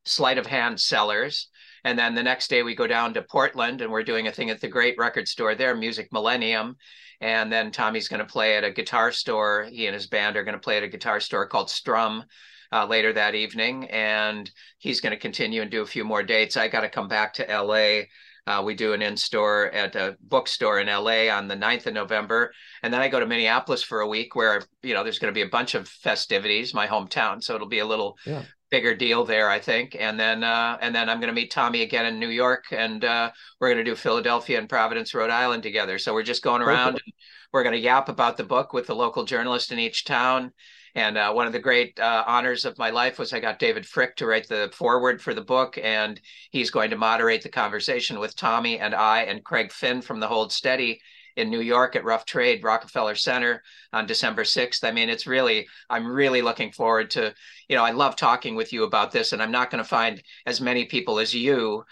Sleight 0.06 0.38
of 0.38 0.48
Hand 0.48 0.80
Cellars. 0.80 1.50
And 1.84 1.98
then 1.98 2.16
the 2.16 2.24
next 2.24 2.50
day 2.50 2.64
we 2.64 2.76
go 2.76 2.88
down 2.88 3.14
to 3.14 3.22
Portland 3.22 3.82
and 3.82 3.92
we're 3.92 4.04
doing 4.04 4.28
a 4.28 4.32
thing 4.32 4.50
at 4.50 4.62
the 4.62 4.68
great 4.68 4.98
record 4.98 5.28
store 5.28 5.56
there, 5.56 5.76
Music 5.76 6.12
Millennium. 6.12 6.78
And 7.20 7.52
then 7.52 7.72
Tommy's 7.72 8.08
going 8.08 8.20
to 8.20 8.26
play 8.26 8.58
at 8.58 8.64
a 8.64 8.72
guitar 8.72 9.12
store. 9.12 9.68
He 9.72 9.86
and 9.88 9.94
his 9.94 10.08
band 10.08 10.38
are 10.38 10.44
going 10.44 10.54
to 10.54 10.60
play 10.60 10.78
at 10.78 10.84
a 10.84 10.88
guitar 10.88 11.20
store 11.20 11.48
called 11.48 11.70
Strum 11.70 12.24
uh, 12.72 12.86
later 12.86 13.14
that 13.14 13.36
evening. 13.36 13.90
And 13.90 14.50
he's 14.80 15.02
going 15.02 15.12
to 15.12 15.20
continue 15.20 15.62
and 15.62 15.70
do 15.70 15.82
a 15.82 15.88
few 15.88 16.04
more 16.04 16.24
dates. 16.24 16.58
I 16.58 16.68
got 16.68 16.82
to 16.82 16.90
come 16.90 17.08
back 17.08 17.34
to 17.36 17.46
LA. 17.46 18.04
Uh, 18.48 18.64
we 18.64 18.74
do 18.74 18.94
an 18.94 19.04
in 19.04 19.16
store 19.16 19.70
at 19.72 19.96
a 19.96 20.18
bookstore 20.20 20.80
in 20.80 20.88
LA 20.88 21.30
on 21.30 21.48
the 21.48 21.56
9th 21.56 21.86
of 21.86 21.94
November. 21.94 22.52
And 22.82 22.92
then 22.92 23.02
I 23.02 23.08
go 23.08 23.20
to 23.20 23.28
Minneapolis 23.28 23.84
for 23.84 24.02
a 24.02 24.08
week 24.08 24.36
where, 24.36 24.64
you 24.82 24.96
know, 24.96 25.04
there's 25.04 25.20
going 25.20 25.32
to 25.32 25.38
be 25.38 25.46
a 25.46 25.50
bunch 25.50 25.76
of 25.76 25.88
festivities, 25.88 26.74
my 26.74 26.88
hometown. 26.88 27.44
So 27.44 27.54
it'll 27.54 27.68
be 27.68 27.80
a 27.80 27.86
little 27.86 28.18
yeah. 28.26 28.44
Bigger 28.72 28.96
deal 28.96 29.24
there, 29.26 29.50
I 29.50 29.60
think. 29.60 29.96
And 30.00 30.20
then, 30.20 30.44
uh, 30.44 30.78
and 30.82 30.96
then 30.96 31.10
I'm 31.10 31.20
going 31.20 31.28
to 31.28 31.40
meet 31.40 31.52
Tommy 31.52 31.84
again 31.84 32.06
in 32.06 32.20
New 32.20 32.30
York 32.30 32.66
and 32.72 33.06
uh, 33.06 33.32
we're 33.60 33.68
going 33.68 33.84
to 33.84 33.92
do 33.92 33.96
Philadelphia 33.96 34.58
and 34.58 34.68
Providence, 34.68 35.14
Rhode 35.14 35.30
Island 35.30 35.62
together. 35.62 36.00
So 36.00 36.14
we're 36.14 36.24
just 36.24 36.42
going 36.42 36.62
around 36.62 36.96
and 36.96 37.14
we're 37.52 37.64
going 37.64 37.76
to 37.76 37.80
yap 37.80 38.10
about 38.10 38.38
the 38.38 38.44
book 38.44 38.74
with 38.74 38.88
the 38.88 38.96
local 38.96 39.26
journalist 39.26 39.72
in 39.72 39.78
each 39.78 40.06
town 40.06 40.54
and 40.96 41.18
uh, 41.18 41.32
one 41.32 41.48
of 41.48 41.54
the 41.54 41.60
great 41.60 42.00
uh, 42.00 42.24
honors 42.28 42.66
of 42.66 42.78
my 42.78 42.90
life 42.90 43.18
was 43.18 43.32
I 43.32 43.40
got 43.40 43.60
David 43.60 43.84
Fricke 43.84 44.16
to 44.18 44.26
write 44.26 44.48
the 44.48 44.70
foreword 44.74 45.22
for 45.22 45.34
the 45.34 45.42
book, 45.42 45.78
and 45.78 46.20
he's 46.52 46.70
going 46.70 46.90
to 46.90 46.98
moderate 46.98 47.44
the 47.44 47.50
conversation 47.50 48.20
with 48.20 48.36
Tommy 48.36 48.80
and 48.80 48.94
I 48.94 49.24
and 49.24 49.44
Craig 49.44 49.72
Finn 49.72 50.02
from 50.02 50.20
the 50.20 50.28
Hold 50.28 50.52
Steady 50.52 51.02
in 51.36 51.50
New 51.50 51.62
York 51.62 51.96
at 51.96 52.04
Rough 52.04 52.26
Trade 52.26 52.64
Rockefeller 52.64 53.16
Center 53.16 53.62
on 53.94 54.06
December 54.06 54.44
6th. 54.44 54.84
I 54.84 54.92
mean, 54.92 55.10
it's 55.10 55.28
really, 55.28 55.68
I'm 55.90 56.08
really 56.08 56.42
looking 56.42 56.72
forward 56.72 57.12
to, 57.12 57.34
you 57.68 57.76
know, 57.76 57.84
I 57.84 57.92
love 57.92 58.16
talking 58.16 58.56
with 58.56 58.74
you 58.74 58.84
about 58.84 59.12
this, 59.12 59.34
and 59.34 59.42
I'm 59.42 59.52
not 59.52 59.72
going 59.72 59.84
to 59.84 59.88
find 59.88 60.22
as 60.46 60.62
many 60.62 60.86
people 60.86 61.20
as 61.20 61.34
you 61.34 61.84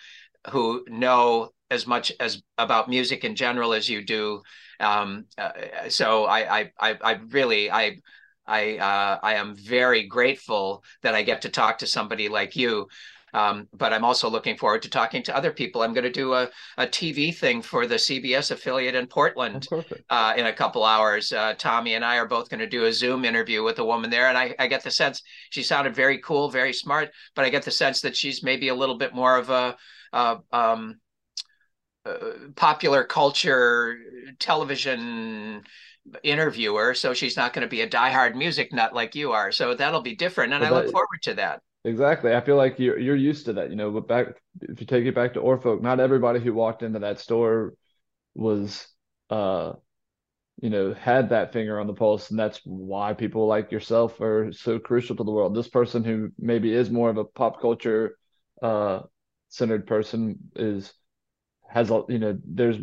who 0.51 0.83
know 0.87 1.49
as 1.71 1.85
much 1.85 2.11
as 2.19 2.41
about 2.57 2.89
music 2.89 3.23
in 3.23 3.35
general 3.35 3.73
as 3.73 3.89
you 3.89 4.03
do. 4.03 4.41
Um, 4.79 5.25
uh, 5.37 5.51
so 5.89 6.25
I, 6.25 6.59
I, 6.59 6.71
I, 6.79 6.97
I 7.03 7.11
really, 7.29 7.69
I, 7.69 7.97
I 8.49 8.77
uh, 8.77 9.19
I 9.21 9.35
am 9.35 9.55
very 9.55 10.07
grateful 10.07 10.83
that 11.03 11.13
I 11.13 11.21
get 11.21 11.43
to 11.43 11.49
talk 11.49 11.77
to 11.79 11.87
somebody 11.87 12.29
like 12.29 12.55
you. 12.55 12.87
Um, 13.33 13.67
but 13.73 13.93
I'm 13.93 14.05
also 14.05 14.29
looking 14.29 14.57
forward 14.57 14.81
to 14.83 14.89
talking 14.89 15.23
to 15.23 15.35
other 15.35 15.51
people. 15.51 15.81
I'm 15.81 15.93
going 15.93 16.03
to 16.03 16.11
do 16.11 16.33
a, 16.33 16.49
a 16.77 16.87
TV 16.87 17.35
thing 17.35 17.61
for 17.61 17.85
the 17.85 17.95
CBS 17.95 18.51
affiliate 18.51 18.95
in 18.95 19.07
Portland 19.07 19.67
oh, 19.71 19.83
uh, 20.09 20.33
in 20.37 20.47
a 20.47 20.53
couple 20.53 20.83
hours. 20.83 21.31
Uh, 21.31 21.53
Tommy 21.57 21.95
and 21.95 22.05
I 22.05 22.17
are 22.17 22.27
both 22.27 22.49
going 22.49 22.59
to 22.59 22.67
do 22.67 22.85
a 22.85 22.93
Zoom 22.93 23.25
interview 23.25 23.63
with 23.63 23.79
a 23.79 23.85
woman 23.85 24.09
there. 24.09 24.27
And 24.27 24.37
I, 24.37 24.55
I 24.59 24.67
get 24.67 24.83
the 24.83 24.91
sense 24.91 25.21
she 25.49 25.63
sounded 25.63 25.95
very 25.95 26.19
cool, 26.19 26.49
very 26.49 26.73
smart, 26.73 27.11
but 27.35 27.45
I 27.45 27.49
get 27.49 27.63
the 27.63 27.71
sense 27.71 28.01
that 28.01 28.15
she's 28.15 28.43
maybe 28.43 28.69
a 28.69 28.75
little 28.75 28.97
bit 28.97 29.13
more 29.13 29.37
of 29.37 29.49
a, 29.49 29.77
um, 30.51 30.99
uh, 32.05 32.15
popular 32.55 33.03
culture 33.03 33.97
television 34.39 35.61
interviewer, 36.23 36.93
so 36.93 37.13
she's 37.13 37.37
not 37.37 37.53
going 37.53 37.61
to 37.61 37.69
be 37.69 37.81
a 37.81 37.89
diehard 37.89 38.35
music 38.35 38.73
nut 38.73 38.93
like 38.93 39.15
you 39.15 39.31
are. 39.31 39.51
So 39.51 39.73
that'll 39.73 40.01
be 40.01 40.15
different, 40.15 40.53
and 40.53 40.61
well, 40.61 40.75
I 40.75 40.77
look 40.77 40.91
forward 40.91 41.21
to 41.23 41.33
that. 41.35 41.61
Exactly. 41.85 42.33
I 42.33 42.41
feel 42.41 42.57
like 42.57 42.77
you're 42.79 42.99
you're 42.99 43.15
used 43.15 43.45
to 43.45 43.53
that, 43.53 43.69
you 43.69 43.75
know. 43.75 43.91
But 43.91 44.07
back 44.07 44.27
if 44.61 44.81
you 44.81 44.85
take 44.87 45.05
it 45.05 45.15
back 45.15 45.33
to 45.33 45.39
Oar 45.39 45.57
Folk, 45.57 45.81
not 45.81 45.99
everybody 45.99 46.39
who 46.39 46.53
walked 46.53 46.83
into 46.83 46.99
that 46.99 47.19
store 47.19 47.73
was 48.35 48.87
uh 49.29 49.73
you 50.61 50.69
know 50.69 50.93
had 50.93 51.29
that 51.29 51.53
finger 51.53 51.79
on 51.79 51.87
the 51.87 51.93
pulse 51.93 52.31
and 52.31 52.39
that's 52.39 52.61
why 52.65 53.13
people 53.13 53.47
like 53.47 53.71
yourself 53.71 54.19
are 54.21 54.51
so 54.53 54.79
crucial 54.79 55.15
to 55.15 55.23
the 55.23 55.31
world 55.31 55.55
this 55.55 55.69
person 55.69 56.03
who 56.03 56.31
maybe 56.39 56.73
is 56.73 56.89
more 56.91 57.09
of 57.09 57.17
a 57.17 57.25
pop 57.25 57.61
culture 57.61 58.17
uh 58.63 59.01
centered 59.49 59.87
person 59.87 60.37
is 60.55 60.93
has 61.69 61.91
a 61.91 62.03
you 62.09 62.19
know 62.19 62.37
there's 62.45 62.77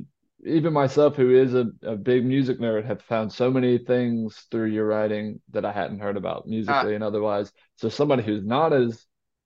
even 0.45 0.73
myself, 0.73 1.17
who 1.17 1.35
is 1.35 1.55
a, 1.55 1.67
a 1.83 1.97
big 1.97 2.25
music 2.25 2.59
nerd, 2.61 2.85
have 2.85 3.03
found 3.03 3.33
so 3.33 3.51
many 3.51 3.79
things 3.79 4.47
through 4.51 4.67
your 4.67 4.87
writing 4.87 5.41
that 5.51 5.65
I 5.65 5.73
hadn't 5.73 6.01
heard 6.01 6.17
about 6.17 6.47
musically 6.47 6.95
and 6.95 7.05
otherwise. 7.05 7.53
So 7.77 7.89
somebody 7.89 8.23
who's 8.23 8.45
not 8.45 8.73
as 8.73 9.05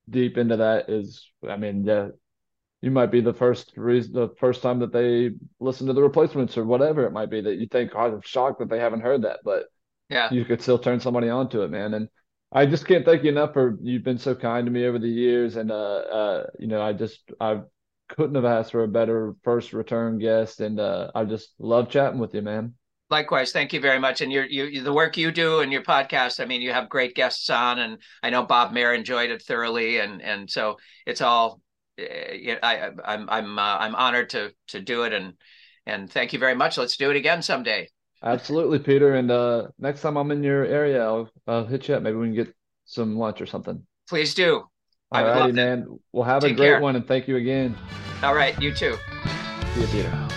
deep 0.09 0.37
into 0.37 0.57
that 0.57 0.89
is, 0.89 1.29
I 1.47 1.57
mean, 1.57 1.85
yeah, 1.85 2.09
you 2.81 2.91
might 2.91 3.11
be 3.11 3.21
the 3.21 3.33
first 3.33 3.73
reason, 3.77 4.13
the 4.13 4.29
first 4.39 4.61
time 4.61 4.79
that 4.79 4.91
they 4.91 5.31
listen 5.59 5.87
to 5.87 5.93
the 5.93 6.01
replacements 6.01 6.57
or 6.57 6.65
whatever 6.65 7.05
it 7.05 7.11
might 7.13 7.29
be 7.29 7.41
that 7.41 7.55
you 7.55 7.67
think, 7.67 7.91
oh, 7.95 8.13
I'm 8.13 8.21
shocked 8.21 8.59
that 8.59 8.69
they 8.69 8.79
haven't 8.79 9.01
heard 9.01 9.21
that, 9.23 9.39
but 9.43 9.65
yeah, 10.09 10.33
you 10.33 10.45
could 10.45 10.61
still 10.61 10.79
turn 10.79 10.99
somebody 10.99 11.29
onto 11.29 11.61
it, 11.61 11.69
man. 11.69 11.93
And 11.93 12.09
I 12.51 12.65
just 12.65 12.85
can't 12.85 13.05
thank 13.05 13.23
you 13.23 13.29
enough 13.29 13.53
for 13.53 13.77
you've 13.81 14.03
been 14.03 14.17
so 14.17 14.35
kind 14.35 14.65
to 14.65 14.71
me 14.71 14.85
over 14.85 14.99
the 14.99 15.07
years, 15.07 15.55
and 15.55 15.71
uh, 15.71 15.75
uh, 15.75 16.47
you 16.59 16.67
know, 16.67 16.81
I 16.81 16.93
just 16.93 17.21
I 17.39 17.61
couldn't 18.15 18.35
have 18.35 18.45
asked 18.45 18.71
for 18.71 18.83
a 18.83 18.87
better 18.87 19.35
first 19.43 19.73
return 19.73 20.19
guest, 20.19 20.61
and 20.61 20.79
uh, 20.79 21.11
I 21.15 21.25
just 21.25 21.53
love 21.59 21.89
chatting 21.89 22.19
with 22.19 22.33
you, 22.33 22.41
man. 22.41 22.73
Likewise, 23.09 23.51
thank 23.51 23.73
you 23.73 23.81
very 23.81 23.99
much. 23.99 24.21
And 24.21 24.31
your 24.31 24.45
you 24.45 24.81
the 24.81 24.93
work 24.93 25.17
you 25.17 25.31
do 25.31 25.59
and 25.59 25.71
your 25.71 25.83
podcast. 25.83 26.39
I 26.39 26.45
mean, 26.45 26.61
you 26.61 26.71
have 26.71 26.89
great 26.89 27.15
guests 27.15 27.49
on, 27.49 27.79
and 27.79 27.97
I 28.23 28.29
know 28.29 28.43
Bob 28.43 28.71
Mehr 28.71 28.93
enjoyed 28.93 29.31
it 29.31 29.41
thoroughly, 29.41 29.99
and 29.99 30.21
and 30.21 30.49
so 30.49 30.77
it's 31.05 31.21
all. 31.21 31.61
Uh, 31.99 32.55
I 32.63 32.91
I'm 33.03 33.29
I'm 33.29 33.59
uh, 33.59 33.77
I'm 33.79 33.95
honored 33.95 34.29
to 34.31 34.53
to 34.69 34.79
do 34.79 35.03
it, 35.03 35.13
and 35.13 35.33
and 35.85 36.09
thank 36.09 36.33
you 36.33 36.39
very 36.39 36.55
much. 36.55 36.77
Let's 36.77 36.97
do 36.97 37.09
it 37.09 37.17
again 37.17 37.41
someday. 37.41 37.89
Absolutely, 38.23 38.79
Peter. 38.79 39.15
And 39.15 39.31
uh, 39.31 39.67
next 39.79 40.01
time 40.01 40.15
I'm 40.15 40.31
in 40.31 40.43
your 40.43 40.63
area, 40.63 41.03
I'll, 41.03 41.29
I'll 41.47 41.65
hit 41.65 41.87
you 41.87 41.95
up. 41.95 42.03
Maybe 42.03 42.17
we 42.17 42.27
can 42.27 42.35
get 42.35 42.55
some 42.85 43.17
lunch 43.17 43.41
or 43.41 43.47
something. 43.47 43.85
Please 44.07 44.33
do. 44.33 44.70
All 45.11 45.23
righty, 45.25 45.51
man. 45.51 45.99
We'll 46.11 46.23
have 46.23 46.41
Take 46.41 46.53
a 46.53 46.55
great 46.55 46.67
care. 46.67 46.81
one, 46.81 46.95
and 46.95 47.05
thank 47.05 47.27
you 47.27 47.35
again. 47.35 47.75
All 48.23 48.33
right, 48.35 48.59
you 48.61 48.73
too. 48.73 48.97
See 49.73 49.81
you, 49.81 49.87
Peter. 49.87 50.27